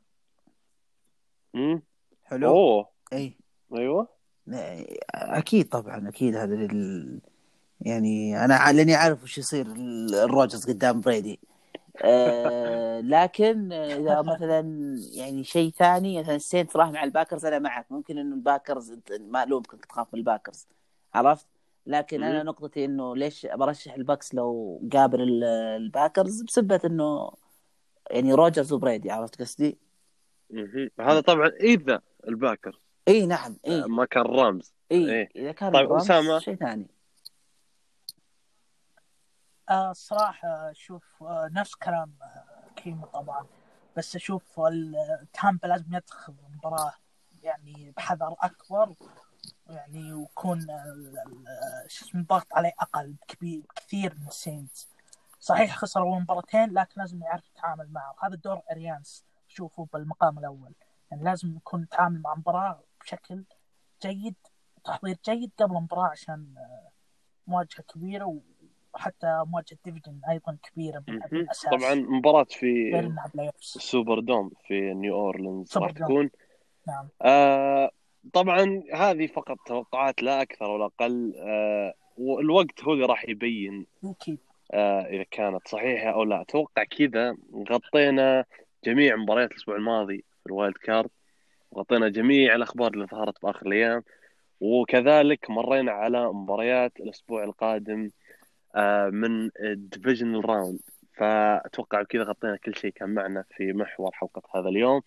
امم 1.56 1.82
حلو؟ 2.24 2.48
أوه. 2.48 2.90
إي. 3.14 3.38
أيوه. 3.76 4.08
أكيد 5.16 5.70
طبعا 5.70 6.10
أكيد 6.10 6.36
هذا 6.36 6.54
ال... 6.56 7.22
يعني 7.82 8.46
أنا 8.46 8.72
لأني 8.72 8.96
عارف 8.96 9.24
وش 9.24 9.38
يصير 9.38 9.66
ال- 9.66 10.16
الروجرز 10.16 10.70
قدام 10.70 11.02
برادي. 11.02 11.40
آه 12.04 13.02
لكن 13.16 13.72
إذا 13.72 14.22
مثلا 14.22 14.62
يعني 15.14 15.44
شيء 15.44 15.72
ثاني 15.72 16.20
مثلا 16.22 16.36
ال 16.36 16.42
Saints 16.42 16.78
راح 16.78 16.90
مع 16.90 17.04
ال 17.04 17.09
Packers 17.09 17.46
أنا 17.46 17.60
معك. 17.60 17.92
ممكن 17.92 18.18
انه 18.18 18.36
ال 18.36 18.43
Packers 18.43 18.98
ما 19.20 19.44
الومك 19.44 19.74
انك 19.74 19.86
تخاف 19.86 20.08
من 20.14 20.20
ال 20.20 20.25
Packers. 20.25 20.68
عرفت؟ 21.14 21.48
لكن 21.86 22.24
أنا. 22.24 22.44
نقطتي 22.44 22.86
إنه 22.86 23.16
ليش 23.16 23.46
برشح 23.46 23.94
ال 23.94 24.02
Bucs 24.02 24.34
لو 24.36 24.82
قابل 24.94 25.22
ال- 25.22 25.44
ال 25.84 25.91
Packers 25.91 26.42
بسبة 26.42 26.80
إنه 26.86 27.32
يعني 28.12 28.34
روجرز 28.34 28.74
وبرادي 28.74 29.12
عرفت 29.12 29.42
قصدي؟ 29.42 29.78
هذا 31.00 31.22
طبعا 31.22 31.48
إذا 31.48 32.02
ال 32.28 32.34
Packers 32.34 32.80
إي 33.08 33.26
نعم 33.26 33.58
إي 33.68 33.82
ما 33.82 34.06
كان 34.06 34.24
Rams 34.24 34.74
إي 34.92 35.12
إيه. 35.12 35.30
إذا 35.36 35.52
كان 35.52 35.74
طيب، 35.74 35.92
أسامة. 35.92 36.40
شيء 36.40 36.56
ثاني 36.56 36.88
آه 39.70 39.92
الصراحة 39.92 40.72
أشوف 40.72 41.24
آه 41.24 41.50
نفس 41.54 41.76
كلام 41.76 42.14
آه 42.22 42.70
كيمو 42.76 43.06
طبعا 43.06 43.46
بس 43.98 44.16
أشوف 44.16 44.60
ال- 44.60 45.28
Tampa 45.34 45.68
لازم 45.68 45.96
يدخل 45.96 46.34
المباراة 46.50 46.94
يعني 47.44 47.94
بحذر 47.98 48.36
أكبر 48.40 48.96
يعني 49.70 50.14
ويكون 50.14 50.62
شو 51.88 52.06
اسمه 52.06 52.22
الضغط 52.22 52.48
عليه 52.54 52.72
أقل 52.80 53.16
كبير 53.28 53.62
كثير 53.76 54.16
من 54.22 54.28
ال 54.28 54.36
Saints 54.36 54.90
صحيح 55.40 55.76
خسر 55.76 56.02
أول 56.02 56.22
مباراتين 56.22 56.70
لكن 56.74 57.02
لازم 57.02 57.22
يعرف 57.24 57.50
يتعامل 57.50 57.92
معه. 57.92 58.16
وهذا 58.18 58.36
دور 58.36 58.62
أريانس. 58.72 59.26
أشوفه 59.50 59.88
بالمقام 59.94 60.40
الأول. 60.40 60.72
يعني 61.12 61.24
لازم 61.24 61.56
يكون 61.56 61.84
يتعامل 61.84 62.22
مع 62.22 62.34
المباراة 62.34 62.80
بشكل 63.02 63.44
جيد 64.04 64.36
تحضير 64.84 65.18
جيد 65.26 65.52
قبل 65.60 65.78
المباراة 65.78 66.08
عشان 66.10 66.54
آه، 66.58 66.90
مواجهة 67.48 67.84
كبيرة 67.94 68.42
وحتى 68.94 69.44
مواجهة 69.48 69.78
division 69.86 70.22
بال- 71.00 71.20
مهم. 71.20 71.30
بالأساس 71.32 71.66
طبعا 71.72 71.94
مباراة 71.96 72.48
غير 72.94 73.08
في 73.60 73.76
ال 73.76 74.20
Superdome 74.20 74.52
في 74.68 74.94
نيو 74.94 75.16
أورلينز 75.16 75.78
راح. 75.78 75.92
تكون. 75.92 76.30
نعم. 76.88 77.10
آه 77.22 77.92
طبعا 78.34 78.84
هذه 78.94 79.28
فقط 79.28 79.58
توقعات 79.66 80.24
لا 80.24 80.42
أكثر 80.42 80.70
ولا 80.70 80.86
أقل. 80.86 81.34
آه 81.38 81.94
والوقت 82.18 82.84
هو 82.84 82.94
اللي 82.94 83.06
راح 83.06 83.30
يبين 83.30 83.86
أكيد. 84.06 84.38
آه 84.74 85.02
إذا 85.02 85.24
كانت 85.24 85.68
صحيحة 85.68 86.10
أو 86.10 86.24
لا. 86.24 86.42
أتوقع 86.42 86.84
كذا 86.84 87.38
غطينا 87.72 88.46
جميع 88.86 89.16
مباريات 89.16 89.52
الأسبوع 89.52 89.76
الماضي 89.76 90.18
في 90.18 90.46
ال 90.48 90.54
wild 90.54 90.78
card. 90.78 91.10
غطينا 91.76 92.10
جميع 92.10 92.56
الأخبار 92.56 92.94
اللي 92.94 93.06
ظهرت 93.06 93.42
بآخر 93.44 93.66
الأيام. 93.68 94.04
وكذلك 94.60 95.50
مرينا 95.50 95.92
على 95.92 96.34
مباريات 96.34 97.00
الأسبوع 97.00 97.44
القادم 97.44 98.10
آه 98.76 99.10
من 99.10 99.50
ال 99.60 99.68
divisional 99.68 100.50
round 100.50 100.80
فأتوقع 101.14 102.02
بكذا 102.02 102.24
غطينا 102.24 102.56
كل 102.56 102.76
شيء 102.76 102.92
كان 102.92 103.10
معنا 103.10 103.44
في 103.58 103.74
محور 103.74 104.12
حلقة 104.14 104.42
هذا 104.56 104.70
اليوم. 104.70 105.02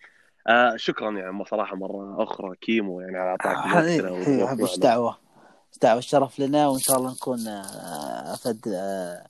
آه 0.47 0.75
شكرا 0.75 1.11
يعني 1.11 1.45
صراحة 1.45 1.75
مرة 1.75 2.23
أخرى 2.23 2.55
كيمو 2.61 3.01
يعني 3.01 3.17
على 3.17 3.29
اعطاك 3.29 3.65
والوقت 4.11 4.59
إيش. 4.59 4.79
دعوة؟ 4.79 5.17
إيش 5.73 5.79
دعوة؟ 5.81 5.97
الشرف 5.99 6.39
لنا 6.39 6.67
وإن 6.67 6.79
شاء 6.79 6.97
الله 6.97 7.11
نكون 7.11 7.47
آه، 7.47 8.33
أفد 8.33 8.67
آه، 8.67 9.25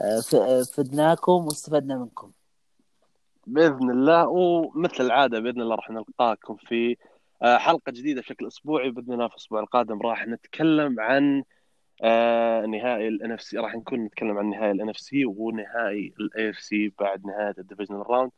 آه، 0.00 0.62
فدناكم 0.62 1.32
واستفدنا 1.32 1.98
منكم. 1.98 2.30
بإذن 3.46 3.90
الله 3.90 4.28
ومثل 4.28 5.04
العادة 5.04 5.40
بإذن 5.40 5.60
الله 5.60 5.74
راح 5.74 5.90
نلقاكم 5.90 6.56
في 6.56 6.96
آه، 7.42 7.56
حلقة 7.58 7.92
جديدة 7.92 8.20
بشكل 8.20 8.46
أسبوعي. 8.46 8.90
بإذن 8.90 9.12
الله 9.12 9.28
في 9.28 9.34
الأسبوع 9.34 9.60
القادم 9.60 10.02
راح 10.02 10.26
نتكلم 10.26 11.00
عن 11.00 11.44
آه، 12.02 12.66
نهائي 12.66 13.08
ال 13.08 13.32
NFC 13.32 13.58
راح 13.58 13.74
نكون 13.74 13.98
نتكلم 14.04 14.38
عن 14.38 14.50
نهائي 14.50 14.70
ال 14.70 14.88
NFC 14.88 15.24
ونهائي 15.24 16.14
ال 16.20 16.50
AFC 16.50 16.92
بعد 17.00 17.26
نهاية 17.26 17.54
ال 17.58 17.63
divisional 17.63 18.10
round 18.10 18.30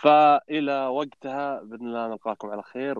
فإلى 0.00 0.86
وقتها 0.86 1.60
بإذن 1.62 1.86
الله 1.86 2.08
نلقاكم 2.08 2.50
على 2.50 2.62
خير 2.62 2.98